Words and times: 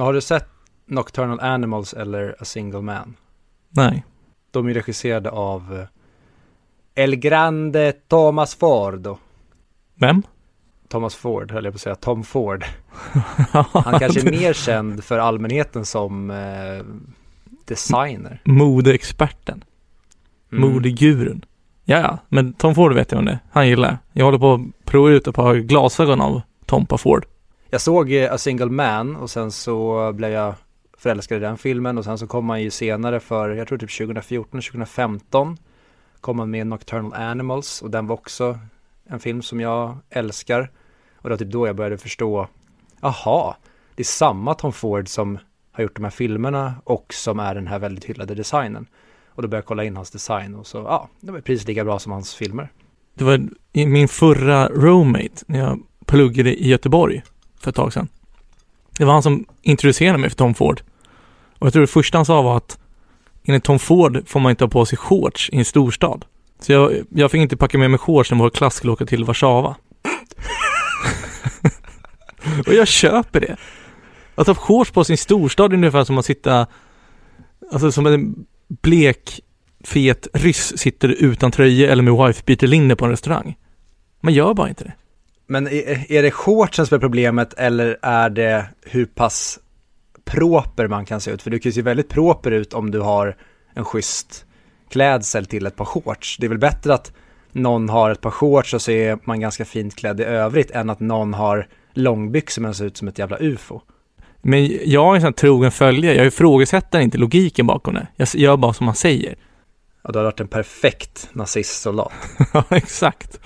Men 0.00 0.04
har 0.04 0.12
du 0.12 0.20
sett 0.20 0.48
Nocturnal 0.86 1.40
Animals 1.40 1.94
eller 1.94 2.36
A 2.40 2.44
Single 2.44 2.80
Man? 2.80 3.16
Nej. 3.68 4.04
De 4.50 4.68
är 4.68 4.74
regisserade 4.74 5.30
av 5.30 5.78
eh, 5.78 7.04
El 7.04 7.16
Grande 7.16 7.92
Thomas 7.92 8.54
Ford. 8.54 9.08
Vem? 9.94 10.22
Thomas 10.88 11.14
Ford, 11.14 11.52
höll 11.52 11.64
jag 11.64 11.74
på 11.74 11.76
att 11.76 11.80
säga, 11.80 11.94
Tom 11.94 12.24
Ford. 12.24 12.64
Han 13.72 13.98
kanske 13.98 14.20
är 14.20 14.30
mer 14.30 14.52
känd 14.52 15.04
för 15.04 15.18
allmänheten 15.18 15.86
som 15.86 16.30
eh, 16.30 16.84
designer. 17.64 18.40
Modeexperten. 18.44 19.64
Mm. 20.52 20.70
Modegurun. 20.70 21.44
Ja, 21.84 21.98
ja, 21.98 22.18
men 22.28 22.52
Tom 22.52 22.74
Ford 22.74 22.94
vet 22.94 23.12
jag 23.12 23.18
om 23.18 23.24
det. 23.24 23.38
Han 23.50 23.68
gillar 23.68 23.88
jag. 23.88 23.96
Jag 24.12 24.24
håller 24.24 24.38
på 24.38 24.54
att 24.54 24.84
prova 24.84 25.10
ut 25.10 25.26
ett 25.26 25.34
par 25.34 25.54
glasögon 25.54 26.20
av 26.20 26.42
Tompa 26.66 26.98
Ford. 26.98 27.26
Jag 27.72 27.80
såg 27.80 28.12
eh, 28.12 28.32
A 28.32 28.38
Single 28.38 28.66
Man 28.70 29.16
och 29.16 29.30
sen 29.30 29.50
så 29.52 30.12
blev 30.12 30.30
jag 30.30 30.54
förälskad 30.98 31.36
i 31.36 31.40
den 31.40 31.58
filmen 31.58 31.98
och 31.98 32.04
sen 32.04 32.18
så 32.18 32.26
kom 32.26 32.48
han 32.48 32.62
ju 32.62 32.70
senare 32.70 33.20
för, 33.20 33.50
jag 33.50 33.68
tror 33.68 33.78
typ 33.78 33.98
2014, 33.98 34.60
2015 34.60 35.56
kom 36.20 36.38
han 36.38 36.50
med 36.50 36.66
Nocturnal 36.66 37.14
Animals 37.14 37.82
och 37.82 37.90
den 37.90 38.06
var 38.06 38.14
också 38.14 38.58
en 39.04 39.20
film 39.20 39.42
som 39.42 39.60
jag 39.60 39.96
älskar. 40.10 40.70
Och 41.16 41.22
det 41.22 41.30
var 41.30 41.36
typ 41.36 41.50
då 41.50 41.66
jag 41.66 41.76
började 41.76 41.98
förstå, 41.98 42.48
aha, 43.00 43.56
det 43.94 44.02
är 44.02 44.04
samma 44.04 44.54
Tom 44.54 44.72
Ford 44.72 45.08
som 45.08 45.38
har 45.72 45.82
gjort 45.82 45.96
de 45.96 46.04
här 46.04 46.10
filmerna 46.10 46.74
och 46.84 47.14
som 47.14 47.40
är 47.40 47.54
den 47.54 47.66
här 47.66 47.78
väldigt 47.78 48.04
hyllade 48.04 48.34
designen. 48.34 48.86
Och 49.28 49.42
då 49.42 49.48
började 49.48 49.62
jag 49.62 49.66
kolla 49.66 49.84
in 49.84 49.96
hans 49.96 50.10
design 50.10 50.54
och 50.54 50.66
så, 50.66 50.78
ja, 50.78 51.08
det 51.20 51.32
var 51.32 51.40
precis 51.40 51.66
lika 51.68 51.84
bra 51.84 51.98
som 51.98 52.12
hans 52.12 52.34
filmer. 52.34 52.72
Det 53.14 53.24
var 53.24 53.48
i 53.72 53.86
min 53.86 54.08
förra 54.08 54.68
roommate 54.68 55.44
när 55.46 55.58
jag 55.58 55.80
pluggade 56.06 56.54
i 56.54 56.68
Göteborg 56.68 57.22
för 57.60 57.70
ett 57.70 57.76
tag 57.76 57.92
sedan. 57.92 58.08
Det 58.98 59.04
var 59.04 59.12
han 59.12 59.22
som 59.22 59.46
introducerade 59.62 60.18
mig 60.18 60.30
för 60.30 60.36
Tom 60.36 60.54
Ford. 60.54 60.82
Och 61.58 61.66
jag 61.66 61.72
tror 61.72 61.80
det 61.80 61.86
första 61.86 62.18
han 62.18 62.24
sa 62.24 62.42
var 62.42 62.56
att 62.56 62.78
enligt 63.44 63.64
Tom 63.64 63.78
Ford 63.78 64.22
får 64.26 64.40
man 64.40 64.50
inte 64.50 64.64
ha 64.64 64.68
på 64.68 64.86
sig 64.86 64.98
shorts 64.98 65.50
i 65.52 65.56
en 65.56 65.64
storstad. 65.64 66.24
Så 66.60 66.72
jag, 66.72 66.92
jag 67.10 67.30
fick 67.30 67.40
inte 67.40 67.56
packa 67.56 67.78
med 67.78 67.90
mig 67.90 67.98
shorts 67.98 68.30
när 68.30 68.38
vår 68.38 68.50
klass 68.50 68.74
skulle 68.74 68.92
åka 68.92 69.06
till 69.06 69.24
Warszawa. 69.24 69.76
och 72.66 72.74
jag 72.74 72.88
köper 72.88 73.40
det. 73.40 73.56
Att 74.34 74.46
ha 74.46 74.54
shorts 74.54 74.90
på 74.90 75.04
sin 75.04 75.18
storstad 75.18 75.72
är 75.72 75.76
ungefär 75.76 76.04
som 76.04 76.18
att 76.18 76.26
sitta, 76.26 76.66
alltså 77.72 77.92
som 77.92 78.06
en 78.06 78.34
blek, 78.68 79.40
fet 79.84 80.28
ryss 80.34 80.78
sitter 80.78 81.08
utan 81.08 81.50
tröja 81.50 81.92
eller 81.92 82.02
med 82.02 82.12
wife-beater-linne 82.12 82.96
på 82.96 83.04
en 83.04 83.10
restaurang. 83.10 83.56
Man 84.20 84.34
gör 84.34 84.54
bara 84.54 84.68
inte 84.68 84.84
det. 84.84 84.92
Men 85.50 85.66
är, 85.66 86.12
är 86.12 86.22
det 86.22 86.30
shortsen 86.30 86.86
som 86.86 86.94
är 86.94 87.00
problemet 87.00 87.54
eller 87.54 87.98
är 88.02 88.30
det 88.30 88.66
hur 88.82 89.06
pass 89.06 89.58
proper 90.24 90.88
man 90.88 91.04
kan 91.04 91.20
se 91.20 91.30
ut? 91.30 91.42
För 91.42 91.50
du 91.50 91.58
kan 91.58 91.70
ju 91.70 91.72
se 91.72 91.82
väldigt 91.82 92.08
proper 92.08 92.50
ut 92.50 92.74
om 92.74 92.90
du 92.90 93.00
har 93.00 93.36
en 93.74 93.84
schysst 93.84 94.44
klädsel 94.90 95.46
till 95.46 95.66
ett 95.66 95.76
par 95.76 95.84
shorts. 95.84 96.36
Det 96.40 96.46
är 96.46 96.48
väl 96.48 96.58
bättre 96.58 96.94
att 96.94 97.12
någon 97.52 97.88
har 97.88 98.10
ett 98.10 98.20
par 98.20 98.30
shorts 98.30 98.74
och 98.74 98.82
så 98.82 98.90
är 98.90 99.18
man 99.24 99.40
ganska 99.40 99.64
fint 99.64 99.96
klädd 99.96 100.20
i 100.20 100.24
övrigt 100.24 100.70
än 100.70 100.90
att 100.90 101.00
någon 101.00 101.34
har 101.34 101.68
långbyxor 101.94 102.62
men 102.62 102.74
ser 102.74 102.84
ut 102.84 102.96
som 102.96 103.08
ett 103.08 103.18
jävla 103.18 103.38
ufo. 103.40 103.80
Men 104.42 104.66
jag 104.84 105.10
är 105.10 105.14
en 105.14 105.20
sån 105.20 105.26
här 105.26 105.32
trogen 105.32 105.72
följare. 105.72 106.16
Jag 106.16 106.26
ifrågasätter 106.26 107.00
inte 107.00 107.18
logiken 107.18 107.66
bakom 107.66 107.94
det. 107.94 108.06
Jag 108.16 108.28
gör 108.34 108.56
bara 108.56 108.72
som 108.72 108.86
man 108.86 108.94
säger. 108.94 109.36
Ja, 110.02 110.10
du 110.12 110.18
har 110.18 110.24
varit 110.24 110.40
en 110.40 110.48
perfekt 110.48 111.28
nazistsoldat. 111.32 112.12
Ja, 112.52 112.64
exakt. 112.70 113.40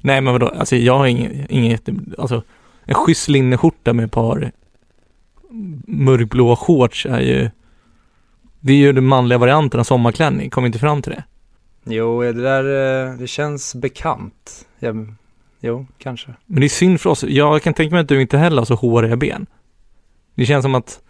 Nej, 0.00 0.20
men 0.20 0.32
vadå? 0.32 0.48
Alltså 0.48 0.76
jag 0.76 0.98
har 0.98 1.06
ingen, 1.06 1.46
ingen 1.48 1.70
jätte... 1.70 1.94
Alltså, 2.18 2.42
en 2.84 2.94
schysst 2.94 3.28
linneskjorta 3.28 3.92
med 3.92 4.04
ett 4.04 4.12
par 4.12 4.52
mörkblåa 5.86 6.56
shorts 6.56 7.06
är 7.06 7.20
ju... 7.20 7.50
Det 8.60 8.72
är 8.72 8.76
ju 8.76 8.92
den 8.92 9.06
manliga 9.06 9.38
varianten 9.38 9.80
av 9.80 9.84
sommarklänning. 9.84 10.50
Kom 10.50 10.66
inte 10.66 10.78
fram 10.78 11.02
till 11.02 11.12
det. 11.12 11.24
Jo, 11.84 12.22
det 12.22 12.32
där, 12.32 12.64
eh, 13.08 13.18
det 13.18 13.26
känns 13.26 13.74
bekant. 13.74 14.66
Ja, 14.78 14.92
jo, 15.60 15.86
kanske. 15.98 16.34
Men 16.46 16.60
det 16.60 16.66
är 16.66 16.68
synd 16.68 17.00
för 17.00 17.10
oss. 17.10 17.24
Jag 17.24 17.62
kan 17.62 17.74
tänka 17.74 17.94
mig 17.94 18.02
att 18.02 18.08
du 18.08 18.20
inte 18.20 18.38
heller 18.38 18.56
har 18.56 18.64
så 18.64 18.74
håriga 18.74 19.16
ben. 19.16 19.46
Det 20.34 20.46
känns 20.46 20.62
som 20.62 20.74
att 20.74 21.00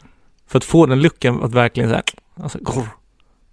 för 0.46 0.58
att 0.58 0.64
få 0.64 0.86
den 0.86 1.02
luckan 1.02 1.42
att 1.42 1.52
verkligen 1.52 1.88
så 1.88 1.94
här, 1.94 2.04
alltså, 2.42 2.58
grr, 2.58 2.88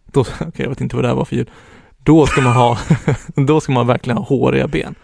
då, 0.05 0.21
okay, 0.47 0.51
jag 0.55 0.69
vet 0.69 0.81
inte 0.81 0.95
vad 0.95 1.05
det 1.05 1.09
här 1.09 1.15
var 1.15 1.25
för 1.25 1.35
ljud. 1.35 1.49
Då 1.97 2.27
ska 2.27 2.41
man 2.41 2.53
ha, 2.53 2.77
då 3.35 3.61
ska 3.61 3.71
man 3.71 3.87
verkligen 3.87 4.17
ha 4.17 4.25
håriga 4.25 4.67
ben. 4.67 4.95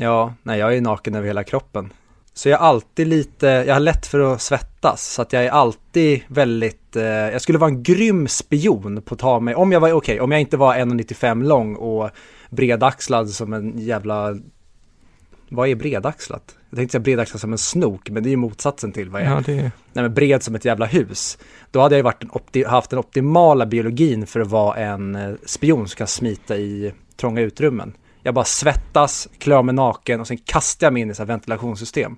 Ja, 0.00 0.34
nej 0.42 0.58
jag 0.58 0.76
är 0.76 0.80
naken 0.80 1.14
över 1.14 1.26
hela 1.26 1.44
kroppen. 1.44 1.92
Så 2.34 2.48
jag 2.48 2.60
är 2.60 2.64
alltid 2.64 3.06
lite, 3.06 3.46
jag 3.46 3.74
har 3.74 3.80
lätt 3.80 4.06
för 4.06 4.20
att 4.20 4.40
svettas, 4.40 5.12
så 5.12 5.22
att 5.22 5.32
jag 5.32 5.44
är 5.44 5.50
alltid 5.50 6.20
väldigt, 6.28 6.96
eh, 6.96 7.04
jag 7.04 7.40
skulle 7.40 7.58
vara 7.58 7.70
en 7.70 7.82
grym 7.82 8.28
spion 8.28 9.02
på 9.02 9.14
att 9.14 9.20
ta 9.20 9.40
mig, 9.40 9.54
om 9.54 9.72
jag 9.72 9.80
var, 9.80 9.88
okej, 9.88 10.14
okay, 10.14 10.20
om 10.20 10.32
jag 10.32 10.40
inte 10.40 10.56
var 10.56 10.74
1,95 10.74 11.44
lång 11.44 11.76
och 11.76 12.10
bredaxlad 12.50 13.30
som 13.30 13.52
en 13.52 13.78
jävla, 13.78 14.36
vad 15.48 15.68
är 15.68 15.74
bredaxlat? 15.74 16.56
Jag 16.70 16.76
tänkte 16.76 16.92
säga 16.92 17.02
bredaxlad 17.02 17.40
som 17.40 17.52
en 17.52 17.58
snok, 17.58 18.10
men 18.10 18.22
det 18.22 18.28
är 18.28 18.30
ju 18.30 18.36
motsatsen 18.36 18.92
till 18.92 19.10
vad 19.10 19.20
jag 19.20 19.28
är. 19.28 19.34
Ja, 19.34 19.42
det 19.46 19.52
är... 19.52 19.60
Nej 19.92 20.02
men 20.02 20.14
bred 20.14 20.42
som 20.42 20.54
ett 20.54 20.64
jävla 20.64 20.86
hus. 20.86 21.38
Då 21.70 21.80
hade 21.80 21.96
jag 21.96 22.04
varit 22.04 22.22
en 22.22 22.30
opti- 22.30 22.66
haft 22.66 22.90
den 22.90 22.98
optimala 22.98 23.66
biologin 23.66 24.26
för 24.26 24.40
att 24.40 24.48
vara 24.48 24.76
en 24.76 25.14
eh, 25.14 25.34
spion 25.46 25.88
som 25.88 25.96
kan 25.96 26.06
smita 26.06 26.56
i 26.56 26.92
trånga 27.16 27.40
utrymmen. 27.40 27.92
Jag 28.26 28.34
bara 28.34 28.44
svettas, 28.44 29.28
klär 29.38 29.62
mig 29.62 29.74
naken 29.74 30.20
och 30.20 30.26
sen 30.26 30.38
kastar 30.38 30.86
jag 30.86 30.92
mig 30.92 31.02
in 31.02 31.10
i 31.10 31.14
så 31.14 31.22
här 31.22 31.26
ventilationssystem. 31.26 32.16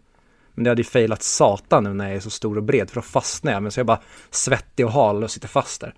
Men 0.54 0.64
det 0.64 0.70
hade 0.70 0.80
ju 0.80 0.84
failat 0.84 1.22
satan 1.22 1.84
nu 1.84 1.94
när 1.94 2.06
jag 2.06 2.16
är 2.16 2.20
så 2.20 2.30
stor 2.30 2.56
och 2.56 2.62
bred, 2.62 2.90
för 2.90 2.94
då 2.94 3.02
fastnar 3.02 3.52
jag. 3.52 3.62
Men 3.62 3.72
så 3.72 3.78
är 3.78 3.80
jag 3.80 3.86
bara 3.86 4.00
svettig 4.30 4.86
och 4.86 4.92
hal 4.92 5.24
och 5.24 5.30
sitter 5.30 5.48
fast 5.48 5.80
där. 5.80 5.94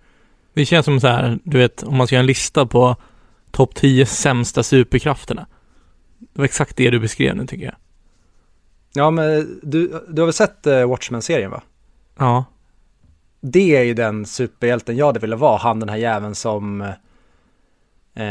Det 0.54 0.64
känns 0.66 0.84
som 0.84 1.00
så 1.00 1.06
här, 1.06 1.38
du 1.44 1.58
vet, 1.58 1.82
om 1.82 1.96
man 1.96 2.06
ska 2.06 2.16
göra 2.16 2.20
en 2.20 2.26
lista 2.26 2.66
på 2.66 2.96
topp 3.50 3.74
10 3.74 4.06
sämsta 4.06 4.62
superkrafterna. 4.62 5.46
Det 6.18 6.38
var 6.38 6.44
exakt 6.44 6.76
det 6.76 6.90
du 6.90 7.00
beskrev 7.00 7.36
nu 7.36 7.46
tycker 7.46 7.64
jag. 7.64 7.74
Ja, 8.92 9.10
men 9.10 9.60
du, 9.62 10.04
du 10.08 10.22
har 10.22 10.26
väl 10.26 10.32
sett 10.32 10.66
uh, 10.66 10.86
Watchmen-serien 10.86 11.50
va? 11.50 11.62
Ja. 12.18 12.44
Det 13.40 13.76
är 13.76 13.82
ju 13.82 13.94
den 13.94 14.26
superhjälten 14.26 14.96
jag 14.96 15.06
hade 15.06 15.20
velat 15.20 15.40
vara, 15.40 15.58
han 15.58 15.80
den 15.80 15.88
här 15.88 15.96
jäveln 15.96 16.34
som 16.34 16.92
eh, 18.14 18.24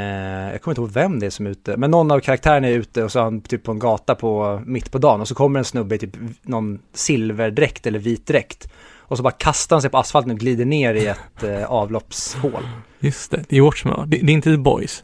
jag 0.51 0.61
kommer 0.61 0.71
inte 0.71 0.81
ihåg 0.81 0.91
vem 0.91 1.19
det 1.19 1.25
är 1.25 1.29
som 1.29 1.45
är 1.45 1.49
ute, 1.49 1.77
men 1.77 1.91
någon 1.91 2.11
av 2.11 2.19
karaktärerna 2.19 2.67
är 2.67 2.71
ute 2.73 3.03
och 3.03 3.11
så 3.11 3.19
är 3.19 3.23
han 3.23 3.41
typ 3.41 3.63
på 3.63 3.71
en 3.71 3.79
gata 3.79 4.15
på 4.15 4.61
mitt 4.65 4.91
på 4.91 4.97
dagen 4.97 5.21
och 5.21 5.27
så 5.27 5.35
kommer 5.35 5.59
en 5.59 5.65
snubbe 5.65 5.95
i 5.95 5.97
typ 5.97 6.15
någon 6.41 6.79
silverdräkt 6.93 7.85
eller 7.87 7.99
vit 7.99 8.27
dräkt 8.27 8.71
och 8.97 9.17
så 9.17 9.23
bara 9.23 9.31
kastar 9.33 9.75
han 9.75 9.81
sig 9.81 9.91
på 9.91 9.97
asfalten 9.97 10.31
och 10.31 10.37
glider 10.39 10.65
ner 10.65 10.93
i 10.93 11.07
ett 11.07 11.43
eh, 11.43 11.63
avloppshål. 11.71 12.67
Just 12.99 13.31
det, 13.31 13.43
det 13.49 13.57
är 13.57 13.61
Watchmen? 13.61 14.09
Det, 14.09 14.17
det 14.17 14.31
är 14.31 14.33
inte 14.33 14.51
The 14.51 14.57
Boys. 14.57 15.03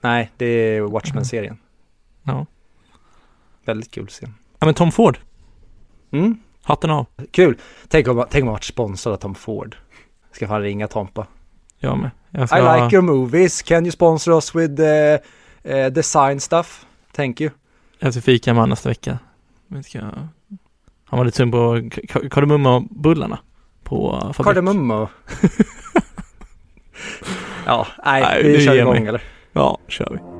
Nej, 0.00 0.30
det 0.36 0.46
är 0.46 0.80
Watchmen-serien. 0.80 1.58
Ja. 2.22 2.46
Väldigt 3.64 3.90
kul 3.90 4.06
scen. 4.06 4.34
Ja 4.58 4.66
men 4.66 4.74
Tom 4.74 4.92
Ford, 4.92 5.18
Mm, 6.10 6.38
hatten 6.62 6.90
av. 6.90 7.06
kul. 7.30 7.56
Tänk 7.88 8.08
om, 8.08 8.24
tänk 8.30 8.42
om 8.42 8.46
man 8.46 8.52
varit 8.52 8.64
sponsrad 8.64 9.12
av 9.14 9.18
Tom 9.18 9.34
Ford. 9.34 9.76
Ska 10.32 10.48
fan 10.48 10.62
ringa 10.62 10.88
Tompa. 10.88 11.26
Jag 11.78 11.98
med. 11.98 12.10
Jag 12.30 12.44
I 12.44 12.46
ska... 12.46 12.76
like 12.76 12.96
your 12.96 13.02
movies, 13.02 13.62
can 13.62 13.84
you 13.84 13.92
sponsor 13.92 14.32
us 14.32 14.54
with 14.54 14.80
uh, 14.80 15.18
uh, 15.74 15.86
design 15.86 16.40
stuff? 16.40 16.86
Thank 17.12 17.40
you. 17.40 17.50
Jag 17.98 18.12
ska 18.12 18.22
fika 18.22 18.54
med 18.54 18.68
nästa 18.68 18.88
vecka. 18.88 19.18
Ska... 19.84 19.98
Han 21.04 21.18
var 21.18 21.24
lite 21.24 21.36
sugen 21.36 21.50
på 21.50 21.76
ka- 21.76 22.28
kardemummabullarna 22.28 23.38
på 23.82 24.20
fabrik. 24.20 24.44
Kardemummo. 24.44 25.06
ja, 27.66 27.86
nej, 28.04 28.42
vi 28.42 28.64
kör 28.64 28.74
igång 28.74 29.06
eller? 29.06 29.22
Ja, 29.52 29.78
kör 29.88 30.10
vi. 30.10 30.35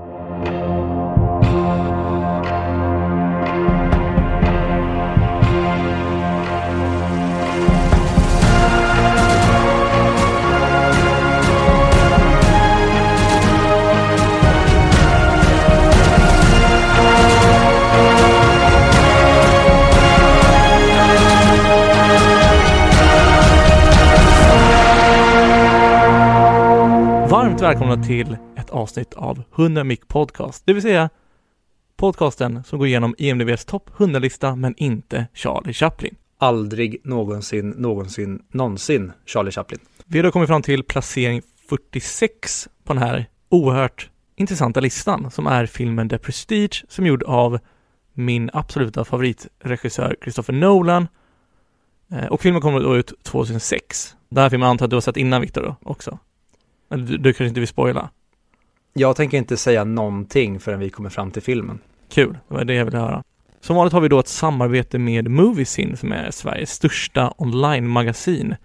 Varmt 27.56 27.74
välkomna 27.74 28.04
till 28.04 28.36
ett 28.56 28.70
avsnitt 28.70 29.14
av 29.14 29.42
100 29.56 29.84
Mic 29.84 30.00
Podcast, 30.08 30.62
det 30.66 30.72
vill 30.72 30.82
säga 30.82 31.10
podcasten 31.96 32.64
som 32.64 32.78
går 32.78 32.88
igenom 32.88 33.14
IMDBs 33.18 33.64
topp 33.64 33.90
100-lista 33.96 34.56
men 34.56 34.74
inte 34.76 35.26
Charlie 35.34 35.72
Chaplin. 35.72 36.14
Aldrig 36.38 37.00
någonsin, 37.04 37.70
någonsin, 37.70 38.42
någonsin 38.52 39.12
Charlie 39.26 39.50
Chaplin. 39.50 39.80
Vi 40.04 40.18
har 40.18 40.22
då 40.22 40.30
kommit 40.30 40.48
fram 40.48 40.62
till 40.62 40.82
placering 40.82 41.42
46 41.68 42.68
på 42.84 42.92
den 42.92 43.02
här 43.02 43.26
oerhört 43.48 44.10
intressanta 44.34 44.80
listan 44.80 45.30
som 45.30 45.46
är 45.46 45.66
filmen 45.66 46.08
The 46.08 46.18
Prestige 46.18 46.84
som 46.88 47.04
är 47.04 47.08
gjord 47.08 47.22
av 47.22 47.58
min 48.12 48.50
absoluta 48.52 49.04
favoritregissör 49.04 50.16
Christopher 50.22 50.54
Nolan 50.54 51.08
Eh, 52.12 52.26
och 52.26 52.40
filmen 52.40 52.62
kommer 52.62 52.80
då 52.80 52.96
ut 52.96 53.12
2006. 53.22 54.16
Den 54.28 54.42
här 54.42 54.50
filmen 54.50 54.68
antar 54.68 54.82
jag 54.82 54.86
att 54.86 54.90
du 54.90 54.96
har 54.96 55.00
sett 55.00 55.16
innan 55.16 55.40
Viktor 55.40 55.62
då 55.62 55.76
också? 55.82 56.18
Du, 56.88 57.16
du 57.16 57.32
kanske 57.32 57.44
inte 57.44 57.60
vill 57.60 57.68
spoila? 57.68 58.10
Jag 58.92 59.16
tänker 59.16 59.38
inte 59.38 59.56
säga 59.56 59.84
någonting 59.84 60.60
förrän 60.60 60.80
vi 60.80 60.90
kommer 60.90 61.10
fram 61.10 61.30
till 61.30 61.42
filmen. 61.42 61.78
Kul, 62.08 62.38
det 62.48 62.54
var 62.54 62.64
det 62.64 62.74
jag 62.74 62.84
ville 62.84 62.98
höra. 62.98 63.22
Som 63.60 63.76
vanligt 63.76 63.92
har 63.92 64.00
vi 64.00 64.08
då 64.08 64.18
ett 64.18 64.28
samarbete 64.28 64.98
med 64.98 65.30
Moviesin 65.30 65.96
som 65.96 66.12
är 66.12 66.30
Sveriges 66.30 66.70
största 66.70 67.34
online-magasin 67.38 68.56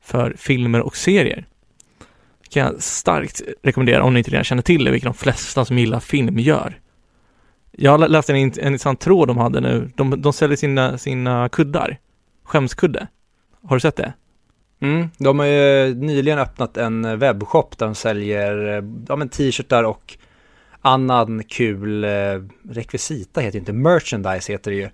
för 0.00 0.34
filmer 0.38 0.80
och 0.80 0.96
serier. 0.96 1.46
Kan 2.50 2.62
jag 2.62 2.82
starkt 2.82 3.42
rekommendera 3.62 4.02
om 4.02 4.14
ni 4.14 4.18
inte 4.20 4.30
redan 4.30 4.44
känner 4.44 4.62
till 4.62 4.84
det, 4.84 4.90
vilket 4.90 5.06
de 5.06 5.14
flesta 5.14 5.64
som 5.64 5.78
gillar 5.78 6.00
film 6.00 6.38
gör. 6.38 6.80
Jag 7.72 8.10
läste 8.10 8.32
en, 8.32 8.36
en 8.36 8.44
intressant 8.44 9.00
tråd 9.00 9.28
de 9.28 9.38
hade 9.38 9.60
nu. 9.60 9.90
De, 9.96 10.22
de 10.22 10.32
säljer 10.32 10.56
sina, 10.56 10.98
sina 10.98 11.48
kuddar. 11.48 11.98
Skämskudde. 12.44 13.06
Har 13.62 13.76
du 13.76 13.80
sett 13.80 13.96
det? 13.96 14.12
Mm, 14.82 15.08
de 15.18 15.38
har 15.38 15.46
ju 15.46 15.94
nyligen 15.94 16.38
öppnat 16.38 16.76
en 16.76 17.18
webbshop 17.18 17.78
där 17.78 17.86
de 17.86 17.94
säljer 17.94 18.78
eh, 18.78 18.84
ja, 19.08 19.16
men 19.16 19.28
t-shirtar 19.28 19.84
och 19.84 20.18
annan 20.80 21.44
kul 21.44 22.04
eh, 22.04 22.10
rekvisita 22.70 23.40
heter 23.40 23.58
inte, 23.58 23.72
merchandise 23.72 24.52
heter 24.52 24.70
det 24.70 24.76
ju. 24.76 24.88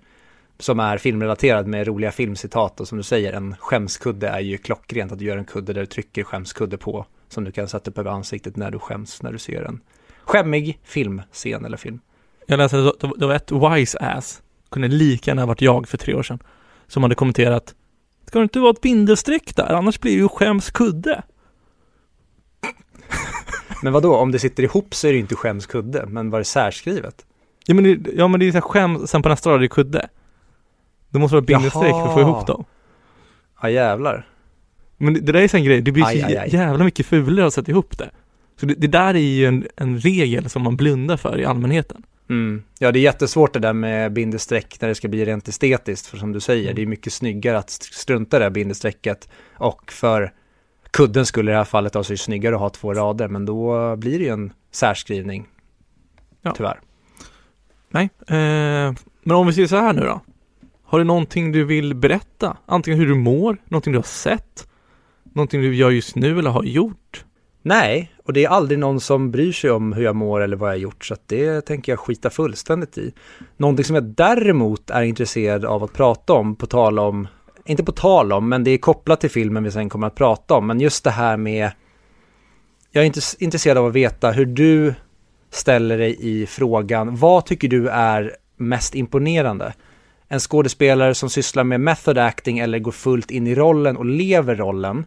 Som 0.59 0.79
är 0.79 0.97
filmrelaterad 0.97 1.67
med 1.67 1.87
roliga 1.87 2.11
filmcitat 2.11 2.79
och 2.79 2.87
som 2.87 2.97
du 2.97 3.03
säger 3.03 3.33
en 3.33 3.55
skämskudde 3.59 4.27
är 4.27 4.39
ju 4.39 4.57
klockrent 4.57 5.11
att 5.11 5.19
du 5.19 5.25
gör 5.25 5.37
en 5.37 5.45
kudde 5.45 5.73
där 5.73 5.81
du 5.81 5.87
trycker 5.87 6.23
skämskudde 6.23 6.77
på. 6.77 7.05
Som 7.29 7.43
du 7.43 7.51
kan 7.51 7.67
sätta 7.67 7.91
upp 7.91 7.97
över 7.97 8.11
ansiktet 8.11 8.55
när 8.55 8.71
du 8.71 8.79
skäms 8.79 9.21
när 9.23 9.31
du 9.31 9.37
ser 9.37 9.63
en 9.63 9.81
skämmig 10.23 10.79
filmscen 10.83 11.65
eller 11.65 11.77
film. 11.77 11.99
Jag 12.45 12.57
läste 12.57 12.77
att 12.77 13.19
det 13.19 13.27
var 13.27 13.35
ett 13.35 13.51
wise 13.51 13.97
ass, 13.99 14.41
kunde 14.71 14.87
lika 14.87 15.31
gärna 15.31 15.45
varit 15.45 15.61
jag 15.61 15.87
för 15.87 15.97
tre 15.97 16.13
år 16.13 16.23
sedan, 16.23 16.39
som 16.87 17.03
hade 17.03 17.15
kommenterat 17.15 17.75
Ska 18.29 18.39
det 18.39 18.43
inte 18.43 18.59
vara 18.59 18.71
ett 18.71 18.81
bindestreck 18.81 19.55
där, 19.55 19.73
annars 19.73 19.99
blir 19.99 20.11
det 20.11 20.17
ju 20.17 20.29
skämskudde. 20.29 21.23
Men 23.83 23.93
vad 23.93 24.03
då? 24.03 24.15
om 24.15 24.31
det 24.31 24.39
sitter 24.39 24.63
ihop 24.63 24.95
så 24.95 25.07
är 25.07 25.11
det 25.11 25.15
ju 25.15 25.21
inte 25.21 25.35
skämskudde, 25.35 26.05
men 26.05 26.29
var 26.29 26.39
det 26.39 26.45
särskrivet? 26.45 27.25
Ja 27.65 27.73
men 27.73 27.83
det, 27.83 28.11
ja, 28.15 28.27
men 28.27 28.39
det 28.39 28.47
är 28.47 28.51
så 28.51 28.61
skäm, 28.61 29.07
sen 29.07 29.21
på 29.21 29.29
nästa 29.29 29.49
rad 29.49 29.57
är 29.57 29.61
det 29.61 29.67
kudde. 29.67 30.09
Det 31.09 31.19
måste 31.19 31.35
vara 31.35 31.45
bindestreck 31.45 31.91
för 31.91 32.07
att 32.07 32.13
få 32.13 32.19
ihop 32.19 32.47
dem. 32.47 32.65
Ja 33.61 33.69
jävlar. 33.69 34.27
Men 34.97 35.13
det, 35.13 35.19
det 35.19 35.31
där 35.31 35.39
är 35.39 35.55
en 35.55 35.63
grej, 35.63 35.81
det 35.81 35.91
blir 35.91 36.05
Aj, 36.05 36.21
så 36.21 36.27
aj, 36.27 36.37
aj. 36.37 36.49
jävla 36.53 36.83
mycket 36.83 37.05
fulare 37.05 37.47
att 37.47 37.53
sätta 37.53 37.71
ihop 37.71 37.97
det. 37.97 38.09
Så 38.59 38.65
det, 38.65 38.73
det 38.73 38.87
där 38.87 39.13
är 39.13 39.19
ju 39.19 39.45
en, 39.45 39.67
en 39.75 39.99
regel 39.99 40.49
som 40.49 40.61
man 40.61 40.77
blundar 40.77 41.17
för 41.17 41.39
i 41.39 41.45
allmänheten. 41.45 42.03
Mm. 42.29 42.63
Ja, 42.79 42.91
det 42.91 42.99
är 42.99 43.01
jättesvårt 43.01 43.53
det 43.53 43.59
där 43.59 43.73
med 43.73 44.13
bindestreck 44.13 44.77
när 44.81 44.87
det 44.89 44.95
ska 44.95 45.07
bli 45.07 45.25
rent 45.25 45.47
estetiskt. 45.47 46.07
För 46.07 46.17
som 46.17 46.31
du 46.31 46.39
säger, 46.39 46.63
Mm. 46.63 46.75
det 46.75 46.81
är 46.81 46.85
mycket 46.85 47.13
snyggare 47.13 47.57
att 47.57 47.69
strunta 47.69 48.37
i 48.37 48.39
det 48.39 48.45
här 48.45 48.49
bindestrecket. 48.49 49.29
Och 49.53 49.91
för 49.91 50.33
kudden 50.91 51.25
skulle 51.25 51.51
i 51.51 51.53
det 51.53 51.57
här 51.57 51.65
fallet 51.65 51.93
då 51.93 52.03
så 52.03 52.13
är 52.13 52.17
snyggare 52.17 52.55
att 52.55 52.61
ha 52.61 52.69
två 52.69 52.93
rader. 52.93 53.27
Men 53.27 53.45
då 53.45 53.95
blir 53.95 54.19
det 54.19 54.25
ju 54.25 54.31
en 54.31 54.53
särskrivning. 54.71 55.47
Ja. 56.41 56.53
Tyvärr. 56.57 56.79
Nej, 57.91 58.09
eh, 58.27 58.93
men 59.23 59.35
om 59.35 59.47
vi 59.47 59.53
säger 59.53 59.67
så 59.67 59.75
här 59.75 59.93
nu 59.93 60.01
då. 60.01 60.21
Har 60.83 60.99
du 60.99 61.05
någonting 61.05 61.51
du 61.51 61.63
vill 61.63 61.95
berätta? 61.95 62.57
Antingen 62.65 62.99
hur 62.99 63.07
du 63.07 63.15
mår, 63.15 63.57
någonting 63.65 63.93
du 63.93 63.99
har 63.99 64.03
sett, 64.03 64.67
någonting 65.23 65.61
du 65.61 65.75
gör 65.75 65.89
just 65.89 66.15
nu 66.15 66.39
eller 66.39 66.49
har 66.49 66.63
gjort. 66.63 67.25
Nej, 67.61 68.11
och 68.23 68.33
det 68.33 68.45
är 68.45 68.49
aldrig 68.49 68.79
någon 68.79 68.99
som 68.99 69.31
bryr 69.31 69.51
sig 69.51 69.71
om 69.71 69.93
hur 69.93 70.03
jag 70.03 70.15
mår 70.15 70.41
eller 70.41 70.57
vad 70.57 70.69
jag 70.69 70.73
har 70.73 70.79
gjort. 70.79 71.05
Så 71.05 71.13
att 71.13 71.27
det 71.27 71.61
tänker 71.61 71.91
jag 71.91 71.99
skita 71.99 72.29
fullständigt 72.29 72.97
i. 72.97 73.13
Någonting 73.57 73.85
som 73.85 73.95
jag 73.95 74.03
däremot 74.03 74.89
är 74.89 75.01
intresserad 75.01 75.65
av 75.65 75.83
att 75.83 75.93
prata 75.93 76.33
om, 76.33 76.55
på 76.55 76.65
tal 76.65 76.99
om, 76.99 77.27
inte 77.65 77.83
på 77.83 77.91
tal 77.91 78.33
om, 78.33 78.49
men 78.49 78.63
det 78.63 78.71
är 78.71 78.77
kopplat 78.77 79.21
till 79.21 79.29
filmen 79.29 79.63
vi 79.63 79.71
sen 79.71 79.89
kommer 79.89 80.07
att 80.07 80.15
prata 80.15 80.53
om. 80.53 80.67
Men 80.67 80.79
just 80.79 81.03
det 81.03 81.11
här 81.11 81.37
med, 81.37 81.71
jag 82.91 83.05
är 83.05 83.43
intresserad 83.43 83.77
av 83.77 83.85
att 83.85 83.93
veta 83.93 84.31
hur 84.31 84.45
du 84.45 84.93
ställer 85.51 85.97
dig 85.97 86.17
i 86.19 86.45
frågan, 86.45 87.15
vad 87.15 87.45
tycker 87.45 87.67
du 87.67 87.89
är 87.89 88.35
mest 88.57 88.95
imponerande? 88.95 89.73
En 90.27 90.39
skådespelare 90.39 91.15
som 91.15 91.29
sysslar 91.29 91.63
med 91.63 91.81
method 91.81 92.17
acting 92.17 92.59
eller 92.59 92.79
går 92.79 92.91
fullt 92.91 93.31
in 93.31 93.47
i 93.47 93.55
rollen 93.55 93.97
och 93.97 94.05
lever 94.05 94.55
rollen? 94.55 95.05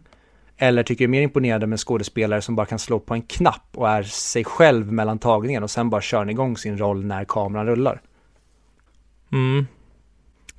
Eller 0.57 0.83
tycker 0.83 0.99
du 0.99 1.03
är 1.03 1.09
mer 1.09 1.21
imponerande 1.21 1.67
med 1.67 1.73
en 1.73 1.77
skådespelare 1.77 2.41
som 2.41 2.55
bara 2.55 2.65
kan 2.65 2.79
slå 2.79 2.99
på 2.99 3.13
en 3.13 3.21
knapp 3.21 3.67
och 3.75 3.89
är 3.89 4.03
sig 4.03 4.43
själv 4.43 4.91
mellan 4.91 5.19
tagningen 5.19 5.63
och 5.63 5.71
sen 5.71 5.89
bara 5.89 6.01
kör 6.01 6.29
igång 6.29 6.57
sin 6.57 6.77
roll 6.77 7.05
när 7.05 7.25
kameran 7.25 7.67
rullar? 7.67 8.01
Mm. 9.31 9.65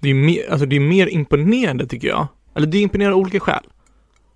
Det 0.01 0.11
är 0.11 0.15
mer, 0.15 0.51
alltså 0.51 0.67
det 0.67 0.77
är 0.77 0.81
mer 0.81 1.07
imponerande 1.07 1.87
tycker 1.87 2.09
jag. 2.09 2.27
Eller 2.55 2.67
det 2.67 2.79
är 2.79 2.83
imponerande 2.83 3.15
av 3.15 3.21
olika 3.21 3.41
skäl. 3.41 3.65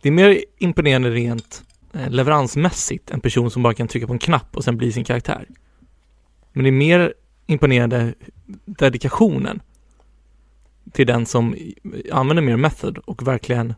Det 0.03 0.09
är 0.09 0.13
mer 0.13 0.45
imponerande 0.59 1.11
rent 1.11 1.63
eh, 1.93 2.11
leveransmässigt, 2.11 3.11
en 3.11 3.21
person 3.21 3.51
som 3.51 3.63
bara 3.63 3.75
kan 3.75 3.89
trycka 3.89 4.07
på 4.07 4.13
en 4.13 4.19
knapp 4.19 4.57
och 4.57 4.65
sen 4.65 4.77
bli 4.77 4.93
sin 4.93 5.05
karaktär. 5.05 5.47
Men 6.53 6.65
det 6.65 6.71
är 6.71 6.73
mer 6.73 7.15
imponerande 7.47 8.15
dedikationen 8.65 9.61
till 10.93 11.07
den 11.07 11.27
som 11.27 11.57
använder 12.13 12.43
mer 12.43 12.57
method 12.57 12.99
och 12.99 13.27
verkligen 13.27 13.75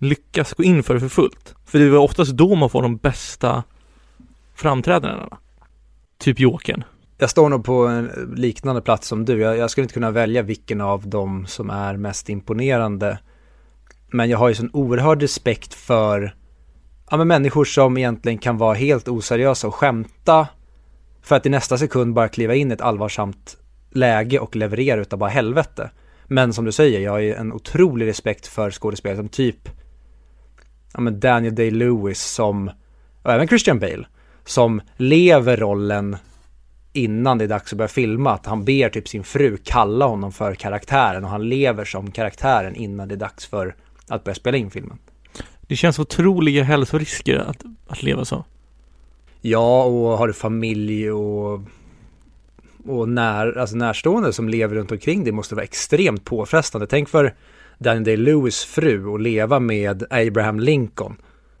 lyckas 0.00 0.54
gå 0.54 0.62
in 0.62 0.82
för 0.82 0.94
det 0.94 1.00
för 1.00 1.08
fullt. 1.08 1.54
För 1.64 1.78
det 1.78 1.84
är 1.84 1.96
oftast 1.96 2.32
då 2.32 2.54
man 2.54 2.70
får 2.70 2.82
de 2.82 2.96
bästa 2.96 3.62
framträdandena. 4.54 5.38
Typ 6.18 6.40
Jokern. 6.40 6.84
Jag 7.18 7.30
står 7.30 7.48
nog 7.48 7.64
på 7.64 7.86
en 7.86 8.34
liknande 8.36 8.82
plats 8.82 9.08
som 9.08 9.24
du. 9.24 9.40
Jag, 9.40 9.56
jag 9.56 9.70
skulle 9.70 9.82
inte 9.82 9.94
kunna 9.94 10.10
välja 10.10 10.42
vilken 10.42 10.80
av 10.80 11.08
dem 11.08 11.46
som 11.46 11.70
är 11.70 11.96
mest 11.96 12.28
imponerande. 12.28 13.18
Men 14.12 14.30
jag 14.30 14.38
har 14.38 14.48
ju 14.48 14.54
sån 14.54 14.70
oerhörd 14.72 15.22
respekt 15.22 15.74
för 15.74 16.34
ja, 17.10 17.16
men 17.16 17.28
människor 17.28 17.64
som 17.64 17.98
egentligen 17.98 18.38
kan 18.38 18.58
vara 18.58 18.74
helt 18.74 19.08
oseriösa 19.08 19.68
och 19.68 19.74
skämta 19.74 20.48
för 21.22 21.36
att 21.36 21.46
i 21.46 21.48
nästa 21.48 21.78
sekund 21.78 22.14
bara 22.14 22.28
kliva 22.28 22.54
in 22.54 22.70
i 22.70 22.74
ett 22.74 22.80
allvarsamt 22.80 23.56
läge 23.90 24.38
och 24.38 24.56
leverera 24.56 25.00
utav 25.00 25.18
bara 25.18 25.30
helvete. 25.30 25.90
Men 26.26 26.52
som 26.52 26.64
du 26.64 26.72
säger, 26.72 27.00
jag 27.00 27.12
har 27.12 27.18
ju 27.18 27.34
en 27.34 27.52
otrolig 27.52 28.06
respekt 28.06 28.46
för 28.46 28.70
skådespelare 28.70 29.16
som 29.16 29.28
typ 29.28 29.68
ja, 30.94 31.00
men 31.00 31.20
Daniel 31.20 31.54
Day-Lewis 31.54 32.34
som, 32.34 32.70
och 33.22 33.32
även 33.32 33.48
Christian 33.48 33.78
Bale, 33.78 34.06
som 34.44 34.80
lever 34.96 35.56
rollen 35.56 36.16
innan 36.92 37.38
det 37.38 37.44
är 37.44 37.48
dags 37.48 37.72
att 37.72 37.78
börja 37.78 37.88
filma. 37.88 38.32
Att 38.32 38.46
han 38.46 38.64
ber 38.64 38.88
typ 38.88 39.08
sin 39.08 39.24
fru 39.24 39.56
kalla 39.64 40.06
honom 40.06 40.32
för 40.32 40.54
karaktären 40.54 41.24
och 41.24 41.30
han 41.30 41.48
lever 41.48 41.84
som 41.84 42.10
karaktären 42.10 42.74
innan 42.74 43.08
det 43.08 43.14
är 43.14 43.16
dags 43.16 43.46
för 43.46 43.74
att 44.08 44.24
börja 44.24 44.34
spela 44.34 44.56
in 44.56 44.70
filmen. 44.70 44.98
Det 45.60 45.76
känns 45.76 45.98
otroliga 45.98 46.62
hälsorisker 46.62 47.36
att, 47.36 47.64
att 47.86 48.02
leva 48.02 48.24
så. 48.24 48.44
Ja, 49.40 49.84
och 49.84 50.18
har 50.18 50.26
du 50.26 50.32
familj 50.32 51.10
och, 51.10 51.60
och 52.86 53.08
när, 53.08 53.58
alltså 53.58 53.76
närstående 53.76 54.32
som 54.32 54.48
lever 54.48 54.74
runt 54.76 54.92
omkring 54.92 55.24
det 55.24 55.32
måste 55.32 55.54
vara 55.54 55.64
extremt 55.64 56.24
påfrestande. 56.24 56.86
Tänk 56.86 57.08
för 57.08 57.34
Daniel 57.80 58.04
Day-Lewis 58.04 58.64
fru 58.64 59.14
att 59.14 59.20
leva 59.20 59.60
med 59.60 60.04
Abraham 60.10 60.60
Lincoln. 60.60 61.16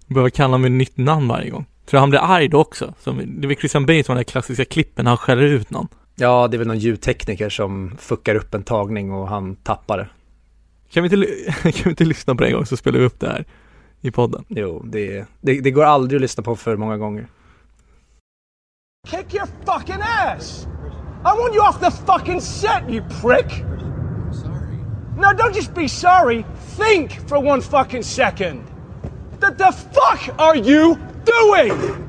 Behöver 0.06 0.30
kalla 0.30 0.46
honom 0.46 0.62
med 0.62 0.72
nytt 0.72 0.96
namn 0.96 1.28
varje 1.28 1.50
gång. 1.50 1.64
Tror 1.64 1.98
jag 1.98 2.00
han 2.00 2.10
blir 2.10 2.20
arg 2.20 2.48
då 2.48 2.60
också? 2.60 2.94
Som, 3.00 3.16
det 3.16 3.46
är 3.46 3.48
väl 3.48 3.56
Christian 3.56 3.86
Bale 3.86 4.04
som 4.04 4.14
den 4.14 4.24
där 4.24 4.30
klassiska 4.30 4.64
klippen 4.64 5.04
när 5.04 5.10
han 5.10 5.18
skäller 5.18 5.42
ut 5.42 5.70
någon. 5.70 5.88
Ja, 6.16 6.48
det 6.48 6.56
är 6.56 6.58
väl 6.58 6.66
någon 6.66 6.78
ljudtekniker 6.78 7.48
som 7.48 7.96
fuckar 7.98 8.34
upp 8.34 8.54
en 8.54 8.62
tagning 8.62 9.12
och 9.12 9.28
han 9.28 9.56
tappar 9.56 9.98
det. 9.98 10.08
Kan 10.92 11.02
vi 11.02 11.16
inte, 11.16 11.26
kan 11.62 11.84
vi 11.84 11.90
inte 11.90 12.04
lyssna 12.04 12.34
på 12.34 12.42
det 12.42 12.48
en 12.48 12.54
gång 12.54 12.66
så 12.66 12.76
spelar 12.76 12.98
vi 12.98 13.04
upp 13.04 13.20
det 13.20 13.28
här 13.28 13.44
i 14.00 14.10
podden? 14.10 14.44
Jo, 14.48 14.82
det, 14.84 15.24
det, 15.40 15.60
det 15.60 15.70
går 15.70 15.84
aldrig 15.84 16.18
att 16.18 16.22
lyssna 16.22 16.42
på 16.42 16.56
för 16.56 16.76
många 16.76 16.96
gånger. 16.96 17.26
Kick 19.08 19.34
your 19.34 19.46
fucking 19.66 20.02
ass! 20.02 20.66
I 21.20 21.38
want 21.38 21.54
you 21.54 21.68
off 21.68 21.80
the 21.80 21.90
fucking 21.90 22.40
set, 22.40 22.82
you 22.88 23.02
prick! 23.22 23.64
Sorry. 25.22 25.36
Now, 25.36 25.42
don't 25.42 25.54
just 25.54 25.74
be 25.74 25.88
sorry. 25.88 26.44
Think 26.76 27.12
for 27.28 27.38
one 27.40 27.60
fucking 27.60 28.02
second. 28.02 28.60
What 29.40 29.58
the 29.58 29.72
fuck 29.72 30.38
are 30.38 30.56
you 30.56 30.98
doing? 31.24 32.06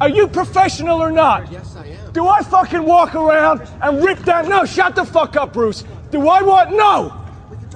Are 0.00 0.08
you 0.08 0.26
professional 0.28 1.00
or 1.02 1.10
not? 1.12 1.50
Yes, 1.52 1.76
I 1.76 1.86
am. 1.86 2.12
Do 2.12 2.26
I 2.28 2.42
fucking 2.42 2.82
walk 2.84 3.14
around 3.14 3.60
and 3.80 4.04
rip 4.04 4.24
down? 4.24 4.48
No, 4.48 4.64
shut 4.64 4.94
the 4.94 5.04
fuck 5.04 5.36
up, 5.36 5.52
Bruce. 5.52 5.84
Do 6.10 6.18
I 6.28 6.42
want? 6.42 6.70
No! 6.76 7.12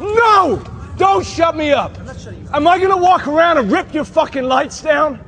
No! 0.01 0.63
Don't 0.97 1.25
shut 1.27 1.55
me 1.57 1.73
up. 1.73 1.93
Am 2.53 2.67
I 2.67 2.79
gonna 2.79 2.97
walk 2.97 3.27
around 3.29 3.59
and 3.59 3.71
rip 3.73 3.95
your 3.95 4.05
fucking 4.05 4.45
lights 4.45 4.83
down 4.83 5.19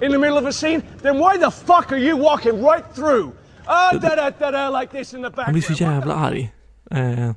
in 0.00 0.10
the 0.10 0.18
middle 0.18 0.38
of 0.38 0.46
a 0.46 0.52
scene? 0.52 0.82
Then 1.02 1.18
why 1.18 1.36
the 1.36 1.50
fuck 1.50 1.92
are 1.92 1.98
you 1.98 2.16
walking 2.16 2.62
right 2.62 2.84
through? 2.94 3.32
Ah, 3.68 3.90
da 3.92 4.14
da 4.16 4.30
da 4.30 4.50
da, 4.50 4.68
like 4.68 4.90
this 4.90 5.12
in 5.14 5.22
the 5.22 5.30
Han 5.36 5.52
blir 5.52 5.60
background. 5.62 5.64
så 5.64 5.72
jävla 5.84 6.14
arg. 6.14 6.34
Li- 6.34 6.50
l- 6.90 7.34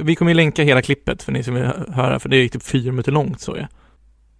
vi 0.00 0.14
kommer 0.14 0.30
ju 0.30 0.34
länka 0.34 0.62
hela 0.62 0.82
klippet 0.82 1.22
för 1.22 1.32
ni 1.32 1.42
som 1.42 1.54
vill 1.54 1.64
hö- 1.64 1.92
höra, 1.92 2.18
för 2.18 2.28
det 2.28 2.36
är 2.36 2.48
typ 2.48 2.62
fyra 2.62 2.92
minuter 2.92 3.12
långt 3.12 3.40
så 3.40 3.56
jag. 3.56 3.66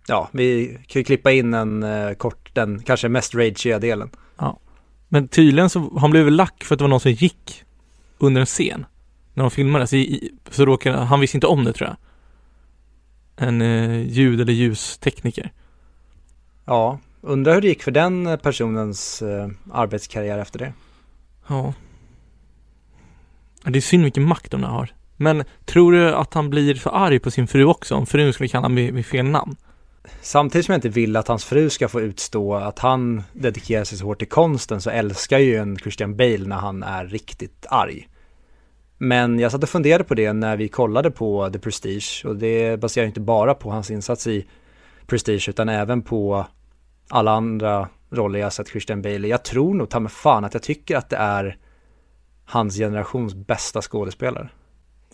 Ja, 0.08 0.28
vi 0.32 0.78
kan 0.86 1.00
ju 1.00 1.04
klippa 1.04 1.32
in 1.32 1.54
en 1.54 1.82
eh, 1.82 2.12
kort, 2.12 2.50
den 2.54 2.82
kanske 2.82 3.08
mest 3.08 3.34
rageiga 3.34 3.78
delen. 3.78 4.10
Men 5.08 5.28
tydligen 5.28 5.70
så, 5.70 5.98
han 5.98 6.10
blev 6.10 6.24
väl 6.24 6.36
lack 6.36 6.64
för 6.64 6.74
att 6.74 6.78
det 6.78 6.82
var 6.84 6.88
någon 6.88 7.00
som 7.00 7.12
gick 7.12 7.64
under 8.18 8.40
en 8.40 8.46
scen. 8.46 8.86
när 9.34 9.44
de 9.44 9.50
filmade, 9.50 9.86
så, 9.86 9.96
i, 9.96 10.32
så 10.50 10.64
råkade, 10.64 10.98
han 10.98 11.20
visste 11.20 11.36
inte 11.36 11.46
om 11.46 11.64
det 11.64 11.72
tror 11.72 11.88
jag. 11.88 11.96
En 13.48 13.62
eh, 13.62 14.02
ljud 14.02 14.40
eller 14.40 14.52
ljustekniker. 14.52 15.52
Ja, 16.64 16.98
undrar 17.20 17.54
hur 17.54 17.60
det 17.60 17.68
gick 17.68 17.82
för 17.82 17.90
den 17.90 18.38
personens 18.42 19.22
eh, 19.22 19.48
arbetskarriär 19.72 20.38
efter 20.38 20.58
det. 20.58 20.72
Ja. 21.48 21.74
Ja, 23.66 23.72
Det 23.72 23.78
är 23.78 23.80
synd 23.80 24.02
vilken 24.02 24.28
makt 24.28 24.50
de 24.50 24.60
där 24.60 24.68
har. 24.68 24.90
Men 25.16 25.44
tror 25.64 25.92
du 25.92 26.14
att 26.14 26.34
han 26.34 26.50
blir 26.50 26.74
för 26.74 26.90
arg 26.90 27.18
på 27.18 27.30
sin 27.30 27.46
fru 27.46 27.64
också 27.64 27.94
om 27.94 28.06
frun 28.06 28.32
skulle 28.32 28.48
kalla 28.48 28.62
honom 28.62 28.76
vid, 28.76 29.06
fel 29.06 29.24
namn? 29.24 29.56
Samtidigt 30.20 30.66
som 30.66 30.72
jag 30.72 30.78
inte 30.78 30.88
vill 30.88 31.16
att 31.16 31.28
hans 31.28 31.44
fru 31.44 31.70
ska 31.70 31.88
få 31.88 32.00
utstå 32.00 32.54
att 32.54 32.78
han 32.78 33.22
dedikerar 33.32 33.84
sig 33.84 33.98
så 33.98 34.04
hårt 34.04 34.18
till 34.18 34.28
konsten 34.28 34.80
så 34.80 34.90
älskar 34.90 35.38
ju 35.38 35.56
en 35.56 35.76
Christian 35.76 36.16
Bale 36.16 36.46
när 36.46 36.56
han 36.56 36.82
är 36.82 37.06
riktigt 37.06 37.66
arg. 37.70 38.08
Men 38.98 39.38
jag 39.38 39.52
satt 39.52 39.62
och 39.62 39.68
funderade 39.68 40.04
på 40.04 40.14
det 40.14 40.32
när 40.32 40.56
vi 40.56 40.68
kollade 40.68 41.10
på 41.10 41.50
The 41.50 41.58
Prestige 41.58 42.22
och 42.24 42.36
det 42.36 42.80
baserar 42.80 43.06
inte 43.06 43.20
bara 43.20 43.54
på 43.54 43.70
hans 43.70 43.90
insats 43.90 44.26
i 44.26 44.46
Prestige 45.06 45.48
utan 45.48 45.68
även 45.68 46.02
på 46.02 46.46
alla 47.08 47.30
andra 47.30 47.88
roller 48.10 48.38
jag 48.38 48.52
sett 48.52 48.68
Christian 48.68 49.02
Bale 49.02 49.26
i. 49.26 49.30
Jag 49.30 49.44
tror 49.44 49.74
nog 49.74 49.88
ta 49.88 50.00
mig 50.00 50.12
fan 50.12 50.44
att 50.44 50.54
jag 50.54 50.62
tycker 50.62 50.96
att 50.96 51.10
det 51.10 51.16
är 51.16 51.56
hans 52.46 52.76
generations 52.76 53.34
bästa 53.34 53.82
skådespelare. 53.82 54.48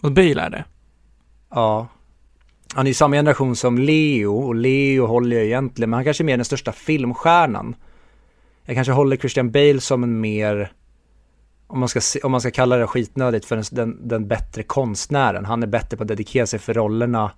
Och 0.00 0.12
Bale 0.12 0.42
är 0.42 0.50
det. 0.50 0.64
Ja. 1.50 1.88
Han 2.74 2.86
är 2.86 2.90
ju 2.90 2.94
samma 2.94 3.16
generation 3.16 3.56
som 3.56 3.78
Leo 3.78 4.34
och 4.34 4.54
Leo 4.54 5.06
håller 5.06 5.36
jag 5.36 5.44
egentligen, 5.44 5.90
men 5.90 5.96
han 5.96 6.04
kanske 6.04 6.22
är 6.22 6.24
mer 6.24 6.36
den 6.36 6.44
största 6.44 6.72
filmstjärnan. 6.72 7.74
Jag 8.64 8.76
kanske 8.76 8.92
håller 8.92 9.16
Christian 9.16 9.50
Bale 9.50 9.80
som 9.80 10.02
en 10.02 10.20
mer, 10.20 10.72
om 11.66 11.78
man 11.80 11.88
ska, 11.88 12.00
se, 12.00 12.20
om 12.20 12.32
man 12.32 12.40
ska 12.40 12.50
kalla 12.50 12.76
det 12.76 12.86
skitnödigt, 12.86 13.44
för 13.44 13.56
den, 13.56 13.64
den, 13.70 14.08
den 14.08 14.28
bättre 14.28 14.62
konstnären. 14.62 15.44
Han 15.44 15.62
är 15.62 15.66
bättre 15.66 15.96
på 15.96 16.02
att 16.02 16.08
dedikera 16.08 16.46
sig 16.46 16.58
för 16.58 16.74
rollerna 16.74 17.30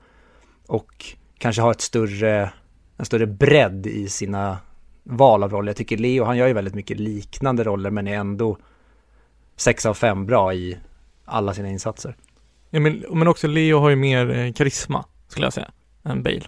och 0.66 1.04
kanske 1.38 1.62
ha 1.62 1.70
ett 1.70 1.80
större, 1.80 2.50
en 2.96 3.04
större 3.04 3.26
bredd 3.26 3.86
i 3.86 4.08
sina 4.08 4.58
val 5.02 5.42
av 5.42 5.50
roller. 5.50 5.68
Jag 5.68 5.76
tycker 5.76 5.96
Leo, 5.96 6.24
han 6.24 6.36
gör 6.36 6.46
ju 6.46 6.52
väldigt 6.52 6.74
mycket 6.74 7.00
liknande 7.00 7.64
roller 7.64 7.90
men 7.90 8.06
är 8.06 8.16
ändå 8.16 8.58
sex 9.56 9.86
av 9.86 9.94
fem 9.94 10.26
bra 10.26 10.54
i 10.54 10.78
alla 11.24 11.54
sina 11.54 11.68
insatser. 11.68 12.16
Ja, 12.70 12.80
men, 12.80 13.04
men 13.10 13.28
också 13.28 13.46
Leo 13.46 13.78
har 13.78 13.90
ju 13.90 13.96
mer 13.96 14.30
eh, 14.30 14.52
karisma, 14.52 15.04
skulle 15.28 15.46
jag 15.46 15.52
säga, 15.52 15.70
än 16.04 16.22
Bale. 16.22 16.42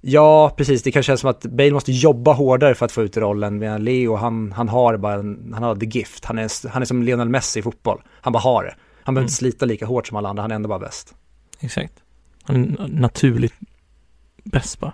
Ja, 0.00 0.54
precis. 0.56 0.82
Det 0.82 0.92
kan 0.92 1.02
kännas 1.02 1.20
som 1.20 1.30
att 1.30 1.42
Bale 1.42 1.70
måste 1.70 1.92
jobba 1.92 2.32
hårdare 2.32 2.74
för 2.74 2.86
att 2.86 2.92
få 2.92 3.02
ut 3.02 3.16
rollen. 3.16 3.58
Medan 3.58 3.84
Leo, 3.84 4.16
han, 4.16 4.52
han 4.52 4.68
har 4.68 4.96
bara 4.96 5.14
en, 5.14 5.50
han 5.54 5.62
har 5.62 5.76
the 5.76 5.86
gift. 5.86 6.24
Han 6.24 6.38
är, 6.38 6.68
han 6.68 6.82
är 6.82 6.86
som 6.86 7.02
Lionel 7.02 7.28
Messi 7.28 7.58
i 7.60 7.62
fotboll. 7.62 8.02
Han 8.20 8.32
bara 8.32 8.38
har 8.42 8.64
det. 8.64 8.74
Han 9.02 9.14
behöver 9.14 9.22
Mm. 9.22 9.24
inte 9.24 9.34
slita 9.34 9.66
lika 9.66 9.86
hårt 9.86 10.06
som 10.06 10.16
alla 10.16 10.28
andra, 10.28 10.42
han 10.42 10.50
är 10.50 10.54
ändå 10.54 10.68
bara 10.68 10.78
bäst. 10.78 11.14
Exakt. 11.60 11.92
Han 12.42 12.56
är 12.78 12.88
naturligt 12.88 13.54
bäst 14.44 14.80
bara. 14.80 14.92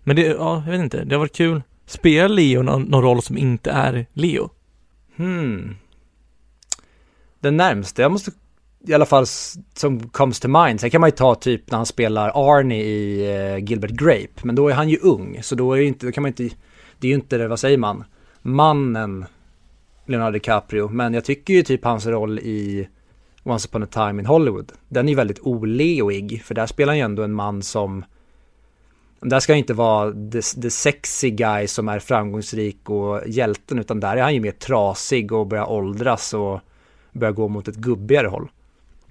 Men 0.00 0.16
det, 0.16 0.22
ja, 0.22 0.62
jag 0.66 0.72
vet 0.72 0.80
inte, 0.80 1.04
det 1.04 1.14
har 1.14 1.20
varit 1.20 1.36
kul. 1.36 1.62
Spelar 1.86 2.28
Leo 2.28 2.62
någon, 2.62 2.82
någon 2.82 3.02
roll 3.02 3.22
som 3.22 3.38
inte 3.38 3.70
är 3.70 4.06
Leo? 4.12 4.50
Hmm. 5.16 5.76
Den 7.44 7.56
närmsta, 7.56 8.02
jag 8.02 8.12
måste 8.12 8.30
i 8.86 8.94
alla 8.94 9.06
fall 9.06 9.26
som 9.74 10.08
comes 10.08 10.40
to 10.40 10.48
mind, 10.48 10.80
sen 10.80 10.90
kan 10.90 11.00
man 11.00 11.08
ju 11.08 11.16
ta 11.16 11.34
typ 11.34 11.70
när 11.70 11.76
han 11.76 11.86
spelar 11.86 12.32
Arnie 12.34 12.84
i 12.84 13.30
eh, 13.36 13.58
Gilbert 13.58 13.90
Grape, 13.90 14.40
men 14.42 14.54
då 14.54 14.68
är 14.68 14.74
han 14.74 14.88
ju 14.88 14.98
ung, 15.02 15.38
så 15.42 15.54
då 15.54 15.72
är 15.72 15.76
ju 15.76 15.86
inte, 15.86 16.06
då 16.06 16.12
kan 16.12 16.22
man 16.22 16.28
inte, 16.28 16.42
det 16.98 17.06
är 17.06 17.08
ju 17.08 17.14
inte, 17.14 17.48
vad 17.48 17.60
säger 17.60 17.78
man, 17.78 18.04
mannen 18.42 19.24
Leonardo 20.06 20.32
DiCaprio, 20.32 20.88
men 20.88 21.14
jag 21.14 21.24
tycker 21.24 21.54
ju 21.54 21.62
typ 21.62 21.84
hans 21.84 22.06
roll 22.06 22.38
i 22.38 22.88
Once 23.42 23.68
upon 23.68 23.82
a 23.82 23.86
time 23.86 24.22
in 24.22 24.26
Hollywood, 24.26 24.72
den 24.88 25.06
är 25.06 25.12
ju 25.12 25.16
väldigt 25.16 25.40
oleoig, 25.42 26.42
för 26.44 26.54
där 26.54 26.66
spelar 26.66 26.90
han 26.90 26.98
ju 26.98 27.04
ändå 27.04 27.22
en 27.22 27.34
man 27.34 27.62
som 27.62 28.04
där 29.20 29.40
ska 29.40 29.52
han 29.52 29.58
inte 29.58 29.74
vara 29.74 30.12
the, 30.12 30.42
the 30.62 30.70
sexy 30.70 31.30
guy 31.30 31.66
som 31.66 31.88
är 31.88 31.98
framgångsrik 31.98 32.90
och 32.90 33.20
hjälten, 33.26 33.78
utan 33.78 34.00
där 34.00 34.16
är 34.16 34.22
han 34.22 34.34
ju 34.34 34.40
mer 34.40 34.52
trasig 34.52 35.32
och 35.32 35.46
börjar 35.46 35.70
åldras 35.70 36.34
och 36.34 36.60
börjar 37.14 37.32
gå 37.32 37.48
mot 37.48 37.68
ett 37.68 37.76
gubbigare 37.76 38.26
håll. 38.26 38.48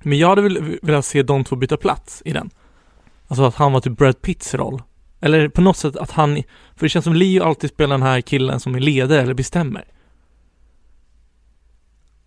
Men 0.04 0.18
jag 0.18 0.30
hade 0.30 0.42
väl 0.42 0.80
velat 0.82 1.06
se 1.06 1.24
de 1.24 1.44
två 1.44 1.56
byta 1.56 1.78
plats 1.78 2.22
i 2.26 2.34
den. 2.34 2.50
Alltså 3.28 3.44
att 3.44 3.56
han 3.56 3.74
var 3.74 3.80
typ 3.80 3.98
Brad 3.98 4.22
Pitts 4.22 4.54
roll. 4.54 4.82
Eller 5.20 5.50
på 5.50 5.62
något 5.62 5.78
sätt 5.78 5.96
att 5.96 6.12
han, 6.12 6.36
för 6.76 6.86
det 6.86 6.90
känns 6.90 7.06
som 7.06 7.14
Leo 7.14 7.44
alltid 7.44 7.70
spelar 7.70 7.98
den 7.98 8.08
här 8.08 8.22
killen 8.22 8.60
som 8.60 8.76
är 8.76 8.80
ledare 8.80 9.22
eller 9.22 9.34
bestämmer. 9.34 9.86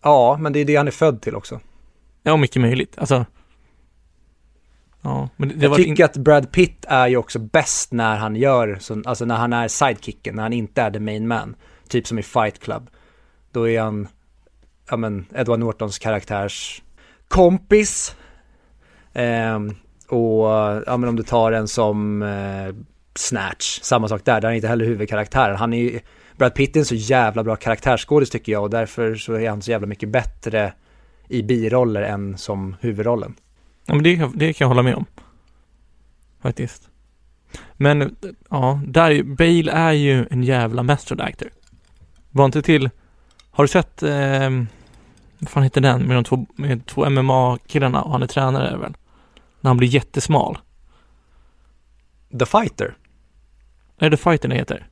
Ja, 0.02 0.36
men 0.40 0.52
det 0.52 0.58
är 0.58 0.64
det 0.64 0.76
han 0.76 0.86
är 0.86 0.90
född 0.90 1.22
till 1.22 1.36
också. 1.36 1.60
Ja, 2.22 2.36
mycket 2.36 2.62
möjligt. 2.62 2.98
Alltså. 2.98 3.24
Ja, 5.00 5.28
men 5.36 5.48
det, 5.48 5.66
jag 5.66 5.76
tycker 5.76 6.04
att 6.04 6.16
Brad 6.16 6.52
Pitt 6.52 6.84
är 6.88 7.08
ju 7.08 7.16
också 7.16 7.38
bäst 7.38 7.92
när 7.92 8.16
han 8.16 8.36
gör, 8.36 8.78
så, 8.80 9.02
alltså 9.04 9.24
när 9.24 9.36
han 9.36 9.52
är 9.52 9.68
sidekicken, 9.68 10.34
när 10.34 10.42
han 10.42 10.52
inte 10.52 10.82
är 10.82 10.90
the 10.90 11.00
main 11.00 11.28
man. 11.28 11.56
Typ 11.88 12.06
som 12.06 12.18
i 12.18 12.22
Fight 12.22 12.58
Club. 12.58 12.90
Då 13.52 13.68
är 13.68 13.80
han, 13.80 14.08
ja 14.90 14.96
men, 14.96 15.26
Edward 15.34 15.58
Nortons 15.60 15.98
karaktärs 15.98 16.82
kompis. 17.28 18.16
Eh, 19.12 19.58
och, 20.08 20.46
ja 20.86 20.96
men 20.96 21.08
om 21.08 21.16
du 21.16 21.22
tar 21.22 21.52
en 21.52 21.68
som 21.68 22.22
eh, 22.22 22.74
Snatch, 23.14 23.80
samma 23.82 24.08
sak 24.08 24.24
där, 24.24 24.32
där 24.40 24.48
är 24.48 24.50
han 24.50 24.54
inte 24.56 24.68
heller 24.68 24.84
huvudkaraktären. 24.84 25.56
Han 25.56 25.72
är 25.72 25.78
ju, 25.78 26.00
Brad 26.36 26.54
Pitt 26.54 26.76
är 26.76 26.80
en 26.80 26.86
så 26.86 26.94
jävla 26.94 27.44
bra 27.44 27.56
karaktärsskådis 27.56 28.30
tycker 28.30 28.52
jag 28.52 28.62
och 28.62 28.70
därför 28.70 29.14
så 29.14 29.32
är 29.32 29.48
han 29.50 29.62
så 29.62 29.70
jävla 29.70 29.86
mycket 29.86 30.08
bättre 30.08 30.72
i 31.28 31.42
biroller 31.42 32.02
än 32.02 32.38
som 32.38 32.76
huvudrollen. 32.80 33.34
Ja, 33.86 33.94
men 33.94 34.02
det, 34.04 34.16
kan- 34.16 34.32
det 34.38 34.52
kan 34.52 34.64
jag 34.64 34.68
hålla 34.68 34.82
med 34.82 34.94
om. 34.94 35.04
Faktiskt. 36.42 36.88
Men, 37.76 38.16
ja, 38.50 38.80
där, 38.86 39.10
är- 39.10 39.22
Bale 39.22 39.72
är 39.72 39.92
ju 39.92 40.26
en 40.30 40.42
jävla 40.42 40.82
method 40.82 41.20
actor. 41.20 41.48
Var 42.30 42.44
inte 42.44 42.62
till, 42.62 42.90
har 43.56 43.64
du 43.64 43.68
sett, 43.68 44.02
eh, 44.02 44.50
vad 45.38 45.48
fan 45.48 45.62
heter 45.62 45.80
den, 45.80 46.02
med 46.02 46.16
de 46.16 46.24
två, 46.24 46.46
med 46.56 46.86
två 46.86 47.10
MMA-killarna 47.10 48.02
och 48.02 48.12
han 48.12 48.22
är 48.22 48.26
tränare 48.26 48.76
väl? 48.76 48.96
När 49.60 49.68
han 49.68 49.76
blir 49.76 49.88
jättesmal. 49.88 50.58
The 52.38 52.46
Fighter. 52.46 52.96
Är 53.98 54.10
det 54.10 54.16
fighten 54.16 54.50
det 54.50 54.56
heter? 54.56 54.86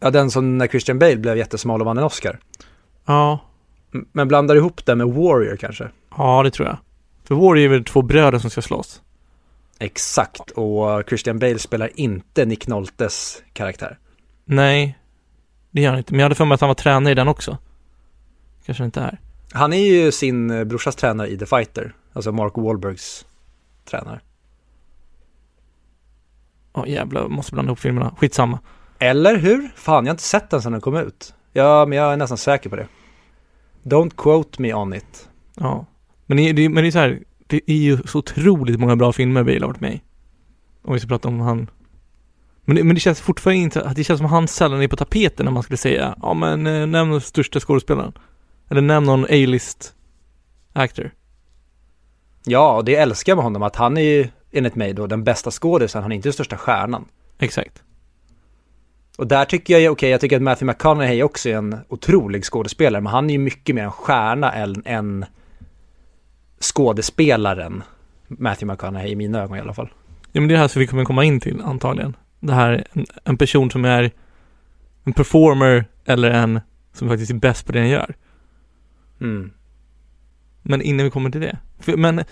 Ja, 0.00 0.10
den 0.10 0.30
som 0.30 0.58
när 0.58 0.66
Christian 0.66 0.98
Bale 0.98 1.16
blev 1.16 1.36
jättesmal 1.36 1.80
och 1.80 1.86
vann 1.86 1.98
en 1.98 2.04
Oscar. 2.04 2.38
Ja, 3.04 3.38
Men 3.90 4.28
blandar 4.28 4.56
ihop 4.56 4.86
det 4.86 4.94
med 4.94 5.06
Warrior 5.06 5.56
kanske? 5.56 5.88
ja 6.16 6.42
det 6.42 6.50
tror 6.50 6.68
jag. 6.68 6.76
För 7.24 7.34
vår 7.34 7.58
är 7.58 7.68
väl 7.68 7.84
två 7.84 8.02
bröder 8.02 8.38
som 8.38 8.50
ska 8.50 8.62
slåss. 8.62 9.02
Exakt, 9.78 10.50
och 10.50 11.08
Christian 11.08 11.38
Bale 11.38 11.58
spelar 11.58 11.90
inte 11.94 12.44
Nick 12.44 12.66
Noltes 12.66 13.42
karaktär. 13.52 13.98
Nej, 14.44 14.98
det 15.74 15.80
gör 15.80 15.90
han 15.90 15.98
inte. 15.98 16.12
Men 16.12 16.20
jag 16.20 16.24
hade 16.24 16.34
för 16.34 16.44
mig 16.44 16.54
att 16.54 16.60
han 16.60 16.68
var 16.68 16.74
tränare 16.74 17.12
i 17.12 17.14
den 17.14 17.28
också. 17.28 17.58
Kanske 18.66 18.84
inte 18.84 19.00
är. 19.00 19.20
Han 19.52 19.72
är 19.72 19.86
ju 19.86 20.12
sin 20.12 20.50
eh, 20.50 20.64
brorsas 20.64 20.96
tränare 20.96 21.28
i 21.28 21.38
The 21.38 21.46
Fighter, 21.46 21.94
alltså 22.12 22.32
Mark 22.32 22.52
Wahlbergs 22.56 23.26
tränare. 23.84 24.20
Ja 26.74 26.86
jävlar, 26.86 27.28
måste 27.28 27.52
blanda 27.52 27.70
ihop 27.70 27.78
filmerna. 27.78 28.14
Skitsamma. 28.18 28.58
Eller 28.98 29.36
hur? 29.36 29.70
Fan, 29.76 30.04
jag 30.04 30.10
har 30.10 30.14
inte 30.14 30.22
sett 30.22 30.50
den 30.50 30.62
sedan 30.62 30.72
den 30.72 30.80
kom 30.80 30.96
ut. 30.96 31.34
Ja, 31.52 31.86
men 31.86 31.98
jag 31.98 32.12
är 32.12 32.16
nästan 32.16 32.38
säker 32.38 32.70
på 32.70 32.76
det. 32.76 32.88
Don't 33.82 34.12
quote 34.16 34.62
me 34.62 34.74
on 34.74 34.94
it. 34.94 35.28
Ja. 35.54 35.86
Men 36.26 36.36
det, 36.36 36.52
det, 36.52 36.68
men 36.68 36.82
det 36.82 36.88
är 36.88 36.90
så 36.90 36.98
här, 36.98 37.22
det 37.46 37.60
är 37.66 37.76
ju 37.76 37.98
så 38.06 38.18
otroligt 38.18 38.80
många 38.80 38.96
bra 38.96 39.12
filmer 39.12 39.42
Bale 39.42 39.60
har 39.60 39.66
varit 39.66 39.80
med 39.80 39.94
i. 39.94 40.02
Om 40.82 40.94
vi 40.94 41.00
ska 41.00 41.08
prata 41.08 41.28
om 41.28 41.40
han. 41.40 41.70
Men 42.64 42.76
det, 42.76 42.84
men 42.84 42.94
det 42.94 43.00
känns 43.00 43.20
fortfarande 43.20 43.62
inte, 43.62 43.82
att 43.82 43.96
det 43.96 44.04
känns 44.04 44.18
som 44.18 44.26
han 44.26 44.48
sällan 44.48 44.82
är 44.82 44.88
på 44.88 44.96
tapeten 44.96 45.44
när 45.44 45.52
man 45.52 45.62
skulle 45.62 45.76
säga, 45.76 46.14
ja 46.22 46.34
men 46.34 46.66
eh, 46.66 46.86
nämn 46.86 47.10
den 47.10 47.20
största 47.20 47.60
skådespelaren. 47.60 48.12
Eller 48.70 48.80
nämn 48.80 49.06
någon 49.06 49.24
A-list 49.24 49.94
actor. 50.72 51.10
Ja, 52.44 52.76
och 52.76 52.84
det 52.84 52.96
älskar 52.96 53.30
jag 53.30 53.36
med 53.36 53.44
honom, 53.44 53.62
att 53.62 53.76
han 53.76 53.96
är 53.96 54.02
ju 54.02 54.28
enligt 54.52 54.74
mig 54.74 54.92
då 54.92 55.06
den 55.06 55.24
bästa 55.24 55.50
skådisen, 55.50 56.02
han 56.02 56.12
är 56.12 56.16
inte 56.16 56.28
den 56.28 56.32
största 56.32 56.56
stjärnan. 56.56 57.04
Exakt. 57.38 57.82
Och 59.18 59.26
där 59.26 59.44
tycker 59.44 59.78
jag, 59.78 59.92
okej, 59.92 60.10
jag 60.10 60.20
tycker 60.20 60.36
att 60.36 60.42
Matthew 60.42 60.72
McConaughey 60.72 61.22
också 61.22 61.48
är 61.48 61.56
en 61.56 61.78
otrolig 61.88 62.44
skådespelare, 62.44 63.02
men 63.02 63.12
han 63.12 63.30
är 63.30 63.34
ju 63.34 63.38
mycket 63.38 63.74
mer 63.74 63.84
en 63.84 63.92
stjärna 63.92 64.52
än, 64.52 64.82
än 64.84 65.24
skådespelaren 66.60 67.82
Matthew 68.28 68.72
McConaughey 68.72 69.10
i 69.12 69.16
mina 69.16 69.42
ögon 69.42 69.56
i 69.56 69.60
alla 69.60 69.74
fall. 69.74 69.88
Ja 70.32 70.40
men 70.40 70.48
det 70.48 70.52
är 70.52 70.56
det 70.56 70.60
här 70.60 70.68
som 70.68 70.80
vi 70.80 70.86
kommer 70.86 71.04
komma 71.04 71.24
in 71.24 71.40
till 71.40 71.60
antagligen. 71.64 72.16
Det 72.46 72.54
här, 72.54 72.86
en, 72.92 73.06
en 73.24 73.36
person 73.36 73.70
som 73.70 73.84
är 73.84 74.10
en 75.04 75.12
performer 75.12 75.84
eller 76.04 76.30
en 76.30 76.60
som 76.92 77.08
faktiskt 77.08 77.30
är 77.30 77.34
bäst 77.34 77.66
på 77.66 77.72
det 77.72 77.78
den 77.78 77.88
gör. 77.88 78.14
Mm. 79.20 79.52
Men 80.62 80.82
innan 80.82 81.04
vi 81.04 81.10
kommer 81.10 81.30
till 81.30 81.40
det. 81.40 81.58
Men 81.96 82.24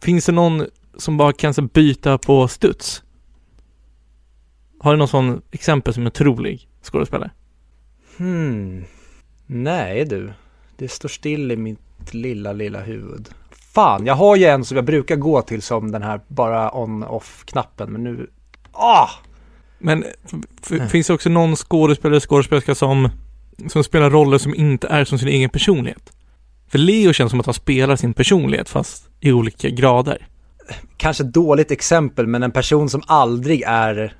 finns 0.00 0.26
det 0.26 0.32
någon 0.32 0.66
som 0.96 1.16
bara 1.16 1.32
kan 1.32 1.54
så, 1.54 1.62
byta 1.62 2.18
på 2.18 2.48
studs? 2.48 3.02
Har 4.80 4.92
du 4.92 4.98
någon 4.98 5.08
sån 5.08 5.42
exempel 5.50 5.94
som 5.94 6.02
är 6.02 6.10
otrolig 6.10 6.68
skådespelare? 6.82 7.30
Hmm. 8.16 8.84
Nej 9.46 10.04
du, 10.04 10.32
det 10.76 10.88
står 10.88 11.08
still 11.08 11.52
i 11.52 11.56
Mitt 11.56 12.14
lilla, 12.14 12.52
lilla 12.52 12.80
huvud. 12.80 13.28
Fan, 13.50 14.06
jag 14.06 14.14
har 14.14 14.36
ju 14.36 14.44
en 14.44 14.64
som 14.64 14.76
jag 14.76 14.84
brukar 14.84 15.16
gå 15.16 15.42
till 15.42 15.62
som 15.62 15.92
den 15.92 16.02
här 16.02 16.20
bara 16.28 16.74
on-off-knappen, 16.74 17.92
men 17.92 18.04
nu... 18.04 18.30
Ah! 18.72 19.08
Men 19.78 20.04
f- 20.70 20.90
finns 20.90 21.06
det 21.06 21.12
också 21.12 21.28
någon 21.28 21.56
skådespelare 21.56 22.20
skådespelerska 22.20 22.74
som, 22.74 23.08
som 23.68 23.84
spelar 23.84 24.10
roller 24.10 24.38
som 24.38 24.54
inte 24.54 24.88
är 24.88 25.04
som 25.04 25.18
sin 25.18 25.28
egen 25.28 25.50
personlighet? 25.50 26.12
För 26.68 26.78
Leo 26.78 27.12
känns 27.12 27.30
som 27.30 27.40
att 27.40 27.46
han 27.46 27.54
spelar 27.54 27.96
sin 27.96 28.14
personlighet 28.14 28.68
fast 28.68 29.08
i 29.20 29.32
olika 29.32 29.68
grader. 29.68 30.26
Kanske 30.96 31.24
dåligt 31.24 31.70
exempel, 31.70 32.26
men 32.26 32.42
en 32.42 32.50
person 32.50 32.88
som 32.90 33.02
aldrig 33.06 33.62
är 33.66 34.16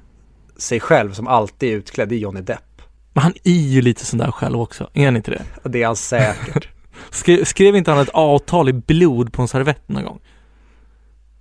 sig 0.57 0.81
själv, 0.81 1.13
som 1.13 1.29
alltid 1.29 1.73
är 1.73 1.77
utklädd, 1.77 2.13
är 2.13 2.17
Johnny 2.17 2.41
Depp. 2.41 2.83
Men 3.13 3.23
han 3.23 3.33
är 3.45 3.53
ju 3.53 3.83
lite 3.83 4.07
sån 4.07 4.19
där 4.19 4.31
själv 4.31 4.61
också, 4.61 4.91
är 4.95 5.05
han 5.05 5.17
inte 5.17 5.31
det? 5.31 5.43
Det 5.65 5.83
är 5.83 5.87
han 5.87 5.97
säkert. 5.97 6.69
Skrev, 7.11 7.45
skrev 7.45 7.77
inte 7.77 7.91
han 7.91 8.01
ett 8.01 8.09
avtal 8.09 8.69
i 8.69 8.73
blod 8.73 9.33
på 9.33 9.43
en 9.43 9.49
servett 9.49 9.89
någon 9.89 10.05
gång? 10.05 10.21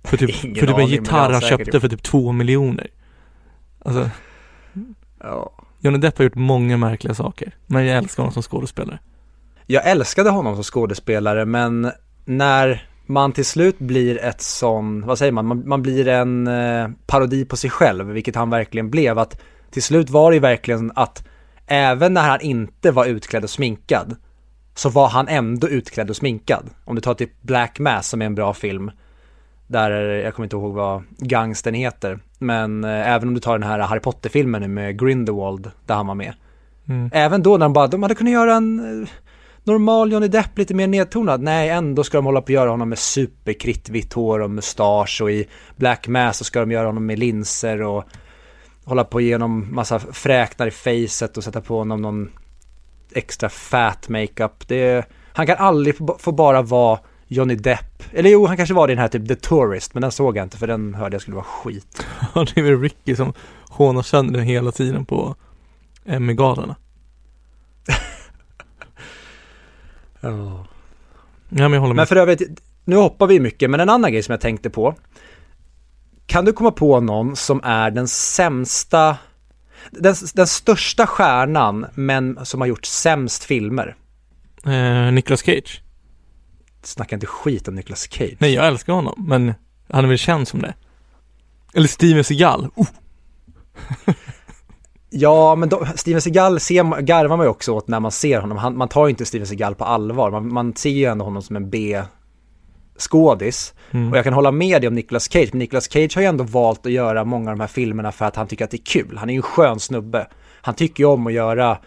För 0.04 0.16
typ, 0.16 0.44
Ingen 0.44 0.54
för 0.56 0.66
typ 0.66 0.68
en 0.68 0.74
aning, 0.74 0.88
gitarr 0.88 1.30
han 1.32 1.40
säkert 1.40 1.58
köpte 1.58 1.80
för 1.80 1.88
typ 1.88 2.02
två 2.02 2.32
miljoner. 2.32 2.86
Alltså, 3.84 4.10
ja. 5.20 5.52
Johnny 5.78 5.98
Depp 5.98 6.18
har 6.18 6.24
gjort 6.24 6.34
många 6.34 6.76
märkliga 6.76 7.14
saker. 7.14 7.56
Men 7.66 7.86
jag 7.86 7.96
älskar 7.96 8.22
honom 8.22 8.32
som 8.32 8.42
skådespelare. 8.42 8.98
Jag 9.66 9.86
älskade 9.86 10.30
honom 10.30 10.54
som 10.54 10.64
skådespelare, 10.64 11.44
men 11.44 11.92
när 12.24 12.88
man 13.06 13.32
till 13.32 13.44
slut 13.44 13.78
blir 13.78 14.18
ett 14.18 14.40
sån, 14.40 15.06
vad 15.06 15.18
säger 15.18 15.32
man, 15.32 15.46
man, 15.46 15.68
man 15.68 15.82
blir 15.82 16.08
en 16.08 16.46
eh, 16.46 16.88
parodi 17.06 17.44
på 17.44 17.56
sig 17.56 17.70
själv, 17.70 18.06
vilket 18.06 18.36
han 18.36 18.50
verkligen 18.50 18.90
blev. 18.90 19.18
Att 19.18 19.40
till 19.70 19.82
slut 19.82 20.10
var 20.10 20.30
det 20.30 20.34
ju 20.34 20.40
verkligen 20.40 20.92
att 20.94 21.24
även 21.66 22.14
när 22.14 22.28
han 22.28 22.40
inte 22.40 22.90
var 22.90 23.06
utklädd 23.06 23.44
och 23.44 23.50
sminkad, 23.50 24.16
så 24.74 24.88
var 24.88 25.08
han 25.08 25.28
ändå 25.28 25.68
utklädd 25.68 26.10
och 26.10 26.16
sminkad. 26.16 26.70
Om 26.84 26.94
du 26.94 27.00
tar 27.00 27.14
typ 27.14 27.42
Black 27.42 27.78
Mass 27.78 28.08
som 28.08 28.22
är 28.22 28.26
en 28.26 28.34
bra 28.34 28.54
film, 28.54 28.90
där, 29.70 29.90
jag 29.90 30.34
kommer 30.34 30.46
inte 30.46 30.56
ihåg 30.56 30.74
vad 30.74 31.02
gangsten 31.18 31.74
heter, 31.74 32.18
men 32.38 32.84
eh, 32.84 33.08
även 33.08 33.28
om 33.28 33.34
du 33.34 33.40
tar 33.40 33.58
den 33.58 33.68
här 33.68 33.78
Harry 33.78 34.00
Potter-filmen 34.00 34.62
nu 34.62 34.68
med 34.68 34.98
Grindelwald, 34.98 35.70
där 35.86 35.94
han 35.94 36.06
var 36.06 36.14
med. 36.14 36.34
Mm. 36.88 37.10
Även 37.12 37.42
då 37.42 37.50
när 37.56 37.66
de 37.66 37.72
bara, 37.72 37.86
de 37.86 38.02
hade 38.02 38.14
kunnat 38.14 38.32
göra 38.32 38.54
en 38.54 39.02
eh, 39.02 39.08
normal 39.64 40.12
Johnny 40.12 40.28
Depp 40.28 40.58
lite 40.58 40.74
mer 40.74 40.86
nedtonad. 40.86 41.42
Nej, 41.42 41.68
ändå 41.68 42.04
ska 42.04 42.18
de 42.18 42.24
hålla 42.24 42.40
på 42.40 42.44
och 42.44 42.50
göra 42.50 42.70
honom 42.70 42.88
med 42.88 42.98
superkrittvitt 42.98 44.12
hår 44.12 44.40
och 44.40 44.50
mustasch 44.50 45.20
och 45.22 45.30
i 45.30 45.46
Black 45.76 46.08
Mass 46.08 46.36
så 46.36 46.44
ska 46.44 46.60
de 46.60 46.70
göra 46.70 46.86
honom 46.86 47.06
med 47.06 47.18
linser 47.18 47.82
och 47.82 48.04
hålla 48.84 49.04
på 49.04 49.20
igenom 49.20 49.74
massa 49.74 49.98
fräknar 49.98 50.66
i 50.66 50.70
facet 50.70 51.36
och 51.36 51.44
sätta 51.44 51.60
på 51.60 51.78
honom 51.78 52.02
någon 52.02 52.30
extra 53.12 53.48
fat 53.48 54.08
makeup. 54.08 54.68
Det, 54.68 55.04
han 55.32 55.46
kan 55.46 55.56
aldrig 55.58 55.96
få 56.18 56.32
bara 56.32 56.62
vara 56.62 56.98
Johnny 57.32 57.54
Depp. 57.54 58.02
Eller 58.12 58.30
jo, 58.30 58.46
han 58.46 58.56
kanske 58.56 58.74
var 58.74 58.88
i 58.88 58.92
den 58.92 58.98
här 58.98 59.08
typ 59.08 59.28
The 59.28 59.34
Tourist, 59.34 59.94
men 59.94 60.00
den 60.00 60.12
såg 60.12 60.36
jag 60.36 60.42
inte 60.42 60.56
för 60.56 60.66
den 60.66 60.94
hörde 60.94 61.14
jag 61.14 61.22
skulle 61.22 61.34
vara 61.34 61.44
skit. 61.44 62.06
Ja, 62.34 62.46
det 62.54 62.60
är 62.60 62.64
väl 62.64 62.80
Ricky 62.80 63.16
som 63.16 63.32
hånar 63.68 64.02
sönder 64.02 64.38
den 64.38 64.48
hela 64.48 64.72
tiden 64.72 65.04
på 65.04 65.34
Emmy-galorna. 66.04 66.76
Oh. 70.22 70.64
Ja, 71.48 71.68
men 71.68 71.72
jag 71.72 71.80
håller 71.80 71.94
med. 71.94 71.96
Men 71.96 72.06
för 72.06 72.16
övrigt, 72.16 72.42
nu 72.84 72.96
hoppar 72.96 73.26
vi 73.26 73.40
mycket, 73.40 73.70
men 73.70 73.80
en 73.80 73.88
annan 73.88 74.12
grej 74.12 74.22
som 74.22 74.32
jag 74.32 74.40
tänkte 74.40 74.70
på. 74.70 74.94
Kan 76.26 76.44
du 76.44 76.52
komma 76.52 76.70
på 76.70 77.00
någon 77.00 77.36
som 77.36 77.60
är 77.64 77.90
den 77.90 78.08
sämsta, 78.08 79.16
den, 79.90 80.14
den 80.34 80.46
största 80.46 81.06
stjärnan, 81.06 81.86
men 81.94 82.38
som 82.46 82.60
har 82.60 82.68
gjort 82.68 82.86
sämst 82.86 83.44
filmer? 83.44 83.96
Eh, 84.64 85.12
Nicolas 85.12 85.42
Cage. 85.42 85.82
Snacka 86.82 87.16
inte 87.16 87.26
skit 87.26 87.68
om 87.68 87.74
Nicolas 87.74 88.08
Cage. 88.10 88.36
Nej, 88.38 88.54
jag 88.54 88.66
älskar 88.66 88.92
honom, 88.92 89.24
men 89.28 89.54
han 89.88 90.04
är 90.04 90.08
väl 90.08 90.18
känd 90.18 90.48
som 90.48 90.62
det. 90.62 90.74
Eller 91.74 91.88
Steven 91.88 92.24
Seagal. 92.24 92.68
Oh, 92.74 92.86
Ja, 95.10 95.54
men 95.54 95.68
då, 95.68 95.86
Steven 95.94 96.20
Seagal 96.20 96.60
ser, 96.60 97.00
garvar 97.00 97.36
man 97.36 97.46
ju 97.46 97.50
också 97.50 97.72
åt 97.72 97.88
när 97.88 98.00
man 98.00 98.10
ser 98.12 98.40
honom. 98.40 98.58
Han, 98.58 98.76
man 98.76 98.88
tar 98.88 99.06
ju 99.06 99.10
inte 99.10 99.24
Steven 99.26 99.46
Seagal 99.46 99.74
på 99.74 99.84
allvar. 99.84 100.30
Man, 100.30 100.52
man 100.52 100.76
ser 100.76 100.90
ju 100.90 101.04
ändå 101.04 101.24
honom 101.24 101.42
som 101.42 101.56
en 101.56 101.70
B-skådis. 102.96 103.74
mm. 103.90 104.10
Och 104.10 104.18
jag 104.18 104.24
kan 104.24 104.32
hålla 104.32 104.50
med 104.50 104.82
dig 104.82 104.88
om 104.88 104.94
Nicolas 104.94 105.32
Cage, 105.32 105.48
men 105.52 105.58
Nicolas 105.58 105.92
Cage 105.92 106.14
har 106.14 106.22
ju 106.22 106.28
ändå 106.28 106.44
valt 106.44 106.86
att 106.86 106.92
göra 106.92 107.24
många 107.24 107.50
av 107.50 107.56
de 107.56 107.60
här 107.60 107.68
filmerna 107.68 108.12
för 108.12 108.24
att 108.24 108.36
han 108.36 108.46
tycker 108.46 108.64
att 108.64 108.70
det 108.70 108.76
är 108.76 108.84
kul. 108.84 109.18
Han 109.18 109.30
är 109.30 109.34
ju 109.34 109.36
en 109.36 109.42
skön 109.42 109.80
snubbe. 109.80 110.26
Han 110.62 110.74
tycker 110.74 111.04
ju 111.04 111.08
om 111.10 111.26
att 111.26 111.32
göra, 111.32 111.78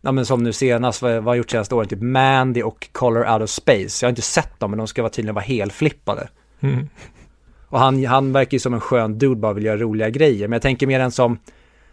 ja 0.00 0.12
men 0.12 0.26
som 0.26 0.42
nu 0.42 0.52
senast, 0.52 1.02
vad 1.02 1.14
vad 1.14 1.24
har 1.24 1.34
jag 1.34 1.36
gjort 1.36 1.50
senaste 1.50 1.74
åren, 1.74 1.88
typ 1.88 2.02
Mandy 2.02 2.62
och 2.62 2.88
Color 2.92 3.32
Out 3.32 3.42
of 3.42 3.50
Space. 3.50 4.04
Jag 4.04 4.06
har 4.06 4.10
inte 4.10 4.22
sett 4.22 4.60
dem, 4.60 4.70
men 4.70 4.78
de 4.78 4.86
ska 4.86 5.02
vara 5.02 5.12
tydligen 5.12 5.34
vara 5.34 5.44
helflippade. 5.44 6.28
Mm. 6.60 6.88
Och 7.68 7.78
han, 7.78 8.04
han 8.04 8.32
verkar 8.32 8.52
ju 8.52 8.58
som 8.58 8.74
en 8.74 8.80
skön 8.80 9.18
dude, 9.18 9.40
bara 9.40 9.52
vill 9.52 9.64
göra 9.64 9.76
roliga 9.76 10.10
grejer. 10.10 10.48
Men 10.48 10.52
jag 10.52 10.62
tänker 10.62 10.86
mer 10.86 11.00
en 11.00 11.10
som 11.10 11.38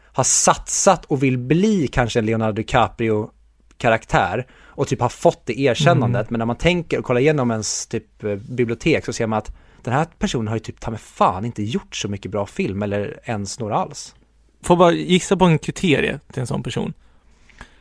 har 0.04 0.24
satsat 0.24 1.06
och 1.06 1.24
vill 1.24 1.38
bli 1.38 1.88
kanske 1.88 2.20
en 2.20 2.26
Leonardo 2.26 2.56
DiCaprio-karaktär 2.62 4.48
och 4.66 4.88
typ 4.88 5.02
har 5.02 5.10
fått 5.10 5.46
det 5.46 5.60
erkännandet. 5.60 6.30
Men 6.30 6.40
när 6.40 6.46
man 6.46 6.56
tänker 6.56 7.00
och 7.00 7.06
kollar 7.06 7.22
igenom 7.22 7.52
ens 7.52 7.88
typ 7.88 8.24
eh, 8.24 8.36
bibliotek 8.36 9.06
så 9.06 9.14
ser 9.14 9.28
man 9.28 9.38
att 9.38 9.52
den 9.84 9.94
här 9.94 10.08
personen 10.20 10.48
har 10.48 10.56
ju 10.56 10.60
typ 10.60 10.80
ta 10.80 10.92
med 10.92 11.00
fan 11.00 11.46
inte 11.46 11.64
gjort 11.64 11.96
så 11.96 12.08
mycket 12.08 12.32
bra 12.32 12.46
film 12.46 12.84
eller 12.84 13.20
ens 13.24 13.60
några 13.60 13.76
alls. 13.76 14.16
Får 14.64 14.76
bara 14.76 14.92
gissa 14.92 15.38
på 15.38 15.46
en 15.46 15.60
kriterie 15.60 16.20
till 16.34 16.40
en 16.42 16.48
sån 16.48 16.64
person. 16.64 16.94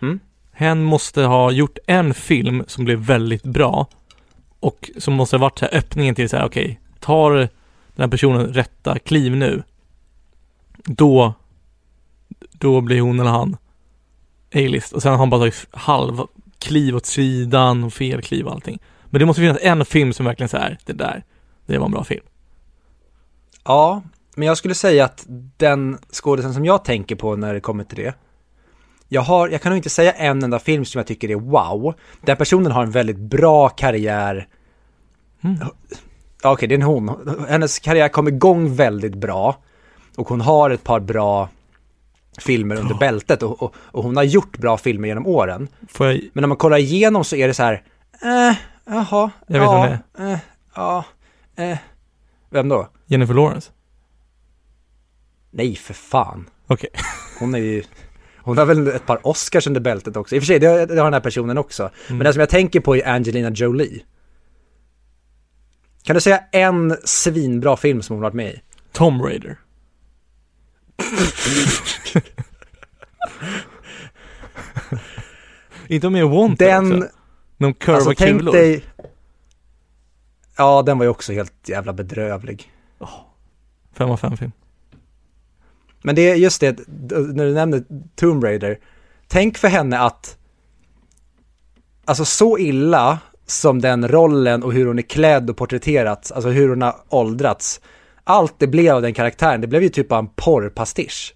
Mm. 0.01 0.21
Hen 0.53 0.85
måste 0.85 1.23
ha 1.23 1.51
gjort 1.51 1.79
en 1.87 2.15
film 2.15 2.65
som 2.67 2.85
blev 2.85 2.99
väldigt 2.99 3.43
bra 3.43 3.87
och 4.61 4.91
som 4.99 5.15
måste 5.15 5.37
ha 5.37 5.41
varit 5.41 5.59
så 5.59 5.65
här 5.65 5.79
öppningen 5.79 6.15
till 6.15 6.29
så 6.29 6.37
här, 6.37 6.47
okej, 6.47 6.81
tar 7.01 7.33
den 7.33 7.49
här 7.97 8.09
personen 8.09 8.55
rätta 8.55 8.99
kliv 8.99 9.37
nu, 9.37 9.63
då, 10.85 11.35
då 12.53 12.81
blir 12.81 13.01
hon 13.01 13.21
eller 13.21 13.31
han 13.31 13.57
A-list 14.55 14.93
och 14.93 15.03
sen 15.03 15.11
har 15.11 15.19
han 15.19 15.31
bara 15.31 15.41
tagit 15.41 15.67
halv 15.71 16.23
kliv 16.59 16.97
åt 16.97 17.07
sidan 17.07 17.85
och 17.85 17.93
fel 17.93 18.23
kliv 18.23 18.47
och 18.47 18.53
allting. 18.53 18.79
Men 19.05 19.19
det 19.19 19.27
måste 19.27 19.43
finnas 19.43 19.59
en 19.61 19.85
film 19.85 20.13
som 20.13 20.27
verkligen 20.27 20.49
så 20.49 20.57
här, 20.57 20.79
det 20.85 20.93
där, 20.93 21.25
det 21.67 21.79
var 21.79 21.87
en 21.87 21.93
bra 21.93 22.05
film. 22.05 22.25
Ja, 23.65 24.03
men 24.37 24.49
jag 24.49 24.59
skulle 24.59 24.75
säga 24.75 25.05
att 25.05 25.27
den 25.57 25.99
skådisen 26.13 26.55
som 26.55 26.65
jag 26.65 26.85
tänker 26.85 27.17
på 27.17 27.37
när 27.37 27.55
det 27.55 27.61
kommer 27.61 27.85
till 27.85 27.97
det, 27.97 28.15
jag, 29.09 29.23
har, 29.23 29.49
jag 29.49 29.63
kan 29.63 29.71
nog 29.71 29.79
inte 29.79 29.91
säga 29.91 30.13
en 30.13 30.43
enda 30.43 30.59
film 30.59 30.85
som 30.85 30.99
jag 30.99 31.07
tycker 31.07 31.31
är 31.31 31.35
wow. 31.35 31.95
Den 32.21 32.37
personen 32.37 32.73
har 32.73 32.83
en 32.83 32.91
väldigt 32.91 33.19
bra 33.19 33.69
karriär. 33.69 34.49
Mm. 35.45 35.59
Okej, 36.45 36.69
det 36.69 36.75
är 36.75 36.77
en 36.77 36.83
hon. 36.83 37.37
Hennes 37.49 37.79
karriär 37.79 38.09
kom 38.09 38.29
igång 38.29 38.75
väldigt 38.75 39.15
bra. 39.15 39.57
Och 40.17 40.29
hon 40.29 40.41
har 40.41 40.71
ett 40.71 40.85
par 40.85 41.01
bra 41.01 41.49
filmer 42.39 42.77
under 42.77 42.95
Ja. 42.95 42.99
bältet 42.99 43.43
och, 43.43 43.63
och, 43.63 43.75
och 43.79 44.03
hon 44.05 44.17
har 44.17 44.25
gjort 44.25 44.59
bra 44.59 44.77
filmer 44.77 45.09
genom 45.09 45.27
åren. 45.27 45.69
Jag, 45.99 46.21
Men 46.33 46.43
när 46.43 46.47
man 46.47 46.57
kollar 46.57 46.77
igenom 46.79 47.25
så 47.25 47.37
är 47.37 47.49
det 47.49 47.55
så 47.55 47.63
här, 47.63 47.83
eh, 48.23 48.57
jaha, 48.87 49.31
Jag 49.47 49.61
vet 49.61 49.63
ja, 49.71 49.83
vem 50.17 50.27
det 50.27 50.33
eh, 50.33 50.39
ja, 50.75 51.05
eh. 51.57 51.79
Vem 52.51 52.69
då? 52.69 52.89
Jennifer 53.07 53.35
Lawrence? 53.35 53.71
Nej, 55.51 55.77
för 55.77 55.95
fan. 55.95 56.49
Okej. 56.67 56.91
Hon 57.41 57.55
är 57.55 57.59
ju, 57.59 57.83
hon 58.47 58.59
har 58.59 58.67
väl 58.67 58.89
ett 58.89 59.07
par 59.07 59.27
Oscars 59.27 59.67
under 59.67 59.81
bältet 59.81 60.17
också. 60.17 60.35
I 60.35 60.39
och 60.39 60.43
för 60.43 60.47
sig, 60.47 60.59
det 60.59 60.67
har, 60.67 60.87
det 60.87 60.97
har 60.97 61.05
den 61.05 61.13
här 61.13 61.21
personen 61.21 61.59
också. 61.59 61.91
Men 62.09 62.19
den 62.19 62.33
som 62.33 62.41
jag 62.41 62.49
tänker 62.49 62.81
på 62.81 62.97
är 62.97 63.09
Angelina 63.09 63.51
Jolie. 63.51 64.03
Kan 66.03 66.15
du 66.15 66.21
säga 66.21 66.45
en 66.53 66.97
svinbra 67.05 67.77
film 67.77 68.03
som 68.03 68.15
hon 68.15 68.23
varit 68.23 68.35
med 68.35 68.51
i? 68.51 68.61
Tom 68.93 69.23
Raider. 69.23 69.59
Inte 75.89 76.11
med 76.11 76.27
Wanted 76.27 76.69
Den, 76.69 77.03
också? 77.03 77.09
De 77.59 77.75
kurva 77.75 77.97
alltså 77.97 78.15
tänk 78.19 78.39
kulor. 78.39 78.53
dig... 78.53 78.85
Ja, 80.57 80.83
den 80.83 80.99
var 80.99 81.05
ju 81.05 81.11
också 81.11 81.33
helt 81.33 81.69
jävla 81.69 81.93
bedrövlig. 81.93 82.73
Fem 83.93 84.11
av 84.11 84.17
fem 84.17 84.37
film. 84.37 84.53
Men 86.03 86.15
det 86.15 86.31
är 86.31 86.35
just 86.35 86.61
det, 86.61 86.89
när 87.35 87.45
du 87.45 87.55
nämner 87.55 87.85
Tomb 88.15 88.45
Raider. 88.45 88.79
Tänk 89.29 89.59
för 89.59 89.69
henne 89.69 89.99
att, 89.99 90.39
alltså 92.05 92.25
så 92.25 92.59
illa 92.59 93.19
som 93.47 93.81
den 93.81 94.09
rollen 94.09 94.63
och 94.63 94.73
hur 94.73 94.87
hon 94.87 94.99
är 94.99 95.03
klädd 95.03 95.51
och 95.51 95.57
porträtterats, 95.57 96.33
alltså 96.33 96.51
hur 96.51 96.69
hon 96.69 96.83
har 96.83 96.95
åldrats. 97.09 97.81
Allt 98.25 98.55
det 98.59 98.67
blev 98.67 98.95
av 98.95 99.03
den 99.03 99.15
karaktären, 99.15 99.61
det 99.61 99.67
blev 99.67 99.83
ju 99.83 99.89
typ 99.89 100.09
bara 100.09 100.19
en 100.19 100.29
porrpastisch. 100.37 101.35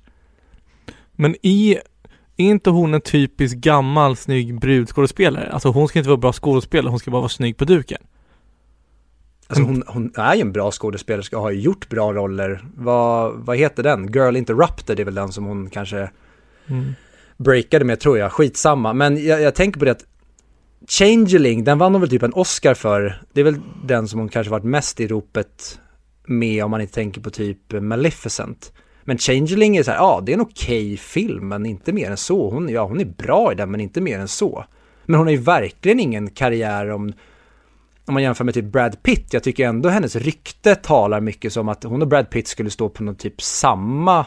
Men 1.12 1.37
i, 1.42 1.75
är 2.37 2.44
inte 2.44 2.70
hon 2.70 2.94
en 2.94 3.01
typisk 3.01 3.57
gammal 3.57 4.16
snygg 4.16 4.61
brudskådespelare? 4.61 5.53
Alltså 5.53 5.68
hon 5.68 5.88
ska 5.88 5.99
inte 5.99 6.09
vara 6.09 6.20
bra 6.20 6.33
skådespelare, 6.33 6.90
hon 6.90 6.99
ska 6.99 7.11
bara 7.11 7.20
vara 7.20 7.29
snygg 7.29 7.57
på 7.57 7.64
duken. 7.64 8.03
Alltså 9.51 9.65
hon, 9.65 9.83
hon 9.87 10.13
är 10.17 10.35
ju 10.35 10.41
en 10.41 10.53
bra 10.53 10.71
skådespelerska 10.71 11.37
och 11.37 11.43
har 11.43 11.51
ju 11.51 11.61
gjort 11.61 11.89
bra 11.89 12.13
roller. 12.13 12.65
Vad, 12.77 13.35
vad 13.35 13.57
heter 13.57 13.83
den? 13.83 14.13
Girl 14.13 14.37
Interrupted 14.37 15.01
är 15.01 15.05
väl 15.05 15.15
den 15.15 15.33
som 15.33 15.45
hon 15.45 15.71
kanske 15.71 16.11
Mm. 16.67 16.95
breakade 17.37 17.85
med 17.85 18.01
tror 18.01 18.19
jag, 18.19 18.33
skitsamma. 18.33 18.93
Men 18.93 19.25
jag, 19.25 19.41
jag 19.41 19.55
tänker 19.55 19.79
på 19.79 19.85
det 19.85 19.91
att 19.91 20.05
Changeling, 20.89 21.65
den 21.65 21.79
vann 21.79 21.95
hon 21.95 22.01
väl 22.01 22.11
typ 22.11 22.23
en 22.23 22.33
Oscar 22.33 22.75
för. 22.75 23.23
Det 23.33 23.41
är 23.41 23.45
väl 23.45 23.61
den 23.85 24.09
som 24.09 24.21
hon 24.21 24.29
kanske 24.29 24.51
varit 24.51 24.65
mest 24.65 25.01
i 25.01 25.07
ropet 25.07 25.81
med 26.27 26.65
om 26.65 26.71
man 26.71 26.81
inte 26.81 26.95
tänker 26.95 27.21
på 27.21 27.31
typ 27.31 27.73
Maleficent. 27.73 28.73
Men 29.05 29.19
Changeling 29.19 29.77
är 29.77 29.83
så 29.83 29.91
här, 29.91 29.99
ja 29.99 30.23
det 30.27 30.33
är 30.33 30.35
en 30.35 30.41
okej 30.41 30.87
okay 30.87 30.97
film 30.97 31.49
men 31.49 31.67
inte 31.67 31.93
mer 31.93 32.11
än 32.11 32.17
så. 32.17 32.51
Hon, 32.51 32.69
ja, 32.69 32.87
hon 32.87 33.01
är 33.01 33.05
bra 33.05 33.53
i 33.53 33.55
den 33.55 33.71
men 33.71 33.81
inte 33.81 34.01
mer 34.01 34.19
än 34.19 34.29
så. 34.29 34.65
Men 35.07 35.19
hon 35.19 35.27
har 35.27 35.33
ju 35.33 35.41
verkligen 35.41 36.01
ingen 36.01 36.31
karriär 36.31 36.91
om, 36.91 37.13
om 38.11 38.14
man 38.14 38.23
jämför 38.23 38.44
med 38.44 38.55
typ 38.55 38.64
Brad 38.64 39.03
Pitt. 39.03 39.33
Jag 39.33 39.42
tycker 39.42 39.66
ändå 39.66 39.88
hennes 39.88 40.16
rykte 40.16 40.75
talar 40.75 41.20
mycket 41.20 41.53
som 41.53 41.68
att 41.68 41.85
hon 41.85 42.03
och 42.03 42.09
Brad 42.09 42.31
Pitt 42.31 42.49
skulle 42.49 42.70
stå 42.70 42.88
på 42.88 43.03
någon 43.03 43.16
typ 43.16 43.42
samma 43.42 44.27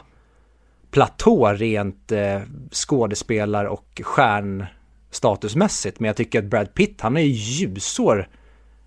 platå 0.92 1.48
rent 1.48 2.12
eh, 2.12 2.42
skådespelar 2.72 3.66
och 3.66 4.02
stjärnstatusmässigt. 4.04 6.00
Men 6.00 6.08
jag 6.08 6.16
tycker 6.16 6.40
att 6.40 6.46
Brad 6.46 6.74
Pitt, 6.74 7.02
han 7.02 7.18
är 7.18 7.22
ju 7.22 7.28
ljusår 7.28 8.30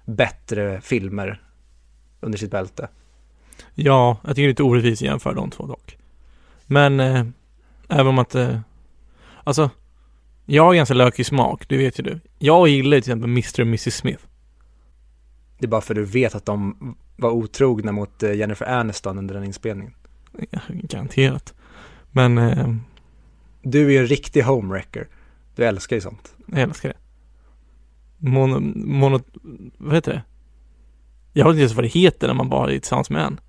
bättre 0.05 0.81
filmer 0.81 1.43
under 2.21 2.39
sitt 2.39 2.51
bälte. 2.51 2.89
Ja, 3.75 4.17
jag 4.25 4.37
tycker 4.37 4.43
det 4.43 4.47
är 4.47 4.49
lite 4.49 4.63
orättvist 4.63 5.03
att 5.03 5.07
jämföra 5.07 5.35
de 5.35 5.51
två 5.51 5.67
dock. 5.67 5.97
Men 6.67 7.01
eh, 7.01 7.25
även 7.89 8.07
om 8.07 8.19
att, 8.19 8.35
eh, 8.35 8.59
alltså, 9.45 9.71
jag 10.47 10.65
har 10.65 10.75
ganska 10.75 10.95
lökig 10.95 11.27
smak, 11.27 11.69
det 11.69 11.77
vet 11.77 11.99
ju 11.99 12.03
du. 12.03 12.21
Jag 12.39 12.69
gillar 12.69 12.91
till 12.91 12.99
exempel 12.99 13.31
Mr 13.31 13.61
och 13.61 13.67
Mrs 13.67 13.95
Smith. 13.95 14.25
Det 15.59 15.67
är 15.67 15.69
bara 15.69 15.81
för 15.81 15.95
att 15.95 15.97
du 15.97 16.05
vet 16.05 16.35
att 16.35 16.47
de 16.47 16.97
var 17.17 17.31
otrogna 17.31 17.93
mot 17.93 18.23
eh, 18.23 18.35
Jennifer 18.35 18.67
Aniston 18.67 19.19
under 19.19 19.35
den 19.35 19.45
inspelningen. 19.45 19.95
Ja, 20.51 20.61
garanterat. 20.69 21.55
Men... 22.11 22.39
Eh, 22.39 22.75
du 23.63 23.87
är 23.87 23.91
ju 23.91 23.99
en 23.99 24.07
riktig 24.07 24.43
homewrecker. 24.43 25.09
Du 25.57 25.65
älskar 25.65 25.97
ju 25.97 26.01
sånt. 26.01 26.35
Jag 26.47 26.61
älskar 26.61 26.89
det. 26.89 26.97
Mono, 28.31 28.61
mono, 28.75 29.21
vad 29.79 29.95
heter 29.95 30.13
det? 30.13 30.23
Jag 31.33 31.45
vet 31.45 31.51
inte 31.51 31.61
ens 31.61 31.75
vad 31.75 31.85
det 31.85 31.89
heter 31.89 32.27
när 32.27 32.35
man 32.35 32.49
bara 32.49 32.73
är 32.73 32.79
tillsammans 32.79 33.11
med 33.11 33.23
en. 33.23 33.41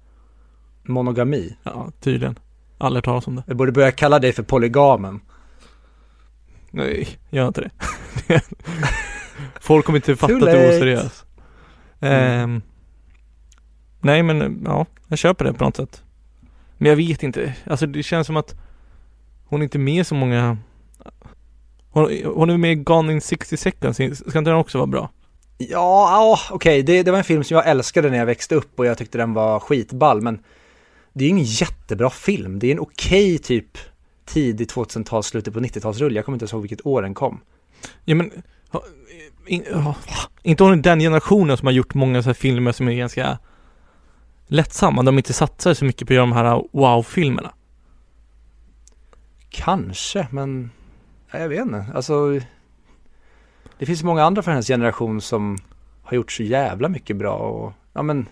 Monogami? 0.84 1.58
Ja, 1.64 1.92
tydligen. 2.00 2.40
Aldrig 2.78 2.98
hört 2.98 3.06
talas 3.06 3.28
om 3.28 3.36
det. 3.36 3.44
Jag 3.48 3.58
borde 3.58 3.72
börja 3.72 3.92
kalla 3.92 4.20
dig 4.20 4.34
för 4.34 4.44
polygamen. 4.44 5.20
Nej, 6.72 7.08
gör 7.30 7.48
inte 7.48 7.62
det. 7.62 7.72
Folk 9.62 9.86
kommer 9.86 9.98
inte 9.98 10.16
fatta 10.16 10.34
att 10.34 10.40
du 10.40 10.48
är 10.48 10.78
oseriös. 10.78 11.26
Mm. 12.00 12.56
Eh, 12.56 12.62
nej 14.00 14.24
men 14.24 14.62
ja, 14.66 14.86
jag 15.08 15.20
köper 15.20 15.46
det 15.46 15.54
på 15.54 15.64
något 15.66 15.76
sätt. 15.76 16.04
Men 16.78 16.90
jag 16.90 16.96
vet 16.96 17.24
inte, 17.24 17.54
alltså 17.66 17.86
det 17.86 18.04
känns 18.04 18.28
som 18.28 18.38
att 18.38 18.56
hon 19.46 19.62
är 19.62 19.64
inte 19.64 19.80
med 19.80 20.08
så 20.08 20.16
många 20.16 20.58
Hon, 21.90 22.24
hon 22.36 22.50
är 22.50 22.58
med 22.58 22.72
i 22.72 22.76
Gone 22.76 23.14
in 23.14 23.22
60 23.22 23.58
seconds, 23.58 23.98
ska 23.98 24.40
inte 24.40 24.52
den 24.52 24.60
också 24.60 24.78
vara 24.78 24.88
bra? 24.88 25.10
Ja, 25.58 25.68
ja 25.68 26.40
okej, 26.52 26.56
okay. 26.56 26.82
det, 26.82 27.04
det 27.04 27.12
var 27.12 27.18
en 27.18 27.24
film 27.24 27.44
som 27.44 27.56
jag 27.56 27.68
älskade 27.68 28.10
när 28.10 28.18
jag 28.18 28.26
växte 28.26 28.56
upp 28.56 28.80
och 28.80 28.86
jag 28.86 28.98
tyckte 28.98 29.18
den 29.18 29.34
var 29.34 29.60
skitball 29.60 30.22
men 30.22 30.40
det 31.14 31.24
är 31.24 31.26
ju 31.26 31.30
ingen 31.30 31.46
jättebra 31.46 32.10
film, 32.10 32.60
det 32.60 32.68
är 32.68 32.72
en 32.72 32.80
okej 32.80 33.36
okay, 33.36 33.38
typ 33.38 33.78
tidig 34.26 34.68
2000-tals, 34.68 35.28
slutet 35.28 35.54
på 35.54 35.60
90-talsrulle, 35.60 36.16
jag 36.16 36.26
kommer 36.26 36.36
inte 36.36 36.56
ihåg 36.56 36.62
vilket 36.62 36.86
år 36.86 37.02
den 37.02 37.14
kom. 37.14 37.40
Ja 38.06 38.16
men, 38.16 38.32
in, 39.48 39.64
inte 40.44 40.64
hon 40.64 40.82
den 40.82 41.00
generationen 41.00 41.58
som 41.58 41.66
har 41.66 41.74
gjort 41.74 41.94
många 41.94 42.24
så 42.24 42.34
filmer 42.34 42.72
som 42.72 42.88
är 42.88 42.94
ganska 42.94 43.38
lättsamma, 44.48 45.04
de 45.04 45.18
inte 45.18 45.34
satsar 45.34 45.74
så 45.74 45.86
mycket 45.86 46.08
på 46.08 46.14
att 46.14 46.16
göra 46.16 46.26
de 46.26 46.32
här 46.32 46.64
wow-filmerna. 46.72 47.52
Kanske, 49.50 50.28
men 50.32 50.72
jag 51.32 51.50
vet 51.50 51.62
inte. 51.62 51.86
Alltså, 51.96 52.40
det 53.78 53.86
finns 53.86 54.04
många 54.04 54.24
andra 54.24 54.42
för 54.42 54.52
hennes 54.52 54.68
generation 54.68 55.22
som 55.22 55.58
har 56.04 56.16
gjort 56.16 56.32
så 56.32 56.44
jävla 56.44 56.90
mycket 56.90 57.18
bra 57.18 57.36
och 57.36 57.74
ja 57.94 58.02
men 58.02 58.28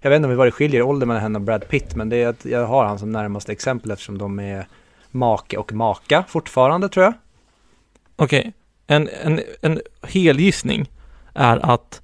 jag 0.00 0.10
vet 0.10 0.16
inte 0.16 0.28
om 0.28 0.36
vad 0.36 0.46
det 0.46 0.52
skiljer 0.52 0.80
i 0.80 0.82
ålder 0.82 1.06
mellan 1.06 1.22
henne 1.22 1.38
och 1.38 1.44
Brad 1.44 1.68
Pitt 1.68 1.94
men 1.94 2.08
det 2.08 2.16
är 2.16 2.28
att 2.28 2.44
jag 2.44 2.66
har 2.66 2.84
han 2.84 2.98
som 2.98 3.12
närmaste 3.12 3.52
exempel 3.52 3.90
eftersom 3.90 4.18
de 4.18 4.40
är 4.40 4.66
make 5.10 5.56
och 5.56 5.72
maka 5.72 6.24
fortfarande 6.28 6.88
tror 6.88 7.04
jag. 7.04 7.14
Okej, 8.16 8.38
okay 8.38 8.52
en, 8.88 9.08
en, 9.22 9.40
en 9.62 9.80
helgissning 10.02 10.90
är 11.34 11.72
att 11.72 12.02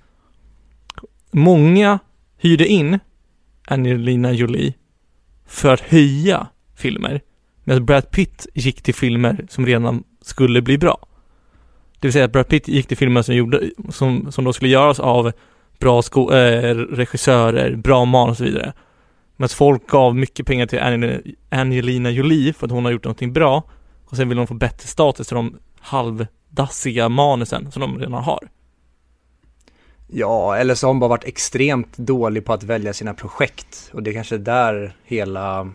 många 1.31 1.99
hyrde 2.39 2.67
in 2.67 2.99
Angelina 3.67 4.33
Jolie 4.33 4.75
för 5.47 5.75
att 5.75 5.81
höja 5.81 6.47
filmer. 6.77 7.21
Medan 7.65 7.87
Brad 7.87 8.11
Pitt 8.11 8.47
gick 8.55 8.83
till 8.83 8.95
filmer 8.95 9.47
som 9.49 9.67
redan 9.67 10.05
skulle 10.23 10.63
bli 10.63 10.79
bra. 10.79 11.07
Det 12.01 12.07
vill 12.07 12.13
säga 12.13 12.25
att 12.25 12.33
Brad 12.33 12.49
Pitt 12.49 12.69
gick 12.69 12.87
till 12.87 12.97
filmer 12.97 13.23
som, 13.23 13.35
gjorde, 13.35 13.71
som, 13.89 14.33
som 14.33 14.45
då 14.45 14.53
skulle 14.53 14.71
göras 14.71 15.01
av 15.01 15.33
bra 15.79 16.03
sko 16.03 16.33
äh, 16.33 16.75
regissörer, 16.77 17.77
bra 17.77 18.05
manus 18.05 18.31
och 18.31 18.37
så 18.37 18.45
vidare. 18.45 18.73
Men 19.37 19.45
att 19.45 19.53
folk 19.53 19.87
gav 19.87 20.17
mycket 20.17 20.47
pengar 20.47 20.67
till 20.67 20.81
Angelina 21.51 22.11
Jolie 22.11 22.53
för 22.53 22.67
att 22.67 22.73
hon 22.73 22.85
har 22.85 22.93
gjort 22.93 23.05
någonting 23.05 23.33
bra 23.33 23.63
och 24.05 24.17
sen 24.17 24.29
vill 24.29 24.37
de 24.37 24.47
få 24.47 24.55
bättre 24.55 24.89
status 24.89 25.27
till 25.27 25.35
de 25.35 25.59
halv 25.81 26.27
halvdassiga 26.55 27.09
manusen 27.09 27.73
som 27.73 27.81
de 27.81 27.99
redan 27.99 28.13
har. 28.13 28.49
Ja, 30.07 30.57
eller 30.57 30.75
så 30.75 30.87
har 30.87 30.93
hon 30.93 31.01
bara 31.01 31.09
varit 31.09 31.25
extremt 31.25 31.97
dålig 31.97 32.45
på 32.45 32.53
att 32.53 32.63
välja 32.63 32.93
sina 32.93 33.15
projekt 33.15 33.91
och 33.93 34.03
det 34.03 34.11
är 34.11 34.15
kanske 34.15 34.39
där 34.39 34.97
hela 35.05 35.73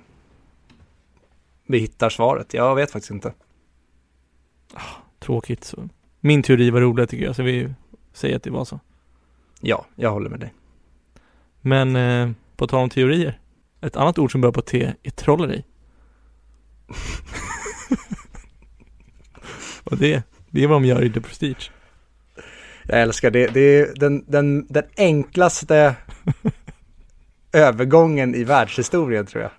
vi 1.67 1.79
hittar 1.79 2.09
svaret. 2.09 2.53
Jag 2.53 2.75
vet 2.75 2.91
faktiskt 2.91 3.11
inte. 3.11 3.33
Ah, 4.73 5.01
tråkigt. 5.19 5.63
Så. 5.63 5.89
Min 6.21 6.43
teori 6.43 6.69
var 6.69 6.81
rolig 6.81 7.09
tycker 7.09 7.25
jag, 7.25 7.35
så 7.35 7.43
vi 7.43 7.73
säger 8.13 8.35
att 8.35 8.43
det 8.43 8.51
var 8.51 8.65
så. 8.65 8.79
Ja, 9.61 9.85
jag 9.95 10.11
håller 10.11 10.29
med 10.29 10.39
dig. 10.39 10.53
Men 11.61 11.95
eh, 11.95 12.31
på 12.55 12.67
tal 12.67 12.83
om 12.83 12.89
teorier. 12.89 13.39
Ett 13.81 13.95
annat 13.95 14.19
ord 14.19 14.31
som 14.31 14.41
börjar 14.41 14.53
på 14.53 14.61
T 14.61 14.93
är 15.03 15.11
trolleri. 15.11 15.63
Och 19.83 19.97
det, 19.97 20.23
det 20.51 20.63
är 20.63 20.67
vad 20.67 20.75
de 20.75 20.85
gör 20.85 21.03
i 21.03 21.09
The 21.09 21.21
Prestige. 21.21 21.71
Jag 22.83 23.01
älskar 23.01 23.31
det. 23.31 23.47
Det 23.47 23.79
är 23.79 23.93
den, 23.95 24.25
den, 24.27 24.67
den 24.69 24.83
enklaste 24.97 25.95
övergången 27.53 28.35
i 28.35 28.43
världshistorien 28.43 29.25
tror 29.25 29.43
jag. 29.43 29.51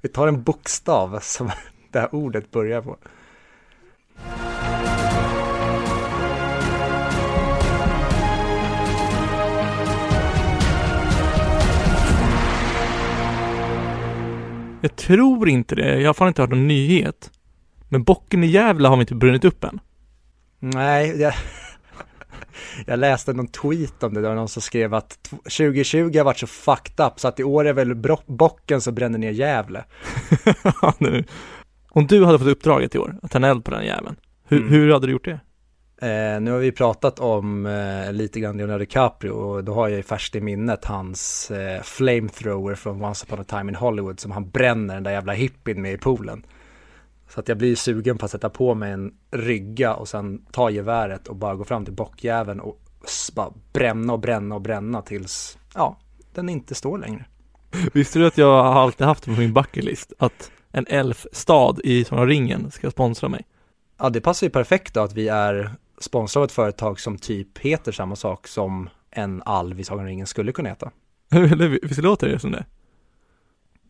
Vi 0.00 0.08
tar 0.08 0.28
en 0.28 0.42
bokstav 0.42 1.18
som 1.22 1.50
det 1.90 2.00
här 2.00 2.14
ordet 2.14 2.50
börjar 2.50 2.82
på. 2.82 2.96
Jag 14.80 14.96
tror 14.96 15.48
inte 15.48 15.74
det. 15.74 16.00
Jag 16.00 16.08
har 16.08 16.14
fan 16.14 16.28
inte 16.28 16.42
hört 16.42 16.50
någon 16.50 16.68
nyhet. 16.68 17.30
Men 17.88 18.02
bocken 18.02 18.44
i 18.44 18.46
Gävle 18.46 18.88
har 18.88 18.96
vi 18.96 19.00
inte 19.00 19.14
brunnit 19.14 19.44
upp 19.44 19.64
än. 19.64 19.80
Nej, 20.64 21.20
jag, 21.20 21.34
jag 22.86 22.98
läste 22.98 23.32
någon 23.32 23.48
tweet 23.48 24.02
om 24.02 24.14
det, 24.14 24.20
där 24.20 24.34
någon 24.34 24.48
som 24.48 24.62
skrev 24.62 24.94
att 24.94 25.18
2020 25.42 26.16
har 26.16 26.24
varit 26.24 26.38
så 26.38 26.46
fucked 26.46 27.06
up 27.06 27.20
så 27.20 27.28
att 27.28 27.40
i 27.40 27.44
år 27.44 27.64
är 27.64 27.72
väl 27.72 27.94
bocken 28.26 28.80
som 28.80 28.94
bränner 28.94 29.18
ner 29.18 29.30
Gävle. 29.30 29.84
Om 31.90 32.06
du 32.06 32.24
hade 32.24 32.38
fått 32.38 32.48
uppdraget 32.48 32.94
i 32.94 32.98
år 32.98 33.18
att 33.22 33.30
tända 33.30 33.48
eld 33.48 33.64
på 33.64 33.70
den 33.70 33.84
jäveln, 33.84 34.16
hur, 34.48 34.58
mm. 34.58 34.70
hur 34.70 34.92
hade 34.92 35.06
du 35.06 35.12
gjort 35.12 35.24
det? 35.24 35.40
Eh, 36.06 36.40
nu 36.40 36.50
har 36.50 36.58
vi 36.58 36.72
pratat 36.72 37.20
om 37.20 37.66
eh, 37.66 38.12
lite 38.12 38.40
grann 38.40 38.56
Leonardo 38.56 38.78
DiCaprio 38.78 39.30
och 39.30 39.64
då 39.64 39.74
har 39.74 39.88
jag 39.88 39.96
ju 39.96 40.02
färskt 40.02 40.36
i 40.36 40.40
minnet 40.40 40.84
hans 40.84 41.50
eh, 41.50 41.82
flamethrower 41.82 42.74
från 42.74 43.04
Once 43.04 43.26
upon 43.26 43.40
a 43.40 43.44
time 43.44 43.68
in 43.68 43.74
Hollywood 43.74 44.20
som 44.20 44.30
han 44.30 44.50
bränner 44.50 44.94
den 44.94 45.02
där 45.02 45.10
jävla 45.10 45.32
hippien 45.32 45.82
med 45.82 45.92
i 45.92 45.98
poolen. 45.98 46.44
Så 47.34 47.40
att 47.40 47.48
jag 47.48 47.58
blir 47.58 47.76
sugen 47.76 48.18
på 48.18 48.24
att 48.24 48.30
sätta 48.30 48.50
på 48.50 48.74
mig 48.74 48.92
en 48.92 49.14
rygga 49.30 49.94
och 49.94 50.08
sen 50.08 50.46
ta 50.50 50.70
geväret 50.70 51.28
och 51.28 51.36
bara 51.36 51.54
gå 51.54 51.64
fram 51.64 51.84
till 51.84 51.94
bockjäveln 51.94 52.60
och 52.60 52.80
bara 53.34 53.52
bränna 53.72 54.12
och 54.12 54.18
bränna 54.18 54.54
och 54.54 54.60
bränna 54.60 55.02
tills, 55.02 55.58
ja, 55.74 55.98
den 56.34 56.48
inte 56.48 56.74
står 56.74 56.98
längre. 56.98 57.24
Visste 57.92 58.18
du 58.18 58.26
att 58.26 58.38
jag 58.38 58.62
har 58.62 58.82
alltid 58.82 59.06
haft 59.06 59.24
på 59.24 59.30
min 59.30 59.52
bucketlist 59.52 60.12
att 60.18 60.50
en 60.70 60.86
elfstad 60.88 61.76
i 61.84 62.04
Sagan 62.04 62.26
ringen 62.26 62.70
ska 62.70 62.90
sponsra 62.90 63.28
mig? 63.28 63.44
Ja, 63.98 64.10
det 64.10 64.20
passar 64.20 64.46
ju 64.46 64.50
perfekt 64.50 64.94
då 64.94 65.00
att 65.00 65.12
vi 65.12 65.28
är 65.28 65.70
sponsrade 65.98 66.42
av 66.42 66.46
ett 66.46 66.52
företag 66.52 67.00
som 67.00 67.18
typ 67.18 67.58
heter 67.58 67.92
samma 67.92 68.16
sak 68.16 68.46
som 68.46 68.88
en 69.10 69.42
alv 69.42 69.80
i 69.80 69.84
Sagan 69.84 70.06
ringen 70.06 70.26
skulle 70.26 70.52
kunna 70.52 70.68
heta. 70.68 70.90
Visst 71.82 72.02
låter 72.02 72.28
det 72.28 72.38
som 72.38 72.50
det? 72.50 72.64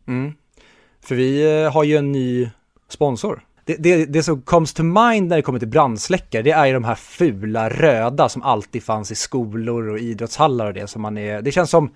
Mm. 0.07 0.33
För 1.01 1.15
vi 1.15 1.61
eh, 1.63 1.73
har 1.73 1.83
ju 1.83 1.97
en 1.97 2.11
ny 2.11 2.49
sponsor. 2.93 3.45
Det, 3.65 3.75
det, 3.75 4.05
det 4.05 4.23
som 4.23 4.41
comes 4.41 4.73
to 4.73 4.83
mind 4.83 5.27
när 5.27 5.35
det 5.35 5.41
kommer 5.41 5.59
till 5.59 5.67
brandsläckare, 5.67 6.41
det 6.41 6.51
är 6.51 6.65
ju 6.65 6.73
de 6.73 6.83
här 6.83 6.95
fula 6.95 7.69
röda 7.69 8.29
som 8.29 8.41
alltid 8.41 8.83
fanns 8.83 9.11
i 9.11 9.15
skolor 9.15 9.89
och 9.89 9.99
idrottshallar 9.99 10.65
och 10.65 10.73
det 10.73 10.87
som 10.87 11.01
man 11.01 11.17
är, 11.17 11.41
det 11.41 11.51
känns 11.51 11.69
som 11.69 11.95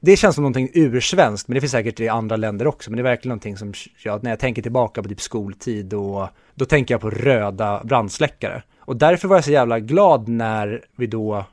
det 0.00 0.16
känns 0.16 0.34
som 0.34 0.42
någonting 0.42 0.70
ursvenskt, 0.74 1.48
men 1.48 1.54
det 1.54 1.60
finns 1.60 1.72
säkert 1.72 2.00
i 2.00 2.08
andra 2.08 2.36
länder 2.36 2.66
också, 2.66 2.90
men 2.90 2.96
det 2.96 3.00
är 3.00 3.10
verkligen 3.10 3.28
någonting 3.28 3.56
som, 3.56 3.72
ja, 4.04 4.20
när 4.22 4.30
jag 4.30 4.38
tänker 4.38 4.62
tillbaka 4.62 5.02
på 5.02 5.08
typ 5.08 5.20
skoltid 5.20 5.94
och 5.94 6.28
då 6.54 6.64
tänker 6.64 6.94
jag 6.94 7.00
på 7.00 7.10
röda 7.10 7.84
brandsläckare. 7.84 8.62
Och 8.80 8.96
därför 8.96 9.28
var 9.28 9.36
jag 9.36 9.44
så 9.44 9.50
jävla 9.50 9.80
glad 9.80 10.28
när 10.28 10.84
vi 10.96 11.06
då 11.06 11.44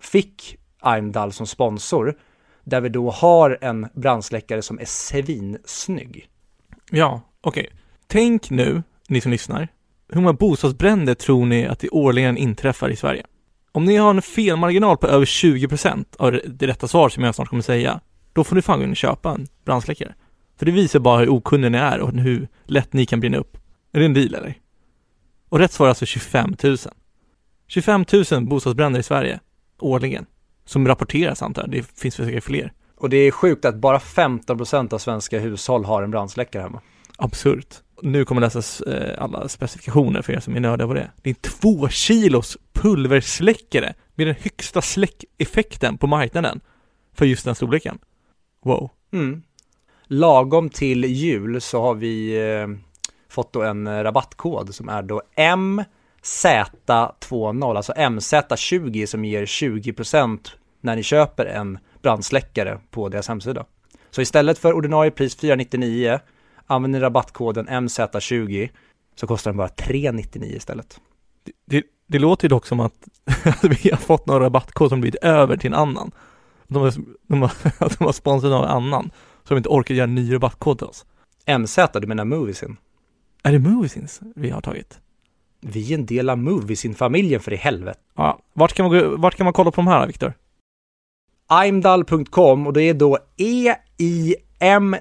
fick 0.00 0.58
Heimdall 0.82 1.32
som 1.32 1.46
sponsor, 1.46 2.18
där 2.64 2.80
vi 2.80 2.88
då 2.88 3.10
har 3.10 3.58
en 3.60 3.88
brandsläckare 3.94 4.62
som 4.62 4.78
är 4.78 4.84
svinsnygg. 4.84 6.28
Ja, 6.90 7.20
okej. 7.40 7.70
Tänk 8.06 8.50
nu, 8.50 8.82
ni 9.08 9.20
som 9.20 9.32
lyssnar, 9.32 9.68
hur 10.08 10.20
många 10.20 10.32
bostadsbränder 10.32 11.14
tror 11.14 11.46
ni 11.46 11.66
att 11.66 11.78
det 11.78 11.88
årligen 11.88 12.36
inträffar 12.36 12.90
i 12.90 12.96
Sverige? 12.96 13.26
Om 13.72 13.84
ni 13.84 13.96
har 13.96 14.10
en 14.10 14.22
felmarginal 14.22 14.96
på 14.96 15.06
över 15.06 15.24
20% 15.24 16.04
av 16.18 16.40
det 16.46 16.66
rätta 16.66 16.88
svar 16.88 17.08
som 17.08 17.24
jag 17.24 17.34
snart 17.34 17.48
kommer 17.48 17.62
säga, 17.62 18.00
då 18.32 18.44
får 18.44 18.56
ni 18.56 18.62
fan 18.62 18.78
gå 18.78 18.84
in 18.84 18.90
och 18.90 18.96
köpa 18.96 19.30
en 19.30 19.46
brandsläckare. 19.64 20.14
För 20.58 20.66
det 20.66 20.72
visar 20.72 20.98
bara 20.98 21.18
hur 21.18 21.28
okunniga 21.28 21.70
ni 21.70 21.78
är 21.78 22.00
och 22.00 22.12
hur 22.12 22.48
lätt 22.64 22.92
ni 22.92 23.06
kan 23.06 23.20
brinna 23.20 23.38
upp. 23.38 23.56
Är 23.92 23.98
det 23.98 24.06
en 24.06 24.14
deal 24.14 24.34
eller? 24.34 24.54
Och 25.48 25.58
rätt 25.58 25.72
svar 25.72 25.86
är 25.86 25.88
alltså 25.88 26.06
25 26.06 26.56
000. 26.62 26.76
25 27.66 28.04
000 28.32 28.46
bostadsbränder 28.46 29.00
i 29.00 29.02
Sverige 29.02 29.40
årligen. 29.78 30.26
Som 30.64 30.88
rapporteras 30.88 31.42
antar 31.42 31.62
jag, 31.62 31.70
det 31.70 31.98
finns 32.00 32.14
säkert 32.14 32.44
fler. 32.44 32.72
Och 32.96 33.10
det 33.10 33.16
är 33.16 33.30
sjukt 33.30 33.64
att 33.64 33.76
bara 33.76 33.98
15% 33.98 34.94
av 34.94 34.98
svenska 34.98 35.38
hushåll 35.38 35.84
har 35.84 36.02
en 36.02 36.10
brandsläckare 36.10 36.62
hemma. 36.62 36.80
Absurt. 37.16 37.82
Nu 38.02 38.24
kommer 38.24 38.40
läsas 38.40 38.80
eh, 38.80 39.22
alla 39.22 39.48
specifikationer 39.48 40.22
för 40.22 40.32
er 40.32 40.40
som 40.40 40.56
är 40.56 40.60
nördiga 40.60 40.86
på 40.86 40.94
det. 40.94 41.10
Det 41.22 41.30
är 41.30 41.34
två 41.34 41.88
kilos 41.88 42.58
pulversläckare 42.72 43.94
med 44.14 44.26
den 44.26 44.36
högsta 44.40 44.82
släckeffekten 44.82 45.98
på 45.98 46.06
marknaden 46.06 46.60
för 47.14 47.26
just 47.26 47.44
den 47.44 47.54
storleken. 47.54 47.98
Wow. 48.64 48.90
Mm. 49.12 49.42
Lagom 50.06 50.70
till 50.70 51.04
jul 51.04 51.60
så 51.60 51.82
har 51.82 51.94
vi 51.94 52.48
eh, 52.50 52.68
fått 53.28 53.52
då 53.52 53.62
en 53.62 53.86
eh, 53.86 54.02
rabattkod 54.02 54.74
som 54.74 54.88
är 54.88 55.02
då 55.02 55.22
MZ20, 55.36 57.76
alltså 57.76 57.92
MZ20 57.92 59.06
som 59.06 59.24
ger 59.24 59.46
20% 59.46 60.48
när 60.80 60.96
ni 60.96 61.02
köper 61.02 61.46
en 61.46 61.78
brandsläckare 62.02 62.78
på 62.90 63.08
deras 63.08 63.28
hemsida. 63.28 63.64
Så 64.10 64.22
istället 64.22 64.58
för 64.58 64.72
ordinarie 64.72 65.10
pris 65.10 65.36
499 65.36 66.20
använder 66.66 66.98
ni 66.98 67.04
rabattkoden 67.04 67.68
MZ20 67.68 68.70
så 69.14 69.26
kostar 69.26 69.50
den 69.50 69.58
bara 69.58 69.68
399 69.68 70.56
istället. 70.56 71.00
Det, 71.44 71.52
det, 71.64 71.84
det 72.06 72.18
låter 72.18 72.44
ju 72.44 72.48
dock 72.48 72.66
som 72.66 72.80
att 72.80 73.08
vi 73.62 73.90
har 73.90 73.96
fått 73.96 74.26
någon 74.26 74.40
rabattkod 74.40 74.88
som 74.88 75.00
blivit 75.00 75.24
över 75.24 75.56
till 75.56 75.72
en 75.72 75.78
annan. 75.78 76.12
De 76.68 76.82
har, 76.82 76.92
de 77.26 77.42
har, 77.42 77.52
de 77.98 78.04
har 78.04 78.12
sponsrat 78.12 78.50
någon 78.50 78.64
annan, 78.64 79.10
så 79.44 79.54
de 79.54 79.56
inte 79.56 79.68
orkar 79.68 79.94
göra 79.94 80.04
en 80.04 80.14
ny 80.14 80.34
rabattkod 80.34 80.78
till 80.78 80.86
oss. 80.86 81.06
MZ, 81.58 81.78
du 81.92 82.06
menar 82.06 82.24
Moviesin? 82.24 82.76
Är 83.42 83.52
det 83.52 83.58
Moviesins 83.58 84.20
vi 84.34 84.50
har 84.50 84.60
tagit? 84.60 85.00
Vi 85.60 85.92
är 85.92 85.98
en 85.98 86.06
del 86.06 86.30
av 86.30 86.38
Moviesin-familjen 86.38 87.40
för 87.40 87.52
i 87.52 87.56
helvete. 87.56 87.98
Ja, 88.14 88.38
vart 88.52 88.72
kan 88.72 88.88
man, 88.88 89.20
vart 89.20 89.34
kan 89.34 89.44
man 89.44 89.52
kolla 89.52 89.70
på 89.70 89.76
de 89.76 89.86
här 89.86 90.06
Viktor? 90.06 90.32
Imdal.com 91.66 92.66
och 92.66 92.72
det 92.72 92.82
är 92.82 92.94
då 92.94 93.18
mdall.com 94.60 94.98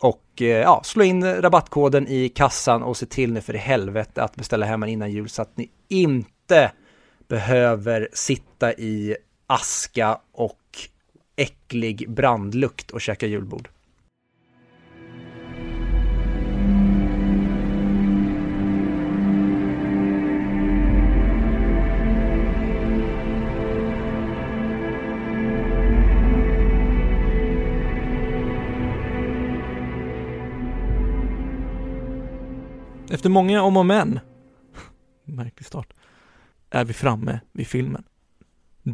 och 0.00 0.42
eh, 0.42 0.46
ja, 0.46 0.80
slå 0.84 1.04
in 1.04 1.24
rabattkoden 1.42 2.08
i 2.08 2.28
kassan 2.28 2.82
och 2.82 2.96
se 2.96 3.06
till 3.06 3.32
nu 3.32 3.40
för 3.40 3.54
i 3.54 3.58
helvete 3.58 4.22
att 4.22 4.36
beställa 4.36 4.66
hem 4.66 4.84
innan 4.84 5.10
jul 5.10 5.28
så 5.28 5.42
att 5.42 5.56
ni 5.56 5.70
inte 5.88 6.72
behöver 7.28 8.08
sitta 8.12 8.72
i 8.72 9.16
aska 9.46 10.18
och 10.32 10.60
äcklig 11.36 12.10
brandlukt 12.10 12.90
och 12.90 13.00
käka 13.00 13.26
julbord. 13.26 13.68
Efter 33.14 33.28
många 33.28 33.62
om 33.62 33.76
och 33.76 33.86
men, 33.86 34.20
märklig 35.24 35.66
start, 35.66 35.92
är 36.70 36.84
vi 36.84 36.92
framme 36.92 37.40
vid 37.52 37.66
filmen. 37.66 38.04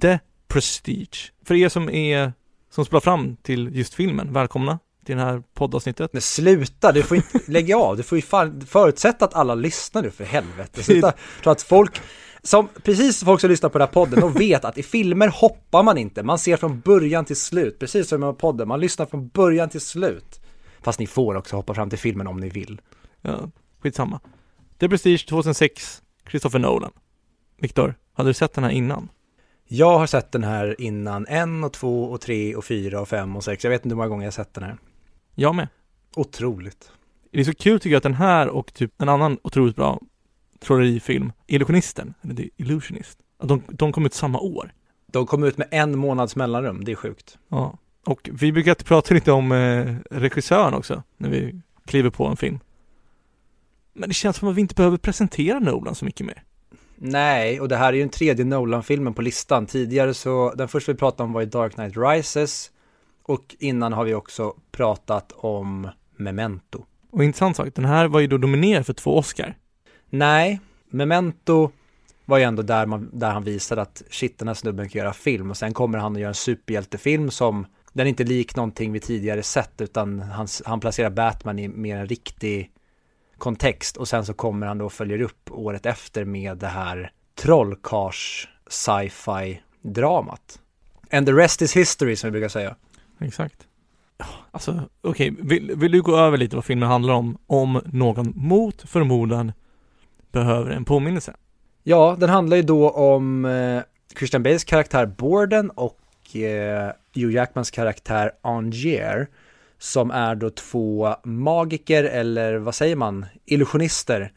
The 0.00 0.18
Prestige. 0.48 1.32
För 1.44 1.54
er 1.54 1.68
som 1.68 1.90
är, 1.90 2.32
som 2.70 2.84
spelar 2.84 3.00
fram 3.00 3.36
till 3.36 3.76
just 3.76 3.94
filmen, 3.94 4.32
välkomna 4.32 4.78
till 5.04 5.16
det 5.16 5.22
här 5.22 5.42
poddavsnittet. 5.54 6.12
Men 6.12 6.22
sluta, 6.22 6.92
du 6.92 7.02
får 7.02 7.16
inte 7.16 7.40
lägga 7.46 7.78
av, 7.78 7.96
du 7.96 8.02
får 8.02 8.18
ju 8.18 8.22
fan 8.22 8.60
förutsätta 8.60 9.24
att 9.24 9.34
alla 9.34 9.54
lyssnar 9.54 10.02
nu 10.02 10.10
för 10.10 10.24
helvete. 10.24 10.82
Sluta, 10.82 11.12
så 11.44 11.50
att 11.50 11.62
folk, 11.62 12.00
som, 12.42 12.68
precis 12.82 13.24
folk 13.24 13.40
som 13.40 13.50
lyssnar 13.50 13.70
på 13.70 13.78
den 13.78 13.88
här 13.88 13.92
podden, 13.92 14.20
de 14.20 14.32
vet 14.32 14.64
att 14.64 14.78
i 14.78 14.82
filmer 14.82 15.28
hoppar 15.28 15.82
man 15.82 15.98
inte, 15.98 16.22
man 16.22 16.38
ser 16.38 16.56
från 16.56 16.80
början 16.80 17.24
till 17.24 17.36
slut, 17.36 17.78
precis 17.78 18.08
som 18.08 18.20
med 18.20 18.38
podden, 18.38 18.68
man 18.68 18.80
lyssnar 18.80 19.06
från 19.06 19.28
början 19.28 19.68
till 19.68 19.80
slut. 19.80 20.40
Fast 20.80 20.98
ni 20.98 21.06
får 21.06 21.34
också 21.34 21.56
hoppa 21.56 21.74
fram 21.74 21.90
till 21.90 21.98
filmen 21.98 22.26
om 22.26 22.36
ni 22.36 22.48
vill. 22.48 22.80
Ja, 23.22 23.50
skitsamma. 23.82 24.20
The 24.78 24.88
Prestige 24.88 25.26
2006, 25.28 26.02
Christopher 26.30 26.58
Nolan. 26.58 26.92
Viktor, 27.58 27.94
hade 28.12 28.28
du 28.28 28.34
sett 28.34 28.54
den 28.54 28.64
här 28.64 28.70
innan? 28.70 29.08
Jag 29.68 29.98
har 29.98 30.06
sett 30.06 30.32
den 30.32 30.44
här 30.44 30.80
innan 30.80 31.26
en 31.26 31.64
och 31.64 31.72
två 31.72 32.04
och 32.04 32.20
tre 32.20 32.54
och 32.54 32.64
fyra 32.64 33.00
och 33.00 33.08
fem 33.08 33.36
och 33.36 33.44
sex. 33.44 33.64
Jag 33.64 33.70
vet 33.70 33.84
inte 33.84 33.92
hur 33.92 33.96
många 33.96 34.08
gånger 34.08 34.24
jag 34.24 34.32
har 34.32 34.44
sett 34.44 34.54
den 34.54 34.64
här. 34.64 34.76
Jag 35.34 35.54
med. 35.54 35.68
Otroligt. 36.16 36.90
Det 37.30 37.40
är 37.40 37.44
så 37.44 37.54
kul 37.54 37.80
tycker 37.80 37.90
jag 37.90 37.96
att 37.96 38.02
den 38.02 38.14
här 38.14 38.48
och 38.48 38.74
typ 38.74 39.02
en 39.02 39.08
annan 39.08 39.38
otroligt 39.42 39.76
bra 39.76 40.00
trollerifilm, 40.60 41.32
Illusionisten, 41.46 42.14
eller 42.22 42.34
The 42.34 42.50
Illusionist, 42.56 43.18
att 43.38 43.48
de, 43.48 43.62
de 43.68 43.92
kom 43.92 44.06
ut 44.06 44.14
samma 44.14 44.40
år. 44.40 44.72
De 45.06 45.26
kom 45.26 45.44
ut 45.44 45.58
med 45.58 45.68
en 45.70 45.98
månads 45.98 46.36
mellanrum, 46.36 46.84
det 46.84 46.92
är 46.92 46.96
sjukt. 46.96 47.38
Ja. 47.48 47.78
Och 48.06 48.30
vi 48.32 48.52
brukar 48.52 48.74
prata 48.74 49.14
lite 49.14 49.32
om 49.32 49.52
eh, 49.52 49.96
regissören 50.10 50.74
också, 50.74 51.02
när 51.16 51.28
vi 51.28 51.60
kliver 51.86 52.10
på 52.10 52.26
en 52.26 52.36
film. 52.36 52.58
Men 53.92 54.08
det 54.08 54.14
känns 54.14 54.36
som 54.36 54.48
att 54.48 54.56
vi 54.56 54.60
inte 54.60 54.74
behöver 54.74 54.96
presentera 54.96 55.58
Nolan 55.58 55.94
så 55.94 56.04
mycket 56.04 56.26
mer. 56.26 56.42
Nej, 56.96 57.60
och 57.60 57.68
det 57.68 57.76
här 57.76 57.88
är 57.88 57.92
ju 57.92 58.00
den 58.00 58.08
tredje 58.08 58.44
Nolan-filmen 58.44 59.14
på 59.14 59.22
listan. 59.22 59.66
Tidigare 59.66 60.14
så, 60.14 60.54
den 60.54 60.68
första 60.68 60.92
vi 60.92 60.98
pratade 60.98 61.22
om 61.22 61.32
var 61.32 61.42
i 61.42 61.46
Dark 61.46 61.74
Knight 61.74 61.96
Rises. 61.96 62.70
Och 63.22 63.56
innan 63.58 63.92
har 63.92 64.04
vi 64.04 64.14
också 64.14 64.54
pratat 64.72 65.32
om 65.32 65.88
Memento. 66.16 66.84
Och 67.10 67.24
intressant 67.24 67.56
sak, 67.56 67.68
den 67.74 67.84
här 67.84 68.08
var 68.08 68.20
ju 68.20 68.26
då 68.26 68.36
nominerad 68.36 68.86
för 68.86 68.92
två 68.92 69.18
Oscar. 69.18 69.56
Nej, 70.10 70.60
Memento 70.90 71.70
var 72.24 72.38
ju 72.38 72.44
ändå 72.44 72.62
där, 72.62 72.86
man, 72.86 73.10
där 73.12 73.30
han 73.30 73.44
visade 73.44 73.82
att 73.82 74.02
shit, 74.10 74.38
den 74.38 74.48
här 74.48 74.54
snubben 74.54 74.88
kan 74.88 74.98
göra 74.98 75.12
film. 75.12 75.50
Och 75.50 75.56
sen 75.56 75.74
kommer 75.74 75.98
han 75.98 76.12
att 76.12 76.20
göra 76.20 76.28
en 76.28 76.34
superhjältefilm 76.34 77.30
som, 77.30 77.66
den 77.92 78.06
är 78.06 78.08
inte 78.08 78.24
lik 78.24 78.56
någonting 78.56 78.92
vi 78.92 79.00
tidigare 79.00 79.42
sett, 79.42 79.80
utan 79.80 80.20
han, 80.20 80.46
han 80.64 80.80
placerar 80.80 81.10
Batman 81.10 81.58
i 81.58 81.68
mer 81.68 81.96
en 81.96 82.06
riktig 82.06 82.70
kontext 83.40 83.96
och 83.96 84.08
sen 84.08 84.26
så 84.26 84.34
kommer 84.34 84.66
han 84.66 84.78
då 84.78 84.84
och 84.84 84.92
följer 84.92 85.20
upp 85.20 85.50
året 85.50 85.86
efter 85.86 86.24
med 86.24 86.58
det 86.58 86.66
här 86.66 87.12
trollkars 87.34 88.48
sci-fi 88.66 89.62
dramat. 89.82 90.60
And 91.12 91.26
the 91.26 91.32
rest 91.32 91.62
is 91.62 91.76
history 91.76 92.16
som 92.16 92.28
vi 92.28 92.32
brukar 92.32 92.48
säga. 92.48 92.76
Exakt. 93.20 93.66
Alltså, 94.50 94.82
okej, 95.00 95.30
okay. 95.30 95.44
vill, 95.48 95.76
vill, 95.76 95.92
du 95.92 96.02
gå 96.02 96.16
över 96.16 96.38
lite 96.38 96.56
vad 96.56 96.64
filmen 96.64 96.88
handlar 96.88 97.14
om, 97.14 97.38
om 97.46 97.80
någon 97.84 98.32
mot 98.36 98.82
förmodan 98.82 99.52
behöver 100.32 100.70
en 100.70 100.84
påminnelse? 100.84 101.34
Ja, 101.82 102.16
den 102.18 102.28
handlar 102.28 102.56
ju 102.56 102.62
då 102.62 102.90
om 102.90 103.44
eh, 103.44 103.82
Christian 104.18 104.42
Bales 104.42 104.64
karaktär 104.64 105.06
Borden 105.06 105.70
och 105.70 106.36
eh, 106.36 106.92
Hugh 107.14 107.34
Jackmans 107.34 107.70
karaktär 107.70 108.32
Angier 108.42 109.28
som 109.80 110.10
är 110.10 110.34
då 110.34 110.50
två 110.50 111.14
magiker 111.24 112.04
eller 112.04 112.56
vad 112.56 112.74
säger 112.74 112.96
man, 112.96 113.26
illusionister 113.44 114.32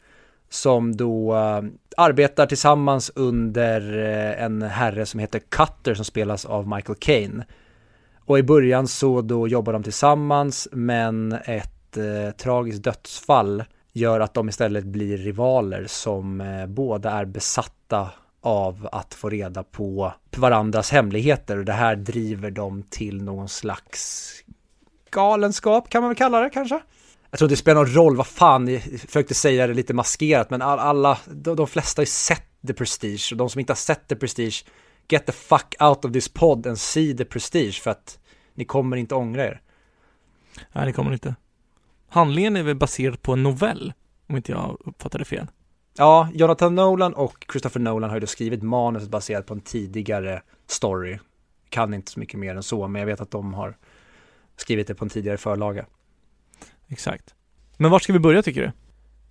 som 0.48 0.96
då 0.96 1.34
uh, 1.34 1.70
arbetar 1.96 2.46
tillsammans 2.46 3.12
under 3.14 3.98
uh, 3.98 4.42
en 4.42 4.62
herre 4.62 5.06
som 5.06 5.20
heter 5.20 5.38
Cutter 5.38 5.94
som 5.94 6.04
spelas 6.04 6.44
av 6.44 6.68
Michael 6.68 6.98
Caine. 7.00 7.44
Och 8.24 8.38
i 8.38 8.42
början 8.42 8.88
så 8.88 9.20
då 9.20 9.48
jobbar 9.48 9.72
de 9.72 9.82
tillsammans 9.82 10.68
men 10.72 11.32
ett 11.32 11.96
uh, 11.98 12.30
tragiskt 12.30 12.84
dödsfall 12.84 13.64
gör 13.92 14.20
att 14.20 14.34
de 14.34 14.48
istället 14.48 14.84
blir 14.84 15.18
rivaler 15.18 15.84
som 15.88 16.42
båda 16.68 17.10
är 17.10 17.24
besatta 17.24 18.10
av 18.40 18.88
att 18.92 19.14
få 19.14 19.28
reda 19.28 19.62
på 19.62 20.12
varandras 20.36 20.90
hemligheter 20.90 21.58
och 21.58 21.64
det 21.64 21.72
här 21.72 21.96
driver 21.96 22.50
dem 22.50 22.82
till 22.90 23.22
någon 23.22 23.48
slags 23.48 24.30
galenskap 25.14 25.88
kan 25.88 26.02
man 26.02 26.10
väl 26.10 26.16
kalla 26.16 26.40
det 26.40 26.50
kanske. 26.50 26.80
Jag 27.30 27.38
tror 27.38 27.46
inte 27.46 27.52
det 27.52 27.56
spelar 27.56 27.84
någon 27.84 27.94
roll 27.94 28.16
vad 28.16 28.26
fan, 28.26 28.68
jag 28.68 28.82
försökte 28.82 29.34
säga 29.34 29.66
det 29.66 29.74
lite 29.74 29.94
maskerat, 29.94 30.50
men 30.50 30.62
alla, 30.62 31.18
de, 31.26 31.56
de 31.56 31.66
flesta 31.66 32.00
har 32.00 32.02
ju 32.02 32.06
sett 32.06 32.46
The 32.66 32.72
Prestige 32.72 33.28
och 33.32 33.36
de 33.36 33.50
som 33.50 33.60
inte 33.60 33.70
har 33.70 33.76
sett 33.76 34.08
The 34.08 34.16
Prestige, 34.16 34.64
get 35.08 35.26
the 35.26 35.32
fuck 35.32 35.74
out 35.80 36.04
of 36.04 36.12
this 36.12 36.28
pod 36.28 36.66
and 36.66 36.78
see 36.78 37.16
The 37.16 37.24
Prestige 37.24 37.82
för 37.82 37.90
att 37.90 38.18
ni 38.54 38.64
kommer 38.64 38.96
inte 38.96 39.14
ångra 39.14 39.44
er. 39.44 39.60
Nej, 40.72 40.86
det 40.86 40.92
kommer 40.92 41.12
inte. 41.12 41.34
Handlingen 42.08 42.56
är 42.56 42.62
väl 42.62 42.76
baserad 42.76 43.22
på 43.22 43.32
en 43.32 43.42
novell 43.42 43.92
Om 44.28 44.36
inte 44.36 44.52
jag 44.52 44.76
uppfattade 44.84 45.24
fel. 45.24 45.46
Ja, 45.96 46.28
Jonathan 46.34 46.74
Nolan 46.74 47.14
och 47.14 47.46
Christopher 47.52 47.80
Nolan 47.80 48.10
har 48.10 48.16
ju 48.16 48.20
då 48.20 48.26
skrivit 48.26 48.62
manuset 48.62 49.08
baserat 49.08 49.46
på 49.46 49.54
en 49.54 49.60
tidigare 49.60 50.42
story. 50.66 51.18
Kan 51.68 51.94
inte 51.94 52.10
så 52.10 52.20
mycket 52.20 52.40
mer 52.40 52.56
än 52.56 52.62
så, 52.62 52.88
men 52.88 53.00
jag 53.00 53.06
vet 53.06 53.20
att 53.20 53.30
de 53.30 53.54
har 53.54 53.76
skrivit 54.56 54.86
det 54.86 54.94
på 54.94 55.04
en 55.04 55.08
tidigare 55.08 55.36
förlaga. 55.36 55.86
Exakt. 56.88 57.34
Men 57.76 57.90
var 57.90 57.98
ska 57.98 58.12
vi 58.12 58.18
börja 58.18 58.42
tycker 58.42 58.62
du? 58.62 58.72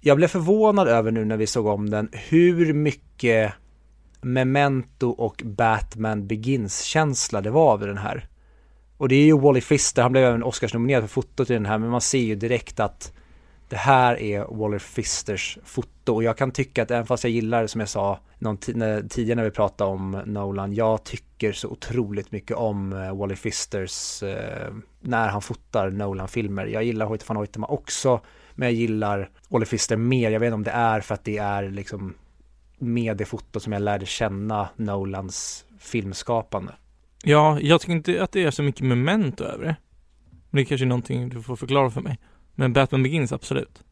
Jag 0.02 0.18
blev 0.18 0.28
förvånad 0.28 0.88
över 0.88 1.12
nu 1.12 1.26
när 1.26 1.38
vi 1.38 1.48
såg 1.48 1.66
om 1.66 1.90
den 1.90 2.10
hur 2.12 2.74
mycket 2.74 3.54
Memento 4.22 5.10
och 5.10 5.42
Batman 5.46 6.28
Begins-känsla 6.28 7.42
det 7.42 7.50
var 7.50 7.74
över 7.74 7.88
den 7.88 7.98
här. 7.98 8.28
Och 8.98 9.10
det 9.10 9.16
är 9.16 9.26
ju 9.26 9.40
Wally 9.40 9.62
Fister, 9.62 10.02
han 10.02 10.12
blev 10.12 10.24
även 10.24 10.44
Oscars-nominerad 10.44 11.04
för 11.04 11.08
fotot 11.08 11.50
i 11.50 11.54
den 11.54 11.66
här, 11.66 11.78
men 11.78 11.90
man 11.90 12.02
ser 12.02 12.20
ju 12.20 12.36
direkt 12.36 12.80
att 12.80 13.14
det 13.70 13.76
här 13.76 14.20
är 14.20 14.46
Waller 14.46 14.80
Fisters 14.80 15.58
foto 15.64 16.14
och 16.14 16.24
jag 16.24 16.38
kan 16.38 16.52
tycka 16.52 16.84
att 16.84 16.92
även 16.92 17.06
fast 17.06 17.24
jag 17.24 17.32
gillar 17.32 17.68
som 17.68 17.80
jag 17.80 17.90
sa 17.90 18.20
någon 18.40 18.58
när, 18.68 19.02
tidigare 19.02 19.36
när 19.36 19.44
vi 19.44 19.52
pratade 19.52 19.92
om 19.92 20.22
Nolan, 20.26 20.74
jag 20.74 21.04
tycker 21.04 21.52
så 21.52 21.68
otroligt 21.68 22.32
mycket 22.32 22.58
om 22.58 22.94
uh, 22.94 23.34
Fisters 23.36 24.24
uh, 24.24 24.30
när 25.00 25.28
han 25.28 25.42
fotar 25.42 25.90
Nolan-filmer. 25.90 26.66
Jag 26.66 26.84
gillar 26.84 27.06
Hoyte 27.06 27.26
van 27.28 27.38
Hoytema 27.38 27.68
också, 27.68 28.22
men 28.56 28.68
jag 28.68 28.74
gillar 28.74 29.30
Waller 29.50 29.66
Fister 29.66 29.98
mer. 29.98 30.32
Jag 30.32 30.40
vet 30.40 30.48
inte 30.48 30.56
om 30.56 30.64
det 30.64 30.72
är 30.72 31.02
för 31.02 31.14
att 31.14 31.26
det 31.26 31.38
är 31.38 31.70
liksom 31.70 32.14
med 32.78 33.18
det 33.18 33.26
fotot 33.26 33.64
som 33.64 33.74
jag 33.74 33.82
lärde 33.82 34.06
känna 34.06 34.70
Nolans 34.76 35.66
filmskapande. 35.80 36.74
Ja, 37.24 37.60
jag 37.60 37.82
tycker 37.82 37.94
inte 37.94 38.24
att 38.24 38.32
det 38.32 38.44
är 38.44 38.52
så 38.52 38.64
mycket 38.64 38.86
memento 38.86 39.44
över 39.44 39.66
det. 39.66 39.76
Men 40.50 40.58
det 40.58 40.62
är 40.62 40.66
kanske 40.66 40.86
är 40.86 40.88
någonting 40.88 41.30
du 41.30 41.42
får 41.42 41.56
förklara 41.56 41.90
för 41.90 42.02
mig. 42.02 42.20
Men 42.56 42.74
Batman 42.74 43.04
Begins, 43.04 43.32
absolut. 43.32 43.84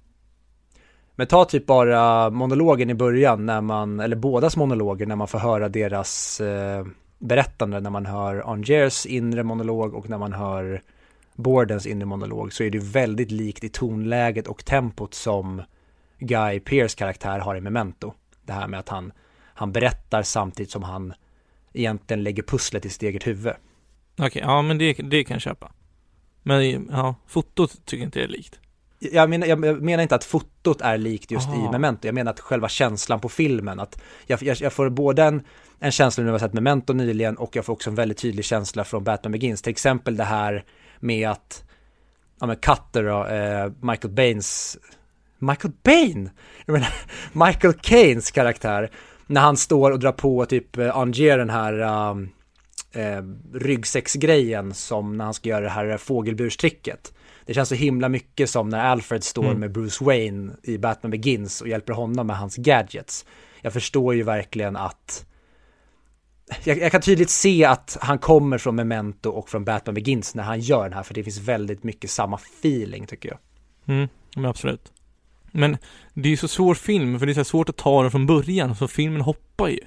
Men 1.15 1.27
ta 1.27 1.45
typ 1.45 1.65
bara 1.65 2.29
monologen 2.29 2.89
i 2.89 2.93
början 2.93 3.45
när 3.45 3.61
man, 3.61 3.99
eller 3.99 4.15
bådas 4.15 4.57
monologer 4.57 5.05
när 5.05 5.15
man 5.15 5.27
får 5.27 5.39
höra 5.39 5.69
deras 5.69 6.41
eh, 6.41 6.85
berättande, 7.19 7.79
när 7.79 7.89
man 7.89 8.05
hör 8.05 8.51
Angers 8.51 9.05
inre 9.05 9.43
monolog 9.43 9.93
och 9.93 10.09
när 10.09 10.17
man 10.17 10.33
hör 10.33 10.81
Bordens 11.35 11.85
inre 11.85 12.05
monolog 12.05 12.53
så 12.53 12.63
är 12.63 12.69
det 12.69 12.83
väldigt 12.83 13.31
likt 13.31 13.63
i 13.63 13.69
tonläget 13.69 14.47
och 14.47 14.65
tempot 14.65 15.13
som 15.13 15.61
Guy 16.19 16.59
Pearce 16.59 16.97
karaktär 16.97 17.39
har 17.39 17.55
i 17.55 17.61
Memento. 17.61 18.13
Det 18.45 18.53
här 18.53 18.67
med 18.67 18.79
att 18.79 18.89
han, 18.89 19.11
han 19.53 19.71
berättar 19.71 20.23
samtidigt 20.23 20.71
som 20.71 20.83
han 20.83 21.13
egentligen 21.73 22.23
lägger 22.23 22.43
pusslet 22.43 22.85
i 22.85 22.89
sitt 22.89 23.03
eget 23.03 23.27
huvud. 23.27 23.53
Okej, 24.13 24.27
okay, 24.27 24.41
ja 24.41 24.61
men 24.61 24.77
det, 24.77 24.93
det 24.93 25.23
kan 25.23 25.35
jag 25.35 25.41
köpa. 25.41 25.71
Men 26.43 26.89
ja, 26.91 27.15
fotot 27.27 27.85
tycker 27.85 28.01
jag 28.01 28.07
inte 28.07 28.23
är 28.23 28.27
likt. 28.27 28.59
Jag 28.99 29.29
menar, 29.29 29.47
jag 29.47 29.81
menar 29.81 30.01
inte 30.01 30.15
att 30.15 30.23
fotot 30.23 30.81
är 30.81 30.97
likt 30.97 31.31
just 31.31 31.47
Aha. 31.47 31.67
i 31.67 31.71
Memento, 31.71 32.07
jag 32.07 32.15
menar 32.15 32.31
att 32.31 32.39
själva 32.39 32.69
känslan 32.69 33.19
på 33.19 33.29
filmen, 33.29 33.79
att 33.79 34.01
jag, 34.27 34.43
jag, 34.43 34.57
jag 34.61 34.73
får 34.73 34.89
både 34.89 35.23
en, 35.23 35.43
en 35.79 35.91
känsla 35.91 36.23
när 36.23 36.31
jag 36.31 36.39
sett 36.39 36.53
Memento 36.53 36.93
nyligen 36.93 37.37
och 37.37 37.55
jag 37.55 37.65
får 37.65 37.73
också 37.73 37.89
en 37.89 37.95
väldigt 37.95 38.17
tydlig 38.17 38.45
känsla 38.45 38.83
från 38.83 39.03
Batman 39.03 39.31
Begins, 39.31 39.61
till 39.61 39.71
exempel 39.71 40.17
det 40.17 40.23
här 40.23 40.65
med 40.99 41.29
att, 41.29 41.63
ja 42.39 42.47
men 42.47 42.55
Cutter 42.55 43.03
då, 43.03 43.25
eh, 43.25 43.71
Michael 43.91 44.13
Baines, 44.13 44.77
Michael 45.39 45.73
Bain? 45.83 46.29
Jag 46.65 46.73
menar, 46.73 46.93
Michael 47.47 47.73
Caines 47.73 48.31
karaktär, 48.31 48.91
när 49.27 49.41
han 49.41 49.57
står 49.57 49.91
och 49.91 49.99
drar 49.99 50.11
på 50.11 50.45
typ 50.45 50.77
eh, 50.77 50.97
Anger 50.97 51.37
den 51.37 51.49
här 51.49 51.79
um, 52.09 52.29
eh, 52.91 53.23
ryggsäcksgrejen 53.53 54.73
som 54.73 55.17
när 55.17 55.25
han 55.25 55.33
ska 55.33 55.49
göra 55.49 55.61
det 55.61 55.69
här 55.69 55.97
fågelburstricket. 55.97 57.13
Det 57.45 57.53
känns 57.53 57.69
så 57.69 57.75
himla 57.75 58.09
mycket 58.09 58.49
som 58.49 58.69
när 58.69 58.79
Alfred 58.79 59.23
står 59.23 59.45
mm. 59.45 59.59
med 59.59 59.71
Bruce 59.71 60.05
Wayne 60.05 60.53
i 60.63 60.77
Batman 60.77 61.11
Begins 61.11 61.61
och 61.61 61.67
hjälper 61.67 61.93
honom 61.93 62.27
med 62.27 62.37
hans 62.37 62.55
gadgets. 62.55 63.25
Jag 63.61 63.73
förstår 63.73 64.15
ju 64.15 64.23
verkligen 64.23 64.75
att 64.75 65.25
jag, 66.63 66.77
jag, 66.77 66.91
kan 66.91 67.01
tydligt 67.01 67.29
se 67.29 67.65
att 67.65 67.97
han 68.01 68.19
kommer 68.19 68.57
från 68.57 68.75
Memento 68.75 69.29
och 69.29 69.49
från 69.49 69.65
Batman 69.65 69.93
Begins 69.93 70.35
när 70.35 70.43
han 70.43 70.59
gör 70.59 70.83
den 70.83 70.93
här, 70.93 71.03
för 71.03 71.13
det 71.13 71.23
finns 71.23 71.39
väldigt 71.39 71.83
mycket 71.83 72.09
samma 72.09 72.35
feeling 72.35 73.07
tycker 73.07 73.29
jag. 73.29 73.37
Mm, 73.85 74.09
men 74.35 74.45
absolut. 74.45 74.91
Men 75.51 75.77
det 76.13 76.27
är 76.27 76.31
ju 76.31 76.37
så 76.37 76.47
svår 76.47 76.75
film, 76.75 77.19
för 77.19 77.25
det 77.25 77.31
är 77.31 77.33
så 77.33 77.43
svårt 77.43 77.69
att 77.69 77.77
ta 77.77 78.01
den 78.01 78.11
från 78.11 78.25
början, 78.25 78.75
så 78.75 78.87
filmen 78.87 79.21
hoppar 79.21 79.67
ju. 79.67 79.79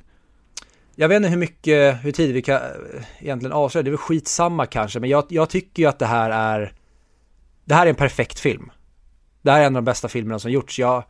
Jag 0.97 1.09
vet 1.09 1.17
inte 1.17 1.29
hur 1.29 1.37
mycket, 1.37 2.05
hur 2.05 2.13
tidigt 2.13 2.37
vi 2.37 2.43
kan 2.43 2.57
eh, 2.57 3.05
egentligen 3.19 3.53
avslöja, 3.53 3.83
det 3.83 3.89
är 3.89 3.91
väl 3.91 3.99
skitsamma 3.99 4.67
kanske, 4.67 5.01
men 5.01 5.11
jag, 5.11 5.25
jag 5.29 5.51
tycker 5.51 5.83
ju 5.83 5.89
att 5.89 5.99
det 5.99 6.07
här 6.07 6.31
är, 6.31 6.73
det 7.65 7.75
här 7.75 7.87
är 7.87 7.91
en 7.91 7.97
perfekt 7.97 8.39
film. 8.39 8.71
Det 9.43 9.51
här 9.51 9.61
är 9.61 9.67
en 9.67 9.77
av 9.77 9.83
de 9.83 9.85
bästa 9.85 10.09
filmerna 10.09 10.39
som 10.39 10.51
gjorts. 10.51 10.79
Jag, 10.79 11.05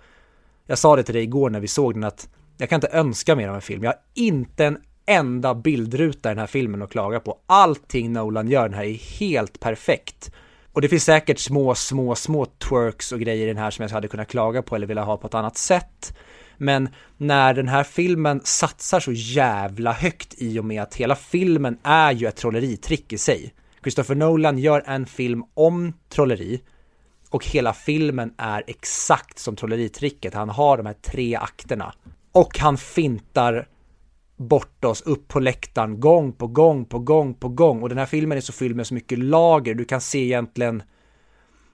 jag 0.67 0.79
sa 0.79 0.97
det 0.97 1.03
till 1.03 1.15
dig 1.15 1.23
igår 1.23 1.51
när 1.51 1.61
vi 1.61 1.69
såg 1.69 1.95
den 1.95 2.05
att 2.05 2.29
jag 2.57 2.69
kan 2.69 2.77
inte 2.77 2.89
önska 2.93 3.37
mer 3.37 3.49
av 3.49 3.55
en 3.55 3.63
film. 3.63 3.85
Jag 3.85 3.91
har 3.91 4.01
inte 4.15 4.65
en 4.67 4.79
enda 5.07 5.55
bildruta 5.55 6.29
i 6.29 6.31
den 6.31 6.39
här 6.39 6.47
filmen 6.47 6.83
att 6.83 6.91
klaga 6.91 7.21
på. 7.21 7.39
Allting 7.47 8.13
Nolan 8.13 8.49
gör 8.49 8.69
den 8.69 8.79
här 8.79 8.85
är 8.85 9.19
helt 9.19 9.61
perfekt. 9.61 10.31
Och 10.73 10.81
det 10.81 10.89
finns 10.89 11.05
säkert 11.05 11.39
små, 11.39 11.75
små, 11.75 12.15
små 12.15 12.47
twerks 12.47 13.13
och 13.13 13.21
grejer 13.21 13.45
i 13.45 13.49
den 13.49 13.57
här 13.57 13.71
som 13.71 13.83
jag 13.83 13.91
hade 13.91 14.09
kunnat 14.09 14.29
klaga 14.29 14.63
på 14.63 14.77
eller 14.77 14.87
vilja 14.87 15.03
ha 15.03 15.17
på 15.17 15.27
ett 15.27 15.35
annat 15.35 15.57
sätt. 15.57 16.17
Men 16.59 16.89
när 17.17 17.55
den 17.55 17.69
här 17.69 17.85
filmen 17.85 18.41
satsar 18.45 19.01
så 19.01 19.13
jävla 19.13 19.93
högt 19.93 20.35
i 20.39 20.59
och 20.59 20.65
med 20.65 20.83
att 20.83 20.95
hela 20.95 21.17
filmen 21.17 21.79
är 21.83 22.13
ju 22.13 22.27
ett 22.27 22.37
trolleritrick 22.37 23.13
i 23.13 23.19
sig. 23.19 23.55
Christopher 23.83 24.15
Nolan 24.15 24.59
gör 24.59 24.83
en 24.87 25.07
film 25.07 25.45
om 25.55 25.93
trolleri 26.09 26.61
och 27.31 27.47
hela 27.47 27.73
filmen 27.73 28.35
är 28.39 28.65
exakt 28.67 29.39
som 29.39 29.57
trolleritricket. 29.57 30.35
Han 30.35 30.49
har 30.49 30.77
de 30.77 30.87
här 30.87 30.95
tre 30.95 31.37
akterna 31.37 31.95
och 32.33 32.59
han 32.59 32.79
fintar 32.79 33.69
bort 34.37 34.85
oss 34.85 35.03
upp 35.03 35.29
på 35.29 35.41
läktaren 35.41 36.01
gång 36.01 36.33
på 36.33 36.47
gång 36.47 36.85
på 36.85 36.99
gång 36.99 37.35
på 37.35 37.49
gång 37.49 37.83
och 37.83 37.89
den 37.89 37.99
här 37.99 38.07
filmen 38.07 38.39
är 38.39 38.43
så 38.43 38.53
fylld 38.53 38.77
med 38.77 38.87
så 38.87 38.95
mycket 38.95 39.19
lager. 39.19 39.75
Du 39.75 39.85
kan 39.85 40.01
se 40.01 40.19
egentligen 40.19 40.83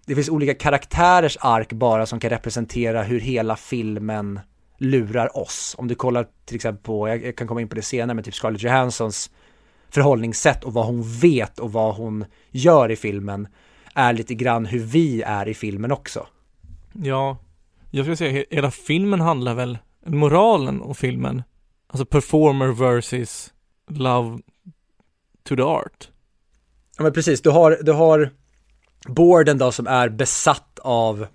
det 0.07 0.15
finns 0.15 0.29
olika 0.29 0.55
karaktärers 0.55 1.37
ark 1.41 1.73
bara 1.73 2.07
som 2.07 2.21
kan 2.21 2.31
representera 2.31 3.03
hur 3.03 3.21
hela 3.21 3.57
filmen 3.57 4.41
lurar 4.81 5.37
oss. 5.39 5.75
Om 5.79 5.89
du 5.89 5.95
kollar 5.95 6.27
till 6.45 6.57
exempel 6.57 6.83
på, 6.83 7.09
jag 7.09 7.37
kan 7.37 7.47
komma 7.47 7.61
in 7.61 7.69
på 7.69 7.75
det 7.75 7.83
senare, 7.83 8.15
med 8.15 8.25
typ 8.25 8.35
Scarlett 8.35 8.63
Johanssons 8.63 9.31
förhållningssätt 9.89 10.65
och 10.65 10.73
vad 10.73 10.87
hon 10.87 11.03
vet 11.03 11.59
och 11.59 11.73
vad 11.73 11.95
hon 11.95 12.25
gör 12.51 12.91
i 12.91 12.97
filmen 12.97 13.49
är 13.95 14.13
lite 14.13 14.35
grann 14.35 14.67
hur 14.67 14.79
vi 14.79 15.23
är 15.23 15.49
i 15.49 15.55
filmen 15.55 15.93
också. 15.93 16.27
Ja, 16.93 17.39
jag 17.91 18.05
skulle 18.05 18.17
säga 18.17 18.45
hela 18.51 18.71
filmen 18.71 19.21
handlar 19.21 19.55
väl, 19.55 19.79
moralen 20.07 20.83
av 20.83 20.95
filmen, 20.95 21.43
alltså 21.87 22.05
performer 22.05 22.69
versus 22.69 23.53
love 23.89 24.39
to 25.43 25.57
the 25.57 25.63
art. 25.63 26.09
Ja 26.97 27.03
men 27.03 27.13
precis, 27.13 27.43
du 27.43 27.51
har, 27.51 27.79
du 27.83 27.93
har 27.93 28.31
Borden 29.07 29.59
då 29.59 29.73
som 29.73 29.87
är 29.87 30.09
besatt 30.09 30.79
av 30.83 31.27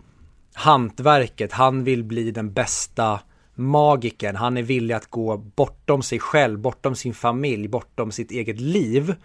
hantverket, 0.53 1.51
han 1.51 1.83
vill 1.83 2.03
bli 2.03 2.31
den 2.31 2.53
bästa 2.53 3.19
magiken. 3.55 4.35
Han 4.35 4.57
är 4.57 4.63
villig 4.63 4.93
att 4.93 5.09
gå 5.09 5.37
bortom 5.37 6.01
sig 6.01 6.19
själv, 6.19 6.59
bortom 6.59 6.95
sin 6.95 7.13
familj, 7.13 7.67
bortom 7.67 8.11
sitt 8.11 8.31
eget 8.31 8.59
liv 8.59 9.15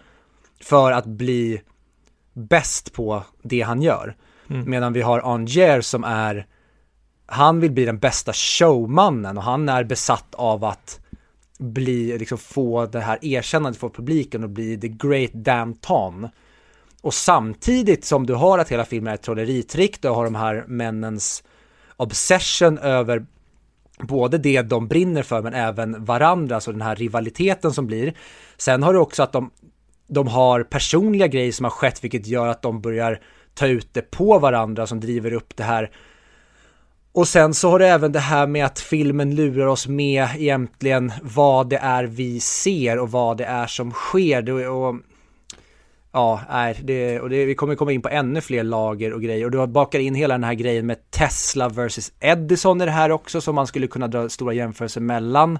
för 0.59 0.91
att 0.91 1.05
bli 1.05 1.61
bäst 2.33 2.93
på 2.93 3.23
det 3.41 3.61
han 3.61 3.81
gör. 3.81 4.15
Mm. 4.49 4.69
Medan 4.69 4.93
vi 4.93 5.01
har 5.01 5.19
Anger 5.19 5.81
som 5.81 6.03
är, 6.03 6.47
han 7.25 7.59
vill 7.59 7.71
bli 7.71 7.85
den 7.85 7.99
bästa 7.99 8.33
showmannen 8.33 9.37
och 9.37 9.43
han 9.43 9.69
är 9.69 9.83
besatt 9.83 10.35
av 10.35 10.63
att 10.63 10.99
bli, 11.59 12.17
liksom 12.17 12.37
få 12.37 12.85
det 12.85 12.99
här 12.99 13.25
erkännandet 13.25 13.79
för 13.79 13.89
publiken 13.89 14.43
och 14.43 14.49
bli 14.49 14.77
the 14.77 14.87
great 14.87 15.33
damn 15.33 15.73
Tom. 15.73 16.27
Och 17.01 17.13
samtidigt 17.13 18.05
som 18.05 18.25
du 18.25 18.33
har 18.33 18.59
att 18.59 18.71
hela 18.71 18.85
filmen 18.85 19.11
är 19.11 19.15
ett 19.15 19.21
trolleritrick, 19.21 20.01
du 20.01 20.07
har 20.07 20.23
de 20.25 20.35
här 20.35 20.65
männens 20.67 21.43
obsession 21.97 22.77
över 22.77 23.25
både 24.01 24.37
det 24.37 24.61
de 24.61 24.87
brinner 24.87 25.23
för 25.23 25.41
men 25.41 25.53
även 25.53 26.05
varandra, 26.05 26.55
alltså 26.55 26.71
den 26.71 26.81
här 26.81 26.95
rivaliteten 26.95 27.73
som 27.73 27.87
blir. 27.87 28.13
Sen 28.57 28.83
har 28.83 28.93
du 28.93 28.99
också 28.99 29.23
att 29.23 29.31
de, 29.31 29.51
de 30.07 30.27
har 30.27 30.63
personliga 30.63 31.27
grejer 31.27 31.51
som 31.51 31.63
har 31.63 31.71
skett 31.71 32.03
vilket 32.03 32.27
gör 32.27 32.47
att 32.47 32.61
de 32.61 32.81
börjar 32.81 33.21
ta 33.53 33.67
ut 33.67 33.93
det 33.93 34.11
på 34.11 34.39
varandra 34.39 34.87
som 34.87 34.99
driver 34.99 35.33
upp 35.33 35.55
det 35.55 35.63
här. 35.63 35.91
Och 37.13 37.27
sen 37.27 37.53
så 37.53 37.69
har 37.69 37.79
du 37.79 37.85
även 37.85 38.11
det 38.11 38.19
här 38.19 38.47
med 38.47 38.65
att 38.65 38.79
filmen 38.79 39.35
lurar 39.35 39.67
oss 39.67 39.87
med 39.87 40.27
egentligen 40.37 41.11
vad 41.21 41.69
det 41.69 41.77
är 41.77 42.03
vi 42.03 42.39
ser 42.39 42.99
och 42.99 43.11
vad 43.11 43.37
det 43.37 43.45
är 43.45 43.67
som 43.67 43.91
sker. 43.91 44.69
Och 44.69 44.95
Ja, 46.13 46.41
nej, 46.49 46.79
det, 46.83 47.19
och 47.19 47.29
det, 47.29 47.45
vi 47.45 47.55
kommer 47.55 47.75
komma 47.75 47.91
in 47.91 48.01
på 48.01 48.09
ännu 48.09 48.41
fler 48.41 48.63
lager 48.63 49.13
och 49.13 49.21
grejer 49.21 49.45
och 49.45 49.51
du 49.51 49.67
bakar 49.67 49.99
in 49.99 50.15
hela 50.15 50.33
den 50.33 50.43
här 50.43 50.53
grejen 50.53 50.85
med 50.85 51.11
Tesla 51.11 51.69
versus 51.69 52.11
Edison 52.19 52.81
i 52.81 52.85
det 52.85 52.91
här 52.91 53.11
också 53.11 53.41
som 53.41 53.55
man 53.55 53.67
skulle 53.67 53.87
kunna 53.87 54.07
dra 54.07 54.29
stora 54.29 54.53
jämförelser 54.53 55.01
mellan 55.01 55.59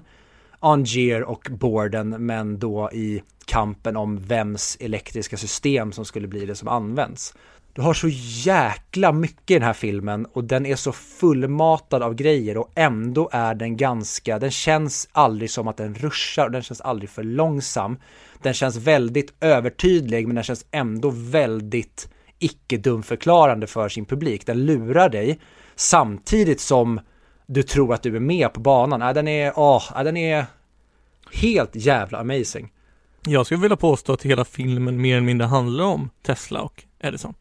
Angier 0.60 1.22
och 1.22 1.48
Borden, 1.50 2.26
men 2.26 2.58
då 2.58 2.90
i 2.92 3.22
kampen 3.44 3.96
om 3.96 4.18
vems 4.18 4.76
elektriska 4.80 5.36
system 5.36 5.92
som 5.92 6.04
skulle 6.04 6.28
bli 6.28 6.46
det 6.46 6.54
som 6.54 6.68
används. 6.68 7.34
Du 7.74 7.82
har 7.82 7.94
så 7.94 8.08
jäkla 8.44 9.12
mycket 9.12 9.50
i 9.50 9.54
den 9.54 9.62
här 9.62 9.72
filmen 9.72 10.26
och 10.32 10.44
den 10.44 10.66
är 10.66 10.76
så 10.76 10.92
fullmatad 10.92 12.02
av 12.02 12.14
grejer 12.14 12.56
och 12.56 12.70
ändå 12.74 13.28
är 13.32 13.54
den 13.54 13.76
ganska, 13.76 14.38
den 14.38 14.50
känns 14.50 15.08
aldrig 15.12 15.50
som 15.50 15.68
att 15.68 15.76
den 15.76 15.94
ruschar 15.94 16.44
och 16.44 16.52
den 16.52 16.62
känns 16.62 16.80
aldrig 16.80 17.10
för 17.10 17.22
långsam. 17.22 17.96
Den 18.42 18.54
känns 18.54 18.76
väldigt 18.76 19.34
övertydlig 19.40 20.26
men 20.26 20.34
den 20.34 20.44
känns 20.44 20.66
ändå 20.70 21.10
väldigt 21.10 22.08
icke 22.38 22.76
dumförklarande 22.76 23.66
för 23.66 23.88
sin 23.88 24.04
publik. 24.04 24.46
Den 24.46 24.66
lurar 24.66 25.08
dig 25.08 25.40
samtidigt 25.74 26.60
som 26.60 27.00
du 27.46 27.62
tror 27.62 27.94
att 27.94 28.02
du 28.02 28.16
är 28.16 28.20
med 28.20 28.52
på 28.52 28.60
banan. 28.60 29.02
Äh, 29.02 29.12
den 29.12 29.28
är, 29.28 29.52
åh, 29.56 29.82
äh, 29.96 30.04
den 30.04 30.16
är 30.16 30.46
helt 31.32 31.70
jävla 31.76 32.18
amazing. 32.18 32.72
Jag 33.26 33.46
skulle 33.46 33.60
vilja 33.60 33.76
påstå 33.76 34.12
att 34.12 34.22
hela 34.22 34.44
filmen 34.44 35.00
mer 35.00 35.16
eller 35.16 35.26
mindre 35.26 35.46
handlar 35.46 35.84
om 35.84 36.10
Tesla 36.22 36.62
och 36.62 36.84
Edison. 37.00 37.34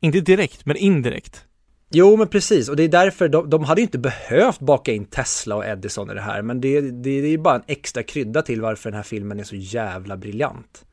Inte 0.00 0.20
direkt, 0.20 0.66
men 0.66 0.76
indirekt. 0.76 1.44
Jo, 1.90 2.16
men 2.16 2.28
precis. 2.28 2.68
Och 2.68 2.76
det 2.76 2.82
är 2.82 2.88
därför 2.88 3.28
de, 3.28 3.50
de 3.50 3.64
hade 3.64 3.80
ju 3.80 3.84
inte 3.84 3.98
behövt 3.98 4.60
baka 4.60 4.92
in 4.92 5.04
Tesla 5.04 5.56
och 5.56 5.66
Edison 5.66 6.10
i 6.10 6.14
det 6.14 6.20
här. 6.20 6.42
Men 6.42 6.60
det, 6.60 6.80
det, 6.80 6.90
det 6.90 7.10
är 7.10 7.30
ju 7.30 7.38
bara 7.38 7.54
en 7.54 7.62
extra 7.66 8.02
krydda 8.02 8.42
till 8.42 8.60
varför 8.60 8.90
den 8.90 8.96
här 8.96 9.02
filmen 9.02 9.40
är 9.40 9.44
så 9.44 9.56
jävla 9.56 10.16
briljant. 10.16 10.84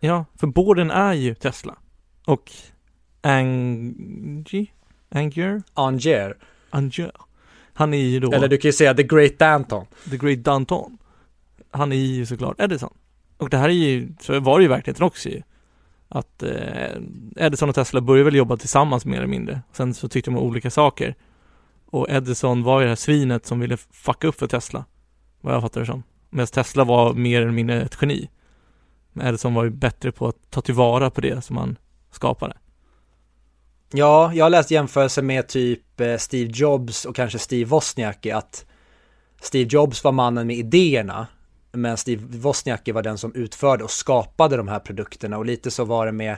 Ja, 0.00 0.24
för 0.40 0.46
båden 0.46 0.90
är 0.90 1.12
ju 1.12 1.34
Tesla. 1.34 1.76
Och 2.26 2.50
Angie? 3.20 4.66
Angier? 5.08 5.62
Anger. 5.74 6.36
Angier. 6.70 7.12
Han 7.72 7.94
är 7.94 7.98
ju 7.98 8.20
då 8.20 8.32
Eller 8.32 8.48
du 8.48 8.58
kan 8.58 8.68
ju 8.68 8.72
säga 8.72 8.94
The 8.94 9.02
Great 9.02 9.38
Danton. 9.38 9.86
The 10.10 10.16
Great 10.16 10.44
Danton. 10.44 10.98
Han 11.70 11.92
är 11.92 11.96
ju 11.96 12.26
såklart 12.26 12.60
Edison. 12.60 12.94
Och 13.36 13.50
det 13.50 13.56
här 13.56 13.68
är 13.68 13.72
ju, 13.72 14.08
så 14.20 14.40
var 14.40 14.58
det 14.58 14.62
ju 14.62 14.68
verkligheten 14.68 15.06
också 15.06 15.28
ju. 15.28 15.42
Att 16.08 16.42
eh, 16.42 17.00
Edison 17.36 17.68
och 17.68 17.74
Tesla 17.74 18.00
började 18.00 18.24
väl 18.24 18.34
jobba 18.34 18.56
tillsammans 18.56 19.04
mer 19.04 19.16
eller 19.16 19.26
mindre. 19.26 19.60
Sen 19.72 19.94
så 19.94 20.08
tyckte 20.08 20.30
de 20.30 20.38
olika 20.38 20.70
saker. 20.70 21.14
Och 21.86 22.10
Edison 22.10 22.62
var 22.62 22.80
ju 22.80 22.84
det 22.84 22.90
här 22.90 22.96
svinet 22.96 23.46
som 23.46 23.60
ville 23.60 23.76
fucka 23.76 24.28
upp 24.28 24.38
för 24.38 24.46
Tesla. 24.46 24.84
Vad 25.40 25.54
jag 25.54 25.62
fattar 25.62 25.80
det 25.80 25.86
som. 25.86 26.02
Medan 26.30 26.46
Tesla 26.46 26.84
var 26.84 27.14
mer 27.14 27.42
eller 27.42 27.52
mindre 27.52 27.82
ett 27.82 27.98
geni. 28.00 28.30
Men 29.12 29.26
Edison 29.26 29.54
var 29.54 29.64
ju 29.64 29.70
bättre 29.70 30.12
på 30.12 30.28
att 30.28 30.50
ta 30.50 30.60
tillvara 30.60 31.10
på 31.10 31.20
det 31.20 31.44
som 31.44 31.56
han 31.56 31.76
skapade. 32.10 32.56
Ja, 33.92 34.34
jag 34.34 34.44
har 34.44 34.50
läst 34.50 34.70
jämförelser 34.70 35.22
med 35.22 35.48
typ 35.48 36.00
eh, 36.00 36.16
Steve 36.16 36.50
Jobs 36.54 37.04
och 37.04 37.16
kanske 37.16 37.38
Steve 37.38 37.70
Wozniacki 37.70 38.30
att 38.30 38.66
Steve 39.40 39.68
Jobs 39.72 40.04
var 40.04 40.12
mannen 40.12 40.46
med 40.46 40.56
idéerna 40.56 41.26
men 41.76 41.96
Steve 41.96 42.38
Wozniacki 42.38 42.92
var 42.92 43.02
den 43.02 43.18
som 43.18 43.34
utförde 43.34 43.84
och 43.84 43.90
skapade 43.90 44.56
de 44.56 44.68
här 44.68 44.78
produkterna 44.78 45.38
och 45.38 45.46
lite 45.46 45.70
så 45.70 45.84
var 45.84 46.06
det 46.06 46.12
med 46.12 46.36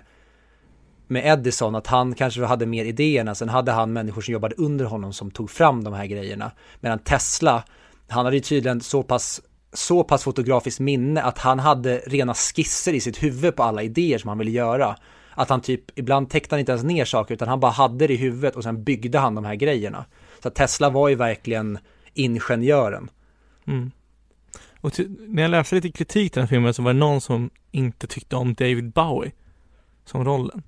med 1.09 1.27
Edison 1.27 1.75
att 1.75 1.87
han 1.87 2.15
kanske 2.15 2.45
hade 2.45 2.67
mer 2.67 2.85
idéerna, 2.85 3.35
sen 3.35 3.49
hade 3.49 3.73
han 3.73 3.93
människor 3.93 4.23
som 4.23 4.33
jobbade 4.33 4.55
under 4.55 4.85
honom 4.85 5.13
som 5.13 5.31
tog 5.31 5.51
fram 5.51 5.85
de 5.85 5.95
här 5.95 6.07
grejerna. 6.07 6.51
Medan 6.81 6.99
Tesla, 6.99 7.65
han 8.09 8.25
hade 8.25 8.37
ju 8.37 8.43
tydligen 8.43 8.81
så 8.81 9.03
pass, 9.03 9.41
så 9.73 10.05
pass 10.05 10.25
fotografiskt 10.25 10.81
minne 10.81 11.23
att 11.23 11.39
han 11.39 11.59
hade 11.59 11.99
rena 12.07 12.35
skisser 12.35 12.93
i 12.93 13.01
sitt 13.01 13.23
huvud 13.23 13.57
på 13.57 13.63
alla 13.63 13.83
idéer 13.83 14.19
som 14.19 14.29
han 14.29 14.39
ville 14.39 14.51
göra. 14.51 14.97
Att 15.35 15.49
han 15.49 15.61
typ, 15.61 15.99
ibland 15.99 16.31
tecknade 16.31 16.55
han 16.55 16.61
inte 16.61 16.73
ens 16.73 16.85
ner 16.85 17.05
saker 17.05 17.35
utan 17.35 17.49
han 17.49 17.61
bara 17.61 17.73
hade 17.73 18.07
det 18.07 18.15
i 18.15 18.17
huvudet 18.17 18.57
och 18.57 18.63
sen 18.63 18.85
byggde 18.85 19.19
han 19.19 19.35
de 19.35 19.45
här 19.45 19.55
grejerna. 19.55 20.05
Så 20.43 20.49
att 20.49 20.55
Tesla 20.55 20.91
var 20.91 21.09
ju 21.09 21.15
verkligen 21.15 21.79
ingenjören. 22.15 23.11
Mm. 23.67 23.91
Och 24.81 24.93
när 25.19 25.43
jag 25.43 25.51
läste 25.51 25.75
lite 25.75 25.93
kritik 25.93 26.33
till 26.33 26.41
den 26.41 26.47
här 26.47 26.49
filmen 26.49 26.75
så 26.75 26.83
var 26.83 26.93
det 26.93 26.99
någon 26.99 27.21
som 27.21 27.51
inte 27.71 28.07
tyckte 28.07 28.37
om 28.37 28.55
David 28.55 28.93
Bowie 28.93 29.33
som 30.05 30.25
rollen. 30.25 30.63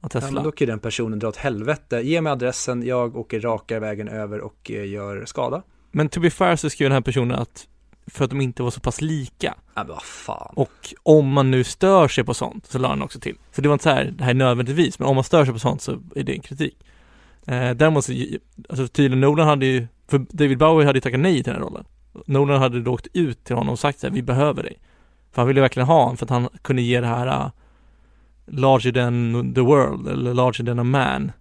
Av 0.00 0.08
Tesla. 0.08 0.28
Ja, 0.28 0.32
men 0.32 0.44
då 0.44 0.52
kan 0.52 0.66
ju 0.66 0.70
den 0.70 0.80
personen 0.80 1.18
dra 1.18 1.28
åt 1.28 1.36
helvete. 1.36 2.00
Ge 2.00 2.20
mig 2.20 2.32
adressen, 2.32 2.86
jag 2.86 3.16
åker 3.16 3.40
raka 3.40 3.80
vägen 3.80 4.08
över 4.08 4.40
och 4.40 4.70
eh, 4.70 4.88
gör 4.88 5.24
skada. 5.24 5.62
Men 5.90 6.08
to 6.08 6.20
be 6.20 6.30
fair 6.30 6.56
så 6.56 6.70
skrev 6.70 6.90
den 6.90 6.94
här 6.94 7.00
personen 7.00 7.38
att 7.38 7.68
för 8.06 8.24
att 8.24 8.30
de 8.30 8.40
inte 8.40 8.62
var 8.62 8.70
så 8.70 8.80
pass 8.80 9.00
lika. 9.00 9.54
Ja, 9.74 9.84
men 9.84 9.86
vad 9.86 10.02
fan. 10.02 10.52
Och 10.56 10.94
om 11.02 11.32
man 11.32 11.50
nu 11.50 11.64
stör 11.64 12.08
sig 12.08 12.24
på 12.24 12.34
sånt 12.34 12.66
så 12.66 12.78
la 12.78 12.88
han 12.88 13.02
också 13.02 13.20
till. 13.20 13.36
Så 13.52 13.62
det 13.62 13.68
var 13.68 13.72
inte 13.72 13.82
så 13.82 13.90
här, 13.90 14.04
det 14.04 14.24
här 14.24 14.30
är 14.30 14.34
nödvändigtvis, 14.34 14.98
men 14.98 15.08
om 15.08 15.14
man 15.14 15.24
stör 15.24 15.44
sig 15.44 15.52
på 15.54 15.60
sånt 15.60 15.82
så 15.82 15.92
är 16.16 16.22
det 16.22 16.32
en 16.32 16.40
kritik. 16.40 16.76
Eh, 17.46 17.70
däremot 17.70 18.04
så, 18.04 18.12
alltså 18.68 18.88
tydligen 18.88 19.20
Nolan 19.20 19.48
hade 19.48 19.66
ju, 19.66 19.86
för 20.08 20.18
David 20.18 20.58
Bowie 20.58 20.86
hade 20.86 20.96
ju 20.96 21.00
tackat 21.00 21.20
nej 21.20 21.34
till 21.34 21.52
den 21.52 21.54
här 21.54 21.68
rollen. 21.68 21.84
Nolan 22.26 22.60
hade 22.60 22.82
då 22.82 22.92
åkt 22.92 23.06
ut 23.12 23.44
till 23.44 23.56
honom 23.56 23.72
och 23.72 23.78
sagt 23.78 23.98
så 23.98 24.06
här, 24.06 24.14
vi 24.14 24.22
behöver 24.22 24.62
dig. 24.62 24.78
För 25.32 25.42
han 25.42 25.46
ville 25.46 25.60
verkligen 25.60 25.86
ha 25.86 26.00
honom 26.00 26.16
för 26.16 26.26
att 26.26 26.30
han 26.30 26.48
kunde 26.62 26.82
ge 26.82 27.00
det 27.00 27.06
här 27.06 27.26
uh, 27.26 27.50
larger 28.46 28.92
than 28.92 29.54
the 29.54 29.60
world 29.60 30.08
eller 30.08 30.34
larger 30.34 30.64
than 30.64 30.78
a 30.78 30.84
man 30.84 31.32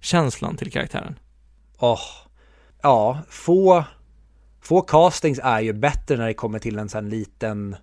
känslan 0.00 0.56
till 0.56 0.72
karaktären. 0.72 1.18
Åh, 1.78 1.92
oh. 1.92 2.28
ja, 2.82 3.18
få, 3.28 3.84
få 4.60 4.80
castings 4.80 5.40
är 5.42 5.60
ju 5.60 5.72
bättre 5.72 6.16
när 6.16 6.26
det 6.26 6.34
kommer 6.34 6.58
till 6.58 6.78
en 6.78 6.88
sån 6.88 7.08
liten 7.08 7.76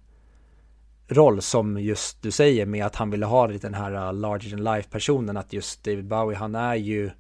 roll 1.07 1.41
som 1.41 1.80
just 1.80 2.21
du 2.21 2.32
säger 2.32 2.65
med 2.65 2.86
att 2.86 2.95
han 2.95 3.09
ville 3.09 3.25
ha 3.25 3.47
den 3.47 3.73
här 3.73 3.91
uh, 3.91 4.13
larger 4.13 4.49
than 4.49 4.63
life 4.63 4.89
personen 4.89 5.38
att 5.38 5.53
just 5.53 5.84
David 5.84 6.07
Bowie 6.07 6.38
han 6.38 6.55
är 6.55 6.75
ju 6.75 7.11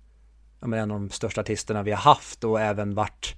en 0.61 0.73
av 0.73 0.87
de 0.87 1.09
största 1.09 1.41
artisterna 1.41 1.83
vi 1.83 1.91
har 1.91 1.97
haft 1.97 2.43
och 2.43 2.61
även 2.61 2.95
varit 2.95 3.35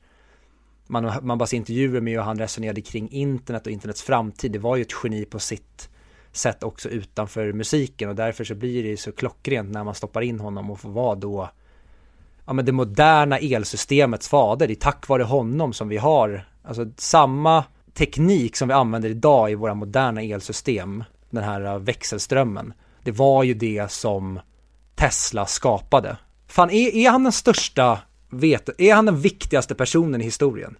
man, 0.91 1.13
man 1.21 1.37
bara 1.37 1.47
ser 1.47 1.57
intervjuer 1.57 2.01
med 2.01 2.13
hur 2.13 2.21
han 2.21 2.39
resonerade 2.39 2.81
kring 2.81 3.09
internet 3.09 3.65
och 3.65 3.71
internets 3.71 4.01
framtid. 4.01 4.51
Det 4.51 4.59
var 4.59 4.75
ju 4.75 4.81
ett 4.81 4.93
geni 5.03 5.25
på 5.25 5.39
sitt 5.39 5.89
sätt 6.31 6.63
också 6.63 6.89
utanför 6.89 7.53
musiken 7.53 8.09
och 8.09 8.15
därför 8.15 8.43
så 8.43 8.55
blir 8.55 8.83
det 8.83 8.89
ju 8.89 8.97
så 8.97 9.11
klockrent 9.11 9.71
när 9.71 9.83
man 9.83 9.95
stoppar 9.95 10.21
in 10.21 10.39
honom 10.39 10.71
och 10.71 10.79
får 10.79 10.89
vara 10.89 11.15
då 11.15 11.49
ja 12.45 12.53
men 12.53 12.65
det 12.65 12.71
moderna 12.71 13.37
elsystemets 13.37 14.29
fader. 14.29 14.67
Det 14.67 14.73
är 14.73 14.75
tack 14.75 15.07
vare 15.07 15.23
honom 15.23 15.73
som 15.73 15.87
vi 15.87 15.97
har 15.97 16.47
alltså 16.63 16.85
samma 16.97 17.63
teknik 17.93 18.55
som 18.55 18.67
vi 18.67 18.73
använder 18.73 19.09
idag 19.09 19.51
i 19.51 19.55
våra 19.55 19.73
moderna 19.73 20.21
elsystem, 20.21 21.03
den 21.29 21.43
här 21.43 21.79
växelströmmen. 21.79 22.73
Det 23.03 23.11
var 23.11 23.43
ju 23.43 23.53
det 23.53 23.91
som 23.91 24.39
Tesla 24.95 25.45
skapade. 25.45 26.17
Fan, 26.47 26.69
är, 26.69 26.95
är 26.95 27.09
han 27.09 27.23
den 27.23 27.31
största 27.31 27.99
vet, 28.31 28.81
är 28.81 28.95
han 28.95 29.05
den 29.05 29.19
viktigaste 29.19 29.75
personen 29.75 30.21
i 30.21 30.23
historien? 30.23 30.75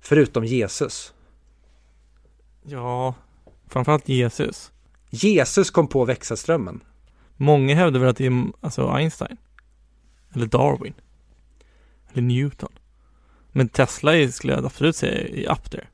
Förutom 0.00 0.44
Jesus. 0.44 1.14
Ja, 2.62 3.14
framförallt 3.68 4.08
Jesus. 4.08 4.72
Jesus 5.10 5.70
kom 5.70 5.88
på 5.88 6.04
växelströmmen. 6.04 6.80
Många 7.36 7.74
hävdar 7.74 8.00
väl 8.00 8.08
att 8.08 8.16
det 8.16 8.26
är 8.26 8.44
alltså 8.60 8.88
Einstein. 8.88 9.36
Eller 10.34 10.46
Darwin. 10.46 10.94
Eller 12.12 12.22
Newton. 12.22 12.72
Men 13.52 13.68
Tesla 13.68 14.16
är, 14.16 14.28
skulle 14.28 14.52
jag 14.52 14.66
absolut 14.66 14.96
säga 14.96 15.28
är 15.28 15.52
up 15.52 15.70
there. 15.70 15.86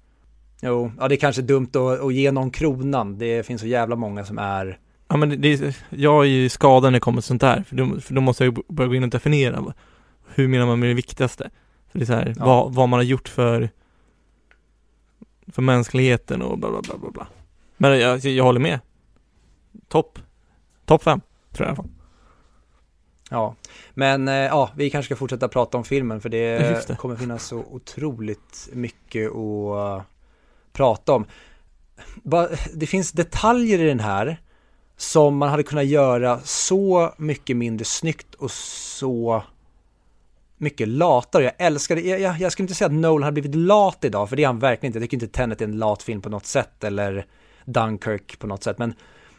Jo, 0.62 0.92
ja 0.98 1.09
det 1.09 1.14
är 1.14 1.16
kanske 1.16 1.42
dumt 1.42 1.70
att, 1.74 2.00
att 2.00 2.14
ge 2.14 2.30
någon 2.30 2.50
kronan. 2.50 3.18
Det 3.18 3.46
finns 3.46 3.61
så 3.61 3.66
jävla 3.66 3.96
många 3.96 4.24
som 4.24 4.38
är 4.38 4.78
Ja 5.09 5.16
men 5.16 5.40
det 5.40 5.52
är, 5.52 5.76
jag 5.90 6.24
är 6.24 6.28
ju 6.28 6.48
skadad 6.48 6.82
när 6.82 6.96
det 6.96 7.00
kommer 7.00 7.20
sånt 7.20 7.40
där. 7.40 7.64
För 7.68 7.76
då, 7.76 8.00
för 8.00 8.14
då 8.14 8.20
måste 8.20 8.44
jag 8.44 8.61
börja 8.68 8.88
gå 8.88 8.94
in 8.94 9.02
och 9.02 9.09
definiera 9.09 9.74
hur 10.35 10.49
menar 10.49 10.66
man 10.66 10.81
med 10.81 10.89
det 10.89 10.95
viktigaste? 10.95 11.51
För 11.89 11.99
det 11.99 12.05
är 12.05 12.07
så 12.07 12.12
här, 12.12 12.35
ja. 12.39 12.45
vad, 12.45 12.74
vad 12.74 12.89
man 12.89 12.99
har 12.99 13.05
gjort 13.05 13.29
för 13.29 13.70
för 15.53 15.62
mänskligheten 15.62 16.43
och 16.43 16.59
bla 16.59 16.70
bla 16.70 16.81
bla 16.83 16.99
bla 16.99 17.11
bla. 17.11 17.26
Men 17.76 17.99
jag, 17.99 18.18
jag 18.18 18.45
håller 18.45 18.61
med. 18.61 18.81
Topp. 19.89 20.18
Topp 20.85 21.03
fem, 21.03 21.20
tror 21.53 21.66
jag 21.68 21.74
i 21.74 21.76
alla 21.76 21.76
fall. 21.76 21.91
Ja, 23.31 23.55
men 23.95 24.29
eh, 24.29 24.35
ja, 24.35 24.70
vi 24.76 24.91
kanske 24.91 25.07
ska 25.07 25.16
fortsätta 25.16 25.49
prata 25.49 25.79
om 25.79 25.85
filmen 25.85 26.20
för 26.20 26.29
det, 26.29 26.59
det. 26.89 26.97
kommer 26.97 27.16
finnas 27.16 27.45
så 27.45 27.59
otroligt 27.59 28.68
mycket 28.72 29.33
att 29.33 30.03
prata 30.72 31.12
om. 31.12 31.26
Det 32.74 32.87
finns 32.87 33.12
detaljer 33.12 33.79
i 33.79 33.89
den 33.89 34.01
här 34.01 34.41
som 34.97 35.37
man 35.37 35.49
hade 35.49 35.62
kunnat 35.62 35.87
göra 35.87 36.41
så 36.45 37.14
mycket 37.16 37.57
mindre 37.57 37.85
snyggt 37.85 38.35
och 38.35 38.51
så 38.51 39.43
mycket 40.59 40.88
latare. 40.88 41.44
Jag 41.44 41.52
älskar 41.59 41.96
det. 41.96 42.02
Jag, 42.02 42.20
jag, 42.20 42.40
jag, 42.40 42.52
skulle 42.52 42.64
inte 42.64 42.74
säga 42.74 42.86
att 42.86 42.92
Nolan 42.92 43.22
har 43.22 43.32
blivit 43.32 43.54
lat 43.54 44.04
idag, 44.04 44.28
för 44.28 44.36
det 44.36 44.42
är 44.42 44.46
han 44.46 44.59
verkligen 44.59 44.88
inte. 44.90 44.98
Jag 44.98 45.04
tycker 45.11 45.26
inte 45.26 45.38
Tenet 45.38 45.61
är 45.61 45.64
en 45.64 45.78
lat 45.78 46.02
film 46.02 46.22
på 46.22 46.28
något 46.28 46.46
sätt, 46.46 46.84
eller 46.84 47.26
Dunkirk 47.64 48.38
på 48.38 48.46
något 48.46 48.62
sätt. 48.62 48.78
Men 48.78 48.94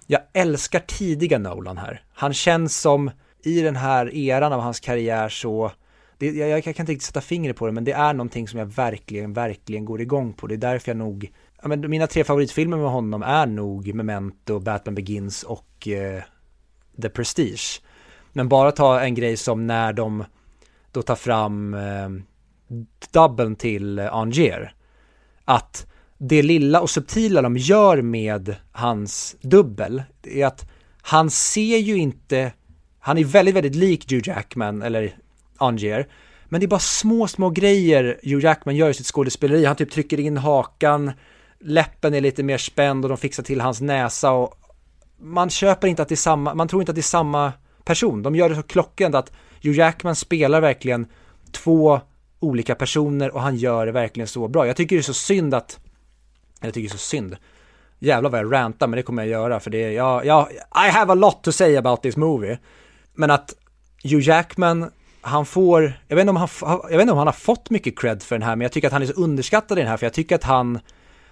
jag 0.07 0.21
älskar 0.33 0.79
tidiga 0.79 1.37
Nolan 1.37 1.77
här. 1.77 2.03
Han 2.13 2.33
känns 2.33 2.77
som, 2.77 3.11
i 3.43 3.61
den 3.61 3.75
här 3.75 4.15
eran 4.15 4.53
av 4.53 4.61
hans 4.61 4.79
karriär 4.79 5.29
så, 5.29 5.71
det, 6.17 6.31
jag, 6.31 6.49
jag, 6.49 6.63
kan 6.63 6.71
inte 6.71 6.91
riktigt 6.91 7.07
sätta 7.07 7.21
fingret 7.21 7.57
på 7.57 7.65
det, 7.65 7.71
men 7.71 7.83
det 7.83 7.91
är 7.91 8.13
någonting 8.13 8.47
som 8.47 8.59
jag 8.59 8.65
verkligen, 8.65 9.33
verkligen 9.33 9.85
går 9.85 10.01
igång 10.01 10.33
på. 10.33 10.47
Det 10.47 10.55
är 10.55 10.57
därför 10.57 10.89
jag 10.89 10.97
nog, 10.97 11.31
ja, 11.61 11.67
men 11.67 11.89
mina 11.89 12.07
tre 12.07 12.23
favoritfilmer 12.23 12.77
med 12.77 12.89
honom 12.89 13.23
är 13.23 13.45
nog 13.45 13.93
Memento, 13.93 14.59
Batman 14.59 14.95
Begins 14.95 15.43
och 15.43 15.87
eh, 15.87 16.23
The 17.01 17.09
Prestige. 17.09 17.81
Men 18.33 18.49
bara 18.49 18.71
ta 18.71 19.01
en 19.01 19.15
grej 19.15 19.37
som 19.37 19.67
när 19.67 19.93
de 19.93 20.23
då 20.91 21.01
ta 21.01 21.15
fram 21.15 21.73
eh, 21.73 22.09
dubben 23.11 23.55
till 23.55 23.99
eh, 23.99 24.13
Anger. 24.13 24.73
att 25.45 25.85
det 26.17 26.41
lilla 26.41 26.81
och 26.81 26.89
subtila 26.89 27.41
de 27.41 27.57
gör 27.57 28.01
med 28.01 28.55
hans 28.71 29.35
dubbel 29.41 30.03
är 30.23 30.45
att 30.45 30.69
han 31.01 31.29
ser 31.29 31.77
ju 31.77 31.97
inte, 31.97 32.51
han 32.99 33.17
är 33.17 33.23
väldigt, 33.23 33.55
väldigt 33.55 33.75
lik 33.75 34.11
Hugh 34.11 34.29
Jackman 34.29 34.81
eller 34.81 35.15
Angier, 35.57 36.07
men 36.45 36.59
det 36.59 36.65
är 36.65 36.67
bara 36.67 36.79
små, 36.79 37.27
små 37.27 37.49
grejer 37.49 38.19
Hugh 38.23 38.43
Jackman 38.43 38.75
gör 38.75 38.89
i 38.89 38.93
sitt 38.93 39.05
skådespeleri. 39.05 39.65
Han 39.65 39.75
typ 39.75 39.91
trycker 39.91 40.19
in 40.19 40.37
hakan, 40.37 41.11
läppen 41.59 42.13
är 42.13 42.21
lite 42.21 42.43
mer 42.43 42.57
spänd 42.57 43.05
och 43.05 43.09
de 43.09 43.17
fixar 43.17 43.43
till 43.43 43.61
hans 43.61 43.81
näsa 43.81 44.31
och 44.31 44.55
man 45.21 45.49
köper 45.49 45.87
inte 45.87 46.01
att 46.01 46.09
det 46.09 46.13
är 46.13 46.17
samma, 46.17 46.53
man 46.53 46.67
tror 46.67 46.81
inte 46.81 46.91
att 46.91 46.95
det 46.95 47.01
är 47.01 47.03
samma 47.03 47.53
person. 47.83 48.23
De 48.23 48.35
gör 48.35 48.49
det 48.49 48.55
så 48.55 48.63
klockrent 48.63 49.15
att 49.15 49.31
Hugh 49.63 49.77
Jackman 49.77 50.15
spelar 50.15 50.61
verkligen 50.61 51.07
två 51.51 52.01
olika 52.39 52.75
personer 52.75 53.35
och 53.35 53.41
han 53.41 53.55
gör 53.55 53.85
det 53.85 53.91
verkligen 53.91 54.27
så 54.27 54.47
bra. 54.47 54.67
Jag 54.67 54.75
tycker 54.75 54.95
det 54.95 54.99
är 54.99 55.03
så 55.03 55.13
synd 55.13 55.53
att, 55.53 55.79
jag 56.61 56.73
tycker 56.73 56.89
det 56.89 56.93
är 56.93 56.97
så 56.97 57.07
synd, 57.07 57.37
jävlar 57.99 58.29
vad 58.29 58.39
jag 58.39 58.53
rantar 58.53 58.87
men 58.87 58.97
det 58.97 59.03
kommer 59.03 59.23
jag 59.23 59.29
göra 59.29 59.59
för 59.59 59.69
det 59.69 59.83
är, 59.83 59.91
jag, 59.91 60.25
jag, 60.25 60.47
I 60.87 60.89
have 60.91 61.11
a 61.11 61.15
lot 61.15 61.43
to 61.43 61.51
say 61.51 61.75
about 61.75 62.01
this 62.01 62.17
movie. 62.17 62.59
Men 63.13 63.31
att 63.31 63.53
Hugh 64.03 64.27
Jackman, 64.27 64.91
han 65.21 65.45
får, 65.45 65.93
jag 66.07 66.15
vet, 66.15 66.21
inte 66.21 66.29
om 66.29 66.35
han, 66.35 66.49
jag 66.61 66.89
vet 66.89 67.01
inte 67.01 67.11
om 67.11 67.17
han 67.17 67.27
har 67.27 67.33
fått 67.33 67.69
mycket 67.69 67.99
cred 67.99 68.23
för 68.23 68.35
den 68.35 68.43
här 68.43 68.55
men 68.55 68.65
jag 68.65 68.71
tycker 68.71 68.87
att 68.87 68.93
han 68.93 69.01
är 69.01 69.05
så 69.05 69.13
underskattad 69.13 69.77
i 69.77 69.81
den 69.81 69.89
här 69.89 69.97
för 69.97 70.05
jag 70.05 70.13
tycker 70.13 70.35
att 70.35 70.43
han, 70.43 70.79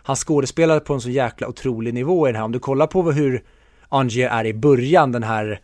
han 0.04 0.16
skådespelade 0.16 0.80
på 0.80 0.94
en 0.94 1.02
så 1.02 1.10
jäkla 1.10 1.48
otrolig 1.48 1.94
nivå 1.94 2.28
i 2.28 2.32
den 2.32 2.36
här. 2.36 2.46
Om 2.46 2.52
du 2.52 2.60
kollar 2.60 2.88
på 2.88 3.12
hur 3.12 3.44
Angier 3.90 4.30
är 4.30 4.46
i 4.46 4.54
början, 4.54 5.12
den 5.12 5.24
här 5.24 5.62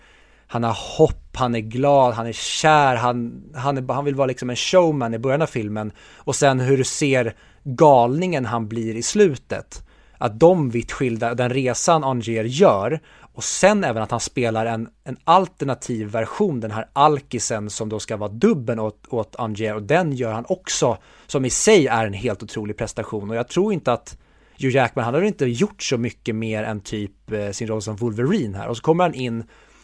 han 0.54 0.64
har 0.64 0.78
hopp, 0.98 1.36
han 1.36 1.56
är 1.56 1.60
glad, 1.60 2.14
han 2.14 2.28
är 2.28 2.34
kär, 2.34 2.96
han, 2.96 3.44
han, 3.56 3.78
är, 3.78 3.94
han 3.94 4.06
vill 4.06 4.16
vara 4.16 4.28
liksom 4.28 4.50
en 4.50 4.56
showman 4.56 5.14
i 5.14 5.20
början 5.20 5.42
av 5.42 5.48
filmen. 5.48 5.92
Och 6.18 6.36
sen 6.36 6.60
hur 6.60 6.78
du 6.78 6.84
ser 6.84 7.36
galningen 7.64 8.46
han 8.46 8.68
blir 8.68 8.96
i 8.96 9.04
slutet. 9.04 9.88
Att 10.18 10.40
de 10.40 10.70
vitt 10.70 10.92
skilda, 10.92 11.34
den 11.34 11.50
resan 11.50 12.04
Angier 12.04 12.44
gör. 12.44 13.00
Och 13.34 13.44
sen 13.44 13.84
även 13.84 14.04
att 14.04 14.12
han 14.12 14.20
spelar 14.20 14.66
en, 14.66 14.88
en 15.04 15.18
alternativ 15.24 16.08
version, 16.08 16.60
den 16.60 16.72
här 16.72 16.90
alkisen 16.94 17.70
som 17.70 17.90
då 17.90 18.00
ska 18.00 18.18
vara 18.18 18.32
dubben 18.32 18.80
åt, 18.80 19.08
åt 19.10 19.36
Angier. 19.36 19.76
Och 19.76 19.84
den 19.84 20.12
gör 20.12 20.32
han 20.32 20.46
också, 20.48 20.98
som 21.28 21.46
i 21.46 21.50
sig 21.50 21.88
är 21.88 22.06
en 22.06 22.14
helt 22.14 22.44
otrolig 22.44 22.78
prestation. 22.78 23.30
Och 23.30 23.36
jag 23.36 23.48
tror 23.48 23.74
inte 23.74 23.94
att 23.94 24.18
Hugh 24.60 24.76
Jackman, 24.76 25.06
han 25.06 25.14
har 25.14 25.22
inte 25.22 25.46
gjort 25.46 25.84
så 25.84 25.98
mycket 25.98 26.36
mer 26.36 26.64
än 26.64 26.82
typ 26.82 27.32
eh, 27.32 27.50
sin 27.50 27.68
roll 27.68 27.82
som 27.82 27.96
Wolverine 27.96 28.58
här. 28.58 28.68
Och 28.68 28.78
så 28.78 28.84
kommer 28.84 29.04
han 29.04 29.14
in 29.14 29.44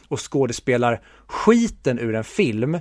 och 0.09 0.31
skådespelar 0.31 1.01
skiten 1.27 1.99
ur 1.99 2.15
en 2.15 2.23
film 2.23 2.79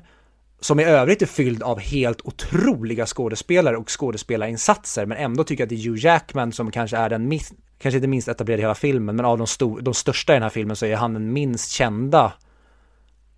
som 0.60 0.80
i 0.80 0.84
övrigt 0.84 1.22
är 1.22 1.26
fylld 1.26 1.62
av 1.62 1.78
helt 1.78 2.20
otroliga 2.20 3.06
skådespelare 3.06 3.76
och 3.76 4.00
skådespelarinsatser 4.00 5.06
men 5.06 5.18
ändå 5.18 5.44
tycker 5.44 5.62
jag 5.62 5.66
att 5.66 5.70
det 5.70 5.74
är 5.74 5.90
Hugh 5.90 6.04
Jackman 6.04 6.52
som 6.52 6.70
kanske 6.70 6.96
är 6.96 7.08
den 7.08 7.28
minst, 7.28 7.52
kanske 7.78 7.96
inte 7.96 8.08
minst 8.08 8.28
etablerade 8.28 8.60
i 8.60 8.64
hela 8.64 8.74
filmen 8.74 9.16
men 9.16 9.24
av 9.24 9.38
de, 9.38 9.46
stor, 9.46 9.80
de 9.80 9.94
största 9.94 10.32
i 10.32 10.36
den 10.36 10.42
här 10.42 10.50
filmen 10.50 10.76
så 10.76 10.86
är 10.86 10.96
han 10.96 11.14
den 11.14 11.32
minst 11.32 11.70
kända 11.70 12.32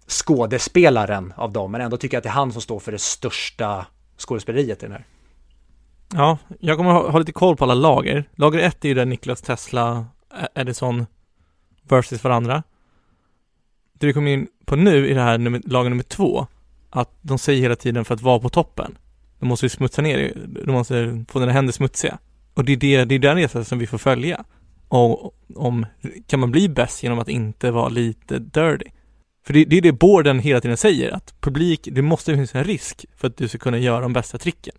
skådespelaren 0.09 1.33
av 1.37 1.53
dem 1.53 1.73
men 1.73 1.81
ändå 1.81 1.97
tycker 1.97 2.17
jag 2.17 2.19
att 2.21 2.25
det 2.25 2.29
är 2.29 2.33
han 2.33 2.53
som 2.53 2.63
står 2.63 2.81
för 2.81 2.93
det 2.93 2.99
största 2.99 3.87
skådespeleriet 4.19 4.83
i 4.83 4.87
den 4.87 4.93
här. 4.93 5.05
Ja, 6.13 6.39
jag 6.61 6.77
kommer 6.77 6.91
ha, 6.91 7.11
ha 7.11 7.19
lite 7.19 7.33
koll 7.33 7.57
på 7.57 7.65
alla 7.65 7.75
lager. 7.75 8.25
Lager 8.35 8.59
ett 8.59 8.85
är 8.85 8.89
ju 8.89 8.95
där 8.95 9.07
Niklas 9.07 9.43
Tesla, 9.43 10.07
Edison 10.55 11.07
versus 11.83 12.25
varandra 12.25 12.63
det 14.01 14.07
vi 14.07 14.13
kommer 14.13 14.31
in 14.31 14.49
på 14.65 14.77
nu 14.77 15.09
i 15.09 15.15
det 15.15 15.21
här 15.21 15.39
nummer, 15.39 15.61
lagen 15.65 15.91
nummer 15.91 16.05
två, 16.05 16.47
att 16.91 17.11
de 17.23 17.39
säger 17.39 17.63
hela 17.63 17.77
tiden 17.77 18.05
för 18.05 18.15
att 18.15 18.23
vara 18.23 18.41
på 18.41 18.49
toppen, 18.49 18.99
de 19.39 19.49
måste 19.49 19.67
ju 19.67 19.71
smutsa 19.71 20.03
ner, 20.03 20.33
de 20.65 20.73
måste 20.73 21.25
få 21.29 21.39
dina 21.39 21.53
händer 21.53 21.73
smutsiga. 21.73 22.19
Och 22.55 22.65
det 22.65 22.73
är, 22.73 22.77
det, 22.77 23.05
det 23.05 23.15
är 23.15 23.19
den 23.19 23.37
resan 23.37 23.65
som 23.65 23.79
vi 23.79 23.87
får 23.87 23.99
följa. 23.99 24.45
Och 24.89 25.35
om, 25.55 25.87
kan 26.27 26.41
man 26.41 26.51
bli 26.51 26.69
bäst 26.69 27.03
genom 27.03 27.19
att 27.19 27.29
inte 27.29 27.71
vara 27.71 27.89
lite 27.89 28.39
dirty? 28.39 28.91
För 29.47 29.53
det, 29.53 29.65
det 29.65 29.77
är 29.77 29.83
det 29.83 29.93
borden 29.93 30.39
hela 30.39 30.61
tiden 30.61 30.77
säger, 30.77 31.11
att 31.11 31.41
publik, 31.41 31.89
det 31.93 32.03
måste 32.03 32.33
finnas 32.33 32.55
en 32.55 32.65
risk 32.65 33.05
för 33.17 33.29
att 33.29 33.37
du 33.37 33.49
ska 33.49 33.59
kunna 33.59 33.79
göra 33.79 34.01
de 34.01 34.13
bästa 34.13 34.39
tricken. 34.39 34.75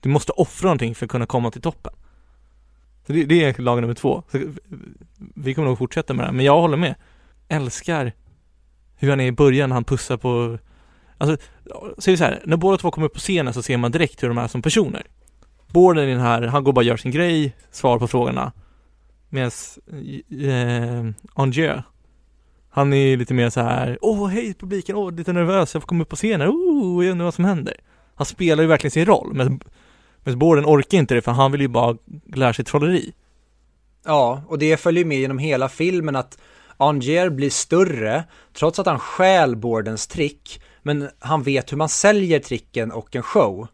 Du 0.00 0.08
måste 0.08 0.32
offra 0.32 0.66
någonting 0.66 0.94
för 0.94 1.06
att 1.06 1.10
kunna 1.10 1.26
komma 1.26 1.50
till 1.50 1.62
toppen. 1.62 1.92
Så 3.06 3.12
det, 3.12 3.24
det 3.24 3.44
är 3.44 3.62
lag 3.62 3.80
nummer 3.80 3.94
två. 3.94 4.22
Så 4.32 4.38
vi 5.34 5.54
kommer 5.54 5.68
nog 5.68 5.78
fortsätta 5.78 6.14
med 6.14 6.22
det 6.22 6.26
här, 6.26 6.32
men 6.32 6.44
jag 6.44 6.60
håller 6.60 6.76
med. 6.76 6.94
Älskar 7.48 8.12
hur 8.96 9.10
han 9.10 9.20
är 9.20 9.26
i 9.26 9.32
början 9.32 9.68
när 9.68 9.74
han 9.74 9.84
pussar 9.84 10.16
på 10.16 10.58
Alltså, 11.18 11.36
säg 11.98 12.12
vi 12.12 12.16
så 12.16 12.24
här, 12.24 12.42
när 12.44 12.56
båda 12.56 12.78
två 12.78 12.90
kommer 12.90 13.06
upp 13.06 13.12
på 13.12 13.18
scenen 13.18 13.54
så 13.54 13.62
ser 13.62 13.76
man 13.76 13.92
direkt 13.92 14.22
hur 14.22 14.28
de 14.28 14.38
är 14.38 14.48
som 14.48 14.62
personer. 14.62 15.02
Borden 15.72 16.04
i 16.04 16.10
den 16.10 16.20
här, 16.20 16.42
han 16.42 16.64
går 16.64 16.72
bara 16.72 16.80
och 16.80 16.84
gör 16.84 16.96
sin 16.96 17.10
grej, 17.10 17.56
svarar 17.70 17.98
på 17.98 18.08
frågorna. 18.08 18.52
Medan 19.28 19.50
eh, 20.30 21.14
Angier, 21.34 21.82
han 22.70 22.92
är 22.92 23.16
lite 23.16 23.34
mer 23.34 23.50
så 23.50 23.60
här, 23.60 23.98
åh 24.00 24.28
hej 24.28 24.54
publiken, 24.54 24.96
åh 24.96 25.12
lite 25.12 25.32
nervös, 25.32 25.74
jag 25.74 25.82
får 25.82 25.88
komma 25.88 26.02
upp 26.02 26.08
på 26.08 26.16
scenen, 26.16 26.48
oh, 26.48 27.04
jag 27.04 27.12
undrar 27.12 27.24
vad 27.24 27.34
som 27.34 27.44
händer. 27.44 27.74
Han 28.14 28.26
spelar 28.26 28.62
ju 28.62 28.68
verkligen 28.68 28.90
sin 28.90 29.06
roll, 29.06 29.34
men, 29.34 29.60
men 30.24 30.38
Borden 30.38 30.64
orkar 30.64 30.98
inte 30.98 31.14
det 31.14 31.22
för 31.22 31.32
han 31.32 31.52
vill 31.52 31.60
ju 31.60 31.68
bara 31.68 31.96
lära 32.34 32.52
sig 32.52 32.64
trolleri. 32.64 33.12
Ja, 34.04 34.42
och 34.48 34.58
det 34.58 34.76
följer 34.76 35.04
med 35.04 35.18
genom 35.18 35.38
hela 35.38 35.68
filmen 35.68 36.16
att 36.16 36.38
Angier 36.76 37.30
blir 37.30 37.50
större 37.50 38.24
trots 38.52 38.78
att 38.78 38.86
han 38.86 38.98
stjäl 38.98 39.56
Bordens 39.56 40.06
trick, 40.06 40.62
men 40.82 41.08
han 41.18 41.42
vet 41.42 41.72
hur 41.72 41.76
man 41.76 41.88
säljer 41.88 42.38
tricken 42.38 42.92
och 42.92 43.16
en 43.16 43.22
show. 43.22 43.68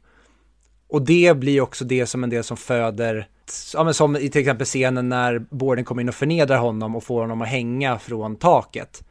Och 0.88 1.02
det 1.02 1.36
blir 1.36 1.60
också 1.60 1.84
det 1.84 2.06
som 2.06 2.24
en 2.24 2.30
del 2.30 2.44
som 2.44 2.56
föder, 2.56 3.28
ja 3.74 3.84
men 3.84 3.94
som 3.94 4.16
i 4.16 4.28
till 4.28 4.40
exempel 4.40 4.66
scenen 4.66 5.08
när 5.08 5.38
Borden 5.38 5.84
kommer 5.84 6.02
in 6.02 6.08
och 6.08 6.14
förnedrar 6.14 6.58
honom 6.58 6.96
och 6.96 7.04
får 7.04 7.20
honom 7.20 7.42
att 7.42 7.48
hänga 7.48 7.98
från 7.98 8.36
taket. 8.36 9.04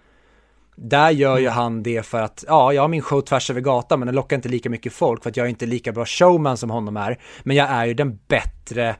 Där 0.76 1.10
gör 1.10 1.38
ju 1.38 1.46
mm. 1.46 1.56
han 1.56 1.84
det 1.84 2.06
för 2.06 2.22
att, 2.22 2.44
ja, 2.48 2.74
jag 2.74 2.82
har 2.82 2.88
min 2.88 3.02
show 3.02 3.22
tvärs 3.22 3.50
över 3.50 3.62
gatan 3.62 4.00
men 4.00 4.06
den 4.06 4.16
lockar 4.16 4.36
inte 4.36 4.50
lika 4.50 4.70
mycket 4.70 4.94
folk 4.94 5.24
för 5.24 5.30
att 5.30 5.38
jag 5.38 5.46
är 5.46 5.50
inte 5.50 5.66
lika 5.66 5.92
bra 5.92 6.06
showman 6.06 6.58
som 6.58 6.70
honom 6.70 6.98
är. 6.98 7.20
Men 7.44 7.56
jag 7.56 7.70
är 7.70 7.86
ju 7.86 7.94
den 7.94 8.20
bättre 8.28 8.96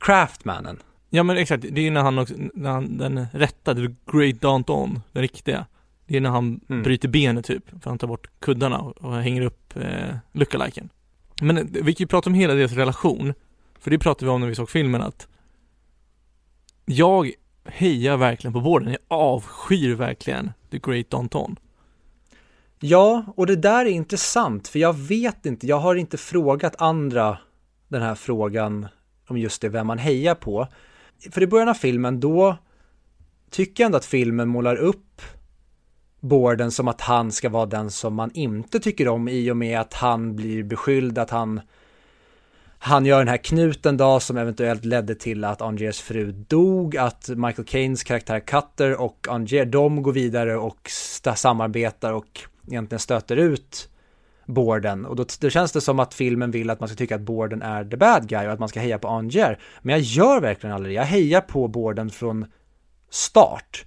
craftmannen. 0.00 0.78
Ja 1.10 1.22
men 1.22 1.36
exakt, 1.36 1.62
det 1.62 1.80
är 1.80 1.84
ju 1.84 1.90
när 1.90 2.02
han 2.02 2.18
också, 2.18 2.34
när 2.54 2.70
han, 2.70 2.98
den 2.98 3.26
rätta, 3.32 3.74
the 3.74 3.94
great 4.12 4.40
Danton, 4.40 5.00
den 5.12 5.22
riktiga. 5.22 5.66
Det 6.06 6.16
är 6.16 6.20
när 6.20 6.30
han 6.30 6.60
mm. 6.68 6.82
bryter 6.82 7.08
benet 7.08 7.44
typ, 7.44 7.70
för 7.82 7.90
han 7.90 7.98
tar 7.98 8.06
bort 8.06 8.30
kuddarna 8.40 8.78
och, 8.78 8.98
och 8.98 9.14
hänger 9.16 9.42
upp 9.42 9.76
eh, 9.76 10.16
lookaliken. 10.32 10.88
Men 11.40 11.58
eh, 11.58 11.64
vi 11.70 11.94
kan 11.94 12.04
ju 12.04 12.06
prata 12.06 12.30
om 12.30 12.34
hela 12.34 12.54
deras 12.54 12.72
relation, 12.72 13.34
för 13.78 13.90
det 13.90 13.98
pratade 13.98 14.24
vi 14.24 14.30
om 14.30 14.40
när 14.40 14.48
vi 14.48 14.54
såg 14.54 14.70
filmen 14.70 15.02
att 15.02 15.28
jag 16.84 17.32
hejar 17.64 18.16
verkligen 18.16 18.52
på 18.52 18.60
båden, 18.60 18.88
jag 18.88 19.00
avskyr 19.08 19.94
verkligen 19.94 20.52
the 20.70 20.78
great 20.78 21.10
Danton. 21.10 21.56
Ja, 22.80 23.24
och 23.36 23.46
det 23.46 23.56
där 23.56 23.86
är 23.86 23.90
intressant, 23.90 24.68
för 24.68 24.78
jag 24.78 24.96
vet 24.96 25.46
inte, 25.46 25.66
jag 25.66 25.78
har 25.78 25.94
inte 25.94 26.16
frågat 26.16 26.82
andra 26.82 27.38
den 27.88 28.02
här 28.02 28.14
frågan 28.14 28.88
om 29.26 29.38
just 29.38 29.62
det, 29.62 29.68
vem 29.68 29.86
man 29.86 29.98
hejar 29.98 30.34
på 30.34 30.68
för 31.30 31.42
i 31.42 31.46
början 31.46 31.68
av 31.68 31.74
filmen 31.74 32.20
då 32.20 32.56
tycker 33.50 33.82
jag 33.82 33.86
ändå 33.86 33.98
att 33.98 34.04
filmen 34.04 34.48
målar 34.48 34.76
upp 34.76 35.22
Borden 36.20 36.70
som 36.70 36.88
att 36.88 37.00
han 37.00 37.32
ska 37.32 37.48
vara 37.48 37.66
den 37.66 37.90
som 37.90 38.14
man 38.14 38.30
inte 38.34 38.80
tycker 38.80 39.08
om 39.08 39.28
i 39.28 39.50
och 39.50 39.56
med 39.56 39.80
att 39.80 39.94
han 39.94 40.36
blir 40.36 40.62
beskylld 40.62 41.18
att 41.18 41.30
han 41.30 41.60
han 42.80 43.06
gör 43.06 43.18
den 43.18 43.28
här 43.28 43.36
knuten 43.36 43.96
då 43.96 44.20
som 44.20 44.36
eventuellt 44.36 44.84
ledde 44.84 45.14
till 45.14 45.44
att 45.44 45.62
Angiers 45.62 46.00
fru 46.00 46.32
dog, 46.32 46.96
att 46.96 47.28
Michael 47.28 47.68
Caines 47.68 48.04
karaktär 48.04 48.40
Cutter 48.40 49.00
och 49.00 49.26
Angier, 49.30 49.64
de 49.64 50.02
går 50.02 50.12
vidare 50.12 50.56
och 50.56 50.90
samarbetar 51.36 52.12
och 52.12 52.40
egentligen 52.68 53.00
stöter 53.00 53.36
ut 53.36 53.88
Borden 54.48 55.06
och 55.06 55.16
då, 55.16 55.24
då 55.40 55.50
känns 55.50 55.72
det 55.72 55.80
som 55.80 56.00
att 56.00 56.14
filmen 56.14 56.50
vill 56.50 56.70
att 56.70 56.80
man 56.80 56.88
ska 56.88 56.96
tycka 56.96 57.14
att 57.14 57.20
Borden 57.20 57.62
är 57.62 57.84
the 57.84 57.96
bad 57.96 58.28
guy 58.28 58.46
och 58.46 58.52
att 58.52 58.58
man 58.58 58.68
ska 58.68 58.80
heja 58.80 58.98
på 58.98 59.08
Anger. 59.08 59.58
Men 59.82 59.92
jag 59.92 60.00
gör 60.00 60.40
verkligen 60.40 60.76
aldrig 60.76 60.94
det. 60.94 60.96
Jag 60.96 61.04
hejar 61.04 61.40
på 61.40 61.68
Borden 61.68 62.10
från 62.10 62.46
start. 63.10 63.84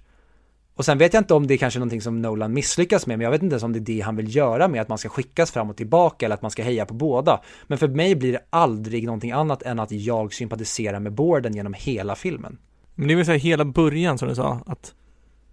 Och 0.74 0.84
sen 0.84 0.98
vet 0.98 1.14
jag 1.14 1.20
inte 1.20 1.34
om 1.34 1.46
det 1.46 1.54
är 1.54 1.58
kanske 1.58 1.78
någonting 1.78 2.00
som 2.00 2.22
Nolan 2.22 2.52
misslyckas 2.52 3.06
med, 3.06 3.18
men 3.18 3.24
jag 3.24 3.30
vet 3.30 3.42
inte 3.42 3.54
ens 3.54 3.62
om 3.62 3.72
det 3.72 3.78
är 3.78 3.80
det 3.80 4.00
han 4.00 4.16
vill 4.16 4.36
göra 4.36 4.68
med 4.68 4.80
att 4.80 4.88
man 4.88 4.98
ska 4.98 5.08
skickas 5.08 5.50
fram 5.50 5.70
och 5.70 5.76
tillbaka 5.76 6.26
eller 6.26 6.34
att 6.34 6.42
man 6.42 6.50
ska 6.50 6.62
heja 6.62 6.86
på 6.86 6.94
båda. 6.94 7.40
Men 7.66 7.78
för 7.78 7.88
mig 7.88 8.14
blir 8.14 8.32
det 8.32 8.42
aldrig 8.50 9.04
någonting 9.04 9.30
annat 9.30 9.62
än 9.62 9.78
att 9.78 9.92
jag 9.92 10.34
sympatiserar 10.34 11.00
med 11.00 11.12
Borden 11.12 11.54
genom 11.54 11.74
hela 11.74 12.14
filmen. 12.14 12.58
Men 12.94 13.08
det 13.08 13.14
vill 13.14 13.26
säga 13.26 13.38
hela 13.38 13.64
början 13.64 14.18
som 14.18 14.28
du 14.28 14.34
sa, 14.34 14.60
att 14.66 14.94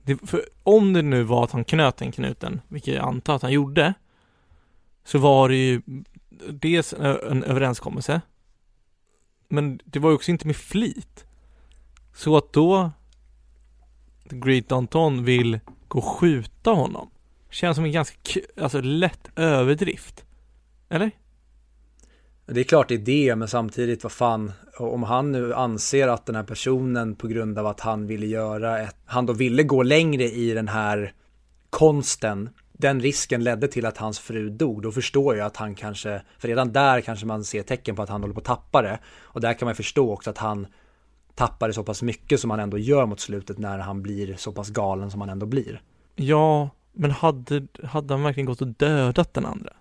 det, 0.03 0.20
om 0.64 0.93
det 0.93 1.01
nu 1.01 1.24
var 1.24 1.43
att 1.43 1.51
han 1.51 1.64
knöt 1.64 1.97
den 1.97 2.12
knuten, 2.12 2.62
vilket 2.68 2.93
jag 2.93 3.05
antar 3.05 3.36
att 3.36 3.41
han 3.41 3.51
gjorde, 3.51 3.93
så 5.10 5.18
var 5.18 5.49
det 5.49 5.55
ju 5.55 5.82
dels 6.49 6.93
en 6.93 7.43
överenskommelse, 7.43 8.22
men 9.47 9.80
det 9.86 9.99
var 9.99 10.10
ju 10.10 10.16
också 10.16 10.32
inte 10.32 10.47
med 10.47 10.55
flit. 10.55 11.26
Så 12.14 12.38
att 12.38 12.53
då 12.53 12.91
The 14.30 14.36
Great 14.36 14.72
Anton 14.72 15.26
vill 15.26 15.60
gå 15.88 15.99
och 15.99 16.05
skjuta 16.05 16.72
honom 16.72 17.10
känns 17.49 17.76
som 17.76 17.86
en 17.86 17.91
ganska 17.91 18.39
alltså, 18.62 18.82
lätt 18.82 19.30
överdrift. 19.36 20.26
Eller? 20.89 21.12
Det 22.45 22.60
är 22.60 22.64
klart 22.64 22.88
det 22.88 22.95
är 22.95 22.97
det, 22.97 23.36
men 23.36 23.47
samtidigt, 23.47 24.03
vad 24.03 24.12
fan, 24.12 24.51
om 24.78 25.03
han 25.03 25.32
nu 25.32 25.53
anser 25.53 26.07
att 26.07 26.26
den 26.26 26.36
här 26.36 26.43
personen 26.43 27.16
på 27.16 27.28
grund 27.28 27.60
av 27.60 27.68
att 27.68 27.80
han 27.80 28.07
ville 28.07 28.26
göra 28.26 28.80
ett, 28.80 28.95
han 29.05 29.26
då 29.26 29.34
ville 29.34 29.64
gå 29.64 29.84
längre 29.84 30.24
i 30.24 30.53
den 30.53 30.68
här 30.68 31.14
konsten, 31.70 32.49
den 32.82 33.02
risken 33.02 33.44
ledde 33.44 33.68
till 33.68 33.86
att 33.86 33.98
hans 33.98 34.20
fru 34.20 34.50
dog, 34.50 34.82
då 34.82 34.92
förstår 34.92 35.36
jag 35.36 35.46
att 35.46 35.58
han 35.58 35.76
kanske, 35.76 36.22
för 36.38 36.48
redan 36.48 36.72
där 36.72 37.02
kanske 37.02 37.26
man 37.26 37.44
ser 37.44 37.64
tecken 37.64 37.96
på 37.96 38.02
att 38.02 38.10
han 38.10 38.22
håller 38.22 38.34
på 38.34 38.40
att 38.40 38.46
tappa 38.46 38.82
det. 38.82 39.00
Och 39.22 39.42
där 39.42 39.54
kan 39.54 39.66
man 39.66 39.76
förstå 39.76 40.14
också 40.14 40.30
att 40.30 40.38
han 40.38 40.68
tappar 41.36 41.68
det 41.68 41.74
så 41.74 41.84
pass 41.84 42.02
mycket 42.02 42.40
som 42.40 42.50
han 42.50 42.60
ändå 42.60 42.78
gör 42.78 43.06
mot 43.06 43.20
slutet 43.20 43.58
när 43.58 43.80
han 43.80 44.02
blir 44.02 44.36
så 44.36 44.52
pass 44.52 44.70
galen 44.70 45.12
som 45.12 45.22
han 45.22 45.30
ändå 45.30 45.46
blir. 45.46 45.82
Ja, 46.16 46.70
men 46.94 47.12
hade, 47.12 47.68
hade 47.84 48.14
han 48.14 48.24
verkligen 48.24 48.46
gått 48.46 48.62
och 48.62 48.68
dödat 48.68 49.34
den 49.34 49.46
andra? 49.46 49.74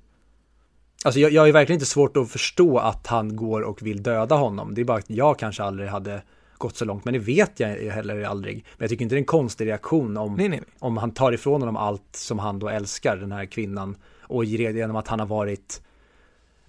Alltså 1.05 1.21
jag, 1.21 1.33
jag 1.33 1.49
är 1.49 1.53
verkligen 1.53 1.77
inte 1.77 1.91
svårt 1.91 2.17
att 2.17 2.31
förstå 2.31 2.79
att 2.79 3.07
han 3.07 3.37
går 3.37 3.61
och 3.61 3.83
vill 3.83 4.03
döda 4.03 4.35
honom. 4.35 4.75
Det 4.75 4.81
är 4.81 4.85
bara 4.85 4.99
att 4.99 5.11
jag 5.11 5.39
kanske 5.39 5.63
aldrig 5.63 5.89
hade 5.89 6.23
gått 6.59 6.77
så 6.77 6.85
långt, 6.85 7.05
men 7.05 7.15
det 7.15 7.21
vet 7.21 7.61
jag 7.61 7.69
heller 7.69 8.23
aldrig. 8.23 8.55
Men 8.55 8.85
jag 8.85 8.91
tycker 8.91 9.03
inte 9.03 9.15
det 9.15 9.19
är 9.19 9.21
en 9.21 9.25
konstig 9.25 9.67
reaktion 9.67 10.17
om, 10.17 10.35
Nej, 10.35 10.49
nej, 10.49 10.63
om 10.79 10.97
han 10.97 11.11
tar 11.11 11.33
ifrån 11.33 11.63
honom 11.63 11.77
allt 11.77 12.09
som 12.13 12.39
han 12.39 12.59
då 12.59 12.69
älskar, 12.69 13.17
den 13.17 13.33
här 13.33 13.47
kvinnan. 13.47 13.97
Och 14.23 14.45
genom 14.45 14.97
att 14.97 15.09
han 15.09 15.21
har 15.21 15.27
varit 15.27 15.83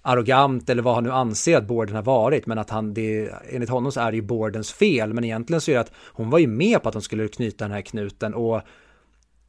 arrogant 0.02 0.70
eller 0.70 0.82
vad 0.82 0.94
han 0.94 1.04
nu 1.04 1.12
anser 1.12 1.56
att 1.56 1.66
Borden 1.66 1.96
har 1.96 2.02
varit. 2.02 2.46
Men 2.46 2.58
att 2.58 2.70
han, 2.70 2.94
det, 2.94 3.30
enligt 3.50 3.70
honom 3.70 3.92
så 3.92 4.00
är 4.00 4.10
det 4.10 4.16
ju 4.16 4.22
Bordens 4.22 4.72
fel. 4.72 5.14
Men 5.14 5.24
egentligen 5.24 5.60
så 5.60 5.70
är 5.70 5.74
det 5.74 5.80
att 5.80 5.92
hon 6.06 6.30
var 6.30 6.38
ju 6.38 6.46
med 6.46 6.82
på 6.82 6.88
att 6.88 6.92
de 6.92 7.02
skulle 7.02 7.28
knyta 7.28 7.64
den 7.64 7.72
här 7.72 7.80
knuten. 7.80 8.34
Och 8.34 8.60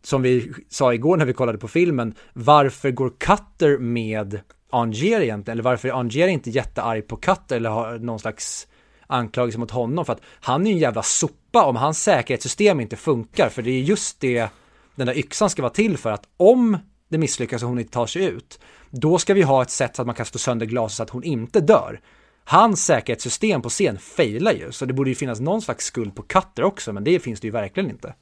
som 0.04 0.22
vi 0.22 0.54
sa 0.70 0.94
igår 0.94 1.18
när 1.18 1.26
vi 1.26 1.34
kollade 1.34 1.58
på 1.58 1.68
filmen, 1.68 2.14
varför 2.34 2.92
går 2.92 3.12
Cutter 3.18 3.78
med 3.78 4.40
Angier 4.70 5.22
egentligen? 5.22 5.56
Eller 5.56 5.64
varför 5.64 5.88
är 5.88 5.94
Angier 5.94 6.28
inte 6.28 6.50
jättearg 6.50 7.08
på 7.08 7.16
Cutter 7.16 7.56
eller 7.56 7.70
har 7.70 8.00
någon 8.00 8.20
slags 8.20 8.68
anklagelse 9.12 9.60
mot 9.60 9.72
honom? 9.72 10.06
För 10.06 10.14
att 10.14 10.22
han 10.40 10.62
är 10.62 10.70
ju 10.70 10.74
en 10.74 10.80
jävla 10.80 11.04
sopa 11.04 11.66
om 11.66 11.76
hans 11.76 12.04
säkerhetssystem 12.04 12.80
inte 12.80 12.96
funkar. 12.96 13.50
För 13.50 13.62
det 13.62 13.72
är 13.72 13.82
just 13.82 14.20
det 14.20 14.50
den 14.96 15.08
där 15.08 15.18
yxan 15.18 15.50
ska 15.50 15.62
vara 15.62 15.74
till 15.74 15.98
för 15.98 16.12
att 16.12 16.28
om 16.38 16.78
det 17.10 17.18
misslyckas 17.18 17.64
och 17.64 17.70
hon 17.70 17.80
inte 17.80 17.92
tar 17.92 18.06
sig 18.06 18.26
ut, 18.26 18.60
då 18.90 19.18
ska 19.18 19.34
vi 19.34 19.42
ha 19.42 19.62
ett 19.62 19.70
sätt 19.70 19.96
så 19.96 20.02
att 20.02 20.06
man 20.06 20.16
kan 20.16 20.26
slå 20.26 20.38
sönder 20.38 20.66
glaset 20.66 20.98
så 20.98 21.04
att 21.04 21.10
hon 21.10 21.24
inte 21.24 21.60
dör. 21.60 22.00
Hans 22.44 22.86
säkerhetssystem 22.86 23.62
på 23.62 23.70
scen 23.70 23.98
failar 24.00 24.54
ju, 24.54 24.72
så 24.72 24.86
det 24.86 24.94
borde 24.94 25.10
ju 25.10 25.16
finnas 25.16 25.40
någon 25.40 25.62
slags 25.62 25.86
skuld 25.86 26.16
på 26.16 26.22
Cutter 26.22 26.64
också, 26.64 26.94
men 26.94 27.04
det 27.04 27.20
finns 27.20 27.40
det 27.40 27.48
ju 27.48 27.52
verkligen 27.52 27.90
inte. 27.90 28.14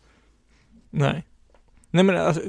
Nej. 0.89 1.25
Nej 1.91 2.03
men 2.03 2.17
alltså, 2.17 2.41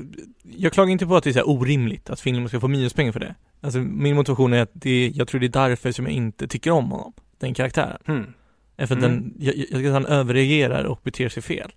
jag 0.42 0.72
klagar 0.72 0.92
inte 0.92 1.06
på 1.06 1.16
att 1.16 1.24
det 1.24 1.30
är 1.30 1.32
så 1.32 1.38
här 1.38 1.48
orimligt 1.48 2.10
att 2.10 2.20
filmen 2.20 2.48
ska 2.48 2.60
få 2.60 2.68
minuspengar 2.68 3.12
för 3.12 3.20
det. 3.20 3.34
Alltså 3.60 3.78
min 3.78 4.16
motivation 4.16 4.52
är 4.52 4.62
att 4.62 4.70
det, 4.72 5.12
jag 5.14 5.28
tror 5.28 5.40
det 5.40 5.46
är 5.46 5.68
därför 5.68 5.92
som 5.92 6.04
jag 6.04 6.14
inte 6.14 6.48
tycker 6.48 6.70
om 6.70 6.90
honom, 6.90 7.12
den 7.40 7.54
karaktären. 7.54 7.98
Hmm. 8.06 8.32
Är 8.76 8.86
för 8.86 8.96
Mm. 8.96 9.10
den, 9.10 9.34
jag, 9.38 9.56
jag 9.56 9.66
tycker 9.68 9.86
att 9.86 9.92
han 9.92 10.06
överreagerar 10.06 10.84
och 10.84 11.00
beter 11.02 11.28
sig 11.28 11.42
fel. 11.42 11.72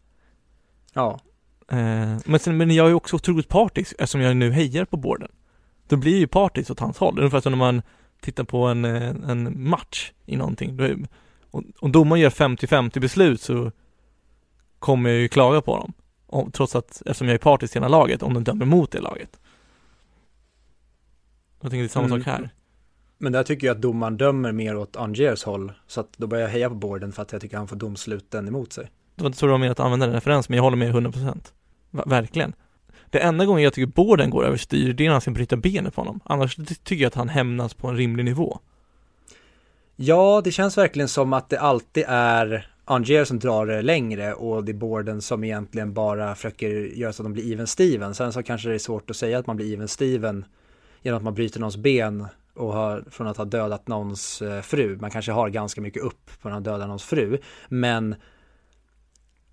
Ja, 0.93 1.19
Eh, 1.67 2.17
men, 2.25 2.39
sen, 2.39 2.57
men 2.57 2.71
jag 2.71 2.89
är 2.89 2.93
också 2.93 3.15
otroligt 3.15 3.47
partisk 3.49 3.91
eftersom 3.99 4.21
jag 4.21 4.37
nu 4.37 4.51
hejar 4.51 4.85
på 4.85 4.97
borden. 4.97 5.31
Då 5.87 5.95
blir 5.97 6.17
ju 6.17 6.27
partisk 6.27 6.71
åt 6.71 6.79
hans 6.79 6.97
håll, 6.97 7.19
ungefär 7.19 7.41
som 7.41 7.51
när 7.51 7.57
man 7.57 7.81
tittar 8.21 8.43
på 8.43 8.65
en, 8.65 8.85
eh, 8.85 9.09
en 9.09 9.69
match 9.69 10.11
i 10.25 10.35
någonting. 10.35 10.77
Då 10.77 10.89
och 11.79 11.89
domaren 11.89 12.21
gör 12.21 12.29
50-50 12.29 12.99
beslut 12.99 13.41
så 13.41 13.71
kommer 14.79 15.09
jag 15.09 15.19
ju 15.19 15.27
klaga 15.27 15.61
på 15.61 15.77
dem. 15.77 15.93
Om, 16.27 16.51
trots 16.51 16.75
att, 16.75 17.01
eftersom 17.05 17.27
jag 17.27 17.33
är 17.35 17.39
partisk 17.39 17.75
i 17.75 17.79
ena 17.79 17.87
laget, 17.87 18.23
om 18.23 18.33
de 18.33 18.43
dömer 18.43 18.65
mot 18.65 18.91
det 18.91 18.99
laget. 19.01 19.39
Jag 21.61 21.71
tänker 21.71 21.83
det 21.83 21.87
är 21.87 21.89
samma 21.89 22.05
Mm. 22.05 22.19
sak 22.23 22.27
här. 22.27 22.49
Men 23.23 23.31
där 23.31 23.43
tycker 23.43 23.67
jag 23.67 23.75
att 23.75 23.81
domaren 23.81 24.17
dömer 24.17 24.51
mer 24.51 24.77
åt 24.77 24.95
Angiers 24.95 25.43
håll, 25.43 25.71
så 25.87 26.01
att 26.01 26.07
då 26.17 26.27
börjar 26.27 26.43
jag 26.43 26.49
heja 26.51 26.69
på 26.69 26.75
Borden 26.75 27.11
för 27.11 27.21
att 27.21 27.31
jag 27.31 27.41
tycker 27.41 27.57
han 27.57 27.67
får 27.67 27.75
domsluten 27.75 28.47
emot 28.47 28.73
sig. 28.73 28.91
Det 29.15 29.23
var 29.23 29.27
inte 29.27 29.39
så 29.39 29.47
var 29.47 29.57
med 29.57 29.71
att 29.71 29.79
använda 29.79 30.05
den 30.05 30.15
referens, 30.15 30.49
men 30.49 30.55
jag 30.57 30.63
håller 30.63 30.77
med 30.77 30.95
100%. 30.95 31.53
Va- 31.91 32.03
verkligen. 32.07 32.53
Det 33.09 33.19
enda 33.19 33.45
gången 33.45 33.63
jag 33.63 33.73
tycker 33.73 33.93
borden 33.93 34.29
går 34.29 34.45
överstyr, 34.45 34.93
det 34.93 35.03
är 35.03 35.05
när 35.05 35.11
han 35.11 35.21
ska 35.21 35.31
bryta 35.31 35.55
benet 35.55 35.95
på 35.95 36.01
honom. 36.01 36.19
Annars 36.25 36.55
ty- 36.55 36.65
tycker 36.65 37.03
jag 37.03 37.07
att 37.07 37.15
han 37.15 37.29
hämnas 37.29 37.73
på 37.73 37.87
en 37.87 37.97
rimlig 37.97 38.25
nivå. 38.25 38.59
Ja, 39.95 40.41
det 40.43 40.51
känns 40.51 40.77
verkligen 40.77 41.07
som 41.07 41.33
att 41.33 41.49
det 41.49 41.59
alltid 41.59 42.03
är 42.07 42.67
Angier 42.85 43.25
som 43.25 43.39
drar 43.39 43.65
det 43.65 43.81
längre 43.81 44.33
och 44.33 44.63
det 44.63 44.71
är 44.71 44.73
Borden 44.73 45.21
som 45.21 45.43
egentligen 45.43 45.93
bara 45.93 46.35
försöker 46.35 46.69
göra 46.69 47.13
så 47.13 47.23
att 47.23 47.25
de 47.25 47.33
blir 47.33 47.53
even 47.53 47.67
Steven. 47.67 48.15
Sen 48.15 48.33
så 48.33 48.43
kanske 48.43 48.69
det 48.69 48.75
är 48.75 48.79
svårt 48.79 49.09
att 49.09 49.15
säga 49.15 49.39
att 49.39 49.47
man 49.47 49.55
blir 49.55 49.73
even 49.73 49.87
Steven 49.87 50.45
genom 51.01 51.17
att 51.17 51.23
man 51.23 51.33
bryter 51.33 51.59
någons 51.59 51.77
ben 51.77 52.27
och 52.55 52.73
har, 52.73 53.03
från 53.11 53.27
att 53.27 53.37
ha 53.37 53.45
dödat 53.45 53.87
någons 53.87 54.41
eh, 54.41 54.61
fru. 54.61 54.97
Man 55.01 55.11
kanske 55.11 55.31
har 55.31 55.49
ganska 55.49 55.81
mycket 55.81 56.03
upp 56.03 56.29
från 56.41 56.53
att 56.53 56.63
döda 56.63 56.85
någons 56.85 57.03
fru. 57.03 57.37
Men 57.69 58.15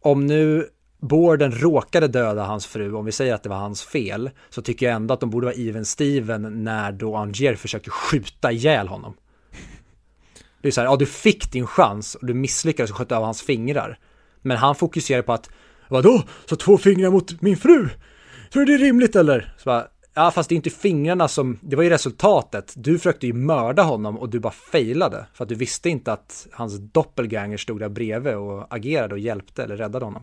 om 0.01 0.27
nu 0.27 0.69
Borden 1.01 1.53
råkade 1.53 2.09
döda 2.09 2.45
hans 2.45 2.67
fru, 2.67 2.95
om 2.95 3.05
vi 3.05 3.13
säger 3.13 3.35
att 3.35 3.43
det 3.43 3.49
var 3.49 3.57
hans 3.57 3.83
fel, 3.83 4.31
så 4.51 4.63
tycker 4.63 4.87
jag 4.87 4.95
ändå 4.95 5.15
att 5.15 5.21
de 5.21 5.31
borde 5.31 5.47
vara 5.47 5.55
even 5.55 5.85
Steven 5.85 6.65
när 6.65 6.93
då 6.93 7.17
Angier 7.17 7.55
försöker 7.55 7.91
skjuta 7.91 8.53
ihjäl 8.53 8.89
honom. 8.89 9.15
Det 10.63 10.69
är 10.69 10.73
så 10.73 10.81
här, 10.81 10.89
ja 10.89 10.97
du 10.97 11.07
fick 11.07 11.53
din 11.53 11.67
chans 11.67 12.15
och 12.15 12.27
du 12.27 12.35
misslyckades 12.35 12.91
och 12.91 12.97
sköt 12.97 13.13
av 13.13 13.25
hans 13.25 13.43
fingrar. 13.43 13.99
Men 14.43 14.57
han 14.57 14.75
fokuserar 14.75 15.23
på 15.23 15.33
att, 15.33 15.51
vadå? 15.89 16.23
Så 16.47 16.57
två 16.57 16.79
fingrar 16.79 17.11
mot 17.11 17.43
min 17.43 17.57
fru? 17.57 17.89
Tror 18.53 18.65
du 18.65 18.77
det 18.77 18.85
är 18.85 18.87
rimligt 18.87 19.17
eller? 19.17 19.55
Så 19.59 19.65
bara, 19.65 19.87
ja 20.15 20.31
fast 20.31 20.49
det 20.49 20.55
är 20.55 20.57
inte 20.57 20.71
fingrarna 20.71 21.29
som, 21.29 21.59
det 21.63 21.77
var 21.77 21.83
ju 21.83 21.91
resultatet. 21.91 22.75
Du 22.77 22.99
försökte 22.99 23.27
ju 23.27 23.33
mörda 23.33 23.83
honom 23.83 24.19
och 24.19 24.29
du 24.29 24.41
bara 24.41 24.53
failade. 24.53 25.27
För 25.35 25.45
att 25.45 25.49
du 25.49 25.55
visste 25.55 25.91
inte 25.91 26.13
att 26.13 26.47
hans 26.53 26.79
doppelganger 26.79 27.57
stod 27.57 27.81
där 27.81 27.89
bredvid 27.89 28.35
och 28.35 28.75
agerade 28.75 29.15
och 29.15 29.19
hjälpte 29.19 29.65
eller 29.65 29.77
räddade 29.77 30.05
honom. 30.05 30.23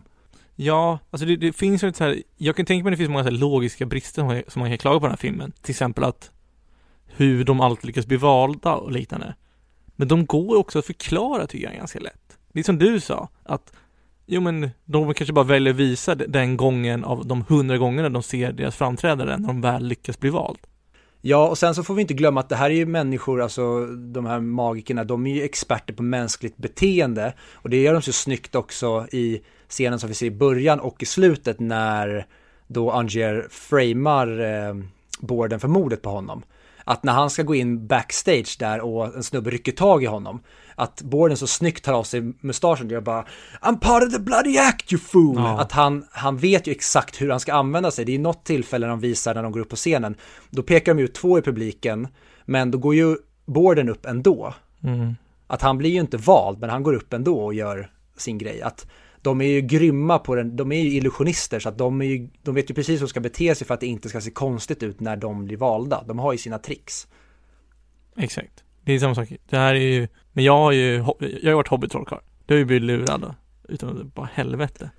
Ja, 0.54 0.98
alltså 1.10 1.26
det, 1.26 1.36
det 1.36 1.52
finns 1.52 1.82
ju 1.82 1.86
lite 1.86 1.98
så 1.98 2.04
här, 2.04 2.22
jag 2.36 2.56
kan 2.56 2.66
tänka 2.66 2.84
mig 2.84 2.90
att 2.90 2.92
det 2.92 2.96
finns 2.96 3.10
många 3.10 3.24
så 3.24 3.30
här 3.30 3.36
logiska 3.38 3.86
brister 3.86 4.22
som 4.22 4.26
man, 4.26 4.42
som 4.48 4.60
man 4.60 4.70
kan 4.70 4.78
klaga 4.78 5.00
på 5.00 5.06
den 5.06 5.12
här 5.12 5.16
filmen. 5.16 5.52
Till 5.62 5.72
exempel 5.72 6.04
att 6.04 6.30
hur 7.06 7.44
de 7.44 7.60
alltid 7.60 7.84
lyckas 7.84 8.06
bli 8.06 8.16
valda 8.16 8.74
och 8.74 8.92
liknande. 8.92 9.34
Men 9.96 10.08
de 10.08 10.26
går 10.26 10.56
också 10.56 10.78
att 10.78 10.86
förklara 10.86 11.46
tycker 11.46 11.66
jag 11.66 11.76
ganska 11.76 12.00
lätt. 12.00 12.38
Det 12.52 12.60
är 12.60 12.64
som 12.64 12.78
du 12.78 13.00
sa, 13.00 13.28
att 13.42 13.72
jo 14.28 14.40
men 14.40 14.70
de 14.84 15.14
kanske 15.14 15.32
bara 15.32 15.44
väljer 15.44 15.72
att 15.72 15.80
visa 15.80 16.14
den 16.14 16.56
gången 16.56 17.04
av 17.04 17.26
de 17.26 17.44
hundra 17.48 17.78
gångerna 17.78 18.08
de 18.08 18.22
ser 18.22 18.52
deras 18.52 18.76
framträdande 18.76 19.36
när 19.36 19.46
de 19.46 19.60
väl 19.60 19.84
lyckas 19.84 20.20
bli 20.20 20.30
vald. 20.30 20.58
Ja, 21.20 21.48
och 21.48 21.58
sen 21.58 21.74
så 21.74 21.84
får 21.84 21.94
vi 21.94 22.02
inte 22.02 22.14
glömma 22.14 22.40
att 22.40 22.48
det 22.48 22.56
här 22.56 22.70
är 22.70 22.74
ju 22.74 22.86
människor, 22.86 23.42
alltså 23.42 23.86
de 23.86 24.26
här 24.26 24.40
magikerna, 24.40 25.04
de 25.04 25.26
är 25.26 25.34
ju 25.34 25.42
experter 25.42 25.94
på 25.94 26.02
mänskligt 26.02 26.56
beteende. 26.56 27.34
Och 27.52 27.70
det 27.70 27.82
gör 27.82 27.92
de 27.92 28.02
så 28.02 28.12
snyggt 28.12 28.54
också 28.54 29.06
i 29.12 29.40
scenen 29.68 29.98
som 29.98 30.08
vi 30.08 30.14
ser 30.14 30.26
i 30.26 30.30
början 30.30 30.80
och 30.80 31.02
i 31.02 31.06
slutet 31.06 31.60
när 31.60 32.26
då 32.66 32.90
Angier 32.90 33.46
framar 33.50 34.40
eh, 34.40 34.74
borden 35.20 35.60
för 35.60 35.68
mordet 35.68 36.02
på 36.02 36.10
honom. 36.10 36.42
Att 36.88 37.02
när 37.02 37.12
han 37.12 37.30
ska 37.30 37.42
gå 37.42 37.54
in 37.54 37.86
backstage 37.86 38.56
där 38.58 38.80
och 38.80 39.16
en 39.16 39.22
snubbe 39.22 39.50
rycker 39.50 39.72
tag 39.72 40.02
i 40.02 40.06
honom, 40.06 40.40
att 40.74 41.02
borden 41.02 41.36
så 41.36 41.46
snyggt 41.46 41.84
tar 41.84 41.92
av 41.92 42.02
sig 42.02 42.32
mustaschen 42.40 42.86
och 42.86 42.92
gör 42.92 43.00
bara 43.00 43.24
I'm 43.60 43.78
part 43.78 44.02
of 44.02 44.12
the 44.12 44.18
bloody 44.18 44.58
act 44.58 44.92
you 44.92 45.00
fool! 45.00 45.36
Ja. 45.36 45.60
Att 45.60 45.72
han, 45.72 46.04
han 46.10 46.36
vet 46.36 46.66
ju 46.66 46.72
exakt 46.72 47.20
hur 47.20 47.30
han 47.30 47.40
ska 47.40 47.54
använda 47.54 47.90
sig. 47.90 48.04
Det 48.04 48.14
är 48.14 48.18
något 48.18 48.44
tillfälle 48.44 48.86
de 48.86 49.00
visar 49.00 49.34
när 49.34 49.42
de 49.42 49.52
går 49.52 49.60
upp 49.60 49.68
på 49.68 49.76
scenen. 49.76 50.14
Då 50.50 50.62
pekar 50.62 50.94
de 50.94 51.02
ut 51.02 51.14
två 51.14 51.38
i 51.38 51.42
publiken, 51.42 52.08
men 52.44 52.70
då 52.70 52.78
går 52.78 52.94
ju 52.94 53.16
borden 53.46 53.88
upp 53.88 54.06
ändå. 54.06 54.54
Mm. 54.84 55.14
Att 55.46 55.62
han 55.62 55.78
blir 55.78 55.90
ju 55.90 56.00
inte 56.00 56.16
vald, 56.16 56.58
men 56.58 56.70
han 56.70 56.82
går 56.82 56.94
upp 56.94 57.12
ändå 57.12 57.40
och 57.40 57.54
gör 57.54 57.90
sin 58.16 58.38
grej. 58.38 58.62
Att 58.62 58.86
de 59.28 59.40
är 59.40 59.48
ju 59.48 59.60
grymma 59.60 60.18
på 60.18 60.34
den, 60.34 60.56
de 60.56 60.72
är 60.72 60.80
ju 60.80 60.90
illusionister 60.90 61.60
så 61.60 61.68
att 61.68 61.78
de, 61.78 62.00
är 62.00 62.04
ju, 62.04 62.28
de 62.42 62.54
vet 62.54 62.70
ju 62.70 62.74
precis 62.74 63.00
hur 63.00 63.06
de 63.06 63.08
ska 63.08 63.20
bete 63.20 63.54
sig 63.54 63.66
för 63.66 63.74
att 63.74 63.80
det 63.80 63.86
inte 63.86 64.08
ska 64.08 64.20
se 64.20 64.30
konstigt 64.30 64.82
ut 64.82 65.00
när 65.00 65.16
de 65.16 65.44
blir 65.44 65.56
valda. 65.56 66.04
De 66.06 66.18
har 66.18 66.32
ju 66.32 66.38
sina 66.38 66.58
tricks. 66.58 67.08
Exakt. 68.16 68.64
Det 68.84 68.92
är 68.92 68.98
samma 68.98 69.14
sak. 69.14 69.28
Det 69.50 69.56
här 69.56 69.74
är 69.74 69.80
ju, 69.80 70.08
men 70.32 70.44
jag 70.44 70.52
har 70.52 70.72
ju, 70.72 70.94
jag 70.94 71.04
har 71.04 71.38
ju 71.42 71.54
varit 71.54 71.68
hobbytrollkarl. 71.68 72.20
Du 72.46 72.54
har 72.54 72.58
ju 72.58 72.64
blivit 72.64 72.82
lurad 72.82 73.20
då. 73.20 73.34
Utan 73.68 74.12
bara 74.14 74.28
helvete. 74.32 74.90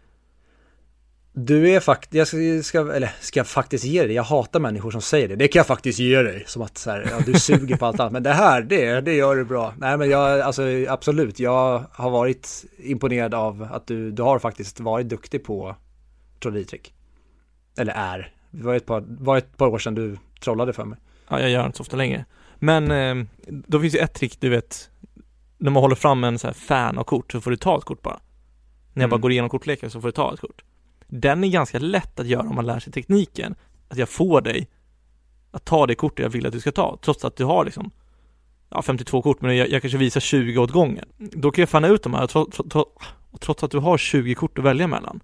Du 1.33 1.69
är 1.69 1.79
faktiskt, 1.79 2.13
jag 2.13 2.27
ska, 2.27 2.63
ska, 2.63 2.93
eller 2.93 3.11
ska 3.19 3.39
jag 3.39 3.47
faktiskt 3.47 3.85
ge 3.85 4.03
dig, 4.03 4.15
jag 4.15 4.23
hatar 4.23 4.59
människor 4.59 4.91
som 4.91 5.01
säger 5.01 5.27
det. 5.27 5.35
Det 5.35 5.47
kan 5.47 5.59
jag 5.59 5.67
faktiskt 5.67 5.99
ge 5.99 6.21
dig. 6.21 6.43
Som 6.47 6.61
att 6.61 6.77
så 6.77 6.91
här, 6.91 7.07
ja, 7.11 7.19
du 7.25 7.33
suger 7.39 7.77
på 7.77 7.85
allt 7.85 7.99
annat. 7.99 8.13
Men 8.13 8.23
det 8.23 8.33
här, 8.33 8.61
det, 8.61 9.01
det 9.01 9.13
gör 9.13 9.35
du 9.35 9.45
bra. 9.45 9.73
Nej 9.77 9.97
men 9.97 10.09
jag, 10.09 10.39
alltså 10.39 10.63
absolut, 10.87 11.39
jag 11.39 11.83
har 11.91 12.09
varit 12.09 12.65
imponerad 12.77 13.33
av 13.33 13.67
att 13.71 13.87
du, 13.87 14.11
du 14.11 14.23
har 14.23 14.39
faktiskt 14.39 14.79
varit 14.79 15.09
duktig 15.09 15.43
på 15.43 15.75
trolleritrick. 16.39 16.93
Eller 17.77 17.93
är. 17.93 18.33
Det 18.51 18.63
var 18.63 18.75
ett 18.75 18.85
par, 18.85 19.03
var 19.07 19.37
ett 19.37 19.57
par 19.57 19.67
år 19.67 19.79
sedan 19.79 19.95
du 19.95 20.17
trollade 20.41 20.73
för 20.73 20.85
mig. 20.85 20.99
Ja, 21.29 21.39
jag 21.39 21.49
gör 21.49 21.65
inte 21.65 21.77
så 21.77 21.81
ofta 21.81 21.97
längre. 21.97 22.25
Men 22.55 22.91
eh, 22.91 23.25
då 23.47 23.79
finns 23.79 23.95
ju 23.95 23.99
ett 23.99 24.13
trick, 24.13 24.37
du 24.41 24.49
vet, 24.49 24.89
när 25.57 25.71
man 25.71 25.83
håller 25.83 25.95
fram 25.95 26.23
en 26.23 26.39
så 26.39 26.47
här 26.47 26.53
fan 26.53 26.97
av 26.97 27.03
kort 27.03 27.31
så 27.31 27.41
får 27.41 27.51
du 27.51 27.57
ta 27.57 27.77
ett 27.77 27.83
kort 27.83 28.01
bara. 28.01 28.19
När 28.93 29.03
jag 29.03 29.07
Mm. 29.07 29.09
bara 29.09 29.17
går 29.21 29.31
igenom 29.31 29.49
kortleken 29.49 29.91
så 29.91 30.01
får 30.01 30.07
du 30.07 30.11
ta 30.11 30.33
ett 30.33 30.39
kort. 30.39 30.61
Den 31.09 31.43
är 31.43 31.47
ganska 31.47 31.79
lätt 31.79 32.19
att 32.19 32.27
göra 32.27 32.49
om 32.49 32.55
man 32.55 32.65
lär 32.65 32.79
sig 32.79 32.93
tekniken. 32.93 33.55
Att 33.89 33.97
jag 33.97 34.09
får 34.09 34.41
dig 34.41 34.67
att 35.51 35.65
ta 35.65 35.87
det 35.87 35.95
kortet 35.95 36.23
jag 36.23 36.29
vill 36.29 36.45
att 36.45 36.53
du 36.53 36.59
ska 36.59 36.71
ta, 36.71 36.97
trots 37.01 37.25
att 37.25 37.35
du 37.35 37.43
har 37.45 37.65
liksom 37.65 37.91
ja, 38.69 38.81
52 38.81 39.21
kort, 39.21 39.41
men 39.41 39.57
jag, 39.57 39.69
jag 39.69 39.81
kanske 39.81 39.97
visar 39.97 40.19
20 40.19 40.57
åt 40.57 40.71
gången. 40.71 41.05
Då 41.17 41.51
kan 41.51 41.61
jag 41.61 41.69
fanna 41.69 41.87
ut 41.87 42.03
de 42.03 42.13
här, 42.13 42.27
trots, 42.27 42.57
trots, 42.69 43.05
trots 43.39 43.63
att 43.63 43.71
du 43.71 43.77
har 43.79 43.97
20 43.97 44.35
kort 44.35 44.57
att 44.57 44.65
välja 44.65 44.87
mellan 44.87 45.19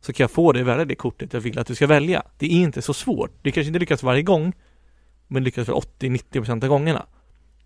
så 0.00 0.12
kan 0.12 0.24
jag 0.24 0.30
få 0.30 0.52
dig 0.52 0.62
att 0.62 0.68
välja 0.68 0.84
det 0.84 0.94
kortet 0.94 1.32
jag 1.32 1.40
vill 1.40 1.58
att 1.58 1.66
du 1.66 1.74
ska 1.74 1.86
välja. 1.86 2.22
Det 2.38 2.46
är 2.46 2.50
inte 2.50 2.82
så 2.82 2.94
svårt. 2.94 3.30
Det 3.42 3.52
kanske 3.52 3.68
inte 3.68 3.78
lyckas 3.78 4.02
varje 4.02 4.22
gång, 4.22 4.52
men 5.28 5.44
lyckas 5.44 5.66
för 5.66 5.72
80-90% 5.72 6.64
av 6.64 6.68
gångerna. 6.68 7.06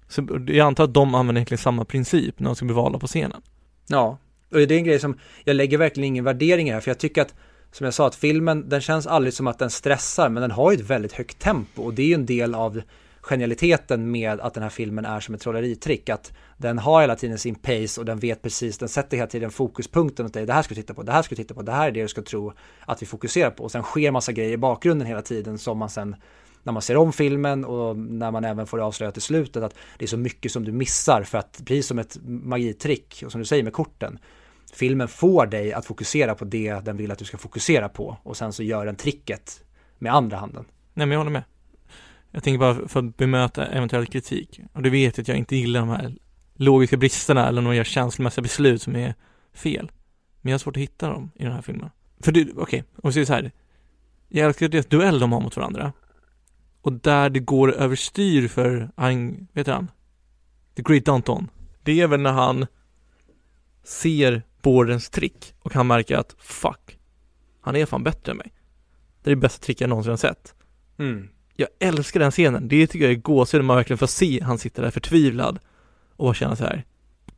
Så 0.09 0.29
jag 0.47 0.66
antar 0.66 0.85
att 0.85 0.95
de 0.95 1.14
använder 1.14 1.39
egentligen 1.39 1.59
samma 1.59 1.85
princip 1.85 2.41
när 2.41 2.47
de 2.47 2.57
ska 2.57 2.64
bli 2.64 2.74
valda 2.74 2.99
på 2.99 3.07
scenen. 3.07 3.43
Ja, 3.87 4.18
och 4.51 4.59
det 4.59 4.74
är 4.74 4.78
en 4.78 4.84
grej 4.84 4.99
som, 4.99 5.18
jag 5.44 5.57
lägger 5.57 5.78
verkligen 5.78 6.07
ingen 6.07 6.24
värdering 6.24 6.68
i 6.68 6.72
här, 6.72 6.80
för 6.80 6.90
jag 6.90 6.99
tycker 6.99 7.22
att, 7.22 7.34
som 7.72 7.84
jag 7.84 7.94
sa, 7.94 8.07
att 8.07 8.14
filmen, 8.14 8.68
den 8.68 8.80
känns 8.80 9.07
aldrig 9.07 9.34
som 9.34 9.46
att 9.46 9.59
den 9.59 9.70
stressar, 9.70 10.28
men 10.28 10.40
den 10.40 10.51
har 10.51 10.72
ju 10.72 10.78
ett 10.78 10.90
väldigt 10.90 11.12
högt 11.12 11.38
tempo 11.38 11.82
och 11.82 11.94
det 11.94 12.03
är 12.03 12.07
ju 12.07 12.14
en 12.14 12.26
del 12.26 12.55
av 12.55 12.80
genialiteten 13.28 14.11
med 14.11 14.40
att 14.40 14.55
den 14.55 14.62
här 14.62 14.70
filmen 14.70 15.05
är 15.05 15.20
som 15.20 15.34
ett 15.34 15.40
trolleritrick. 15.40 16.09
Att 16.09 16.32
den 16.57 16.78
har 16.78 17.01
hela 17.01 17.16
tiden 17.16 17.38
sin 17.38 17.55
pace 17.55 18.01
och 18.01 18.05
den 18.05 18.18
vet 18.18 18.42
precis, 18.42 18.78
den 18.78 18.88
sätter 18.88 19.16
hela 19.16 19.26
tiden 19.26 19.51
fokuspunkten 19.51 20.26
åt 20.26 20.34
dig. 20.34 20.46
Det 20.46 20.53
här 20.53 20.62
ska 20.62 20.74
du 20.74 20.80
titta 20.80 20.94
på, 20.94 21.03
det 21.03 21.12
här 21.12 21.22
ska 21.22 21.34
du 21.34 21.42
titta 21.42 21.55
på, 21.55 21.62
det 21.62 21.72
här 21.72 21.88
är 21.88 21.92
det 21.92 22.03
du 22.03 22.09
ska 22.09 22.22
tro 22.22 22.53
att 22.80 23.03
vi 23.03 23.07
fokuserar 23.07 23.51
på. 23.51 23.64
Och 23.64 23.70
sen 23.70 23.82
sker 23.82 24.11
massa 24.11 24.32
grejer 24.32 24.53
i 24.53 24.57
bakgrunden 24.57 25.09
hela 25.09 25.22
tiden 25.22 25.59
som 25.59 25.78
man 25.78 25.90
sen 25.90 26.16
när 26.62 26.72
man 26.72 26.82
ser 26.82 26.96
om 26.96 27.12
filmen 27.12 27.64
och 27.64 27.96
när 27.96 28.30
man 28.30 28.44
även 28.44 28.66
får 28.66 28.78
det 28.78 28.84
avslöjat 28.84 29.16
i 29.16 29.20
slutet 29.20 29.62
att 29.62 29.74
det 29.99 30.05
är 30.05 30.07
så 30.07 30.16
mycket 30.16 30.53
som 30.53 30.64
du 30.64 30.72
missar 30.72 31.22
för 31.22 31.38
att 31.38 31.62
precis 31.64 31.86
som 31.86 31.99
ett 31.99 32.18
magitrick 32.24 33.22
och 33.26 33.32
som 33.32 33.40
du 33.40 33.44
säger 33.44 33.62
med 33.62 33.72
korten 33.72 34.18
filmen 34.72 35.08
får 35.08 35.46
dig 35.46 35.72
att 35.72 35.86
fokusera 35.86 36.34
på 36.34 36.44
det 36.44 36.84
den 36.84 36.96
vill 36.96 37.10
att 37.10 37.18
du 37.18 37.24
ska 37.24 37.38
fokusera 37.38 37.88
på 37.88 38.16
och 38.22 38.36
sen 38.36 38.52
så 38.52 38.62
gör 38.62 38.86
den 38.86 38.96
tricket 38.96 39.62
med 39.98 40.14
andra 40.14 40.36
handen. 40.36 40.64
Nej 40.94 41.06
men 41.06 41.10
jag 41.10 41.18
håller 41.18 41.30
med. 41.30 41.44
Jag 42.30 42.42
tänker 42.42 42.58
bara 42.58 42.88
för 42.88 43.00
att 43.00 43.16
bemöta 43.16 43.66
eventuell 43.66 44.06
kritik. 44.06 44.60
Och 44.72 44.82
du 44.82 44.90
vet 44.90 45.18
att 45.18 45.28
jag 45.28 45.36
inte 45.36 45.56
gillar 45.56 45.80
de 45.80 45.88
här 45.88 46.14
logiska 46.54 46.96
bristerna 46.96 47.48
eller 47.48 47.62
några 47.62 47.84
känslomässiga 47.84 48.42
beslut 48.42 48.82
som 48.82 48.96
är 48.96 49.14
fel. 49.52 49.90
Men 50.40 50.50
jag 50.50 50.54
har 50.54 50.58
svårt 50.58 50.76
att 50.76 50.82
hitta 50.82 51.08
dem 51.08 51.30
i 51.34 51.44
den 51.44 51.52
här 51.52 51.62
filmen. 51.62 51.90
För 52.20 52.32
du, 52.32 52.42
okej, 52.42 52.62
okay, 52.62 52.82
om 53.02 53.08
vi 53.08 53.12
säger 53.12 53.26
så 53.26 53.32
här. 53.32 53.52
Jag 54.28 54.46
älskar 54.46 54.68
deras 54.68 54.86
duell 54.86 55.18
de 55.18 55.32
har 55.32 55.40
mot 55.40 55.56
varandra. 55.56 55.92
Och 56.80 56.92
där 56.92 57.30
det 57.30 57.40
går 57.40 57.72
överstyr 57.72 58.48
för, 58.48 58.90
han, 58.96 59.48
vet 59.52 59.66
du 59.66 59.72
han? 59.72 59.90
The 60.76 60.82
Great 60.82 61.04
Danton. 61.04 61.50
Det 61.82 62.00
är 62.00 62.06
väl 62.06 62.20
när 62.20 62.32
han 62.32 62.66
ser 63.84 64.42
Bordens 64.62 65.11
trick 65.11 65.54
och 65.61 65.74
han 65.74 65.86
märker 65.86 66.16
att 66.16 66.34
fuck, 66.38 66.98
han 67.61 67.76
är 67.76 67.86
fan 67.86 68.04
bättre 68.04 68.32
än 68.32 68.38
mig. 68.38 68.52
Det 69.22 69.30
är 69.30 69.34
det 69.34 69.40
bästa 69.40 69.64
trick 69.64 69.80
jag 69.80 69.90
någonsin 69.90 70.11
har 70.11 70.16
sett. 70.16 70.54
Mm 70.98 71.28
jag 71.61 71.68
älskar 71.78 72.20
den 72.20 72.30
scenen. 72.30 72.68
Det 72.68 72.86
tycker 72.86 73.04
jag 73.04 73.12
är 73.12 73.16
gåshud 73.16 73.61
när 73.61 73.64
man 73.64 73.76
verkligen 73.76 73.98
får 73.98 74.06
se 74.06 74.40
han 74.42 74.59
sitter 74.59 74.82
där 74.82 74.90
förtvivlad 74.90 75.59
och 76.16 76.36
känna 76.36 76.56
så 76.56 76.64
här 76.64 76.84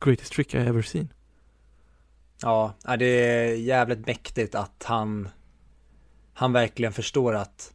greatest 0.01 0.33
trick 0.33 0.55
I 0.55 0.59
ever 0.59 0.83
seen. 0.83 1.13
Ja, 2.43 2.75
det 2.99 3.05
är 3.05 3.55
jävligt 3.55 4.07
mäktigt 4.07 4.55
att 4.55 4.85
han 4.85 5.29
han 6.35 6.53
verkligen 6.53 6.93
förstår 6.93 7.35
att 7.35 7.73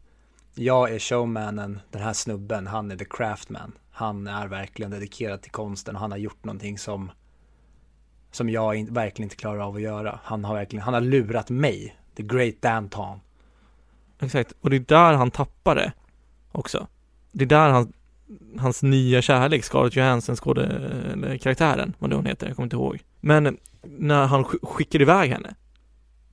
jag 0.54 0.94
är 0.94 1.00
showmanen, 1.00 1.80
den 1.92 2.02
här 2.02 2.14
snubben, 2.14 2.68
han 2.68 2.92
är 2.92 2.98
the 2.98 3.06
craftman. 3.06 3.72
Han 3.92 4.28
är 4.28 4.48
verkligen 4.48 4.92
dedikerad 4.92 5.42
till 5.42 5.52
konsten 5.52 5.96
och 5.96 6.02
han 6.02 6.12
har 6.12 6.18
gjort 6.18 6.44
någonting 6.44 6.78
som 6.78 7.12
som 8.36 8.50
jag 8.50 8.76
in, 8.76 8.94
verkligen 8.94 9.26
inte 9.26 9.36
klarar 9.36 9.60
av 9.60 9.76
att 9.76 9.82
göra. 9.82 10.20
Han 10.24 10.46
har 10.46 10.56
verkligen, 10.56 10.84
han 10.84 10.94
har 10.94 11.02
lurat 11.02 11.50
mig, 11.50 11.96
the 12.16 12.24
great 12.24 12.62
Danton. 12.62 13.20
Exakt, 14.20 14.54
och 14.62 14.70
det 14.70 14.76
är 14.76 14.80
där 14.80 15.14
han 15.14 15.32
tappar 15.32 15.76
det 15.76 15.94
också. 16.52 16.88
Det 17.32 17.44
är 17.44 17.48
där 17.48 17.70
han, 17.70 17.94
hans 18.60 18.84
nya 18.84 19.22
kärlek, 19.22 19.64
Scarlett 19.64 19.96
Johansson 19.96 20.36
skåde, 20.36 21.40
karaktären, 21.42 21.94
vad 22.00 22.10
det 22.10 22.16
hon 22.16 22.26
heter, 22.26 22.48
jag 22.48 22.56
kommer 22.56 22.66
inte 22.66 22.76
ihåg. 22.76 23.00
Men 23.20 23.58
när 23.82 24.26
han 24.26 24.44
skickar 24.44 25.02
iväg 25.02 25.32
henne 25.32 25.56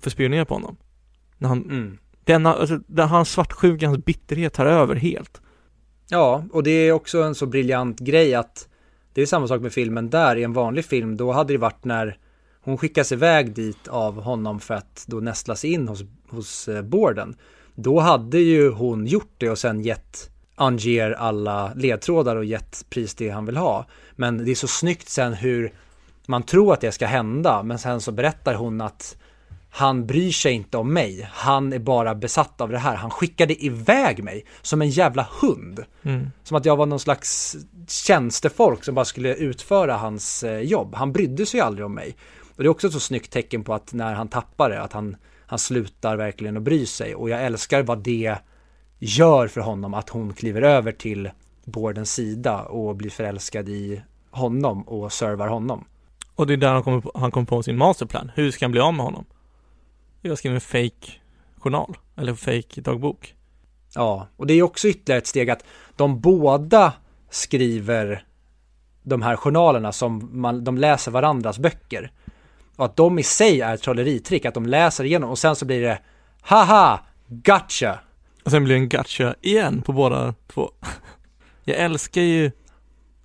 för 0.00 0.08
att 0.08 0.12
spionera 0.12 0.44
på 0.44 0.54
honom. 0.54 0.76
När 1.38 1.48
han, 1.48 1.62
mm. 1.62 1.98
denna, 2.24 2.54
alltså, 2.54 2.80
där 2.86 3.06
hans 3.06 3.30
svartsjuka, 3.30 3.86
hans 3.86 4.04
bitterhet 4.04 4.52
tar 4.52 4.66
över 4.66 4.94
helt. 4.94 5.40
Ja, 6.08 6.44
och 6.52 6.62
det 6.62 6.70
är 6.70 6.92
också 6.92 7.22
en 7.22 7.34
så 7.34 7.46
briljant 7.46 8.00
grej 8.00 8.34
att 8.34 8.68
det 9.14 9.22
är 9.22 9.26
samma 9.26 9.48
sak 9.48 9.60
med 9.62 9.72
filmen 9.72 10.10
där. 10.10 10.36
I 10.36 10.42
en 10.42 10.52
vanlig 10.52 10.84
film, 10.84 11.16
då 11.16 11.32
hade 11.32 11.54
det 11.54 11.58
varit 11.58 11.84
när 11.84 12.18
hon 12.60 12.78
skickas 12.78 13.12
iväg 13.12 13.54
dit 13.54 13.88
av 13.88 14.22
honom 14.22 14.60
för 14.60 14.74
att 14.74 15.04
då 15.08 15.20
nästla 15.20 15.56
sig 15.56 15.72
in 15.72 15.88
hos, 15.88 16.04
hos 16.28 16.68
eh, 16.68 16.82
Borden. 16.82 17.36
Då 17.74 18.00
hade 18.00 18.38
ju 18.38 18.70
hon 18.70 19.06
gjort 19.06 19.34
det 19.38 19.50
och 19.50 19.58
sen 19.58 19.80
gett 19.80 20.30
Angier 20.54 21.10
alla 21.10 21.72
ledtrådar 21.74 22.36
och 22.36 22.44
gett 22.44 22.86
pris 22.90 23.14
det 23.14 23.28
han 23.28 23.46
vill 23.46 23.56
ha. 23.56 23.86
Men 24.16 24.44
det 24.44 24.50
är 24.50 24.54
så 24.54 24.68
snyggt 24.68 25.08
sen 25.08 25.32
hur 25.32 25.72
man 26.26 26.42
tror 26.42 26.72
att 26.72 26.80
det 26.80 26.92
ska 26.92 27.06
hända, 27.06 27.62
men 27.62 27.78
sen 27.78 28.00
så 28.00 28.12
berättar 28.12 28.54
hon 28.54 28.80
att 28.80 29.16
han 29.74 30.06
bryr 30.06 30.32
sig 30.32 30.52
inte 30.52 30.76
om 30.76 30.92
mig, 30.92 31.28
han 31.32 31.72
är 31.72 31.78
bara 31.78 32.14
besatt 32.14 32.60
av 32.60 32.68
det 32.68 32.78
här. 32.78 32.96
Han 32.96 33.10
skickade 33.10 33.64
iväg 33.64 34.24
mig 34.24 34.44
som 34.62 34.82
en 34.82 34.90
jävla 34.90 35.28
hund. 35.40 35.84
Mm. 36.02 36.30
Som 36.44 36.56
att 36.56 36.64
jag 36.64 36.76
var 36.76 36.86
någon 36.86 37.00
slags 37.00 37.56
tjänstefolk 37.88 38.84
som 38.84 38.94
bara 38.94 39.04
skulle 39.04 39.34
utföra 39.34 39.96
hans 39.96 40.42
eh, 40.42 40.60
jobb. 40.60 40.94
Han 40.94 41.12
brydde 41.12 41.46
sig 41.46 41.60
aldrig 41.60 41.86
om 41.86 41.94
mig. 41.94 42.16
Och 42.56 42.62
det 42.62 42.66
är 42.66 42.68
också 42.68 42.86
ett 42.86 42.92
så 42.92 43.00
snyggt 43.00 43.32
tecken 43.32 43.64
på 43.64 43.74
att 43.74 43.92
när 43.92 44.14
han 44.14 44.28
tappar 44.28 44.70
det, 44.70 44.82
att 44.82 44.92
han 44.92 45.16
han 45.52 45.58
slutar 45.58 46.16
verkligen 46.16 46.56
att 46.56 46.62
bry 46.62 46.86
sig 46.86 47.14
och 47.14 47.30
jag 47.30 47.44
älskar 47.44 47.82
vad 47.82 47.98
det 47.98 48.36
gör 48.98 49.48
för 49.48 49.60
honom 49.60 49.94
att 49.94 50.08
hon 50.08 50.32
kliver 50.32 50.62
över 50.62 50.92
till 50.92 51.30
Bordens 51.64 52.12
sida 52.12 52.62
och 52.62 52.96
blir 52.96 53.10
förälskad 53.10 53.68
i 53.68 54.02
honom 54.30 54.82
och 54.82 55.12
servar 55.12 55.48
honom. 55.48 55.84
Och 56.34 56.46
det 56.46 56.52
är 56.52 56.56
där 56.56 56.72
han 56.72 56.82
kommer 56.82 57.00
på, 57.00 57.12
han 57.14 57.30
kommer 57.30 57.46
på 57.46 57.62
sin 57.62 57.76
masterplan. 57.76 58.30
Hur 58.34 58.50
ska 58.50 58.64
han 58.64 58.72
bli 58.72 58.80
av 58.80 58.94
med 58.94 59.04
honom? 59.04 59.24
Jag 60.24 60.38
skriver 60.38 60.54
en 60.54 60.60
fake 60.60 61.12
journal 61.56 61.96
eller 62.16 62.34
fake 62.34 62.80
dagbok. 62.80 63.34
Ja, 63.94 64.28
och 64.36 64.46
det 64.46 64.54
är 64.54 64.62
också 64.62 64.88
ytterligare 64.88 65.18
ett 65.18 65.26
steg 65.26 65.50
att 65.50 65.64
de 65.96 66.20
båda 66.20 66.92
skriver 67.30 68.24
de 69.02 69.22
här 69.22 69.36
journalerna 69.36 69.92
som 69.92 70.28
man, 70.32 70.64
de 70.64 70.78
läser 70.78 71.10
varandras 71.10 71.58
böcker. 71.58 72.12
Och 72.76 72.84
att 72.84 72.96
de 72.96 73.18
i 73.18 73.22
sig 73.22 73.60
är 73.60 73.74
ett 73.74 73.82
trolleritrick, 73.82 74.44
att 74.44 74.54
de 74.54 74.66
läser 74.66 75.04
igenom 75.04 75.30
och 75.30 75.38
sen 75.38 75.56
så 75.56 75.64
blir 75.64 75.80
det 75.80 75.98
haha, 76.40 77.00
gotcha. 77.28 77.98
Och 78.44 78.50
sen 78.50 78.64
blir 78.64 78.74
det 78.74 78.80
en 78.80 78.88
gotcha 78.88 79.34
igen 79.40 79.82
på 79.82 79.92
båda 79.92 80.34
två. 80.46 80.70
Jag 81.64 81.76
älskar 81.76 82.22
ju 82.22 82.50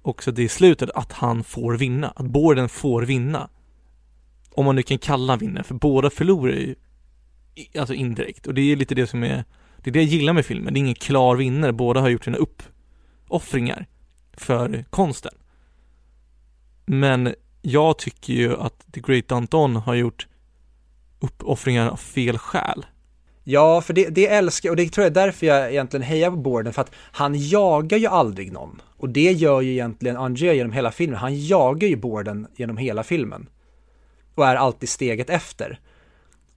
också 0.01 0.31
det 0.31 0.43
i 0.43 0.49
slutet 0.49 0.89
att 0.89 1.11
han 1.11 1.43
får 1.43 1.73
vinna, 1.73 2.13
att 2.15 2.25
Borden 2.25 2.69
får 2.69 3.01
vinna. 3.01 3.49
Om 4.51 4.65
man 4.65 4.75
nu 4.75 4.83
kan 4.83 4.97
kalla 4.97 5.33
han 5.33 5.39
vinner, 5.39 5.63
för 5.63 5.75
båda 5.75 6.09
förlorar 6.09 6.53
ju 6.53 6.75
alltså 7.79 7.93
indirekt 7.93 8.47
och 8.47 8.53
det 8.53 8.61
är 8.61 8.75
lite 8.75 8.95
det 8.95 9.07
som 9.07 9.23
är 9.23 9.43
det 9.77 9.89
är 9.89 9.93
det 9.93 9.99
jag 9.99 10.09
gillar 10.09 10.33
med 10.33 10.45
filmen, 10.45 10.73
det 10.73 10.77
är 10.77 10.81
ingen 10.81 10.95
klar 10.95 11.35
vinnare, 11.35 11.73
båda 11.73 12.01
har 12.01 12.09
gjort 12.09 12.23
sina 12.23 12.37
uppoffringar 12.37 13.85
för 14.33 14.85
konsten. 14.89 15.33
Men 16.85 17.33
jag 17.61 17.97
tycker 17.97 18.33
ju 18.33 18.57
att 18.57 18.93
The 18.93 18.99
Great 18.99 19.31
Anton 19.31 19.75
har 19.75 19.95
gjort 19.95 20.27
uppoffringar 21.19 21.87
av 21.87 21.95
fel 21.95 22.37
skäl. 22.37 22.85
Ja, 23.43 23.81
för 23.81 23.93
det, 23.93 24.09
det 24.09 24.27
älskar 24.27 24.69
och 24.69 24.75
det 24.75 24.89
tror 24.89 25.03
jag 25.03 25.11
är 25.11 25.25
därför 25.25 25.45
jag 25.47 25.71
egentligen 25.71 26.03
hejar 26.03 26.31
på 26.31 26.37
Borden, 26.37 26.73
för 26.73 26.81
att 26.81 26.91
han 26.95 27.35
jagar 27.35 27.97
ju 27.97 28.07
aldrig 28.07 28.51
någon. 28.51 28.81
Och 28.97 29.09
det 29.09 29.31
gör 29.31 29.61
ju 29.61 29.71
egentligen 29.71 30.17
Andrea 30.17 30.53
genom 30.53 30.71
hela 30.71 30.91
filmen. 30.91 31.19
Han 31.19 31.45
jagar 31.45 31.87
ju 31.87 31.95
Borden 31.95 32.47
genom 32.55 32.77
hela 32.77 33.03
filmen. 33.03 33.49
Och 34.35 34.47
är 34.47 34.55
alltid 34.55 34.89
steget 34.89 35.29
efter. 35.29 35.79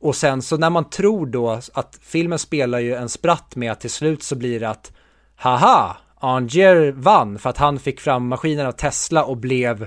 Och 0.00 0.16
sen 0.16 0.42
så 0.42 0.56
när 0.56 0.70
man 0.70 0.90
tror 0.90 1.26
då 1.26 1.60
att 1.72 1.98
filmen 2.02 2.38
spelar 2.38 2.78
ju 2.78 2.94
en 2.94 3.08
spratt 3.08 3.56
med 3.56 3.72
att 3.72 3.80
till 3.80 3.90
slut 3.90 4.22
så 4.22 4.36
blir 4.36 4.60
det 4.60 4.70
att 4.70 4.92
haha, 5.36 5.96
Anger 6.22 6.92
vann 6.92 7.38
för 7.38 7.50
att 7.50 7.58
han 7.58 7.78
fick 7.78 8.00
fram 8.00 8.28
maskinen 8.28 8.66
av 8.66 8.72
Tesla 8.72 9.24
och 9.24 9.36
blev 9.36 9.86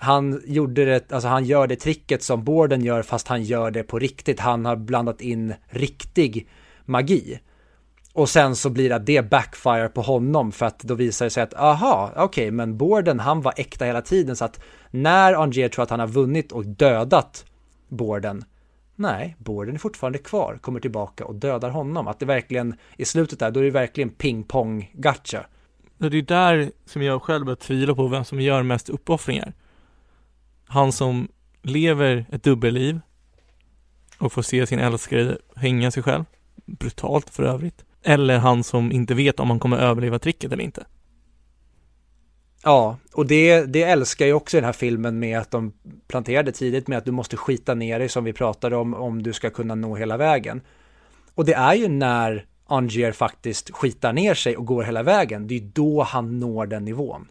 han 0.00 0.42
gjorde 0.46 0.84
det, 0.84 1.12
alltså 1.12 1.28
han 1.28 1.44
gör 1.44 1.66
det 1.66 1.76
tricket 1.76 2.22
som 2.22 2.44
Borden 2.44 2.84
gör 2.84 3.02
fast 3.02 3.28
han 3.28 3.42
gör 3.42 3.70
det 3.70 3.82
på 3.82 3.98
riktigt. 3.98 4.40
Han 4.40 4.64
har 4.64 4.76
blandat 4.76 5.20
in 5.20 5.54
riktig 5.68 6.48
magi. 6.84 7.40
Och 8.12 8.28
sen 8.28 8.56
så 8.56 8.70
blir 8.70 8.88
det 8.88 8.96
att 8.96 9.06
det 9.06 9.30
backfire 9.30 9.88
på 9.88 10.00
honom 10.02 10.52
för 10.52 10.66
att 10.66 10.78
då 10.78 10.94
visar 10.94 11.26
det 11.26 11.30
sig 11.30 11.42
att 11.42 11.54
aha, 11.54 12.10
okej, 12.12 12.24
okay, 12.24 12.50
men 12.50 12.76
Borden 12.76 13.20
han 13.20 13.40
var 13.40 13.54
äkta 13.56 13.84
hela 13.84 14.02
tiden 14.02 14.36
så 14.36 14.44
att 14.44 14.60
när 14.90 15.34
Angier 15.34 15.68
tror 15.68 15.82
att 15.82 15.90
han 15.90 16.00
har 16.00 16.06
vunnit 16.06 16.52
och 16.52 16.66
dödat 16.66 17.44
Borden, 17.88 18.44
nej, 18.98 19.36
Borden 19.38 19.74
är 19.74 19.78
fortfarande 19.78 20.18
kvar, 20.18 20.58
kommer 20.60 20.80
tillbaka 20.80 21.24
och 21.24 21.34
dödar 21.34 21.70
honom. 21.70 22.08
Att 22.08 22.18
det 22.18 22.26
verkligen, 22.26 22.74
i 22.96 23.04
slutet 23.04 23.38
där, 23.38 23.50
då 23.50 23.60
är 23.60 23.64
det 23.64 23.70
verkligen 23.70 24.10
ping-pong 24.10 24.90
gacha. 24.94 25.46
Det 25.98 26.06
är 26.06 26.22
där 26.22 26.72
som 26.84 27.02
jag 27.02 27.22
själv 27.22 27.44
börjar 27.44 27.56
tvivla 27.56 27.94
på 27.94 28.08
vem 28.08 28.24
som 28.24 28.40
gör 28.40 28.62
mest 28.62 28.88
uppoffringar 28.88 29.52
han 30.68 30.92
som 30.92 31.28
lever 31.62 32.26
ett 32.32 32.42
dubbelliv 32.42 33.00
och 34.18 34.32
får 34.32 34.42
se 34.42 34.66
sin 34.66 34.78
älskare 34.78 35.38
hänga 35.56 35.90
sig 35.90 36.02
själv, 36.02 36.24
brutalt 36.66 37.30
för 37.30 37.42
övrigt, 37.42 37.84
eller 38.02 38.38
han 38.38 38.64
som 38.64 38.92
inte 38.92 39.14
vet 39.14 39.40
om 39.40 39.50
han 39.50 39.58
kommer 39.58 39.76
överleva 39.76 40.18
tricket 40.18 40.52
eller 40.52 40.64
inte. 40.64 40.86
Ja, 42.62 42.98
och 43.12 43.26
det, 43.26 43.64
det 43.64 43.82
älskar 43.82 44.26
jag 44.26 44.36
också 44.36 44.56
i 44.56 44.60
den 44.60 44.64
här 44.64 44.72
filmen 44.72 45.18
med 45.18 45.38
att 45.38 45.50
de 45.50 45.72
planterade 46.08 46.52
tidigt 46.52 46.88
med 46.88 46.98
att 46.98 47.04
du 47.04 47.12
måste 47.12 47.36
skita 47.36 47.74
ner 47.74 47.98
dig 47.98 48.08
som 48.08 48.24
vi 48.24 48.32
pratade 48.32 48.76
om, 48.76 48.94
om 48.94 49.22
du 49.22 49.32
ska 49.32 49.50
kunna 49.50 49.74
nå 49.74 49.96
hela 49.96 50.16
vägen. 50.16 50.60
Och 51.34 51.44
det 51.44 51.54
är 51.54 51.74
ju 51.74 51.88
när 51.88 52.46
Angier 52.66 53.12
faktiskt 53.12 53.70
skitar 53.70 54.12
ner 54.12 54.34
sig 54.34 54.56
och 54.56 54.66
går 54.66 54.82
hela 54.82 55.02
vägen, 55.02 55.46
det 55.46 55.56
är 55.56 55.70
då 55.72 56.02
han 56.02 56.40
når 56.40 56.66
den 56.66 56.84
nivån. 56.84 57.28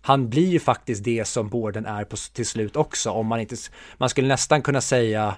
Han 0.00 0.28
blir 0.28 0.46
ju 0.48 0.60
faktiskt 0.60 1.04
det 1.04 1.24
som 1.24 1.48
Borden 1.48 1.86
är 1.86 2.04
på, 2.04 2.16
till 2.32 2.46
slut 2.46 2.76
också, 2.76 3.10
om 3.10 3.26
man 3.26 3.40
inte, 3.40 3.56
man 3.98 4.08
skulle 4.08 4.28
nästan 4.28 4.62
kunna 4.62 4.80
säga 4.80 5.36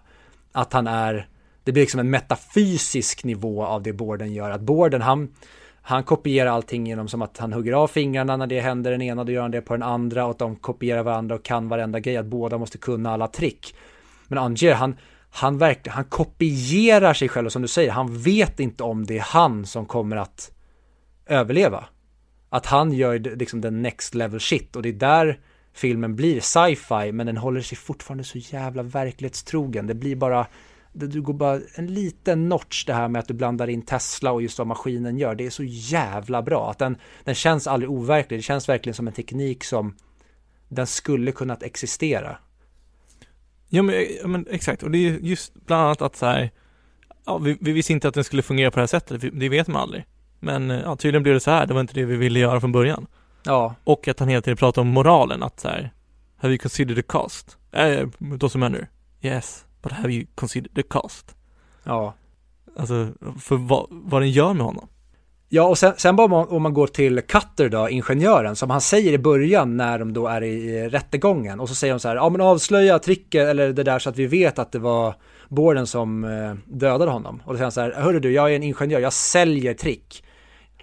att 0.52 0.72
han 0.72 0.86
är, 0.86 1.28
det 1.64 1.72
blir 1.72 1.82
liksom 1.82 2.00
en 2.00 2.10
metafysisk 2.10 3.24
nivå 3.24 3.64
av 3.64 3.82
det 3.82 3.92
Borden 3.92 4.32
gör, 4.32 4.50
att 4.50 4.60
Borden 4.60 5.02
han, 5.02 5.34
han 5.82 6.04
kopierar 6.04 6.50
allting 6.50 6.86
genom 6.86 7.08
som 7.08 7.22
att 7.22 7.38
han 7.38 7.52
hugger 7.52 7.72
av 7.72 7.88
fingrarna 7.88 8.36
när 8.36 8.46
det 8.46 8.60
händer 8.60 8.90
den 8.90 9.02
ena, 9.02 9.24
då 9.24 9.32
gör 9.32 9.42
han 9.42 9.50
det 9.50 9.60
på 9.60 9.74
den 9.74 9.82
andra 9.82 10.24
och 10.24 10.30
att 10.30 10.38
de 10.38 10.56
kopierar 10.56 11.02
varandra 11.02 11.34
och 11.34 11.42
kan 11.42 11.68
varenda 11.68 12.00
grej, 12.00 12.16
att 12.16 12.26
båda 12.26 12.58
måste 12.58 12.78
kunna 12.78 13.10
alla 13.12 13.28
trick. 13.28 13.74
Men 14.28 14.38
Angier, 14.38 14.74
han, 14.74 14.96
han 15.30 15.74
han 15.86 16.04
kopierar 16.04 17.14
sig 17.14 17.28
själv 17.28 17.46
och 17.46 17.52
som 17.52 17.62
du 17.62 17.68
säger, 17.68 17.90
han 17.90 18.18
vet 18.18 18.60
inte 18.60 18.82
om 18.82 19.06
det 19.06 19.18
är 19.18 19.22
han 19.22 19.66
som 19.66 19.86
kommer 19.86 20.16
att 20.16 20.50
överleva. 21.26 21.84
Att 22.48 22.66
han 22.66 22.92
gör 22.92 23.18
liksom 23.18 23.60
den 23.60 23.82
next 23.82 24.14
level 24.14 24.40
shit 24.40 24.76
och 24.76 24.82
det 24.82 24.88
är 24.88 24.92
där 24.92 25.38
filmen 25.72 26.16
blir 26.16 26.40
sci-fi 26.40 27.12
men 27.12 27.26
den 27.26 27.36
håller 27.36 27.60
sig 27.60 27.78
fortfarande 27.78 28.24
så 28.24 28.38
jävla 28.38 28.82
verklighetstrogen. 28.82 29.86
Det 29.86 29.94
blir 29.94 30.16
bara, 30.16 30.46
du 30.92 31.22
går 31.22 31.34
bara 31.34 31.60
en 31.74 31.86
liten 31.86 32.48
notch 32.48 32.84
det 32.84 32.94
här 32.94 33.08
med 33.08 33.20
att 33.20 33.28
du 33.28 33.34
blandar 33.34 33.68
in 33.68 33.82
Tesla 33.82 34.32
och 34.32 34.42
just 34.42 34.58
vad 34.58 34.66
maskinen 34.66 35.18
gör. 35.18 35.34
Det 35.34 35.46
är 35.46 35.50
så 35.50 35.64
jävla 35.64 36.42
bra 36.42 36.70
att 36.70 36.78
den, 36.78 36.96
den 37.24 37.34
känns 37.34 37.66
aldrig 37.66 37.90
overklig. 37.90 38.38
Det 38.38 38.42
känns 38.42 38.68
verkligen 38.68 38.94
som 38.94 39.06
en 39.06 39.12
teknik 39.12 39.64
som 39.64 39.96
den 40.68 40.86
skulle 40.86 41.32
kunnat 41.32 41.62
existera. 41.62 42.36
Ja 43.68 43.82
men, 43.82 44.06
men 44.24 44.46
exakt, 44.50 44.82
och 44.82 44.90
det 44.90 44.98
är 44.98 45.18
just 45.18 45.54
bland 45.66 45.82
annat 45.82 46.02
att 46.02 46.16
så 46.16 46.26
här, 46.26 46.50
ja, 47.26 47.38
vi, 47.38 47.58
vi 47.60 47.72
visste 47.72 47.92
inte 47.92 48.08
att 48.08 48.14
den 48.14 48.24
skulle 48.24 48.42
fungera 48.42 48.70
på 48.70 48.76
det 48.76 48.82
här 48.82 48.86
sättet, 48.86 49.40
det 49.40 49.48
vet 49.48 49.68
man 49.68 49.82
aldrig. 49.82 50.04
Men 50.40 50.70
ja, 50.70 50.96
tydligen 50.96 51.22
blev 51.22 51.34
det 51.34 51.40
så 51.40 51.50
här, 51.50 51.66
det 51.66 51.74
var 51.74 51.80
inte 51.80 51.94
det 51.94 52.04
vi 52.04 52.16
ville 52.16 52.38
göra 52.38 52.60
från 52.60 52.72
början. 52.72 53.06
Ja. 53.44 53.74
Och 53.84 54.08
att 54.08 54.18
han 54.18 54.28
hela 54.28 54.42
tiden 54.42 54.56
pratar 54.56 54.82
om 54.82 54.88
moralen, 54.88 55.42
att 55.42 55.60
så 55.60 55.68
här, 55.68 55.92
have 56.36 56.52
you 56.52 56.58
considered 56.58 56.96
the 56.96 57.02
cost? 57.02 57.58
Äh, 57.72 58.06
doesn't 58.18 58.58
matter. 58.58 58.88
Yes, 59.22 59.64
but 59.82 59.92
have 59.92 60.12
you 60.12 60.26
considered 60.34 60.74
the 60.74 60.82
cost? 60.82 61.34
Ja. 61.84 62.14
Alltså, 62.76 63.12
för 63.40 63.56
vad, 63.56 63.86
vad 63.90 64.22
den 64.22 64.30
gör 64.30 64.54
med 64.54 64.66
honom. 64.66 64.88
Ja, 65.48 65.68
och 65.68 65.78
sen, 65.78 65.92
sen 65.96 66.16
bara 66.16 66.46
om 66.46 66.62
man 66.62 66.74
går 66.74 66.86
till 66.86 67.20
Cutter 67.20 67.68
då, 67.68 67.88
ingenjören, 67.88 68.56
som 68.56 68.70
han 68.70 68.80
säger 68.80 69.12
i 69.12 69.18
början 69.18 69.76
när 69.76 69.98
de 69.98 70.12
då 70.12 70.26
är 70.26 70.42
i 70.42 70.88
rättegången 70.88 71.60
och 71.60 71.68
så 71.68 71.74
säger 71.74 71.94
de 71.94 72.00
så 72.00 72.08
här, 72.08 72.16
ja 72.16 72.28
men 72.28 72.40
avslöja 72.40 72.98
tricket 72.98 73.48
eller 73.48 73.72
det 73.72 73.82
där 73.82 73.98
så 73.98 74.10
att 74.10 74.18
vi 74.18 74.26
vet 74.26 74.58
att 74.58 74.72
det 74.72 74.78
var 74.78 75.14
Borden 75.48 75.86
som 75.86 76.24
eh, 76.24 76.54
dödade 76.64 77.10
honom. 77.10 77.42
Och 77.44 77.52
då 77.52 77.56
säger 77.56 77.64
han 77.64 77.72
så 77.72 77.80
här, 77.80 77.92
hörru 77.92 78.20
du, 78.20 78.32
jag 78.32 78.52
är 78.52 78.56
en 78.56 78.62
ingenjör, 78.62 79.00
jag 79.00 79.12
säljer 79.12 79.74
trick. 79.74 80.24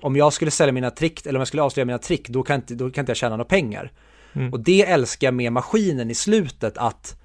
Om 0.01 0.15
jag 0.15 0.33
skulle 0.33 0.51
sälja 0.51 0.71
mina 0.71 0.91
trick, 0.91 1.25
eller 1.25 1.39
om 1.39 1.41
jag 1.41 1.47
skulle 1.47 1.63
avslöja 1.63 1.85
mina 1.85 1.99
trick, 1.99 2.29
då 2.29 2.43
kan 2.43 2.55
inte, 2.55 2.75
då 2.75 2.89
kan 2.89 3.01
inte 3.01 3.09
jag 3.09 3.17
tjäna 3.17 3.35
några 3.35 3.49
pengar. 3.49 3.91
Mm. 4.33 4.53
Och 4.53 4.59
det 4.59 4.85
älskar 4.85 5.27
jag 5.27 5.33
med 5.33 5.53
maskinen 5.53 6.11
i 6.11 6.15
slutet, 6.15 6.77
att 6.77 7.21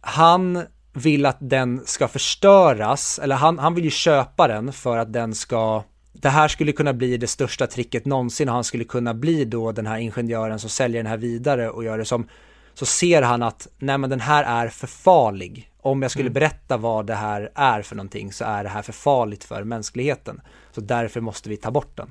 han 0.00 0.62
vill 0.92 1.26
att 1.26 1.36
den 1.40 1.80
ska 1.84 2.08
förstöras, 2.08 3.18
eller 3.22 3.36
han, 3.36 3.58
han 3.58 3.74
vill 3.74 3.84
ju 3.84 3.90
köpa 3.90 4.48
den 4.48 4.72
för 4.72 4.98
att 4.98 5.12
den 5.12 5.34
ska 5.34 5.84
det 6.12 6.28
här 6.28 6.48
skulle 6.48 6.72
kunna 6.72 6.92
bli 6.92 7.16
det 7.16 7.26
största 7.26 7.66
tricket 7.66 8.04
någonsin 8.04 8.48
och 8.48 8.54
han 8.54 8.64
skulle 8.64 8.84
kunna 8.84 9.14
bli 9.14 9.44
då 9.44 9.72
den 9.72 9.86
här 9.86 9.98
ingenjören 9.98 10.58
som 10.58 10.70
säljer 10.70 11.02
den 11.02 11.10
här 11.10 11.16
vidare 11.16 11.70
och 11.70 11.84
gör 11.84 11.98
det 11.98 12.04
som 12.04 12.28
så 12.74 12.86
ser 12.86 13.22
han 13.22 13.42
att 13.42 13.68
nej 13.78 13.98
men 13.98 14.10
den 14.10 14.20
här 14.20 14.44
är 14.44 14.68
för 14.68 14.86
farlig. 14.86 15.70
Om 15.80 16.02
jag 16.02 16.10
skulle 16.10 16.26
mm. 16.26 16.32
berätta 16.32 16.76
vad 16.76 17.06
det 17.06 17.14
här 17.14 17.50
är 17.54 17.82
för 17.82 17.96
någonting 17.96 18.32
så 18.32 18.44
är 18.44 18.62
det 18.62 18.68
här 18.68 18.82
för 18.82 18.92
farligt 18.92 19.44
för 19.44 19.64
mänskligheten. 19.64 20.40
Så 20.72 20.80
därför 20.80 21.20
måste 21.20 21.48
vi 21.48 21.56
ta 21.56 21.70
bort 21.70 21.96
den. 21.96 22.10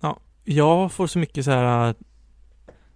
Ja, 0.00 0.20
jag 0.44 0.92
får 0.92 1.06
så 1.06 1.18
mycket 1.18 1.44
så 1.44 1.50
här 1.50 1.94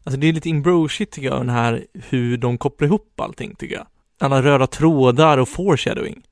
Alltså 0.05 0.21
det 0.21 0.27
är 0.27 0.33
lite 0.33 0.49
in 0.49 0.89
shit 0.89 1.11
tycker 1.11 1.29
jag, 1.29 1.41
den 1.41 1.49
här 1.49 1.87
hur 1.95 2.37
de 2.37 2.59
kopplar 2.59 2.87
ihop 2.87 3.21
allting 3.21 3.55
tycker 3.55 3.75
jag. 3.75 3.87
Alla 4.19 4.43
röda 4.43 4.67
trådar 4.67 5.39
och 5.39 5.49
foreshadowing. 5.49 6.23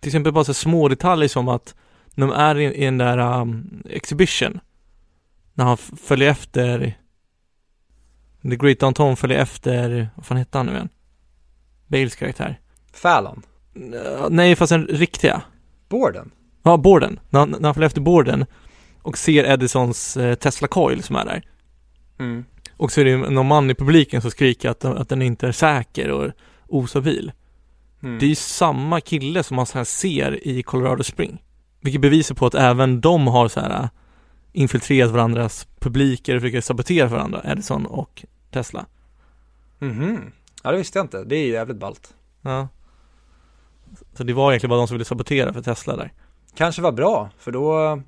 Till 0.00 0.08
exempel 0.08 0.32
bara 0.32 0.44
så 0.44 0.54
små 0.54 0.88
detaljer 0.88 1.28
som 1.28 1.48
att 1.48 1.74
när 2.14 2.26
de 2.26 2.32
är 2.32 2.58
i, 2.58 2.74
i 2.74 2.84
den 2.84 2.98
där 2.98 3.18
um, 3.18 3.82
exhibition, 3.90 4.60
när 5.54 5.64
han 5.64 5.76
följer 5.76 6.30
efter 6.30 6.98
The 8.42 8.56
Great 8.56 8.80
Downton 8.80 9.16
följer 9.16 9.38
efter, 9.38 10.08
vad 10.14 10.26
fan 10.26 10.36
hette 10.36 10.58
han 10.58 10.66
nu 10.66 10.72
igen? 10.72 10.88
Bales 11.86 12.16
karaktär. 12.16 12.60
Fallon? 12.92 13.42
Nej, 14.30 14.56
fast 14.56 14.70
den 14.70 14.86
riktiga. 14.86 15.42
Borden? 15.88 16.30
Ja, 16.62 16.76
Borden. 16.76 17.20
När, 17.30 17.46
när 17.46 17.62
han 17.62 17.74
följer 17.74 17.86
efter 17.86 18.00
Borden 18.00 18.46
och 19.02 19.18
ser 19.18 19.44
Edisons 19.44 20.16
eh, 20.16 20.34
Tesla 20.34 20.68
Coil 20.68 21.02
som 21.02 21.16
är 21.16 21.24
där. 21.24 21.42
Mm. 22.18 22.44
Och 22.76 22.92
så 22.92 23.00
är 23.00 23.04
det 23.04 23.16
någon 23.16 23.46
man 23.46 23.70
i 23.70 23.74
publiken 23.74 24.22
som 24.22 24.30
skriker 24.30 24.70
att, 24.70 24.84
att 24.84 25.08
den 25.08 25.22
inte 25.22 25.48
är 25.48 25.52
säker 25.52 26.10
och 26.10 26.32
ostabil. 26.74 27.32
Mm. 28.02 28.18
Det 28.18 28.26
är 28.26 28.28
ju 28.28 28.34
samma 28.34 29.00
kille 29.00 29.42
som 29.42 29.56
man 29.56 29.66
så 29.66 29.84
ser 29.84 30.48
i 30.48 30.62
Colorado 30.62 31.04
Spring. 31.04 31.42
Vilket 31.80 32.00
bevisar 32.00 32.34
på 32.34 32.46
att 32.46 32.54
även 32.54 33.00
de 33.00 33.26
har 33.26 33.48
så 33.48 33.60
här 33.60 33.70
äh, 33.70 33.88
infiltrerat 34.52 35.10
varandras 35.10 35.68
publiker 35.78 36.34
och 36.34 36.40
försöker 36.42 36.60
sabotera 36.60 37.08
varandra, 37.08 37.42
Edison 37.44 37.86
och 37.86 38.24
Tesla. 38.50 38.86
Mhm. 39.78 40.32
Ja, 40.62 40.70
det 40.70 40.76
visste 40.78 40.98
jag 40.98 41.04
inte. 41.04 41.24
Det 41.24 41.36
är 41.36 41.46
ju 41.46 41.52
jävligt 41.52 41.76
ballt. 41.76 42.14
Ja. 42.42 42.68
Så 44.16 44.24
det 44.24 44.32
var 44.32 44.52
egentligen 44.52 44.70
bara 44.70 44.78
de 44.78 44.88
som 44.88 44.94
ville 44.94 45.04
sabotera 45.04 45.52
för 45.52 45.62
Tesla 45.62 45.96
där. 45.96 46.12
Kanske 46.54 46.82
var 46.82 46.92
bra, 46.92 47.30
för 47.38 47.52
då 47.52 48.00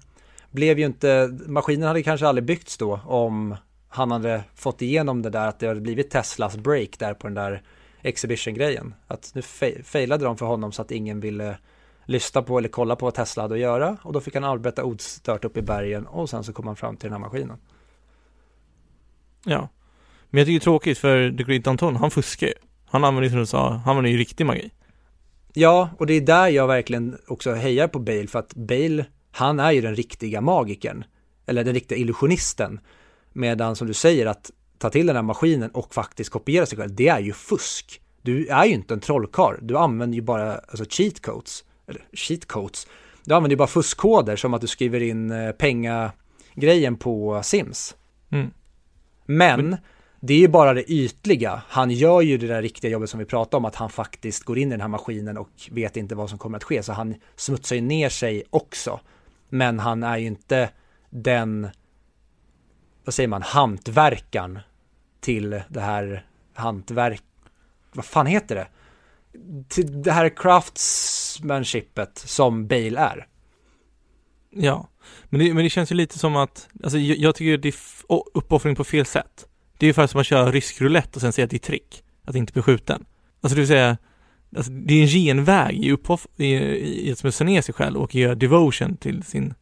blev 0.51 0.79
ju 0.79 0.87
inte, 0.87 1.39
maskinen 1.47 1.89
hade 1.89 2.03
kanske 2.03 2.27
aldrig 2.27 2.45
byggts 2.45 2.77
då 2.77 3.01
om 3.07 3.57
han 3.89 4.11
hade 4.11 4.45
fått 4.55 4.83
igenom 4.83 5.23
det 5.23 5.31
där 5.31 5.49
att 5.49 5.59
det 5.59 5.67
hade 5.67 5.81
blivit 5.81 6.11
Teslas 6.11 6.57
break 6.57 6.99
där 6.99 7.14
på 7.14 7.27
den 7.27 7.35
där 7.35 7.62
exhibition-grejen. 8.07 8.95
Att 9.07 9.33
nu 9.35 9.43
failade 9.83 10.25
de 10.25 10.37
för 10.37 10.47
honom 10.47 10.73
så 10.73 10.83
att 10.83 10.91
ingen 10.91 11.21
ville 11.21 11.59
lyssna 12.05 12.43
på 12.43 12.59
eller 12.59 12.69
kolla 12.69 12.97
på 12.97 13.07
vad 13.07 13.15
Tesla 13.15 13.43
hade 13.43 13.55
att 13.55 13.61
göra 13.61 13.97
och 14.03 14.13
då 14.13 14.21
fick 14.21 14.35
han 14.35 14.45
arbeta 14.45 14.85
ostört 14.85 15.45
upp 15.45 15.57
i 15.57 15.63
bergen 15.63 16.07
och 16.07 16.31
sen 16.31 16.45
så 16.45 16.53
kom 16.53 16.67
han 16.67 16.77
fram 16.77 16.97
till 16.97 17.07
den 17.07 17.13
här 17.13 17.29
maskinen. 17.29 17.59
Ja, 19.45 19.69
men 20.31 20.39
jag 20.39 20.47
tycker 20.47 20.59
det 20.59 20.63
är 20.63 20.65
tråkigt 20.65 20.99
för 20.99 21.31
The 21.31 21.45
Great 21.45 21.67
Anton, 21.67 21.97
han 21.97 22.11
fuskar 22.11 22.47
ju. 22.47 22.55
Han 22.87 23.05
använder 23.05 23.23
ju 23.23 23.31
som 23.31 23.39
du 23.39 23.47
sa, 23.47 23.69
han 23.69 23.91
använder 23.91 24.11
ju 24.11 24.17
riktig 24.17 24.47
magi. 24.47 24.71
Ja, 25.53 25.91
och 25.99 26.07
det 26.07 26.15
är 26.15 26.21
där 26.21 26.49
jag 26.49 26.67
verkligen 26.67 27.19
också 27.27 27.55
hejar 27.55 27.89
på 27.89 27.99
Bale 27.99 28.27
för 28.27 28.39
att 28.39 28.55
Bale, 28.55 29.05
han 29.31 29.61
är 29.61 29.73
ju 29.73 29.81
den 29.81 29.95
riktiga 29.95 30.41
magikern. 30.41 31.05
Eller 31.47 31.65
den 31.65 31.75
riktiga 31.75 31.99
illusionisten. 31.99 32.81
Medan 33.33 33.77
som 33.77 33.87
du 33.87 33.95
säger 33.95 34.27
att 34.27 34.51
ta 34.87 34.91
till 34.91 35.07
den 35.07 35.16
här 35.16 35.22
maskinen 35.22 35.70
och 35.70 35.95
faktiskt 35.95 36.30
kopiera 36.30 36.66
sig 36.66 36.78
själv, 36.78 36.95
det 36.95 37.09
är 37.09 37.20
ju 37.20 37.32
fusk. 37.32 38.01
Du 38.22 38.47
är 38.47 38.64
ju 38.64 38.72
inte 38.72 38.95
en 38.95 39.01
trollkarl, 39.01 39.57
du 39.62 39.76
använder 39.76 40.16
ju 40.16 40.22
bara 40.22 40.55
alltså 40.55 40.84
cheat 40.89 41.20
codes 41.20 41.64
eller 41.87 42.03
cheat 42.12 42.47
codes. 42.47 42.87
Du 43.24 43.34
använder 43.34 43.53
ju 43.53 43.57
bara 43.57 43.68
fuskkoder 43.68 44.37
som 44.37 44.55
att 44.55 44.61
du 44.61 44.66
skriver 44.66 45.03
in 45.03 45.30
eh, 45.30 45.53
pengagrejen 45.53 46.97
på 46.97 47.41
Sims. 47.43 47.97
Mm. 48.30 48.51
Men 49.26 49.76
det 50.20 50.34
är 50.34 50.39
ju 50.39 50.49
bara 50.49 50.74
det 50.74 50.93
ytliga. 50.93 51.62
Han 51.68 51.91
gör 51.91 52.20
ju 52.20 52.39
det 52.39 52.47
där 52.47 52.62
riktiga 52.62 52.91
jobbet 52.91 53.11
som 53.11 53.18
vi 53.18 53.24
pratade 53.24 53.57
om, 53.57 53.64
att 53.64 53.74
han 53.74 53.91
faktiskt 53.91 54.45
går 54.45 54.59
in 54.59 54.68
i 54.68 54.70
den 54.70 54.80
här 54.80 54.89
maskinen 54.89 55.37
och 55.37 55.51
vet 55.70 55.97
inte 55.97 56.14
vad 56.14 56.30
som 56.30 56.39
kommer 56.39 56.57
att 56.57 56.64
ske. 56.64 56.82
Så 56.82 56.93
han 56.93 57.14
smutsar 57.37 57.76
ju 57.76 57.82
ner 57.82 58.09
sig 58.09 58.45
också. 58.51 59.01
Men 59.49 59.78
han 59.78 60.03
är 60.03 60.16
ju 60.16 60.26
inte 60.26 60.70
den, 61.11 61.68
vad 63.05 63.14
säger 63.14 63.28
man, 63.28 63.43
hantverkaren 63.43 64.59
till 65.27 65.62
det 65.68 65.81
här 65.81 66.27
hantverk, 66.55 67.22
vad 67.93 68.05
fan 68.05 68.27
heter 68.27 68.55
det? 68.55 68.66
till 69.68 70.03
det 70.03 70.12
här 70.12 70.29
craftsmanshipet 70.29 72.18
som 72.18 72.66
Bale 72.66 73.01
är. 73.01 73.27
Ja, 74.51 74.89
men 75.24 75.41
det, 75.41 75.55
men 75.55 75.64
det 75.64 75.70
känns 75.70 75.93
ju 75.93 75.97
lite 75.97 76.18
som 76.18 76.37
att, 76.37 76.68
alltså 76.83 76.99
jag, 76.99 77.18
jag 77.18 77.35
tycker 77.35 77.59
det 77.59 77.68
är 77.68 77.74
uppoffring 78.35 78.77
på 78.77 78.85
fel 78.85 79.07
sätt. 79.07 79.47
Det 79.79 79.87
är 79.87 79.89
ungefär 79.89 80.07
som 80.07 80.20
att 80.20 80.27
köra 80.27 80.53
rysk 80.53 80.81
roulette 80.81 81.11
och 81.14 81.20
sen 81.20 81.33
säga 81.33 81.45
att 81.45 81.51
det 81.51 81.57
är 81.57 81.59
trick, 81.59 82.03
att 82.24 82.35
inte 82.35 82.53
bli 82.53 82.62
skjuten. 82.62 83.05
Alltså 83.41 83.55
det 83.55 83.61
vill 83.61 83.68
säga, 83.68 83.97
alltså 84.57 84.72
det 84.72 84.95
är 84.95 85.03
en 85.03 85.09
genväg 85.09 85.85
i, 85.85 85.93
uppoff, 85.93 86.27
i, 86.37 86.55
i 87.09 87.12
att 87.12 87.18
smutsa 87.18 87.45
ner 87.45 87.62
sig 87.62 87.74
själv 87.74 87.97
och 87.97 88.14
göra 88.14 88.35
devotion 88.35 88.97
till 88.97 89.22
sin, 89.22 89.55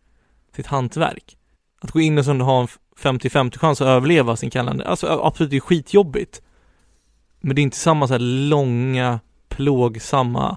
sitt 0.57 0.67
hantverk. 0.67 1.37
Att 1.81 1.91
gå 1.91 2.01
in 2.01 2.19
och 2.19 2.25
sen 2.25 2.41
ha 2.41 2.61
en 2.61 2.69
50-50 3.01 3.59
chans 3.59 3.81
att 3.81 3.87
överleva 3.87 4.37
sin 4.37 4.51
kalender, 4.51 4.85
alltså 4.85 5.07
absolut 5.07 5.51
det 5.51 5.57
är 5.57 5.61
skitjobbigt. 5.61 6.43
Men 7.41 7.57
det 7.57 7.61
är 7.61 7.63
inte 7.63 7.77
samma 7.77 8.09
så 8.09 8.19
långa 8.19 9.21
plågsamma 9.49 10.57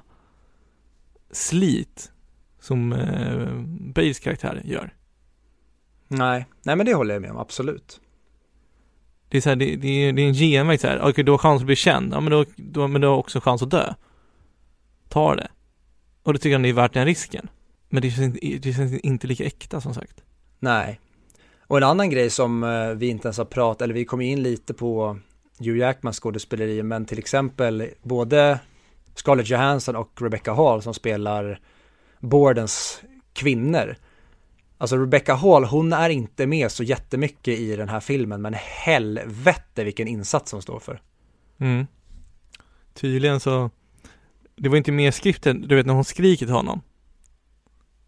slit 1.32 2.12
som 2.60 2.94
eh, 2.94 3.48
Bales 3.94 4.20
karaktär 4.20 4.62
gör. 4.66 4.94
Nej, 6.08 6.46
nej 6.64 6.76
men 6.76 6.86
det 6.86 6.94
håller 6.94 7.14
jag 7.16 7.22
med 7.22 7.32
om, 7.32 7.38
absolut. 7.38 8.02
Det 9.30 9.38
är 9.38 9.42
så 9.42 9.50
här, 9.50 9.56
det, 9.56 9.76
det, 9.76 9.88
är, 9.88 10.14
det 10.14 10.22
är 10.22 10.28
en 10.28 10.34
genväg 10.34 10.80
så 10.80 10.88
här, 10.88 11.02
okej 11.02 11.24
du 11.24 11.32
har 11.32 11.38
chans 11.38 11.62
att 11.62 11.66
bli 11.66 11.76
känd, 11.76 12.14
ja 12.14 12.20
men 12.20 12.32
då, 12.32 12.46
då, 12.56 12.88
men 12.88 13.02
du 13.02 13.08
har 13.08 13.18
också 13.18 13.40
chans 13.40 13.62
att 13.62 13.72
dö. 13.72 13.94
Ta 15.10 15.36
det. 15.36 15.48
Och 16.24 16.34
då 16.34 16.40
tycker 16.40 16.56
han 16.56 16.62
det 16.62 16.70
är 16.70 16.74
värt 16.74 16.94
den 16.94 17.06
risken. 17.06 17.50
Men 17.90 18.02
det 18.02 18.12
känns, 18.12 18.38
det 18.42 18.74
känns 18.76 18.94
inte 18.94 19.28
lika 19.28 19.46
äkta 19.46 19.82
som 19.82 19.94
sagt. 19.94 20.24
Nej. 20.60 21.00
Och 21.68 21.78
en 21.78 21.84
annan 21.84 22.10
grej 22.10 22.30
som 22.30 22.64
eh, 22.64 22.90
vi 22.90 23.08
inte 23.08 23.28
ens 23.28 23.38
har 23.38 23.46
pratat, 23.46 23.82
eller 23.82 23.94
vi 23.94 24.06
kom 24.06 24.22
in 24.22 24.44
lite 24.44 24.74
på 24.74 25.20
Hugh 25.60 25.78
Jackmans 25.78 26.20
skådespeleri, 26.20 26.84
men 26.84 27.06
till 27.06 27.20
exempel 27.20 27.90
både 28.04 28.60
Scarlett 29.16 29.50
Johansson 29.50 29.96
och 29.96 30.22
Rebecca 30.22 30.54
Hall 30.54 30.82
som 30.82 30.94
spelar 30.94 31.60
Bordens 32.20 33.02
kvinnor. 33.34 33.96
Alltså 34.78 34.98
Rebecca 34.98 35.34
Hall, 35.34 35.64
hon 35.64 35.94
är 35.94 36.10
inte 36.10 36.48
med 36.48 36.72
så 36.72 36.84
jättemycket 36.84 37.60
i 37.60 37.76
den 37.76 37.90
här 37.90 38.00
filmen, 38.00 38.42
men 38.42 38.54
helvete 38.58 39.84
vilken 39.84 40.08
insats 40.08 40.52
hon 40.52 40.62
står 40.62 40.80
för. 40.80 41.02
Mm. 41.58 41.88
Tydligen 42.94 43.40
så, 43.40 43.70
det 44.56 44.70
var 44.70 44.78
inte 44.78 44.92
med 44.92 45.08
i 45.08 45.12
skriften, 45.12 45.62
du 45.62 45.76
vet 45.76 45.86
när 45.86 45.94
hon 45.94 46.06
skriker 46.06 46.46
till 46.46 46.56
honom 46.56 46.82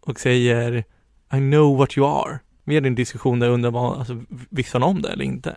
och 0.00 0.20
säger 0.20 0.84
I 1.32 1.36
know 1.36 1.76
what 1.76 1.98
you 1.98 2.06
are. 2.06 2.38
Vi 2.70 2.76
hade 2.76 2.88
en 2.88 2.94
diskussion 2.94 3.38
där 3.38 3.46
jag 3.46 3.54
undrade, 3.54 3.74
vad, 3.74 3.98
alltså, 3.98 4.20
visste 4.48 4.78
han 4.78 4.82
om 4.82 5.02
det 5.02 5.08
eller 5.08 5.24
inte? 5.24 5.56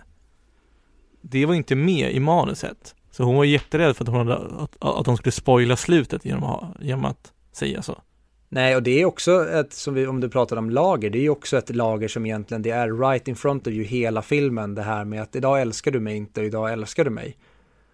Det 1.21 1.45
var 1.45 1.53
inte 1.53 1.75
med 1.75 2.11
i 2.13 2.19
manuset. 2.19 2.95
Så 3.11 3.23
hon 3.23 3.35
var 3.35 3.43
jätterädd 3.43 3.97
för 3.97 4.03
att 4.03 4.09
hon, 4.09 4.27
hade, 4.27 4.35
att, 4.35 4.75
att 4.79 5.07
hon 5.07 5.17
skulle 5.17 5.31
spoila 5.31 5.75
slutet 5.75 6.25
genom 6.25 6.43
att, 6.43 6.75
genom 6.81 7.05
att 7.05 7.33
säga 7.51 7.81
så. 7.81 8.01
Nej, 8.49 8.75
och 8.75 8.83
det 8.83 9.01
är 9.01 9.05
också 9.05 9.49
ett, 9.49 9.73
som 9.73 9.93
vi, 9.93 10.07
om 10.07 10.19
du 10.19 10.29
pratar 10.29 10.57
om 10.57 10.69
lager, 10.69 11.09
det 11.09 11.25
är 11.25 11.29
också 11.29 11.57
ett 11.57 11.75
lager 11.75 12.07
som 12.07 12.25
egentligen, 12.25 12.61
det 12.61 12.69
är 12.69 13.09
right 13.09 13.27
in 13.27 13.35
front 13.35 13.67
of 13.67 13.73
you 13.73 13.85
hela 13.85 14.21
filmen, 14.21 14.75
det 14.75 14.81
här 14.81 15.05
med 15.05 15.21
att 15.21 15.35
idag 15.35 15.61
älskar 15.61 15.91
du 15.91 15.99
mig 15.99 16.15
inte 16.15 16.41
och 16.41 16.45
idag 16.45 16.73
älskar 16.73 17.03
du 17.03 17.09
mig. 17.09 17.37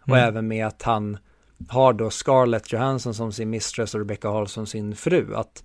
Mm. 0.07 0.11
Och 0.11 0.17
även 0.17 0.47
med 0.47 0.67
att 0.67 0.81
han 0.81 1.17
har 1.69 1.93
då 1.93 2.09
Scarlett 2.09 2.73
Johansson 2.73 3.13
som 3.13 3.31
sin 3.31 3.49
mistress 3.49 3.93
och 3.93 3.99
Rebecca 3.99 4.29
Hall 4.29 4.47
som 4.47 4.67
sin 4.67 4.95
fru, 4.95 5.35
att 5.35 5.63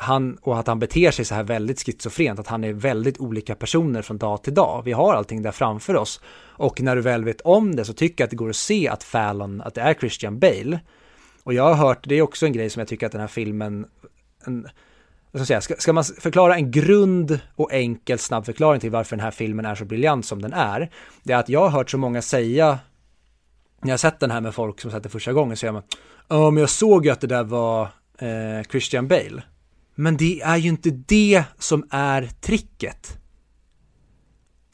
han, 0.00 0.38
och 0.42 0.58
att 0.58 0.66
han 0.66 0.78
beter 0.78 1.10
sig 1.10 1.24
så 1.24 1.34
här 1.34 1.42
väldigt 1.42 1.80
schizofrent, 1.86 2.40
att 2.40 2.46
han 2.46 2.64
är 2.64 2.72
väldigt 2.72 3.20
olika 3.20 3.54
personer 3.54 4.02
från 4.02 4.18
dag 4.18 4.42
till 4.42 4.54
dag. 4.54 4.82
Vi 4.84 4.92
har 4.92 5.14
allting 5.14 5.42
där 5.42 5.50
framför 5.50 5.96
oss. 5.96 6.20
Och 6.56 6.80
när 6.80 6.96
du 6.96 7.02
väl 7.02 7.24
vet 7.24 7.40
om 7.40 7.76
det 7.76 7.84
så 7.84 7.92
tycker 7.92 8.22
jag 8.22 8.26
att 8.26 8.30
det 8.30 8.36
går 8.36 8.50
att 8.50 8.56
se 8.56 8.88
att 8.88 9.04
Fallon, 9.04 9.60
att 9.60 9.74
det 9.74 9.80
är 9.80 9.94
Christian 9.94 10.38
Bale. 10.38 10.80
Och 11.42 11.54
jag 11.54 11.62
har 11.62 11.74
hört, 11.74 12.04
det 12.08 12.14
är 12.14 12.22
också 12.22 12.46
en 12.46 12.52
grej 12.52 12.70
som 12.70 12.80
jag 12.80 12.88
tycker 12.88 13.06
att 13.06 13.12
den 13.12 13.20
här 13.20 13.28
filmen, 13.28 13.86
en, 14.44 14.62
vad 14.62 14.70
ska, 15.30 15.38
jag 15.38 15.46
säga, 15.46 15.60
ska, 15.60 15.74
ska 15.82 15.92
man 15.92 16.04
förklara 16.04 16.54
en 16.54 16.70
grund 16.70 17.40
och 17.56 17.72
enkel 17.72 18.18
snabb 18.18 18.46
förklaring 18.46 18.80
till 18.80 18.90
varför 18.90 19.16
den 19.16 19.24
här 19.24 19.30
filmen 19.30 19.64
är 19.64 19.74
så 19.74 19.84
briljant 19.84 20.26
som 20.26 20.42
den 20.42 20.52
är, 20.52 20.90
det 21.22 21.32
är 21.32 21.38
att 21.38 21.48
jag 21.48 21.60
har 21.60 21.70
hört 21.70 21.90
så 21.90 21.98
många 21.98 22.22
säga 22.22 22.78
när 23.80 23.88
jag 23.88 23.92
har 23.92 23.98
sett 23.98 24.20
den 24.20 24.30
här 24.30 24.40
med 24.40 24.54
folk 24.54 24.80
som 24.80 24.90
sett 24.90 25.02
det 25.02 25.08
första 25.08 25.32
gången 25.32 25.56
så 25.56 25.60
säger 25.60 25.72
man, 25.72 25.82
ja 26.28 26.50
men 26.50 26.60
jag 26.60 26.70
såg 26.70 27.04
ju 27.04 27.12
att 27.12 27.20
det 27.20 27.26
där 27.26 27.44
var 27.44 27.82
eh, 28.18 28.62
Christian 28.70 29.08
Bale. 29.08 29.42
Men 30.00 30.16
det 30.16 30.40
är 30.40 30.56
ju 30.56 30.68
inte 30.68 30.90
det 30.90 31.44
som 31.58 31.86
är 31.90 32.30
tricket. 32.40 33.18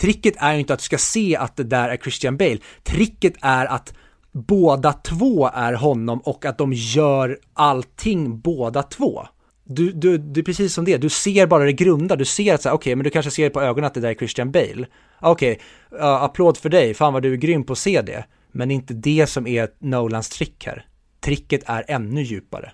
Tricket 0.00 0.34
är 0.38 0.52
ju 0.52 0.60
inte 0.60 0.72
att 0.72 0.78
du 0.78 0.84
ska 0.84 0.98
se 0.98 1.36
att 1.36 1.56
det 1.56 1.64
där 1.64 1.88
är 1.88 1.96
Christian 1.96 2.36
Bale. 2.36 2.58
Tricket 2.82 3.34
är 3.40 3.66
att 3.66 3.94
båda 4.32 4.92
två 4.92 5.50
är 5.54 5.72
honom 5.72 6.20
och 6.20 6.44
att 6.44 6.58
de 6.58 6.72
gör 6.72 7.38
allting 7.52 8.40
båda 8.40 8.82
två. 8.82 9.26
Du, 9.64 9.92
du, 9.92 10.18
det 10.18 10.40
är 10.40 10.44
precis 10.44 10.74
som 10.74 10.84
det, 10.84 10.96
du 10.96 11.08
ser 11.08 11.46
bara 11.46 11.64
det 11.64 11.72
grunda, 11.72 12.16
du 12.16 12.24
ser 12.24 12.54
att 12.54 12.62
så 12.62 12.68
okej, 12.68 12.76
okay, 12.76 12.96
men 12.96 13.04
du 13.04 13.10
kanske 13.10 13.30
ser 13.30 13.50
på 13.50 13.62
ögonen 13.62 13.84
att 13.84 13.94
det 13.94 14.00
där 14.00 14.10
är 14.10 14.14
Christian 14.14 14.52
Bale. 14.52 14.86
Ah, 15.18 15.30
okej, 15.30 15.60
okay, 15.90 16.00
uh, 16.00 16.06
applåd 16.06 16.56
för 16.56 16.68
dig, 16.68 16.94
fan 16.94 17.12
vad 17.12 17.22
du 17.22 17.32
är 17.32 17.36
grym 17.36 17.64
på 17.64 17.72
att 17.72 17.78
se 17.78 18.02
det. 18.02 18.24
Men 18.52 18.68
det 18.68 18.74
är 18.74 18.76
inte 18.76 18.94
det 18.94 19.26
som 19.26 19.46
är 19.46 19.68
Nolans 19.78 20.28
trick 20.28 20.66
här. 20.66 20.86
Tricket 21.20 21.62
är 21.66 21.84
ännu 21.88 22.22
djupare. 22.22 22.72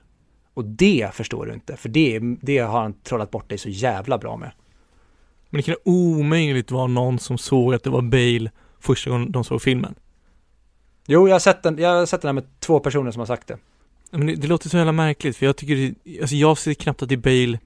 Och 0.55 0.64
det 0.64 1.11
förstår 1.12 1.46
du 1.46 1.55
inte, 1.55 1.76
för 1.76 1.88
det, 1.88 2.20
det 2.40 2.59
har 2.59 2.82
han 2.82 2.92
trollat 2.92 3.30
bort 3.30 3.48
dig 3.48 3.59
så 3.59 3.68
jävla 3.68 4.18
bra 4.18 4.36
med. 4.36 4.50
Men 5.50 5.59
det 5.59 5.62
kan 5.62 5.76
omöjligt 5.84 6.70
vara 6.70 6.86
någon 6.86 7.18
som 7.18 7.38
såg 7.38 7.74
att 7.74 7.82
det 7.82 7.90
var 7.90 8.03
Bale 8.03 8.50
första 8.80 9.11
gången 9.11 9.32
de 9.32 9.44
såg 9.44 9.62
filmen. 9.62 9.94
Jo, 11.07 11.28
jag 11.28 11.34
har 11.34 11.40
sett 11.40 11.62
den, 11.62 11.78
jag 11.78 11.88
har 11.88 12.07
sett 12.07 12.22
den 12.22 12.28
här 12.28 12.32
med 12.32 12.61
två 12.61 12.80
personer 12.80 13.11
som 13.11 13.20
har 13.20 13.26
sagt 13.26 13.46
det. 13.46 13.59
Men 14.11 14.26
det, 14.26 14.34
det 14.34 14.46
låter 14.46 14.68
så 14.68 14.76
jävla 14.76 14.92
märkligt, 14.92 15.36
för 15.36 15.46
jag 15.46 15.57
tycker 15.57 15.76
det, 15.76 16.20
alltså 16.20 16.36
jag 16.36 16.59
ser 16.59 16.74
knappt 16.74 17.03
att 17.03 17.09
det 17.09 17.14
är 17.14 17.46
Bale 17.46 17.59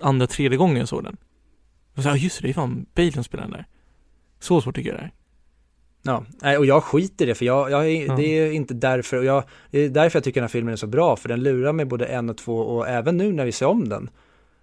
andra, 0.00 0.26
tredje 0.26 0.58
gången 0.58 0.76
jag 0.76 0.88
såg 0.88 1.04
den. 1.04 1.16
Jag 1.94 2.04
sa, 2.04 2.16
just 2.16 2.38
det, 2.40 2.46
det 2.46 2.50
är 2.50 2.54
fan 2.54 2.86
Bale 2.94 3.12
som 3.12 3.24
spelar 3.24 3.44
den 3.44 3.52
där. 3.52 3.66
Så 4.40 4.60
svårt 4.60 4.74
tycker 4.74 4.90
jag 4.90 4.98
det 4.98 5.04
är. 5.04 5.12
Ja, 6.06 6.24
och 6.58 6.66
jag 6.66 6.84
skiter 6.84 7.24
i 7.24 7.28
det 7.28 7.34
för 7.34 7.44
jag, 7.44 7.70
jag 7.70 7.90
är, 7.90 8.04
mm. 8.04 8.16
det 8.16 8.38
är 8.38 8.52
inte 8.52 8.74
därför, 8.74 9.16
och 9.16 9.24
jag, 9.24 9.44
det 9.70 9.78
är 9.78 9.88
därför 9.88 10.16
jag 10.16 10.24
tycker 10.24 10.40
den 10.40 10.44
här 10.44 10.52
filmen 10.52 10.72
är 10.72 10.76
så 10.76 10.86
bra, 10.86 11.16
för 11.16 11.28
den 11.28 11.42
lurar 11.42 11.72
mig 11.72 11.86
både 11.86 12.06
en 12.06 12.30
och 12.30 12.38
två 12.38 12.58
och 12.58 12.88
även 12.88 13.16
nu 13.16 13.32
när 13.32 13.44
vi 13.44 13.52
ser 13.52 13.66
om 13.66 13.88
den. 13.88 14.10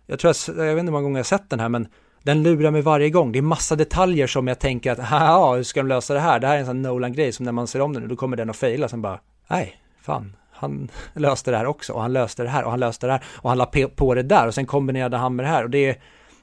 Jag 0.05 0.19
tror 0.19 0.33
jag, 0.47 0.67
jag 0.67 0.75
vet 0.75 0.79
inte 0.79 0.89
hur 0.89 0.91
många 0.91 1.03
gånger 1.03 1.19
jag 1.19 1.25
sett 1.25 1.49
den 1.49 1.59
här, 1.59 1.69
men 1.69 1.87
den 2.23 2.43
lurar 2.43 2.71
mig 2.71 2.81
varje 2.81 3.09
gång. 3.09 3.31
Det 3.31 3.39
är 3.39 3.43
massa 3.43 3.75
detaljer 3.75 4.27
som 4.27 4.47
jag 4.47 4.59
tänker 4.59 4.91
att, 4.91 4.97
ja, 5.11 5.55
hur 5.55 5.63
ska 5.63 5.79
de 5.79 5.87
lösa 5.87 6.13
det 6.13 6.19
här? 6.19 6.39
Det 6.39 6.47
här 6.47 6.55
är 6.55 6.59
en 6.59 6.65
sån 6.65 6.81
Nolan-grej 6.81 7.31
som 7.31 7.45
när 7.45 7.51
man 7.51 7.67
ser 7.67 7.81
om 7.81 7.93
den, 7.93 8.07
då 8.07 8.15
kommer 8.15 8.37
den 8.37 8.49
att 8.49 8.57
fejla, 8.57 8.87
sen 8.87 9.01
bara, 9.01 9.19
nej, 9.47 9.75
fan, 10.01 10.35
han 10.51 10.89
löste 11.13 11.51
det 11.51 11.57
här 11.57 11.65
också, 11.65 11.93
och 11.93 12.01
han 12.01 12.13
löste 12.13 12.43
det 12.43 12.49
här, 12.49 12.63
och 12.63 12.71
han 12.71 12.79
löste 12.79 13.07
det 13.07 13.13
här, 13.13 13.23
och 13.33 13.49
han 13.49 13.57
la 13.57 13.71
på 13.95 14.15
det 14.15 14.23
där, 14.23 14.47
och 14.47 14.53
sen 14.53 14.65
kombinerade 14.65 15.17
han 15.17 15.35
med 15.35 15.45
det 15.45 15.49
här, 15.49 15.63
och 15.63 15.69
det 15.69 15.89
är, 15.89 15.95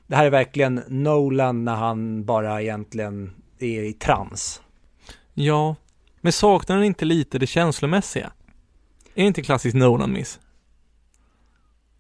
det 0.07 0.17
här 0.17 0.27
är 0.27 0.31
verkligen 0.31 0.83
Nolan 0.89 1.65
när 1.65 1.75
han 1.75 2.25
bara 2.25 2.63
egentligen 2.63 3.31
är 3.59 3.83
i 3.83 3.93
trans. 3.93 4.63
Ja, 5.41 5.77
men 6.21 6.33
saknar 6.33 6.77
den 6.77 6.85
inte 6.85 7.05
lite 7.05 7.39
det 7.39 7.47
känslomässiga? 7.47 8.33
Är 9.15 9.23
det 9.23 9.27
inte 9.27 9.43
klassiskt 9.43 9.77
Nolan-miss? 9.77 10.41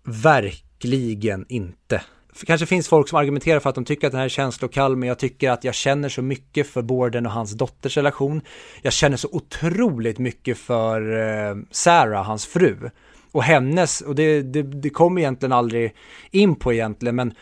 Verkligen 0.05 1.47
inte. 1.49 2.03
För 2.33 2.47
kanske 2.47 2.67
finns 2.67 2.89
folk 2.89 3.09
som 3.09 3.19
argumenterar 3.19 3.61
för 3.61 3.69
att 3.69 3.75
de 3.75 3.85
tycker 3.85 4.07
att 4.07 4.13
den 4.13 4.19
här 4.19 4.25
är 4.25 4.29
känslokall, 4.29 4.97
men 4.97 5.09
jag 5.09 5.19
tycker 5.19 5.51
att 5.51 5.65
jag 5.65 5.75
känner 5.75 6.09
så 6.09 6.23
mycket 6.23 6.67
för 6.67 6.83
Borden 6.83 7.27
och 7.27 7.33
hans 7.33 7.53
dotters 7.53 7.97
relation. 7.97 8.41
Jag 8.83 8.93
känner 8.93 9.17
så 9.17 9.29
otroligt 9.33 10.19
mycket 10.19 10.59
för 10.59 11.19
eh, 11.19 11.57
Sarah, 11.71 12.25
hans 12.25 12.47
fru. 12.47 12.91
Och 13.33 13.43
hennes, 13.43 14.01
och 14.01 14.15
det, 14.15 14.43
det, 14.43 14.63
det 14.63 14.91
kommer 14.91 15.21
egentligen 15.21 15.53
aldrig 15.53 15.95
in 16.31 16.57
på 16.57 16.73
egentligen, 16.73 17.17
men 17.17 17.35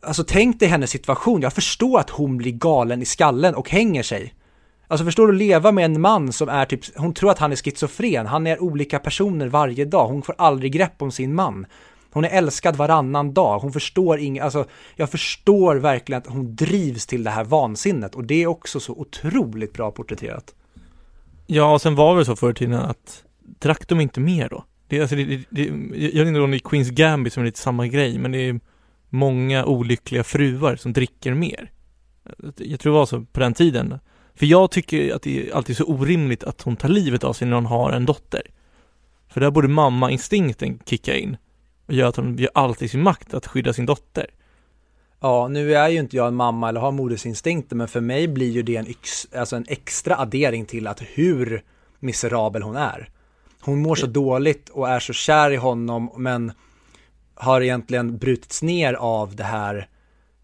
alltså 0.00 0.24
tänk 0.26 0.60
dig 0.60 0.68
hennes 0.68 0.90
situation. 0.90 1.40
Jag 1.40 1.52
förstår 1.52 2.00
att 2.00 2.10
hon 2.10 2.36
blir 2.36 2.52
galen 2.52 3.02
i 3.02 3.04
skallen 3.04 3.54
och 3.54 3.70
hänger 3.70 4.02
sig. 4.02 4.34
Alltså 4.94 5.04
förstår 5.04 5.26
du, 5.26 5.32
leva 5.32 5.72
med 5.72 5.84
en 5.84 6.00
man 6.00 6.32
som 6.32 6.48
är 6.48 6.64
typ, 6.64 6.80
hon 6.96 7.14
tror 7.14 7.30
att 7.30 7.38
han 7.38 7.52
är 7.52 7.56
schizofren, 7.56 8.26
han 8.26 8.46
är 8.46 8.62
olika 8.62 8.98
personer 8.98 9.46
varje 9.46 9.84
dag, 9.84 10.08
hon 10.08 10.22
får 10.22 10.34
aldrig 10.38 10.72
grepp 10.72 11.02
om 11.02 11.10
sin 11.10 11.34
man. 11.34 11.66
Hon 12.10 12.24
är 12.24 12.28
älskad 12.28 12.76
varannan 12.76 13.34
dag, 13.34 13.58
hon 13.58 13.72
förstår 13.72 14.18
inget, 14.18 14.44
alltså 14.44 14.64
jag 14.96 15.10
förstår 15.10 15.76
verkligen 15.76 16.18
att 16.18 16.26
hon 16.26 16.56
drivs 16.56 17.06
till 17.06 17.24
det 17.24 17.30
här 17.30 17.44
vansinnet 17.44 18.14
och 18.14 18.24
det 18.24 18.42
är 18.42 18.46
också 18.46 18.80
så 18.80 18.92
otroligt 18.92 19.72
bra 19.72 19.90
porträtterat. 19.90 20.54
Ja, 21.46 21.72
och 21.72 21.80
sen 21.80 21.94
var 21.94 22.18
det 22.18 22.24
så 22.24 22.36
förr 22.36 22.50
i 22.50 22.54
tiden 22.54 22.74
att 22.74 23.24
drack 23.60 23.88
de 23.88 24.00
inte 24.00 24.20
mer 24.20 24.48
då? 24.48 24.64
Det, 24.88 25.00
alltså, 25.00 25.16
det, 25.16 25.44
det, 25.50 25.64
jag 25.96 26.24
vet 26.24 26.28
inte 26.28 26.40
om 26.40 26.50
det 26.50 26.56
är 26.56 26.68
Queens 26.68 26.90
Gambit 26.90 27.32
som 27.32 27.40
är 27.40 27.44
lite 27.44 27.60
samma 27.60 27.86
grej, 27.86 28.18
men 28.18 28.32
det 28.32 28.48
är 28.48 28.60
många 29.08 29.64
olyckliga 29.64 30.24
fruar 30.24 30.76
som 30.76 30.92
dricker 30.92 31.34
mer. 31.34 31.70
Jag 32.56 32.80
tror 32.80 32.92
det 32.92 32.98
var 32.98 33.06
så 33.06 33.24
på 33.32 33.40
den 33.40 33.54
tiden. 33.54 33.98
För 34.34 34.46
jag 34.46 34.70
tycker 34.70 35.14
att 35.14 35.22
det 35.22 35.48
är 35.48 35.54
alltid 35.54 35.76
så 35.76 35.84
orimligt 35.84 36.44
att 36.44 36.62
hon 36.62 36.76
tar 36.76 36.88
livet 36.88 37.24
av 37.24 37.32
sig 37.32 37.48
när 37.48 37.54
hon 37.54 37.66
har 37.66 37.92
en 37.92 38.06
dotter. 38.06 38.42
För 39.28 39.40
där 39.40 39.50
borde 39.50 39.68
mamma-instinkten 39.68 40.78
kicka 40.86 41.16
in 41.16 41.36
och 41.86 41.94
göra 41.94 42.08
att 42.08 42.16
hon 42.16 42.36
gör 42.36 42.50
allt 42.54 42.82
i 42.82 42.88
sin 42.88 43.02
makt 43.02 43.34
att 43.34 43.46
skydda 43.46 43.72
sin 43.72 43.86
dotter. 43.86 44.26
Ja, 45.20 45.48
nu 45.48 45.74
är 45.74 45.88
ju 45.88 45.98
inte 45.98 46.16
jag 46.16 46.28
en 46.28 46.34
mamma 46.34 46.68
eller 46.68 46.80
har 46.80 46.92
modersinstinkter, 46.92 47.76
men 47.76 47.88
för 47.88 48.00
mig 48.00 48.28
blir 48.28 48.50
ju 48.50 48.62
det 48.62 48.76
en, 48.76 48.86
ex, 48.86 49.26
alltså 49.34 49.56
en 49.56 49.64
extra 49.68 50.16
addering 50.16 50.66
till 50.66 50.86
att 50.86 51.02
hur 51.02 51.62
miserabel 52.00 52.62
hon 52.62 52.76
är. 52.76 53.10
Hon 53.60 53.82
mår 53.82 53.94
så 53.94 54.06
dåligt 54.06 54.68
och 54.68 54.88
är 54.88 55.00
så 55.00 55.12
kär 55.12 55.50
i 55.50 55.56
honom, 55.56 56.10
men 56.16 56.52
har 57.34 57.60
egentligen 57.60 58.18
brutits 58.18 58.62
ner 58.62 58.94
av 58.94 59.36
det 59.36 59.44
här 59.44 59.88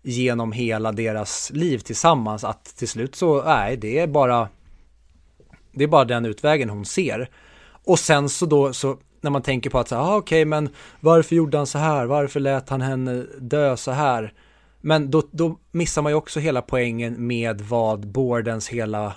genom 0.03 0.53
hela 0.53 0.93
deras 0.93 1.51
liv 1.55 1.79
tillsammans 1.79 2.45
att 2.45 2.65
till 2.65 2.89
slut 2.89 3.15
så, 3.15 3.43
nej, 3.43 3.77
det 3.77 3.99
är 3.99 4.07
bara 4.07 4.49
det 5.73 5.85
är 5.85 5.89
bara 5.89 6.05
den 6.05 6.27
utvägen 6.27 6.71
hon 6.71 6.85
ser. 6.85 7.31
Och 7.85 7.99
sen 7.99 8.29
så 8.29 8.47
då 8.47 8.73
så 8.73 8.97
när 9.21 9.31
man 9.31 9.43
tänker 9.43 9.71
på 9.71 9.79
att 9.79 9.89
så 9.89 9.97
ah, 9.97 10.17
okej, 10.17 10.19
okay, 10.19 10.45
men 10.45 10.69
varför 11.01 11.37
gjorde 11.37 11.57
han 11.57 11.67
så 11.67 11.79
här? 11.79 12.07
Varför 12.07 12.41
lät 12.41 12.69
han 12.69 12.81
henne 12.81 13.27
dö 13.39 13.77
så 13.77 13.91
här? 13.91 14.33
Men 14.81 15.11
då, 15.11 15.23
då 15.31 15.59
missar 15.73 16.03
man 16.03 16.13
ju 16.13 16.17
också 16.17 16.41
hela 16.41 16.63
poängen 16.63 17.27
med 17.27 17.61
vad 17.61 18.07
Bordens 18.07 18.69
hela 18.69 19.15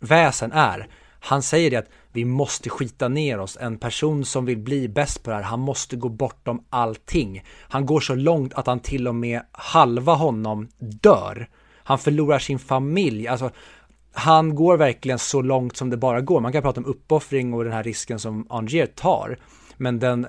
väsen 0.00 0.52
är. 0.52 0.88
Han 1.20 1.42
säger 1.42 1.70
det 1.70 1.76
att 1.76 1.88
vi 2.12 2.24
måste 2.24 2.70
skita 2.70 3.08
ner 3.08 3.40
oss. 3.40 3.58
En 3.60 3.78
person 3.78 4.24
som 4.24 4.44
vill 4.44 4.58
bli 4.58 4.88
bäst 4.88 5.22
på 5.22 5.30
det 5.30 5.36
här, 5.36 5.42
han 5.42 5.60
måste 5.60 5.96
gå 5.96 6.08
bortom 6.08 6.64
allting. 6.70 7.44
Han 7.60 7.86
går 7.86 8.00
så 8.00 8.14
långt 8.14 8.54
att 8.54 8.66
han 8.66 8.80
till 8.80 9.08
och 9.08 9.14
med 9.14 9.40
halva 9.52 10.14
honom 10.14 10.68
dör. 10.78 11.48
han 11.84 11.98
förlorar 11.98 12.38
sin 12.38 12.58
familj, 12.58 13.28
alltså 13.28 13.50
han 14.12 14.54
går 14.54 14.76
verkligen 14.76 15.18
så 15.18 15.42
långt 15.42 15.76
som 15.76 15.90
det 15.90 15.96
bara 15.96 16.20
går. 16.20 16.40
Man 16.40 16.52
kan 16.52 16.62
prata 16.62 16.80
om 16.80 16.86
uppoffring 16.86 17.54
och 17.54 17.64
den 17.64 17.72
här 17.72 17.82
risken 17.82 18.18
som 18.18 18.46
Angier 18.50 18.86
tar. 18.86 19.38
Men 19.76 19.98
den 19.98 20.26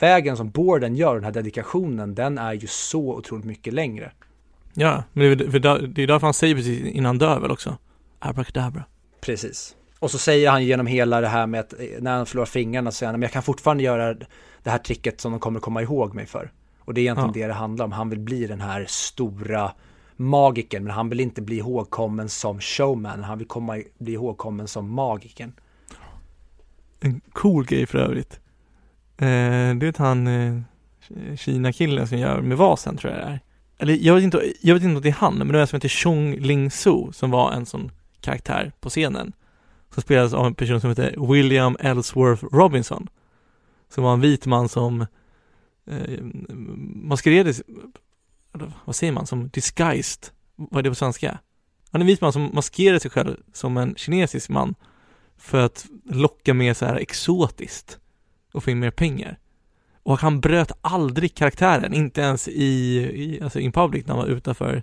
vägen 0.00 0.36
som 0.36 0.50
Borden 0.50 0.96
gör, 0.96 1.14
den 1.14 1.24
här 1.24 1.32
dedikationen, 1.32 2.14
den 2.14 2.38
är 2.38 2.52
ju 2.52 2.66
så 2.66 3.14
otroligt 3.14 3.44
mycket 3.44 3.74
längre. 3.74 4.12
Ja, 4.74 5.02
men 5.12 5.38
det 5.38 5.44
är 5.44 6.06
därför 6.06 6.26
han 6.26 6.34
säger 6.34 6.54
precis 6.54 6.82
innan 6.86 7.06
han 7.06 7.18
dör 7.18 7.40
väl 7.40 7.50
också. 7.50 7.76
Abracadabra. 8.18 8.84
Precis. 9.20 9.76
Och 10.02 10.10
så 10.10 10.18
säger 10.18 10.50
han 10.50 10.64
genom 10.64 10.86
hela 10.86 11.20
det 11.20 11.28
här 11.28 11.46
med 11.46 11.60
att 11.60 11.72
eh, 11.72 11.78
när 12.00 12.16
han 12.16 12.26
förlorar 12.26 12.46
fingrarna 12.46 12.90
så 12.90 12.94
säger 12.94 13.12
han, 13.12 13.20
men 13.20 13.26
jag 13.26 13.32
kan 13.32 13.42
fortfarande 13.42 13.82
göra 13.82 14.14
det 14.62 14.70
här 14.70 14.78
tricket 14.78 15.20
som 15.20 15.32
de 15.32 15.40
kommer 15.40 15.60
komma 15.60 15.82
ihåg 15.82 16.14
mig 16.14 16.26
för. 16.26 16.52
Och 16.78 16.94
det 16.94 17.00
är 17.00 17.02
egentligen 17.02 17.32
ja. 17.34 17.40
det 17.40 17.46
det 17.46 17.52
handlar 17.52 17.84
om. 17.84 17.92
Han 17.92 18.10
vill 18.10 18.18
bli 18.18 18.46
den 18.46 18.60
här 18.60 18.84
stora 18.88 19.72
magiken, 20.16 20.84
men 20.84 20.92
han 20.92 21.08
vill 21.08 21.20
inte 21.20 21.42
bli 21.42 21.56
ihågkommen 21.56 22.28
som 22.28 22.60
showman. 22.60 23.22
Han 23.22 23.38
vill 23.38 23.46
komma, 23.46 23.82
bli 23.98 24.12
ihågkommen 24.12 24.68
som 24.68 24.90
magiken. 24.94 25.52
En 27.00 27.20
cool 27.32 27.64
grej 27.64 27.86
för 27.86 27.98
övrigt. 27.98 28.40
Eh, 29.16 29.76
det 29.76 29.86
är 29.86 29.98
han 29.98 30.26
eh, 30.26 30.60
Kina-killen 31.36 32.06
som 32.06 32.18
gör 32.18 32.40
med 32.40 32.56
vasen 32.56 32.96
tror 32.96 33.12
jag 33.12 33.22
det 33.22 33.26
är. 33.26 33.40
Eller 33.78 33.94
jag 33.94 34.14
vet 34.14 34.24
inte, 34.24 34.52
jag 34.60 34.74
vet 34.74 34.82
inte 34.82 34.96
om 34.96 35.02
det 35.02 35.08
är 35.08 35.12
han, 35.12 35.34
men 35.34 35.48
det 35.48 35.58
är 35.58 35.60
en 35.60 35.66
som 35.66 35.76
heter 35.76 35.88
Chong 35.88 36.34
Ling 36.34 36.70
Su 36.70 37.12
som 37.12 37.30
var 37.30 37.52
en 37.52 37.66
sån 37.66 37.90
karaktär 38.20 38.72
på 38.80 38.90
scenen. 38.90 39.32
Som 39.94 40.02
spelades 40.02 40.32
av 40.32 40.46
en 40.46 40.54
person 40.54 40.80
som 40.80 40.90
heter 40.90 41.32
William 41.32 41.76
Ellsworth 41.80 42.44
Robinson. 42.44 43.08
Som 43.88 44.04
var 44.04 44.12
en 44.12 44.20
vit 44.20 44.46
man 44.46 44.68
som 44.68 45.06
eh, 45.86 46.22
maskerades, 46.94 47.62
vad 48.84 48.96
säger 48.96 49.12
man, 49.12 49.26
som 49.26 49.48
disguised, 49.48 50.26
vad 50.56 50.78
är 50.78 50.82
det 50.82 50.90
på 50.90 50.94
svenska? 50.94 51.38
Han 51.90 52.00
är 52.00 52.02
en 52.02 52.06
vit 52.06 52.20
man 52.20 52.32
som 52.32 52.50
maskerade 52.52 53.00
sig 53.00 53.10
själv 53.10 53.36
som 53.52 53.76
en 53.76 53.94
kinesisk 53.94 54.48
man 54.48 54.74
för 55.36 55.64
att 55.64 55.86
locka 56.04 56.54
med 56.54 56.76
så 56.76 56.86
här 56.86 56.96
exotiskt 56.96 57.98
och 58.52 58.64
få 58.64 58.70
in 58.70 58.78
mer 58.78 58.90
pengar. 58.90 59.38
Och 60.02 60.18
han 60.18 60.40
bröt 60.40 60.72
aldrig 60.80 61.34
karaktären, 61.34 61.94
inte 61.94 62.20
ens 62.20 62.48
i, 62.48 62.96
i 63.14 63.40
alltså 63.42 63.60
in 63.60 63.72
public 63.72 64.06
när 64.06 64.14
han 64.14 64.24
var 64.24 64.30
utanför 64.30 64.82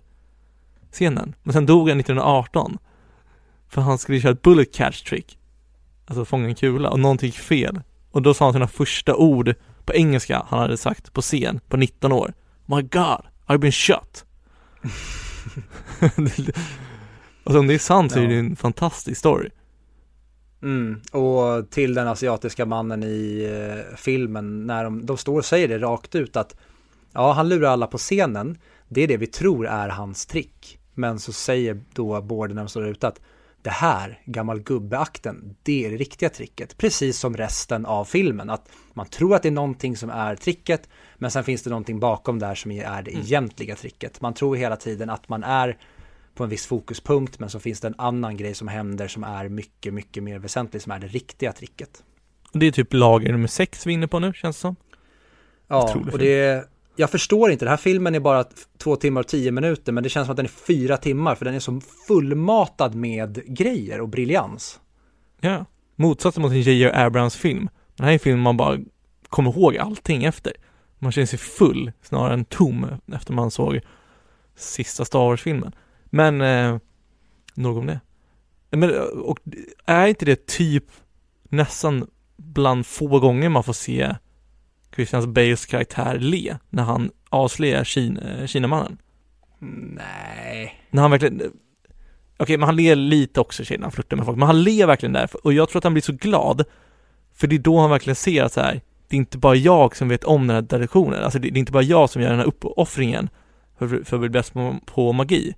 scenen. 0.91 1.35
Men 1.43 1.53
sen 1.53 1.65
dog 1.65 1.89
han 1.89 1.99
1918 1.99 2.77
för 3.69 3.81
han 3.81 3.97
skulle 3.97 4.21
köra 4.21 4.31
ett 4.31 4.41
bullet 4.41 4.73
catch 4.73 5.01
trick. 5.01 5.37
Alltså 6.05 6.25
fånga 6.25 6.47
en 6.47 6.55
kula 6.55 6.89
och 6.89 6.99
någonting 6.99 7.27
gick 7.27 7.39
fel. 7.39 7.81
Och 8.11 8.21
då 8.21 8.33
sa 8.33 8.45
han 8.45 8.53
sina 8.53 8.67
första 8.67 9.15
ord 9.15 9.53
på 9.85 9.93
engelska 9.93 10.45
han 10.49 10.59
hade 10.59 10.77
sagt 10.77 11.13
på 11.13 11.21
scen 11.21 11.59
på 11.67 11.77
19 11.77 12.11
år. 12.11 12.33
My 12.65 12.81
God, 12.81 13.21
I've 13.47 13.57
been 13.57 13.71
shot. 13.71 14.25
alltså 17.43 17.59
om 17.59 17.67
det 17.67 17.73
är 17.73 17.79
sant 17.79 18.11
så 18.11 18.19
är 18.19 18.27
det 18.27 18.35
en 18.35 18.55
fantastisk 18.55 19.19
story. 19.19 19.49
Mm, 20.61 21.01
och 21.11 21.69
till 21.69 21.93
den 21.93 22.07
asiatiska 22.07 22.65
mannen 22.65 23.03
i 23.03 23.49
eh, 23.51 23.95
filmen 23.97 24.67
när 24.67 24.83
de, 24.83 25.05
de 25.05 25.17
står 25.17 25.37
och 25.37 25.45
säger 25.45 25.67
det 25.67 25.79
rakt 25.79 26.15
ut 26.15 26.35
att 26.35 26.55
ja, 27.13 27.31
han 27.31 27.49
lurar 27.49 27.69
alla 27.69 27.87
på 27.87 27.97
scenen. 27.97 28.57
Det 28.87 29.01
är 29.01 29.07
det 29.07 29.17
vi 29.17 29.27
tror 29.27 29.67
är 29.67 29.89
hans 29.89 30.25
trick. 30.25 30.79
Men 30.93 31.19
så 31.19 31.33
säger 31.33 31.81
då 31.93 32.21
Borden 32.21 32.55
när 32.55 32.63
de 32.63 32.69
står 32.69 32.87
ute 32.87 33.07
att 33.07 33.21
det 33.61 33.69
här, 33.69 34.21
gammal 34.25 34.59
gubbeakten, 34.59 35.55
det 35.63 35.85
är 35.85 35.89
det 35.91 35.97
riktiga 35.97 36.29
tricket. 36.29 36.77
Precis 36.77 37.19
som 37.19 37.37
resten 37.37 37.85
av 37.85 38.05
filmen, 38.05 38.49
att 38.49 38.69
man 38.93 39.05
tror 39.05 39.35
att 39.35 39.43
det 39.43 39.49
är 39.49 39.51
någonting 39.51 39.97
som 39.97 40.09
är 40.09 40.35
tricket, 40.35 40.89
men 41.17 41.31
sen 41.31 41.43
finns 41.43 41.63
det 41.63 41.69
någonting 41.69 41.99
bakom 41.99 42.39
där 42.39 42.55
som 42.55 42.71
är 42.71 43.01
det 43.01 43.11
mm. 43.11 43.23
egentliga 43.23 43.75
tricket. 43.75 44.21
Man 44.21 44.33
tror 44.33 44.55
hela 44.55 44.75
tiden 44.75 45.09
att 45.09 45.29
man 45.29 45.43
är 45.43 45.77
på 46.35 46.43
en 46.43 46.49
viss 46.49 46.65
fokuspunkt, 46.65 47.39
men 47.39 47.49
så 47.49 47.59
finns 47.59 47.79
det 47.79 47.87
en 47.87 47.95
annan 47.97 48.37
grej 48.37 48.53
som 48.53 48.67
händer 48.67 49.07
som 49.07 49.23
är 49.23 49.49
mycket, 49.49 49.93
mycket 49.93 50.23
mer 50.23 50.39
väsentlig, 50.39 50.81
som 50.81 50.91
är 50.91 50.99
det 50.99 51.07
riktiga 51.07 51.51
tricket. 51.53 52.03
Det 52.53 52.65
är 52.65 52.71
typ 52.71 52.93
lager 52.93 53.31
nummer 53.31 53.47
sex 53.47 53.87
vi 53.87 53.91
är 53.91 53.93
inne 53.93 54.07
på 54.07 54.19
nu, 54.19 54.33
känns 54.33 54.55
det 54.55 54.59
som. 54.59 54.75
Ja, 55.67 55.95
och 56.11 56.19
det 56.19 56.39
är, 56.39 56.65
jag 56.99 57.09
förstår 57.09 57.51
inte, 57.51 57.65
den 57.65 57.69
här 57.69 57.77
filmen 57.77 58.15
är 58.15 58.19
bara 58.19 58.45
två 58.77 58.95
timmar 58.95 59.21
och 59.21 59.27
tio 59.27 59.51
minuter, 59.51 59.91
men 59.91 60.03
det 60.03 60.09
känns 60.09 60.25
som 60.25 60.31
att 60.31 60.37
den 60.37 60.45
är 60.45 60.49
fyra 60.49 60.97
timmar, 60.97 61.35
för 61.35 61.45
den 61.45 61.53
är 61.53 61.59
så 61.59 61.81
fullmatad 62.07 62.95
med 62.95 63.41
grejer 63.45 64.01
och 64.01 64.09
briljans. 64.09 64.79
Ja, 65.41 65.65
motsatsen 65.95 66.41
mot 66.41 66.51
en 66.51 66.61
J.J. 66.61 66.91
Abrams 66.93 67.35
film. 67.35 67.69
Den 67.95 68.03
här 68.03 68.11
är 68.11 68.13
en 68.13 68.19
film 68.19 68.39
man 68.39 68.57
bara 68.57 68.77
kommer 69.29 69.51
ihåg 69.51 69.77
allting 69.77 70.23
efter. 70.23 70.53
Man 70.97 71.11
känner 71.11 71.25
sig 71.25 71.39
full 71.39 71.91
snarare 72.01 72.33
än 72.33 72.45
tom 72.45 72.87
efter 73.13 73.33
man 73.33 73.51
såg 73.51 73.79
sista 74.55 75.05
Star 75.05 75.19
Wars-filmen. 75.19 75.71
Men, 76.05 76.41
eh, 76.41 76.77
nog 77.53 77.77
om 77.77 77.85
det. 77.85 77.99
Men, 78.69 78.89
eh, 78.89 79.01
och 79.01 79.39
är 79.85 80.07
inte 80.07 80.25
det 80.25 80.47
typ 80.47 80.85
nästan 81.43 82.07
bland 82.37 82.85
få 82.85 83.19
gånger 83.19 83.49
man 83.49 83.63
får 83.63 83.73
se 83.73 84.15
Christian 85.05 85.33
Bales 85.33 85.65
karaktär 85.65 86.17
le 86.19 86.57
när 86.69 86.83
han 86.83 87.11
avslöjar 87.29 87.83
Kina, 87.83 88.47
Kinamannen? 88.47 88.97
Nej. 89.95 90.83
När 90.89 91.01
han 91.01 91.11
verkligen, 91.11 91.35
okej 91.35 91.51
okay, 92.39 92.57
men 92.57 92.65
han 92.65 92.75
ler 92.75 92.95
lite 92.95 93.39
också 93.39 93.63
tjejen, 93.63 93.83
han 93.83 93.91
flörtar 93.91 94.17
med 94.17 94.25
folk, 94.25 94.37
men 94.37 94.47
han 94.47 94.63
ler 94.63 94.87
verkligen 94.87 95.13
där 95.13 95.29
och 95.43 95.53
jag 95.53 95.69
tror 95.69 95.77
att 95.77 95.83
han 95.83 95.93
blir 95.93 96.03
så 96.03 96.13
glad 96.13 96.65
för 97.33 97.47
det 97.47 97.55
är 97.55 97.59
då 97.59 97.79
han 97.79 97.89
verkligen 97.89 98.15
ser 98.15 98.43
att 98.43 98.53
så 98.53 98.61
här, 98.61 98.81
det 99.07 99.15
är 99.15 99.17
inte 99.17 99.37
bara 99.37 99.55
jag 99.55 99.95
som 99.95 100.09
vet 100.09 100.23
om 100.23 100.47
den 100.47 100.55
här 100.55 100.63
traditionen, 100.63 101.23
alltså 101.23 101.39
det, 101.39 101.49
det 101.49 101.57
är 101.57 101.59
inte 101.59 101.71
bara 101.71 101.83
jag 101.83 102.09
som 102.09 102.21
gör 102.21 102.29
den 102.29 102.39
här 102.39 102.45
uppoffringen 102.45 103.29
för, 103.77 103.87
för 103.87 104.15
att 104.15 104.19
bli 104.19 104.29
bäst 104.29 104.53
på, 104.53 104.75
på 104.85 105.13
magi. 105.13 105.55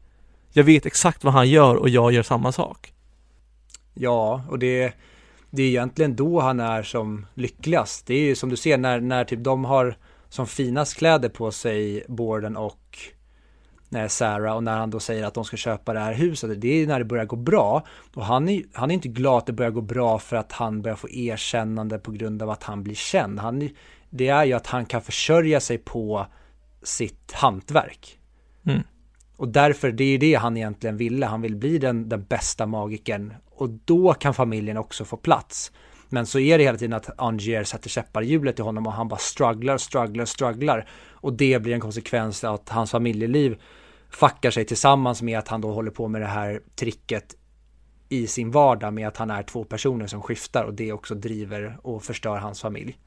Jag 0.54 0.64
vet 0.64 0.86
exakt 0.86 1.24
vad 1.24 1.34
han 1.34 1.50
gör 1.50 1.76
och 1.76 1.90
jag 1.90 2.12
gör 2.12 2.24
samma 2.24 2.52
sak. 2.52 2.94
Ja, 3.94 4.44
och 4.50 4.60
det, 4.60 4.94
det 5.52 5.64
är 5.64 5.68
egentligen 5.68 6.16
då 6.16 6.40
han 6.40 6.60
är 6.60 6.84
som 6.84 7.26
lyckligast. 7.34 8.08
Det 8.08 8.14
är 8.14 8.22
ju 8.22 8.36
som 8.36 8.50
du 8.50 8.58
ser 8.58 8.78
när, 8.78 9.00
när 9.00 9.24
typ 9.24 9.44
de 9.44 9.66
har 9.66 9.96
som 10.30 10.48
finast 10.48 10.98
kläder 10.98 11.30
på 11.30 11.52
sig, 11.52 12.06
Borden 12.08 12.58
och 12.58 12.98
när 13.90 14.08
Sarah 14.08 14.56
och 14.56 14.64
när 14.64 14.78
han 14.78 14.90
då 14.90 15.00
säger 15.00 15.24
att 15.26 15.34
de 15.34 15.46
ska 15.46 15.58
köpa 15.58 15.94
det 15.94 16.00
här 16.00 16.14
huset, 16.14 16.62
det 16.62 16.68
är 16.68 16.88
när 16.88 17.00
det 17.00 17.06
börjar 17.06 17.26
gå 17.26 17.36
bra. 17.36 17.86
Och 18.14 18.26
han 18.26 18.50
är, 18.50 18.64
han 18.74 18.92
är 18.92 18.96
inte 18.96 19.08
glad 19.08 19.38
att 19.38 19.46
det 19.46 19.54
börjar 19.54 19.72
gå 19.72 19.82
bra 19.82 20.20
för 20.20 20.36
att 20.36 20.52
han 20.52 20.82
börjar 20.82 20.96
få 20.96 21.10
erkännande 21.10 22.00
på 22.00 22.12
grund 22.12 22.42
av 22.44 22.50
att 22.50 22.64
han 22.64 22.84
blir 22.84 22.96
känd. 22.96 23.40
Han, 23.40 23.70
det 24.10 24.28
är 24.28 24.46
ju 24.46 24.54
att 24.54 24.68
han 24.68 24.86
kan 24.86 25.02
försörja 25.02 25.60
sig 25.60 25.78
på 25.78 26.26
sitt 26.84 27.32
hantverk. 27.32 28.20
Mm. 28.66 28.82
Och 29.36 29.48
därför, 29.48 29.92
det 29.92 30.04
är 30.04 30.12
ju 30.12 30.18
det 30.18 30.34
han 30.34 30.58
egentligen 30.58 30.98
ville, 30.98 31.26
han 31.26 31.42
vill 31.42 31.56
bli 31.56 31.78
den, 31.78 32.10
den 32.10 32.24
bästa 32.24 32.66
magiken. 32.66 33.34
Och 33.62 33.70
då 33.70 34.14
kan 34.14 34.34
familjen 34.34 34.78
också 34.78 35.06
få 35.06 35.18
plats. 35.18 35.72
Men 36.10 36.26
så 36.26 36.40
är 36.40 36.58
det 36.58 36.64
hela 36.64 36.78
tiden 36.78 36.94
att 36.94 37.20
Angier 37.20 37.64
sätter 37.64 37.90
käppar 37.90 38.22
i 38.22 38.26
hjulet 38.26 38.56
till 38.56 38.66
honom 38.66 38.88
och 38.88 38.94
han 38.94 39.08
bara 39.08 39.20
strugglar, 39.20 39.78
strugglar, 39.78 40.26
strugglar. 40.26 40.90
Och 41.10 41.34
det 41.34 41.62
blir 41.62 41.74
en 41.74 41.80
konsekvens 41.80 42.44
att 42.44 42.70
hans 42.70 42.92
familjeliv 42.92 43.62
fuckar 44.10 44.52
sig 44.52 44.66
tillsammans 44.66 45.22
med 45.22 45.40
att 45.40 45.48
han 45.48 45.62
då 45.62 45.72
håller 45.72 45.92
på 45.92 46.08
med 46.08 46.22
det 46.22 46.28
här 46.28 46.62
tricket 46.76 47.36
i 48.10 48.28
sin 48.28 48.52
vardag 48.52 48.94
med 48.94 49.08
att 49.08 49.18
han 49.18 49.32
är 49.32 49.44
två 49.44 49.64
personer 49.64 50.08
som 50.08 50.22
skiftar 50.22 50.64
och 50.64 50.74
det 50.74 50.94
också 50.94 51.16
driver 51.16 51.78
och 51.82 52.04
förstör 52.04 52.38
hans 52.38 52.62
familj. 52.62 52.98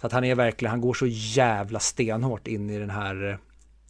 Så 0.00 0.06
att 0.06 0.12
han 0.12 0.24
är 0.24 0.34
verkligen, 0.34 0.70
han 0.70 0.80
går 0.80 0.94
så 0.94 1.06
jävla 1.08 1.80
stenhårt 1.80 2.46
in 2.46 2.70
i 2.70 2.78
den 2.78 2.90
här, 2.90 3.38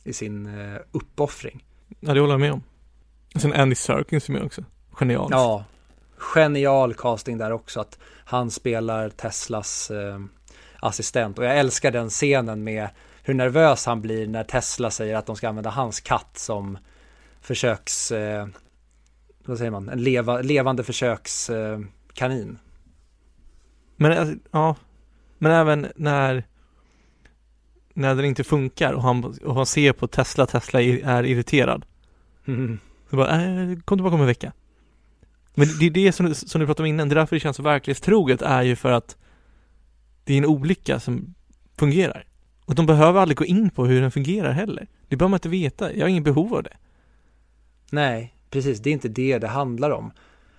i 0.05 0.13
sin 0.13 0.47
uh, 0.47 0.79
uppoffring. 0.93 1.65
Ja, 2.01 2.15
det 2.15 2.21
håller 2.21 2.35
jag 2.35 2.41
med 2.41 2.53
om. 2.53 2.63
Sen 3.41 3.53
Andy 3.53 3.75
Serkins 3.75 4.29
är 4.29 4.33
med 4.33 4.43
också. 4.43 4.65
Genial. 5.01 5.29
Ja, 5.31 5.65
genial 6.19 6.95
casting 6.95 7.39
där 7.39 7.53
också. 7.53 7.81
Att 7.81 7.99
han 8.25 8.51
spelar 8.51 9.11
Teslas 9.11 9.91
eh, 9.91 10.21
assistent. 10.81 11.39
Och 11.39 11.45
jag 11.45 11.59
älskar 11.59 11.91
den 11.91 12.11
scenen 12.11 12.65
med 12.65 12.89
hur 13.23 13.35
nervös 13.35 13.87
han 13.87 14.01
blir 14.01 14.27
när 14.27 14.45
Tesla 14.45 14.91
säger 14.91 15.17
att 15.17 15.27
de 15.27 15.37
ska 15.37 15.49
använda 15.49 15.71
hans 15.71 16.01
katt 16.01 16.39
som 16.39 16.79
försöks, 17.41 18.13
eh, 18.13 18.47
vad 19.45 19.59
säger 19.59 19.71
man, 19.71 19.89
en 19.89 20.03
leva, 20.03 20.41
levande 20.41 20.85
försökskanin. 20.85 22.51
Eh, 22.51 22.57
Men 23.97 24.19
alltså, 24.19 24.37
ja, 24.51 24.77
men 25.39 25.53
även 25.53 25.87
när 25.97 26.45
när 27.99 28.15
den 28.15 28.25
inte 28.25 28.45
funkar 28.45 28.93
och 28.93 29.03
han, 29.03 29.25
och 29.45 29.55
han 29.55 29.67
ser 29.67 29.93
på 29.93 30.07
Tesla, 30.07 30.47
Tesla 30.47 30.83
är 30.83 31.25
irriterad. 31.25 31.85
Mm. 32.47 32.79
Så 33.11 33.17
bara, 33.17 33.45
äh, 33.45 33.79
kom 33.85 33.99
tillbaka 33.99 34.15
om 34.15 34.21
en 34.21 34.27
vecka. 34.27 34.53
Men 35.59 35.69
det 35.79 35.87
är 35.87 35.91
det 35.91 36.13
som, 36.13 36.35
som 36.35 36.61
du 36.61 36.67
pratade 36.67 36.83
om 36.83 36.95
innan, 36.95 37.09
det 37.09 37.13
är 37.13 37.17
därför 37.17 37.37
det 37.37 37.41
känns 37.41 37.57
så 37.57 37.63
verklighetstroget 37.63 38.43
är 38.43 38.63
ju 38.63 38.77
för 38.77 38.93
att 38.93 39.17
det 40.25 40.35
är 40.35 40.39
en 40.39 40.47
olycka 40.47 41.01
som 41.01 41.35
fungerar. 41.77 42.27
Och 42.65 42.75
de 42.75 42.87
behöver 42.87 43.21
aldrig 43.21 43.37
gå 43.37 43.45
in 43.45 43.71
på 43.71 43.87
hur 43.87 44.01
den 44.01 44.11
fungerar 44.11 44.53
heller. 44.53 44.87
Det 45.09 45.17
behöver 45.17 45.31
man 45.31 45.37
inte 45.37 45.49
veta, 45.49 45.95
jag 45.95 46.05
har 46.05 46.09
ingen 46.09 46.23
behov 46.23 46.55
av 46.55 46.63
det. 46.63 46.77
Nej, 47.91 48.35
precis, 48.51 48.81
det 48.81 48.91
är 48.91 48.93
inte 48.93 49.09
det 49.09 49.39
det 49.39 49.49
handlar 49.49 49.91
om. 49.91 50.13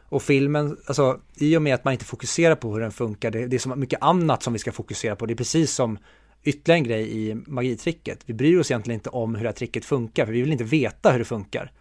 Och 0.03 0.23
filmen, 0.23 0.77
alltså 0.85 1.19
i 1.35 1.57
och 1.57 1.61
med 1.61 1.75
att 1.75 1.83
man 1.83 1.93
inte 1.93 2.05
fokuserar 2.05 2.55
på 2.55 2.73
hur 2.73 2.79
den 2.79 2.91
funkar, 2.91 3.31
det, 3.31 3.47
det 3.47 3.55
är 3.55 3.59
så 3.59 3.75
mycket 3.75 4.01
annat 4.01 4.43
som 4.43 4.53
vi 4.53 4.59
ska 4.59 4.71
fokusera 4.71 5.15
på. 5.15 5.25
Det 5.25 5.33
är 5.33 5.35
precis 5.35 5.73
som 5.73 5.97
ytterligare 6.43 6.79
en 6.79 6.83
grej 6.83 7.29
i 7.29 7.35
magitricket. 7.35 8.19
Vi 8.25 8.33
bryr 8.33 8.59
oss 8.59 8.71
egentligen 8.71 8.99
inte 8.99 9.09
om 9.09 9.35
hur 9.35 9.43
det 9.43 9.49
här 9.49 9.55
tricket 9.55 9.85
funkar, 9.85 10.25
för 10.25 10.33
vi 10.33 10.41
vill 10.41 10.51
inte 10.51 10.63
veta 10.63 11.11
hur 11.11 11.19
det 11.19 11.25
funkar. 11.25 11.71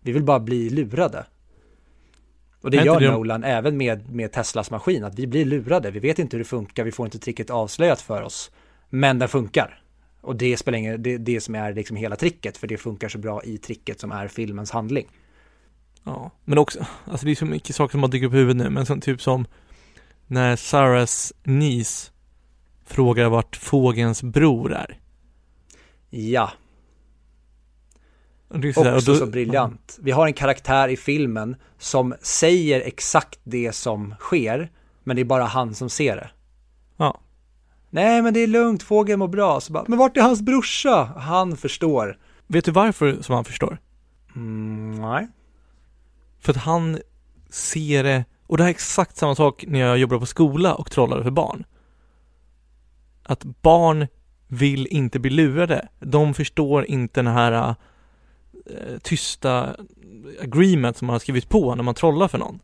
Vi 0.00 0.12
vill 0.12 0.22
bara 0.22 0.40
bli 0.40 0.70
lurade. 0.70 1.26
Och 2.62 2.70
det 2.70 2.76
gör 2.84 3.00
det- 3.00 3.10
Nolan 3.10 3.44
även 3.44 3.76
med, 3.76 4.10
med 4.14 4.32
Teslas 4.32 4.70
maskin, 4.70 5.04
att 5.04 5.18
vi 5.18 5.26
blir 5.26 5.44
lurade. 5.44 5.90
Vi 5.90 5.98
vet 6.00 6.18
inte 6.18 6.36
hur 6.36 6.44
det 6.44 6.48
funkar, 6.48 6.84
vi 6.84 6.92
får 6.92 7.06
inte 7.06 7.18
tricket 7.18 7.50
avslöjat 7.50 8.00
för 8.00 8.22
oss. 8.22 8.50
Men 8.90 9.18
den 9.18 9.28
funkar. 9.28 9.82
Och 10.20 10.36
det 10.36 10.56
spelar 10.56 10.78
ingen, 10.78 11.02
det, 11.02 11.18
det 11.18 11.40
som 11.40 11.54
är 11.54 11.72
liksom 11.74 11.96
hela 11.96 12.16
tricket, 12.16 12.56
för 12.56 12.66
det 12.66 12.76
funkar 12.78 13.08
så 13.08 13.18
bra 13.18 13.42
i 13.44 13.58
tricket 13.58 14.00
som 14.00 14.12
är 14.12 14.28
filmens 14.28 14.70
handling. 14.70 15.06
Ja, 16.04 16.30
men 16.44 16.58
också, 16.58 16.86
alltså 17.04 17.26
det 17.26 17.32
är 17.32 17.36
så 17.36 17.46
mycket 17.46 17.76
saker 17.76 17.90
som 17.92 18.02
har 18.02 18.08
dykt 18.10 18.26
upp 18.26 18.32
i 18.34 18.36
huvudet 18.36 18.56
nu, 18.56 18.70
men 18.70 18.86
som, 18.86 19.00
typ 19.00 19.22
som 19.22 19.46
när 20.26 20.56
Sarahs 20.56 21.32
niece 21.44 22.12
frågar 22.86 23.28
vart 23.28 23.56
fågelns 23.56 24.22
bror 24.22 24.72
är. 24.74 24.98
Ja, 26.10 26.50
det 28.60 28.68
är 28.68 28.72
sådär, 28.72 28.94
också 28.96 29.12
då- 29.12 29.18
så 29.18 29.26
briljant. 29.26 29.98
Vi 30.02 30.10
har 30.10 30.26
en 30.26 30.32
karaktär 30.32 30.88
i 30.88 30.96
filmen 30.96 31.56
som 31.78 32.14
säger 32.20 32.80
exakt 32.80 33.40
det 33.44 33.72
som 33.72 34.14
sker, 34.20 34.70
men 35.04 35.16
det 35.16 35.22
är 35.22 35.24
bara 35.24 35.44
han 35.44 35.74
som 35.74 35.90
ser 35.90 36.16
det. 36.16 36.30
Ja. 36.96 37.20
Nej, 37.90 38.22
men 38.22 38.34
det 38.34 38.40
är 38.40 38.46
lugnt, 38.46 38.82
fågeln 38.82 39.18
mår 39.18 39.28
bra. 39.28 39.60
Så 39.60 39.72
bara, 39.72 39.84
men 39.88 39.98
vart 39.98 40.16
är 40.16 40.22
hans 40.22 40.42
brorsa? 40.42 41.04
Han 41.16 41.56
förstår. 41.56 42.18
Vet 42.46 42.64
du 42.64 42.70
varför 42.70 43.22
som 43.22 43.34
han 43.34 43.44
förstår? 43.44 43.78
Mm, 44.36 45.00
nej. 45.00 45.28
För 46.40 46.52
att 46.52 46.56
han 46.58 46.98
ser 47.50 48.04
det, 48.04 48.24
och 48.46 48.56
det 48.56 48.62
här 48.62 48.68
är 48.70 48.74
exakt 48.74 49.16
samma 49.16 49.34
sak 49.34 49.64
när 49.68 49.78
jag 49.78 49.98
jobbade 49.98 50.20
på 50.20 50.26
skola 50.26 50.74
och 50.74 50.90
trollade 50.90 51.22
för 51.22 51.30
barn. 51.30 51.64
Att 53.22 53.44
barn 53.44 54.06
vill 54.48 54.86
inte 54.86 55.18
bli 55.18 55.30
lurade. 55.30 55.88
De 56.00 56.34
förstår 56.34 56.84
inte 56.84 57.22
den 57.22 57.32
här 57.32 57.74
eh, 58.70 58.98
tysta 59.02 59.76
agreement 60.42 60.96
som 60.96 61.06
man 61.06 61.14
har 61.14 61.18
skrivit 61.20 61.48
på 61.48 61.74
när 61.74 61.82
man 61.82 61.94
trollar 61.94 62.28
för 62.28 62.38
någon. 62.38 62.58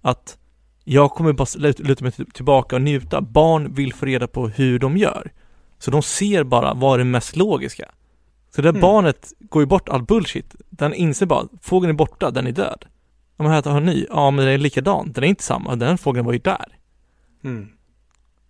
Att 0.00 0.38
jag 0.84 1.10
kommer 1.10 1.32
bara 1.32 1.46
lut- 1.58 1.78
luta 1.78 2.04
mig 2.04 2.12
till- 2.12 2.30
tillbaka 2.30 2.76
och 2.76 2.82
njuta. 2.82 3.20
Barn 3.20 3.74
vill 3.74 3.92
få 3.94 4.06
reda 4.06 4.26
på 4.26 4.48
hur 4.48 4.78
de 4.78 4.96
gör. 4.96 5.32
Så 5.78 5.90
de 5.90 6.02
ser 6.02 6.44
bara 6.44 6.74
vad 6.74 6.94
är 6.94 6.98
det 6.98 7.04
mest 7.04 7.36
logiska. 7.36 7.88
Så 8.54 8.62
det 8.62 8.68
där 8.68 8.70
Mm. 8.70 8.80
barnet 8.80 9.32
går 9.40 9.62
ju 9.62 9.66
bort 9.66 9.88
all 9.88 10.02
bullshit. 10.02 10.54
Den 10.70 10.94
inser 10.94 11.26
bara, 11.26 11.48
fågeln 11.62 11.90
är 11.90 11.94
borta, 11.94 12.30
den 12.30 12.46
är 12.46 12.52
död. 12.52 12.84
Ja 13.36 13.42
men 13.44 13.52
här 13.52 13.62
har 13.62 13.76
en 13.76 13.84
ny, 13.86 14.06
ja 14.10 14.30
men 14.30 14.44
den 14.44 14.54
är 14.54 14.58
likadan, 14.58 15.12
den 15.12 15.24
är 15.24 15.28
inte 15.28 15.42
samma, 15.44 15.76
den 15.76 15.98
fågeln 15.98 16.26
var 16.26 16.32
ju 16.32 16.38
där. 16.38 16.66
Mm. 17.44 17.68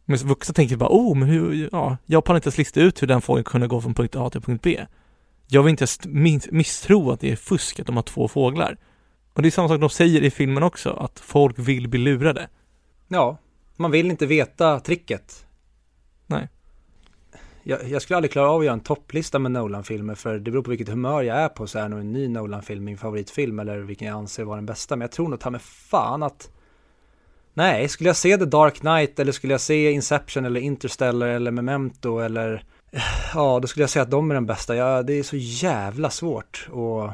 Men 0.04 0.16
vuxna 0.18 0.52
tänker 0.52 0.76
bara, 0.76 0.88
oh 0.90 1.16
men 1.16 1.28
hur, 1.28 1.68
ja, 1.72 1.96
jag 2.06 2.24
kan 2.24 2.36
inte 2.36 2.46
ens 2.46 2.58
lista 2.58 2.80
ut 2.80 3.02
hur 3.02 3.06
den 3.06 3.20
fågeln 3.20 3.44
kunde 3.44 3.66
gå 3.66 3.80
från 3.80 3.94
punkt 3.94 4.16
A 4.16 4.30
till 4.30 4.40
punkt 4.40 4.62
B. 4.62 4.86
Jag 5.50 5.62
vill 5.62 5.70
inte 5.70 5.86
misstro 6.50 7.10
att 7.10 7.20
det 7.20 7.32
är 7.32 7.36
fusk 7.36 7.80
att 7.80 7.86
de 7.86 7.96
har 7.96 8.02
två 8.02 8.28
fåglar. 8.28 8.76
Och 9.32 9.42
det 9.42 9.48
är 9.48 9.50
samma 9.50 9.68
sak 9.68 9.80
de 9.80 9.90
säger 9.90 10.22
i 10.22 10.30
filmen 10.30 10.62
också, 10.62 10.90
att 10.90 11.20
folk 11.20 11.58
vill 11.58 11.88
bli 11.88 11.98
lurade. 12.00 12.48
Ja, 13.08 13.38
man 13.76 13.90
vill 13.90 14.10
inte 14.10 14.26
veta 14.26 14.80
tricket. 14.80 15.46
Nej. 16.26 16.48
Jag, 17.62 17.88
jag 17.88 18.02
skulle 18.02 18.16
aldrig 18.16 18.32
klara 18.32 18.50
av 18.50 18.58
att 18.58 18.64
göra 18.64 18.74
en 18.74 18.80
topplista 18.80 19.38
med 19.38 19.52
Nolan-filmer 19.52 20.14
för 20.14 20.38
det 20.38 20.50
beror 20.50 20.62
på 20.62 20.70
vilket 20.70 20.88
humör 20.88 21.22
jag 21.22 21.36
är 21.36 21.48
på 21.48 21.66
så 21.66 21.78
är 21.78 21.88
nog 21.88 22.00
en 22.00 22.12
ny 22.12 22.28
Nolan-film 22.28 22.84
min 22.84 22.98
favoritfilm 22.98 23.58
eller 23.58 23.78
vilken 23.78 24.08
jag 24.08 24.16
anser 24.16 24.44
vara 24.44 24.56
den 24.56 24.66
bästa. 24.66 24.96
Men 24.96 25.00
jag 25.00 25.12
tror 25.12 25.28
nog 25.28 25.40
ta 25.40 25.50
mig 25.50 25.60
fan 25.60 26.22
att 26.22 26.50
Nej, 27.54 27.88
skulle 27.88 28.08
jag 28.08 28.16
se 28.16 28.36
The 28.36 28.44
Dark 28.44 28.74
Knight 28.74 29.18
eller 29.18 29.32
skulle 29.32 29.54
jag 29.54 29.60
se 29.60 29.90
Inception 29.90 30.44
eller 30.44 30.60
Interstellar 30.60 31.26
eller 31.26 31.50
Memento 31.50 32.18
eller 32.18 32.64
Ja, 33.34 33.58
då 33.62 33.68
skulle 33.68 33.82
jag 33.82 33.90
säga 33.90 34.02
att 34.02 34.10
de 34.10 34.30
är 34.30 34.34
den 34.34 34.46
bästa. 34.46 34.76
Ja, 34.76 35.02
det 35.02 35.12
är 35.12 35.22
så 35.22 35.36
jävla 35.36 36.10
svårt 36.10 36.68
och 36.70 37.10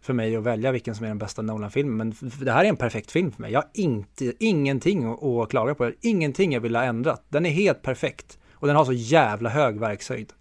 för 0.00 0.12
mig 0.12 0.36
att 0.36 0.42
välja 0.42 0.72
vilken 0.72 0.94
som 0.94 1.04
är 1.04 1.08
den 1.08 1.18
bästa 1.18 1.42
Nolan-filmen. 1.42 1.96
Men 1.96 2.30
det 2.40 2.52
här 2.52 2.64
är 2.64 2.68
en 2.68 2.76
perfekt 2.76 3.10
film 3.10 3.32
för 3.32 3.42
mig. 3.42 3.52
Jag 3.52 3.60
har 3.60 3.70
inte, 3.74 4.32
ingenting 4.38 5.04
att, 5.04 5.22
att 5.22 5.50
klaga 5.50 5.74
på. 5.74 5.92
Ingenting 6.00 6.52
jag 6.52 6.60
vill 6.60 6.76
ha 6.76 6.82
ändrat. 6.82 7.24
Den 7.28 7.46
är 7.46 7.50
helt 7.50 7.82
perfekt. 7.82 8.38
Och 8.52 8.66
den 8.66 8.76
har 8.76 8.84
så 8.84 8.92
jävla 8.92 9.50
hög 9.50 9.80
verkshöjd. 9.80 10.32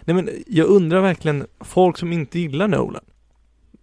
Nej 0.00 0.14
men 0.14 0.30
jag 0.46 0.66
undrar 0.66 1.00
verkligen, 1.00 1.46
folk 1.60 1.98
som 1.98 2.12
inte 2.12 2.38
gillar 2.38 2.68
Nolan. 2.68 3.04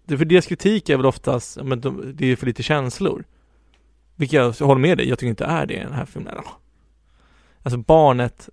Det 0.06 0.18
för 0.18 0.26
deras 0.26 0.46
kritik 0.46 0.90
är 0.90 0.98
väl 0.98 1.06
oftast, 1.06 1.64
men 1.64 1.82
de, 1.82 2.14
det 2.16 2.26
är 2.26 2.36
för 2.36 2.46
lite 2.46 2.64
känslor. 2.64 3.24
Vilket 4.16 4.38
jag 4.38 4.52
håller 4.52 4.82
med 4.82 4.98
dig, 4.98 5.10
jag 5.10 5.20
tycker 5.20 5.30
inte 5.30 5.46
är 5.46 5.66
det 5.66 5.74
i 5.74 5.80
den 5.80 5.94
här 5.94 6.06
filmen. 6.06 6.36
Alltså 7.64 7.78
barnet 7.78 8.50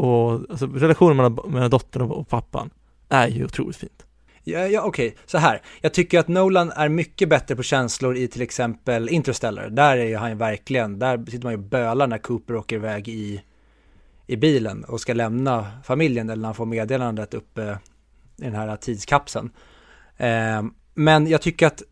och, 0.00 0.50
alltså 0.50 0.66
relationen 0.66 1.16
mellan, 1.16 1.38
mellan 1.46 1.70
dottern 1.70 2.02
och, 2.02 2.28
pappan 2.28 2.70
är 3.08 3.28
ju 3.28 3.44
otroligt 3.44 3.76
fint. 3.76 4.06
Ja, 4.44 4.66
ja 4.66 4.82
okej, 4.82 5.16
så 5.26 5.38
här. 5.38 5.62
Jag 5.80 5.94
tycker 5.94 6.18
att 6.18 6.28
Nolan 6.28 6.70
är 6.70 6.88
mycket 6.88 7.28
bättre 7.28 7.56
på 7.56 7.62
känslor 7.62 8.16
i 8.16 8.28
till 8.28 8.42
exempel 8.42 9.08
Interstellar. 9.08 9.70
Där 9.70 9.96
är 9.96 10.04
ju 10.04 10.16
han 10.16 10.38
verkligen, 10.38 10.98
där 10.98 11.24
sitter 11.24 11.44
man 11.44 11.52
ju 11.52 11.58
och 11.58 11.64
bölar 11.64 12.06
när 12.06 12.18
Cooper 12.18 12.56
åker 12.56 12.76
iväg 12.76 13.08
i, 13.08 13.42
i 14.26 14.36
bilen 14.36 14.84
och 14.84 15.00
ska 15.00 15.14
lämna 15.14 15.66
familjen 15.84 16.30
eller 16.30 16.40
när 16.40 16.48
han 16.48 16.54
får 16.54 16.66
meddelandet 16.66 17.34
uppe 17.34 17.78
i 18.36 18.44
den 18.44 18.54
här 18.54 18.76
tidskapseln. 18.76 19.50
Eh, 20.16 20.62
men 20.94 21.26
jag 21.26 21.42
tycker 21.42 21.66
att 21.66 21.82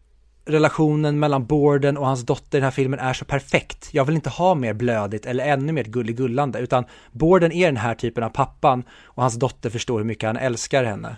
relationen 0.49 1.19
mellan 1.19 1.47
Borden 1.47 1.97
och 1.97 2.07
hans 2.07 2.23
dotter 2.23 2.59
i 2.59 2.61
den 2.61 2.65
här 2.65 2.71
filmen 2.71 2.99
är 2.99 3.13
så 3.13 3.25
perfekt. 3.25 3.89
Jag 3.93 4.05
vill 4.05 4.15
inte 4.15 4.31
ha 4.31 4.55
mer 4.55 4.75
blödigt 4.75 5.27
eller 5.27 5.45
ännu 5.45 5.73
mer 5.73 5.85
gulligullande, 5.85 6.59
utan 6.59 6.85
Borden 7.13 7.53
är 7.53 7.67
den 7.67 7.77
här 7.77 7.95
typen 7.95 8.25
av 8.25 8.31
pappan 8.31 8.85
och 9.03 9.23
hans 9.23 9.35
dotter 9.35 9.71
förstår 9.71 9.99
hur 9.99 10.05
mycket 10.05 10.27
han 10.27 10.37
älskar 10.37 10.85
henne. 10.85 11.17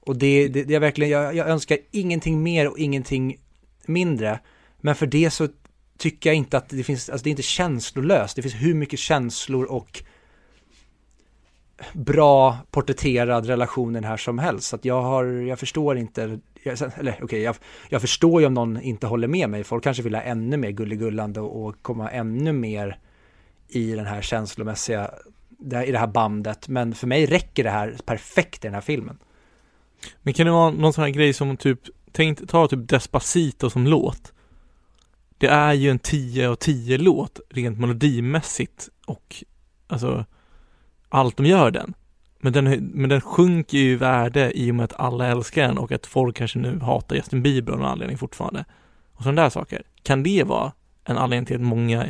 Och 0.00 0.16
det, 0.16 0.48
det, 0.48 0.64
det 0.64 0.74
är 0.74 0.80
verkligen, 0.80 1.12
jag, 1.12 1.34
jag 1.34 1.48
önskar 1.48 1.78
ingenting 1.90 2.42
mer 2.42 2.68
och 2.68 2.78
ingenting 2.78 3.36
mindre. 3.86 4.40
Men 4.80 4.94
för 4.94 5.06
det 5.06 5.30
så 5.30 5.48
tycker 5.98 6.30
jag 6.30 6.36
inte 6.36 6.56
att 6.56 6.68
det 6.68 6.84
finns, 6.84 7.10
alltså 7.10 7.24
det 7.24 7.28
är 7.28 7.32
inte 7.32 7.42
känslolöst. 7.42 8.36
Det 8.36 8.42
finns 8.42 8.54
hur 8.54 8.74
mycket 8.74 8.98
känslor 8.98 9.64
och 9.64 10.02
bra 11.92 12.58
porträtterad 12.70 13.46
relation 13.46 13.90
i 13.90 13.94
den 13.94 14.04
här 14.04 14.16
som 14.16 14.38
helst. 14.38 14.68
Så 14.68 14.76
att 14.76 14.84
jag 14.84 15.02
har, 15.02 15.24
jag 15.24 15.58
förstår 15.58 15.98
inte, 15.98 16.40
jag, 16.70 16.92
eller 16.98 17.18
okej, 17.22 17.40
jag, 17.42 17.56
jag 17.88 18.00
förstår 18.00 18.40
ju 18.40 18.46
om 18.46 18.54
någon 18.54 18.80
inte 18.80 19.06
håller 19.06 19.28
med 19.28 19.50
mig. 19.50 19.64
Folk 19.64 19.84
kanske 19.84 20.02
vill 20.02 20.14
ha 20.14 20.22
ännu 20.22 20.56
mer 20.56 20.70
gulligullande 20.70 21.40
och, 21.40 21.82
komma 21.82 22.10
ännu 22.10 22.52
mer 22.52 22.98
i 23.68 23.92
den 23.92 24.06
här 24.06 24.22
känslomässiga, 24.22 25.10
det 25.48 25.76
här- 25.76 25.84
i 25.84 25.92
det 25.92 25.98
här 25.98 26.06
bandet. 26.06 26.68
Men 26.68 26.94
för 26.94 27.06
mig 27.06 27.26
räcker 27.26 27.64
det 27.64 27.70
här 27.70 27.96
perfekt 28.04 28.64
i 28.64 28.68
den 28.68 28.74
här 28.74 28.80
filmen. 28.80 29.18
Men 30.22 30.34
kan 30.34 30.46
det 30.46 30.52
vara 30.52 30.70
någon 30.70 30.92
sån 30.92 31.04
här 31.04 31.10
grej 31.10 31.32
som 31.32 31.56
typ, 31.56 31.80
tänk, 32.12 32.48
ta 32.48 32.68
typ 32.68 32.88
Despacito 32.88 33.70
som 33.70 33.86
låt. 33.86 34.32
Det 35.38 35.46
är 35.46 35.72
ju 35.72 35.90
en 35.90 35.98
10 35.98 36.48
av 36.48 36.54
10 36.54 36.98
låt 36.98 37.40
rent 37.50 37.78
melodimässigt 37.78 38.88
och 39.06 39.44
alltså 39.86 40.24
allt 41.08 41.36
de 41.36 41.46
gör 41.46 41.70
den. 41.70 41.94
Men 42.46 42.52
den, 42.52 42.90
men 42.94 43.10
den 43.10 43.20
sjunker 43.20 43.78
ju 43.78 43.92
i 43.92 43.96
värde 43.96 44.58
i 44.58 44.70
och 44.70 44.74
med 44.74 44.84
att 44.84 45.00
alla 45.00 45.26
älskar 45.26 45.62
den 45.68 45.78
och 45.78 45.92
att 45.92 46.06
folk 46.06 46.36
kanske 46.36 46.58
nu 46.58 46.78
hatar 46.78 47.16
Justin 47.16 47.42
Bieber 47.42 47.72
av 47.72 47.78
någon 47.78 47.88
anledning 47.88 48.18
fortfarande. 48.18 48.64
Och 49.12 49.22
sådana 49.22 49.42
där 49.42 49.50
saker. 49.50 49.82
Kan 50.02 50.22
det 50.22 50.42
vara 50.42 50.72
en 51.04 51.18
anledning 51.18 51.46
till 51.46 51.56
att 51.56 51.62
många 51.62 52.06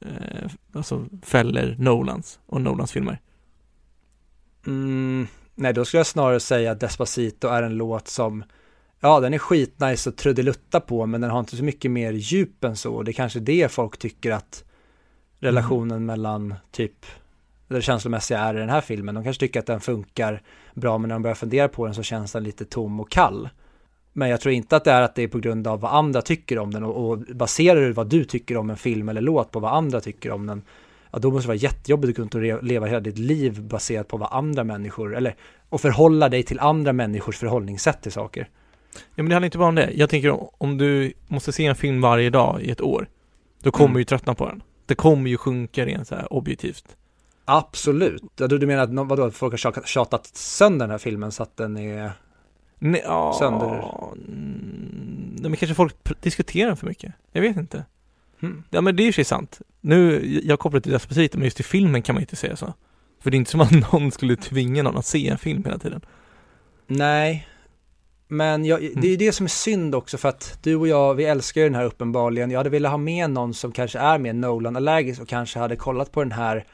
eh, 0.00 0.50
alltså 0.72 1.06
fäller 1.22 1.76
Nolans 1.78 2.40
och 2.46 2.60
Nolans 2.60 2.92
filmer? 2.92 3.20
Mm, 4.66 5.26
nej, 5.54 5.72
då 5.72 5.84
skulle 5.84 5.98
jag 5.98 6.06
snarare 6.06 6.40
säga 6.40 6.72
att 6.72 6.80
Despacito 6.80 7.48
är 7.48 7.62
en 7.62 7.76
låt 7.76 8.08
som, 8.08 8.44
ja, 9.00 9.20
den 9.20 9.34
är 9.34 9.38
skitnice 9.38 10.10
och 10.10 10.16
trudelutta 10.16 10.80
på, 10.80 11.06
men 11.06 11.20
den 11.20 11.30
har 11.30 11.40
inte 11.40 11.56
så 11.56 11.64
mycket 11.64 11.90
mer 11.90 12.12
djup 12.12 12.64
än 12.64 12.76
så. 12.76 13.02
Det 13.02 13.10
är 13.10 13.12
kanske 13.12 13.40
det 13.40 13.72
folk 13.72 13.98
tycker 13.98 14.30
att 14.30 14.64
relationen 15.38 16.06
mellan 16.06 16.54
typ 16.70 17.06
det 17.72 17.82
känslomässiga 17.82 18.38
är 18.38 18.54
i 18.54 18.58
den 18.58 18.68
här 18.68 18.80
filmen. 18.80 19.14
De 19.14 19.24
kanske 19.24 19.40
tycker 19.40 19.60
att 19.60 19.66
den 19.66 19.80
funkar 19.80 20.42
bra, 20.74 20.98
men 20.98 21.08
när 21.08 21.14
de 21.14 21.22
börjar 21.22 21.34
fundera 21.34 21.68
på 21.68 21.86
den 21.86 21.94
så 21.94 22.02
känns 22.02 22.32
den 22.32 22.44
lite 22.44 22.64
tom 22.64 23.00
och 23.00 23.10
kall. 23.10 23.48
Men 24.12 24.28
jag 24.28 24.40
tror 24.40 24.54
inte 24.54 24.76
att 24.76 24.84
det 24.84 24.90
är 24.90 25.02
att 25.02 25.14
det 25.14 25.22
är 25.22 25.28
på 25.28 25.38
grund 25.38 25.66
av 25.66 25.80
vad 25.80 25.92
andra 25.92 26.22
tycker 26.22 26.58
om 26.58 26.70
den 26.70 26.84
och, 26.84 27.10
och 27.10 27.18
baserar 27.18 27.80
du 27.80 27.92
vad 27.92 28.08
du 28.08 28.24
tycker 28.24 28.56
om 28.56 28.70
en 28.70 28.76
film 28.76 29.08
eller 29.08 29.20
låt 29.20 29.50
på 29.50 29.60
vad 29.60 29.72
andra 29.72 30.00
tycker 30.00 30.30
om 30.30 30.46
den, 30.46 30.62
ja 31.10 31.18
då 31.18 31.30
måste 31.30 31.44
det 31.44 31.48
vara 31.48 31.56
jättejobbigt 31.56 32.18
att 32.18 32.30
kunna 32.30 32.60
leva 32.60 32.86
hela 32.86 33.00
ditt 33.00 33.18
liv 33.18 33.62
baserat 33.62 34.08
på 34.08 34.16
vad 34.16 34.28
andra 34.32 34.64
människor, 34.64 35.16
eller 35.16 35.34
och 35.68 35.80
förhålla 35.80 36.28
dig 36.28 36.42
till 36.42 36.60
andra 36.60 36.92
människors 36.92 37.36
förhållningssätt 37.36 38.02
till 38.02 38.12
saker. 38.12 38.48
Ja 38.94 39.00
men 39.22 39.28
det 39.28 39.34
handlar 39.34 39.46
inte 39.46 39.58
bara 39.58 39.68
om 39.68 39.74
det. 39.74 39.90
Jag 39.94 40.10
tänker 40.10 40.62
om, 40.62 40.78
du 40.78 41.12
måste 41.28 41.52
se 41.52 41.66
en 41.66 41.76
film 41.76 42.00
varje 42.00 42.30
dag 42.30 42.62
i 42.62 42.70
ett 42.70 42.80
år, 42.80 43.08
då 43.62 43.70
kommer 43.70 43.84
Mm. 43.84 43.94
du 43.94 44.00
ju 44.00 44.04
tröttna 44.04 44.34
på 44.34 44.46
den. 44.48 44.62
Det 44.86 44.94
kommer 44.94 45.30
ju 45.30 45.36
sjunka 45.36 45.86
rent 45.86 46.08
så 46.08 46.14
här 46.14 46.32
objektivt. 46.32 46.96
Absolut. 47.44 48.22
Du, 48.34 48.58
du 48.58 48.66
menar 48.66 48.82
att 48.82 49.08
vadå, 49.08 49.24
att 49.24 49.34
folk 49.34 49.64
har 49.64 49.86
tjatat, 49.86 50.26
sönder 50.26 50.86
den 50.86 50.90
här 50.90 50.98
filmen 50.98 51.32
så 51.32 51.42
att 51.42 51.56
den 51.56 51.76
är... 51.76 52.12
Nej, 52.78 53.02
ja, 53.04 53.36
Sönder. 53.38 53.66
Mm, 54.28 55.36
men 55.42 55.56
kanske 55.56 55.74
folk 55.74 55.94
diskuterar 56.22 56.74
för 56.74 56.86
mycket. 56.86 57.14
Jag 57.32 57.42
vet 57.42 57.56
inte. 57.56 57.84
Hmm. 58.40 58.64
Ja 58.70 58.80
men 58.80 58.96
det 58.96 59.02
är 59.02 59.04
ju 59.04 59.12
sig 59.12 59.24
sant. 59.24 59.60
Nu, 59.80 60.26
jag 60.44 60.58
kopplar 60.58 60.80
till 60.80 60.92
Despacito, 60.92 61.38
men 61.38 61.44
just 61.44 61.60
i 61.60 61.62
filmen 61.62 62.02
kan 62.02 62.14
man 62.14 62.22
inte 62.22 62.36
säga 62.36 62.56
så. 62.56 62.74
För 63.20 63.30
det 63.30 63.34
är 63.34 63.38
inte 63.38 63.50
som 63.50 63.60
att 63.60 63.70
någon 63.92 64.10
skulle 64.10 64.36
tvinga 64.36 64.82
någon 64.82 64.96
att 64.96 65.06
se 65.06 65.28
en 65.28 65.38
film 65.38 65.64
hela 65.64 65.78
tiden. 65.78 66.00
Nej. 66.86 67.48
Men 68.28 68.64
jag, 68.64 68.80
det 68.80 69.06
är 69.06 69.10
ju 69.10 69.16
det 69.16 69.32
som 69.32 69.46
är 69.46 69.50
synd 69.50 69.94
också 69.94 70.18
för 70.18 70.28
att 70.28 70.58
du 70.62 70.76
och 70.76 70.88
jag, 70.88 71.14
vi 71.14 71.24
älskar 71.24 71.60
ju 71.60 71.66
den 71.66 71.74
här 71.74 71.84
uppenbarligen. 71.84 72.50
Jag 72.50 72.58
hade 72.58 72.70
velat 72.70 72.90
ha 72.90 72.98
med 72.98 73.30
någon 73.30 73.54
som 73.54 73.72
kanske 73.72 73.98
är 73.98 74.18
mer 74.18 74.32
Nolan-allergisk 74.32 75.22
och 75.22 75.28
kanske 75.28 75.58
hade 75.58 75.76
kollat 75.76 76.12
på 76.12 76.22
den 76.22 76.32
här 76.32 76.64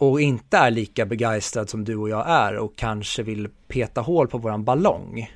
och 0.00 0.20
inte 0.20 0.56
är 0.56 0.70
lika 0.70 1.06
begeistrad 1.06 1.68
som 1.70 1.84
du 1.84 1.96
och 1.96 2.08
jag 2.08 2.28
är 2.28 2.56
och 2.56 2.76
kanske 2.76 3.22
vill 3.22 3.48
peta 3.68 4.00
hål 4.00 4.28
på 4.28 4.38
våran 4.38 4.64
ballong. 4.64 5.30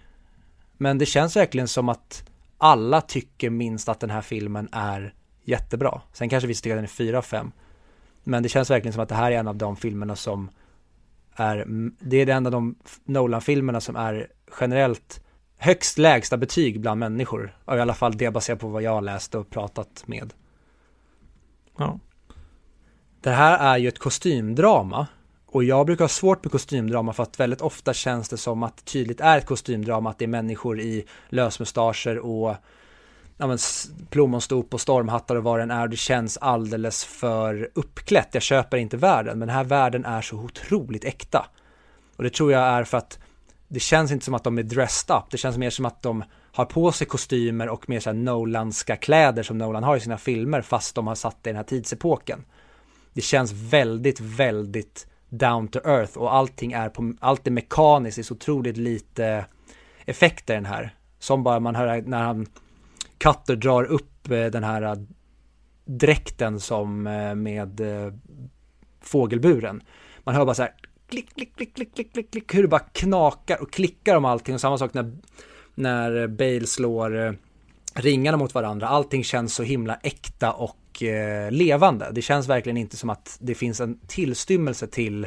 Men 0.77 0.99
det 0.99 1.07
känns 1.07 1.37
verkligen 1.37 1.69
som 1.69 1.89
att 1.89 2.31
alla 2.59 3.01
tycker 3.01 3.51
minst 3.51 3.89
att 3.89 4.01
den 4.01 4.11
här 4.11 4.21
filmen 4.21 4.69
är 4.73 5.15
jättebra. 5.43 6.01
Sen 6.13 6.29
kanske 6.29 6.47
vi 6.47 6.55
tycker 6.55 6.71
att 6.71 6.77
den 6.77 6.85
är 6.85 6.89
4 6.89 7.19
av 7.19 7.23
5. 7.23 7.53
Men 8.23 8.43
det 8.43 8.49
känns 8.49 8.71
verkligen 8.71 8.93
som 8.93 9.03
att 9.03 9.09
det 9.09 9.15
här 9.15 9.33
är 9.33 9.39
en 9.39 9.49
av 9.49 9.57
de 9.57 9.77
filmerna 9.77 10.17
som 10.17 10.51
är, 11.35 11.65
det 11.99 12.17
är 12.17 12.29
en 12.29 12.47
av 12.47 12.53
de 12.53 12.75
Nolan-filmerna 13.05 13.81
som 13.81 13.97
är 13.97 14.29
generellt 14.61 15.25
högst 15.57 15.99
lägsta 15.99 16.37
betyg 16.37 16.81
bland 16.81 17.01
människor. 17.01 17.57
I 17.67 17.71
alla 17.71 17.95
fall 17.95 18.17
det 18.17 18.31
baserat 18.31 18.61
på 18.61 18.69
vad 18.69 18.83
jag 18.83 18.95
har 18.95 19.03
läst 19.03 19.35
och 19.35 19.51
pratat 19.51 20.05
med. 20.07 20.33
Ja. 21.79 21.99
Det 23.25 23.31
här 23.31 23.59
är 23.59 23.79
ju 23.79 23.89
ett 23.89 23.99
kostymdrama. 23.99 25.07
Och 25.47 25.65
jag 25.65 25.87
brukar 25.87 26.05
ha 26.05 26.09
svårt 26.09 26.45
med 26.45 26.53
kostymdrama 26.53 27.13
för 27.13 27.23
att 27.23 27.41
väldigt 27.41 27.61
ofta 27.61 27.95
känns 27.95 28.29
det 28.29 28.37
som 28.37 28.63
att 28.63 28.77
det 28.77 28.85
tydligt 28.85 29.21
är 29.21 29.39
ett 29.39 29.47
kostymdrama, 29.47 30.11
att 30.11 30.19
det 30.19 30.25
är 30.25 30.29
människor 30.29 30.81
i 30.81 31.05
lösmustascher 31.29 32.19
och 32.19 32.57
ja, 33.37 33.47
men, 33.47 33.59
plommonstop 34.11 34.75
och 34.75 34.81
stormhattar 34.81 35.37
och 35.37 35.45
vad 35.45 35.59
den 35.59 35.71
är. 35.71 35.89
Det 35.89 35.97
känns 35.97 36.37
alldeles 36.37 37.05
för 37.05 37.71
uppklätt. 37.75 38.29
Jag 38.33 38.43
köper 38.43 38.77
inte 38.77 38.97
världen, 38.97 39.39
men 39.39 39.49
den 39.49 39.57
här 39.57 39.65
världen 39.65 40.05
är 40.05 40.23
så 40.23 40.37
otroligt 40.37 41.05
äkta. 41.05 41.47
Och 42.17 42.23
det 42.25 42.31
tror 42.31 42.53
jag 42.53 42.63
är 42.63 42.85
för 42.85 42.99
att 42.99 43.19
det 43.69 43.81
känns 43.81 44.13
inte 44.13 44.25
som 44.25 44.35
att 44.35 44.45
de 44.45 44.59
är 44.59 44.63
dressed 44.63 45.17
up. 45.17 45.25
Det 45.31 45.39
känns 45.39 45.57
mer 45.57 45.71
som 45.71 45.85
att 45.85 46.03
de 46.03 46.25
har 46.53 46.65
på 46.65 46.93
sig 46.93 47.07
kostymer 47.07 47.69
och 47.69 47.89
mer 47.89 48.01
så 48.01 48.11
här 48.11 48.15
Nolanska 48.15 48.97
kläder 48.97 49.43
som 49.43 49.59
Nolan 49.59 49.85
har 49.85 49.97
i 49.97 50.01
sina 50.01 50.19
filmer 50.19 50.63
fast 50.63 50.95
de 50.95 51.07
har 51.07 51.15
satt 51.15 51.37
det 51.43 51.51
i 51.51 51.53
den 51.53 51.57
här 51.57 51.65
tidsepoken. 51.65 52.45
Det 53.15 53.21
känns 53.21 53.53
väldigt, 53.53 54.21
väldigt 54.21 55.07
down 55.29 55.69
to 55.69 55.79
earth 55.85 56.19
och 56.19 56.35
allting 56.35 56.73
är 56.73 56.89
på, 56.89 57.15
allt 57.21 57.47
är 57.47 57.51
mekaniskt, 57.51 58.17
det 58.17 58.21
är 58.21 58.25
så 58.25 58.35
otroligt 58.35 58.77
lite 58.77 59.47
effekter 60.05 60.55
i 60.55 60.57
den 60.57 60.67
här. 60.67 60.95
Som 61.19 61.43
bara 61.43 61.61
man 61.61 61.75
hör 61.75 62.03
när 62.03 62.23
han 62.23 62.47
Cutter 63.19 63.57
drar 63.57 63.85
upp 63.85 64.31
eh, 64.31 64.47
den 64.47 64.65
här 64.65 64.83
eh, 64.83 64.95
dräkten 65.85 66.61
som 66.61 67.07
eh, 67.07 67.35
med 67.35 67.81
fågelburen. 69.01 69.83
Man 70.25 70.35
hör 70.35 70.45
bara 70.45 70.55
så 70.55 70.63
här 70.63 70.75
klick, 71.09 71.35
klick, 71.35 71.57
klick, 71.57 71.75
klick, 71.75 71.95
klick, 71.95 72.13
klick, 72.13 72.31
klick, 72.31 72.55
hur 72.55 72.63
det 72.63 72.69
bara 72.69 72.81
knakar 72.93 73.63
och 73.63 73.73
klickar 73.73 74.17
om 74.17 74.25
allting. 74.25 74.55
Och 74.55 74.61
samma 74.61 74.79
sak 74.79 74.95
när, 74.95 75.13
när 75.75 76.27
Bale 76.27 76.67
slår 76.67 77.39
ringarna 77.95 78.37
mot 78.37 78.55
varandra. 78.55 78.89
Allting 78.89 79.25
känns 79.25 79.55
så 79.55 79.63
himla 79.63 79.95
äkta 80.03 80.53
och 80.53 80.77
eh, 81.03 81.51
levande. 81.51 82.11
Det 82.13 82.23
känns 82.23 82.49
verkligen 82.49 82.77
inte 82.77 82.97
som 82.97 83.11
att 83.11 83.37
det 83.41 83.55
finns 83.55 83.81
en 83.81 83.99
tillstymmelse 84.07 84.87
till 84.87 85.27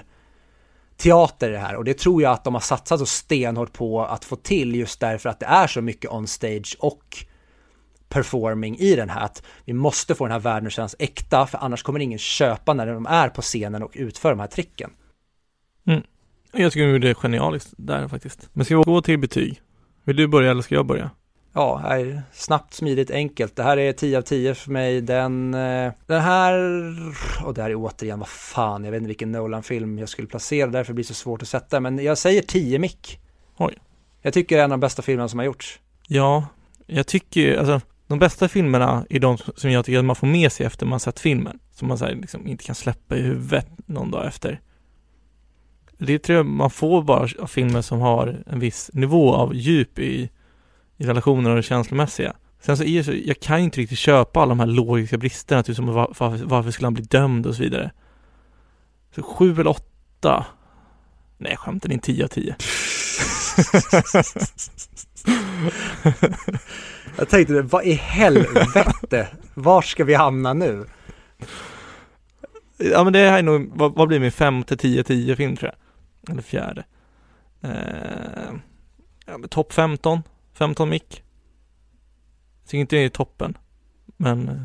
teater 0.98 1.49
i 1.49 1.52
det 1.52 1.60
här 1.60 1.76
och 1.76 1.84
det 1.84 1.98
tror 1.98 2.22
jag 2.22 2.31
att 2.31 2.44
de 2.44 2.53
har 2.53 2.61
satsat 2.61 2.99
så 2.99 3.06
stenhårt 3.06 3.73
på 3.73 4.06
att 4.06 4.26
få 4.26 4.35
till 4.35 4.76
just 4.76 4.99
därför 4.99 5.30
att 5.30 5.39
det 5.39 5.45
är 5.45 5.68
så 5.68 5.81
mycket 5.81 6.11
on 6.11 6.27
stage 6.27 6.77
och 6.80 7.26
performing 8.10 8.77
i 8.77 8.95
den 8.95 9.10
här. 9.10 9.22
Att 9.22 9.44
vi 9.65 9.73
måste 9.73 10.15
få 10.15 10.26
den 10.26 10.31
här 10.31 10.39
världen 10.39 10.68
att 10.68 10.73
kännas 10.73 10.95
äkta 10.99 11.48
för 11.48 11.57
annars 11.57 11.84
kommer 11.84 11.99
ingen 11.99 12.19
köpa 12.19 12.73
när 12.73 12.88
de 12.88 13.06
är 13.06 13.30
på 13.30 13.41
scenen 13.41 13.84
och 13.84 13.91
utför 13.94 14.30
de 14.30 14.39
här 14.39 14.48
tricken. 14.48 14.89
Mm. 15.88 16.02
Jag 16.52 16.72
tycker 16.72 16.85
de 16.85 16.91
gjorde 16.91 17.07
det 17.07 17.15
genialiskt 17.15 17.73
där 17.77 18.07
faktiskt. 18.07 18.49
Men 18.53 18.65
ska 18.65 18.77
vi 18.77 18.84
gå 18.84 19.02
till 19.02 19.19
betyg? 19.19 19.61
Vill 20.03 20.15
du 20.15 20.27
börja 20.27 20.52
eller 20.52 20.61
ska 20.61 20.76
jag 20.76 20.85
börja? 20.85 21.11
Ja, 21.57 21.77
här, 21.77 22.21
snabbt, 22.34 22.73
smidigt, 22.73 23.11
enkelt. 23.11 23.55
Det 23.55 23.63
här 23.63 23.77
är 23.77 23.93
10 23.93 24.17
av 24.17 24.21
10 24.21 24.55
för 24.55 24.71
mig. 24.71 25.01
Den, 25.01 25.53
eh, 25.53 25.91
den 26.05 26.21
här, 26.21 26.53
och 27.45 27.53
det 27.53 27.61
här 27.61 27.69
är 27.69 27.75
återigen, 27.75 28.19
vad 28.19 28.27
fan, 28.27 28.84
jag 28.84 28.91
vet 28.91 28.97
inte 28.97 29.07
vilken 29.07 29.31
Nolan-film 29.31 29.99
jag 29.99 30.09
skulle 30.09 30.27
placera, 30.27 30.67
därför 30.67 30.93
blir 30.93 31.03
det 31.03 31.07
så 31.07 31.13
svårt 31.13 31.41
att 31.41 31.47
sätta, 31.47 31.79
men 31.79 32.03
jag 32.03 32.17
säger 32.17 32.41
10 32.41 32.79
mick. 32.79 33.19
Oj. 33.57 33.73
Jag 34.21 34.34
tycker 34.34 34.55
det 34.55 34.61
är 34.61 34.65
en 34.65 34.71
av 34.71 34.77
de 34.77 34.85
bästa 34.85 35.01
filmerna 35.01 35.29
som 35.29 35.39
har 35.39 35.45
gjorts. 35.45 35.79
Ja, 36.07 36.47
jag 36.85 37.07
tycker, 37.07 37.57
alltså, 37.57 37.81
de 38.07 38.19
bästa 38.19 38.47
filmerna 38.47 39.05
är 39.09 39.19
de 39.19 39.38
som 39.38 39.71
jag 39.71 39.85
tycker 39.85 39.99
att 39.99 40.05
man 40.05 40.15
får 40.15 40.27
med 40.27 40.51
sig 40.51 40.65
efter 40.65 40.85
man 40.85 40.99
sett 40.99 41.19
filmen. 41.19 41.59
Som 41.71 41.88
man 41.88 41.97
så 41.97 42.05
här, 42.05 42.15
liksom 42.15 42.47
inte 42.47 42.63
kan 42.63 42.75
släppa 42.75 43.15
i 43.17 43.21
huvudet 43.21 43.67
någon 43.85 44.11
dag 44.11 44.25
efter. 44.27 44.61
Det 45.97 46.19
tror 46.19 46.38
jag 46.38 46.45
man 46.45 46.69
får 46.69 47.03
bara 47.03 47.27
av 47.39 47.47
filmer 47.47 47.81
som 47.81 47.99
har 47.99 48.43
en 48.47 48.59
viss 48.59 48.89
nivå 48.93 49.34
av 49.34 49.55
djup 49.55 49.99
i, 49.99 50.29
i 50.97 51.05
relationer 51.05 51.49
och 51.49 51.55
det 51.55 51.63
känslomässiga. 51.63 52.33
Sen 52.59 52.77
så 52.77 52.83
är 52.83 52.97
det 52.97 53.03
så, 53.03 53.13
jag 53.25 53.39
kan 53.39 53.59
inte 53.59 53.79
riktigt 53.79 53.97
köpa 53.97 54.41
alla 54.41 54.49
de 54.49 54.59
här 54.59 54.67
logiska 54.67 55.17
bristerna, 55.17 55.63
typ 55.63 55.75
som 55.75 55.85
var, 55.85 56.13
varför, 56.19 56.45
varför 56.45 56.71
skulle 56.71 56.85
han 56.85 56.93
bli 56.93 57.03
dömd 57.03 57.45
och 57.45 57.55
så 57.55 57.63
vidare. 57.63 57.91
Så 59.15 59.23
sju 59.23 59.51
eller 59.51 59.67
åtta. 59.67 60.45
Nej, 61.37 61.57
skämtar, 61.57 61.89
det 61.89 61.93
är 61.93 61.97
en 61.97 62.01
tio 62.01 62.23
av 62.23 62.27
tio. 62.27 62.55
Jag 67.17 67.29
tänkte, 67.29 67.61
vad 67.61 67.85
i 67.85 67.93
helvete, 67.93 69.27
var 69.53 69.81
ska 69.81 70.03
vi 70.03 70.13
hamna 70.13 70.53
nu? 70.53 70.85
Ja 72.77 73.03
men 73.03 73.13
det 73.13 73.19
här 73.19 73.37
är 73.37 73.43
nog, 73.43 73.71
vad, 73.73 73.95
vad 73.95 74.07
blir 74.07 74.19
min 74.19 74.31
femte, 74.31 74.77
tio, 74.77 75.03
tio 75.03 75.35
film 75.35 75.55
tror 75.55 75.71
jag? 75.71 76.31
Eller 76.31 76.41
fjärde. 76.41 76.83
Eh, 77.61 77.71
ja, 79.25 79.39
topp 79.49 79.73
15, 79.73 80.23
15 80.57 80.89
mick. 80.89 81.23
Jag 82.61 82.69
tycker 82.69 82.81
inte 82.81 82.95
det 82.95 83.01
är 83.01 83.09
toppen, 83.09 83.57
men 84.17 84.49
eh. 84.49 84.55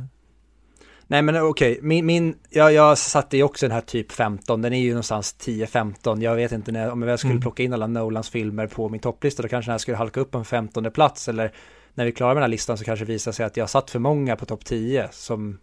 Nej 1.07 1.23
men 1.23 1.37
okej, 1.37 1.73
okay. 1.73 1.83
min, 1.83 2.07
min 2.07 2.39
jag, 2.51 2.73
jag 2.73 2.99
satte 2.99 3.37
ju 3.37 3.43
också 3.43 3.67
den 3.67 3.75
här 3.75 3.81
typ 3.81 4.13
15, 4.13 4.63
den 4.63 4.73
är 4.73 4.81
ju 4.81 4.91
någonstans 4.91 5.37
10-15, 5.41 6.23
jag 6.23 6.37
vet 6.37 6.53
inte 6.53 6.73
när, 6.73 6.91
om 6.91 7.03
jag 7.03 7.19
skulle 7.19 7.33
mm. 7.33 7.43
plocka 7.43 7.63
in 7.63 7.73
alla 7.73 7.87
Nolans 7.87 8.31
filmer 8.31 8.67
på 8.67 8.89
min 8.89 9.01
topplista, 9.01 9.43
då 9.43 9.49
kanske 9.49 9.69
den 9.69 9.73
här 9.73 9.79
skulle 9.79 9.97
halka 9.97 10.21
upp 10.21 10.35
en 10.35 10.45
15 10.45 10.91
plats 10.91 11.29
eller 11.29 11.53
när 11.95 12.05
vi 12.05 12.11
är 12.11 12.15
klara 12.15 12.35
med 12.35 12.37
den 12.37 12.43
här 12.43 12.49
listan 12.49 12.79
så 12.79 12.85
kanske 12.85 13.05
det 13.05 13.13
visar 13.13 13.33
sig 13.33 13.47
att 13.47 13.57
jag 13.57 13.71
satt 13.71 13.91
för 13.91 13.99
många 13.99 14.37
på 14.37 14.47
topp 14.47 14.65
10 14.65 15.09
som, 15.11 15.59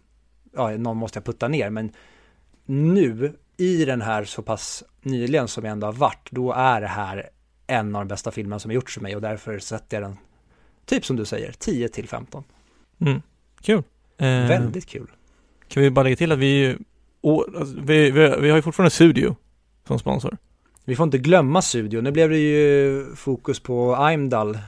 ja, 0.56 0.70
någon 0.70 0.96
måste 0.96 1.16
jag 1.16 1.24
putta 1.24 1.48
ner, 1.48 1.70
men 1.70 1.92
nu 2.66 3.32
i 3.56 3.84
den 3.84 4.02
här 4.02 4.24
så 4.24 4.42
pass 4.42 4.84
nyligen 5.02 5.48
som 5.48 5.64
jag 5.64 5.72
ändå 5.72 5.86
har 5.86 5.92
varit, 5.92 6.28
då 6.30 6.52
är 6.52 6.80
det 6.80 6.86
här 6.86 7.30
en 7.70 7.96
av 7.96 8.00
de 8.00 8.08
bästa 8.08 8.30
filmerna 8.30 8.58
som 8.58 8.68
har 8.70 8.74
gjorts 8.74 8.94
för 8.94 9.00
mig 9.00 9.16
och 9.16 9.22
därför 9.22 9.58
sätter 9.58 10.00
jag 10.00 10.10
den, 10.10 10.16
typ 10.84 11.04
som 11.04 11.16
du 11.16 11.24
säger, 11.24 11.52
10 11.52 11.88
till 11.88 12.08
15. 12.08 12.44
Mm, 13.00 13.22
kul. 13.60 13.82
Eh, 14.18 14.26
Väldigt 14.26 14.86
kul. 14.86 15.10
Kan 15.68 15.82
vi 15.82 15.90
bara 15.90 16.02
lägga 16.02 16.16
till 16.16 16.32
att 16.32 16.38
vi, 16.38 16.76
alltså, 17.58 17.74
vi, 17.82 18.10
vi, 18.10 18.34
vi 18.40 18.50
har 18.50 18.56
ju 18.56 18.62
fortfarande 18.62 18.90
Studio 18.90 19.36
som 19.86 19.98
sponsor. 19.98 20.36
Vi 20.84 20.96
får 20.96 21.04
inte 21.04 21.18
glömma 21.18 21.62
Studio, 21.62 22.00
nu 22.00 22.10
blev 22.10 22.30
det 22.30 22.38
ju 22.38 23.06
fokus 23.14 23.60
på 23.60 24.08
Imdal 24.12 24.58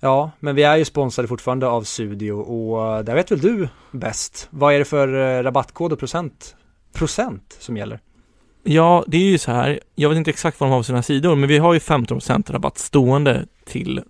Ja, 0.00 0.30
men 0.40 0.54
vi 0.54 0.62
är 0.62 0.76
ju 0.76 0.84
sponsrade 0.84 1.28
fortfarande 1.28 1.66
av 1.66 1.82
Studio 1.82 2.32
och 2.32 3.04
där 3.04 3.14
vet 3.14 3.30
väl 3.30 3.40
du 3.40 3.68
bäst. 3.90 4.48
Vad 4.50 4.74
är 4.74 4.78
det 4.78 4.84
för 4.84 5.38
eh, 5.38 5.42
rabattkod 5.42 5.92
och 5.92 5.98
procent, 5.98 6.56
procent 6.92 7.56
som 7.58 7.76
gäller? 7.76 8.00
Ja, 8.62 9.04
det 9.06 9.16
är 9.16 9.30
ju 9.30 9.38
så 9.38 9.52
här. 9.52 9.80
Jag 9.94 10.08
vet 10.08 10.18
inte 10.18 10.30
exakt 10.30 10.60
vad 10.60 10.68
de 10.68 10.72
har 10.72 10.80
på 10.80 10.84
sina 10.84 11.02
sidor, 11.02 11.36
men 11.36 11.48
vi 11.48 11.58
har 11.58 11.72
ju 11.72 11.78
15% 11.78 12.52
rabatt 12.52 12.78
stående 12.78 13.46
till 13.64 14.02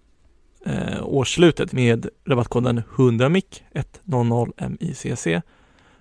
eh, 0.66 1.02
årsslutet 1.02 1.72
med 1.72 2.08
rabattkoden 2.26 2.82
100MIC 2.96 3.62
100MICC. 4.04 5.42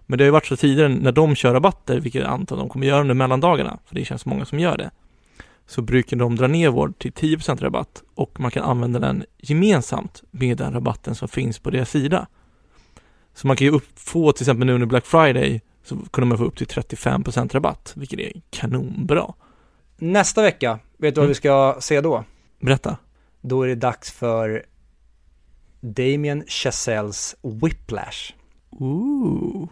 Men 0.06 0.18
det 0.18 0.24
har 0.24 0.28
ju 0.28 0.32
varit 0.32 0.46
så 0.46 0.56
tidigare 0.56 0.90
när 0.90 1.12
de 1.12 1.36
kör 1.36 1.54
rabatter, 1.54 2.00
vilket 2.00 2.22
jag 2.22 2.32
antar 2.32 2.58
de 2.58 2.70
kommer 2.70 2.88
göra 2.88 3.02
under 3.02 3.16
mellandagarna, 3.16 3.80
för 3.86 3.96
det 3.96 4.06
känns 4.06 4.26
många 4.26 4.46
som 4.46 4.60
gör 4.60 4.78
det 4.78 4.92
så 5.70 5.82
brukar 5.82 6.18
de 6.18 6.36
dra 6.36 6.48
ner 6.48 6.70
vår 6.70 6.94
till 6.98 7.12
10% 7.12 7.62
rabatt 7.62 8.04
och 8.16 8.40
man 8.40 8.52
kan 8.52 8.64
använda 8.64 9.00
den 9.00 9.26
gemensamt 9.38 10.24
med 10.32 10.58
den 10.58 10.74
rabatten 10.74 11.16
som 11.16 11.28
finns 11.28 11.60
på 11.60 11.70
deras 11.70 11.90
sida. 11.90 12.28
Så 13.34 13.48
man 13.48 13.56
kan 13.56 13.68
ju 13.68 13.80
få 13.96 14.32
till 14.32 14.44
exempel 14.44 14.68
nu 14.68 14.74
under 14.74 14.88
Black 14.88 15.06
Friday 15.06 15.62
så 15.84 15.96
kunde 16.12 16.28
man 16.28 16.38
få 16.38 16.44
upp 16.44 16.58
till 16.58 16.68
35% 16.68 17.54
rabatt, 17.54 17.94
vilket 17.96 18.20
är 18.20 18.32
kanonbra. 18.50 19.34
Nästa 19.98 20.42
vecka, 20.42 20.80
vet 20.98 21.16
du 21.16 21.20
vad 21.20 21.26
mm. 21.26 21.30
vi 21.30 21.36
ska 21.36 21.78
se 21.80 22.02
då? 22.02 22.24
Berätta. 22.60 22.98
Då 23.42 23.64
är 23.64 23.68
det 23.68 23.76
dags 23.76 24.12
för 24.12 24.66
Damien 25.80 26.44
Chazelles 26.48 27.36
Whiplash. 27.42 28.34
Ooh. 28.70 29.68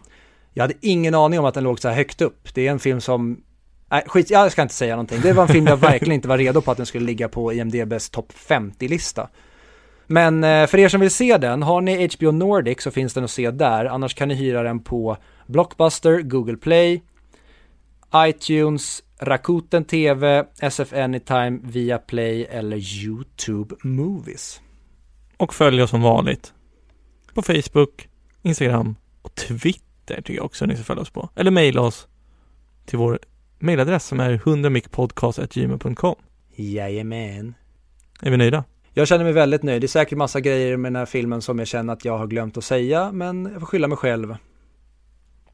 Jag 0.52 0.62
hade 0.62 0.74
ingen 0.80 1.14
aning 1.14 1.38
om 1.38 1.44
att 1.44 1.54
den 1.54 1.64
låg 1.64 1.80
så 1.80 1.88
här 1.88 1.96
högt 1.96 2.20
upp. 2.20 2.54
Det 2.54 2.66
är 2.66 2.70
en 2.70 2.78
film 2.78 3.00
som 3.00 3.42
Nej, 3.90 4.02
skit, 4.06 4.30
jag 4.30 4.52
ska 4.52 4.62
inte 4.62 4.74
säga 4.74 4.96
någonting. 4.96 5.20
Det 5.20 5.32
var 5.32 5.42
en 5.42 5.48
film 5.48 5.66
jag 5.66 5.76
verkligen 5.90 6.14
inte 6.14 6.28
var 6.28 6.38
redo 6.38 6.60
på 6.60 6.70
att 6.70 6.76
den 6.76 6.86
skulle 6.86 7.06
ligga 7.06 7.28
på 7.28 7.52
IMDBs 7.52 8.10
topp 8.10 8.32
50-lista. 8.48 9.28
Men 10.06 10.44
eh, 10.44 10.66
för 10.66 10.78
er 10.78 10.88
som 10.88 11.00
vill 11.00 11.10
se 11.10 11.38
den, 11.38 11.62
har 11.62 11.80
ni 11.80 12.08
HBO 12.16 12.30
Nordic 12.30 12.82
så 12.82 12.90
finns 12.90 13.14
den 13.14 13.24
att 13.24 13.30
se 13.30 13.50
där. 13.50 13.84
Annars 13.84 14.14
kan 14.14 14.28
ni 14.28 14.34
hyra 14.34 14.62
den 14.62 14.80
på 14.80 15.16
Blockbuster, 15.48 16.22
Google 16.22 16.56
Play, 16.56 17.02
iTunes, 18.14 19.02
Rakuten 19.20 19.84
TV, 19.84 20.44
SF 20.60 20.92
Anytime, 20.92 21.58
Viaplay 21.62 22.44
eller 22.44 23.04
YouTube 23.04 23.74
Movies. 23.82 24.60
Och 25.36 25.54
följ 25.54 25.82
oss 25.82 25.90
som 25.90 26.02
vanligt. 26.02 26.52
På 27.34 27.42
Facebook, 27.42 28.08
Instagram 28.42 28.96
och 29.22 29.34
Twitter 29.34 30.16
tycker 30.16 30.34
jag 30.34 30.44
också 30.44 30.66
ni 30.66 30.74
ska 30.74 30.84
följa 30.84 31.02
oss 31.02 31.10
på. 31.10 31.28
Eller 31.34 31.50
mejla 31.50 31.80
oss 31.80 32.08
till 32.86 32.98
vår 32.98 33.18
mejladress 33.58 34.04
som 34.04 34.20
är 34.20 34.38
100micpodcast.gmail.com. 34.38 36.16
Jajamän. 36.54 37.54
Är 38.22 38.30
vi 38.30 38.36
nöjda? 38.36 38.64
Jag 38.92 39.08
känner 39.08 39.24
mig 39.24 39.32
väldigt 39.32 39.62
nöjd. 39.62 39.82
Det 39.82 39.86
är 39.86 39.88
säkert 39.88 40.18
massa 40.18 40.40
grejer 40.40 40.76
med 40.76 40.92
den 40.92 40.96
här 40.96 41.06
filmen 41.06 41.42
som 41.42 41.58
jag 41.58 41.68
känner 41.68 41.92
att 41.92 42.04
jag 42.04 42.18
har 42.18 42.26
glömt 42.26 42.56
att 42.56 42.64
säga, 42.64 43.12
men 43.12 43.48
jag 43.52 43.60
får 43.60 43.66
skylla 43.66 43.88
mig 43.88 43.98
själv. 43.98 44.36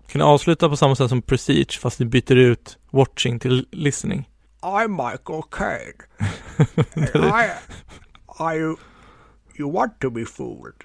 Kan 0.06 0.18
ni 0.18 0.24
avsluta 0.24 0.68
på 0.68 0.76
samma 0.76 0.97
sätt 0.97 1.09
som 1.09 1.22
Prestige 1.22 1.78
fast 1.81 1.98
ni 1.98 2.06
byter 2.06 2.36
ut 2.36 2.78
watching 2.90 3.39
till 3.39 3.66
listening? 3.70 4.28
I'm 4.62 4.89
Michael 4.89 5.43
Caine. 5.51 5.98
I, 7.14 7.51
I, 8.40 8.76
you 9.59 9.72
want 9.72 10.01
to 10.01 10.10
be 10.10 10.24
fooled. 10.24 10.85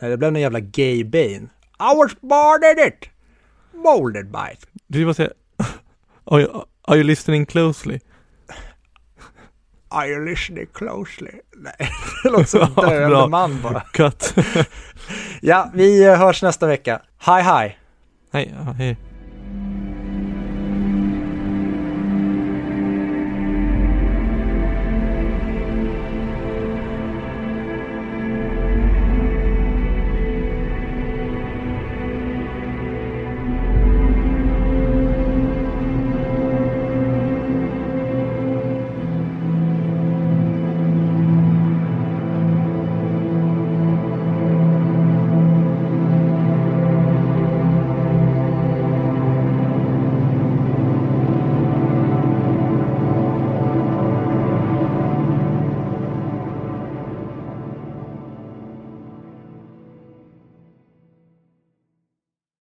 Nej, 0.00 0.10
det 0.10 0.16
blev 0.16 0.32
någon 0.32 0.42
jävla 0.42 0.60
gay 0.60 1.04
bane. 1.04 1.48
I 1.80 1.96
was 1.96 2.20
born 2.20 2.60
in 2.64 2.86
it. 2.88 3.08
Molded 3.72 4.30
by 4.32 4.52
it. 4.52 4.66
Du 4.86 4.98
vill 4.98 5.06
bara 5.06 5.14
säga 5.14 5.30
are 6.24 6.40
you, 6.40 6.64
are 6.84 6.96
you 6.96 7.04
listening 7.04 7.46
closely? 7.46 8.00
Are 9.94 10.08
you 10.08 10.24
listening 10.24 10.66
closely? 10.72 11.40
Nej, 11.56 11.74
det 12.22 12.30
låter 12.30 12.44
som 12.44 12.60
en 12.62 12.74
döende 12.90 13.28
man 13.28 13.62
bara. 13.62 13.80
Cut. 13.92 14.34
Ja, 15.40 15.70
vi 15.74 16.14
hörs 16.16 16.42
nästa 16.42 16.66
vecka. 16.66 17.00
Hi, 17.26 17.42
hi. 17.42 17.76
Hej, 18.32 18.54
hej. 18.78 18.96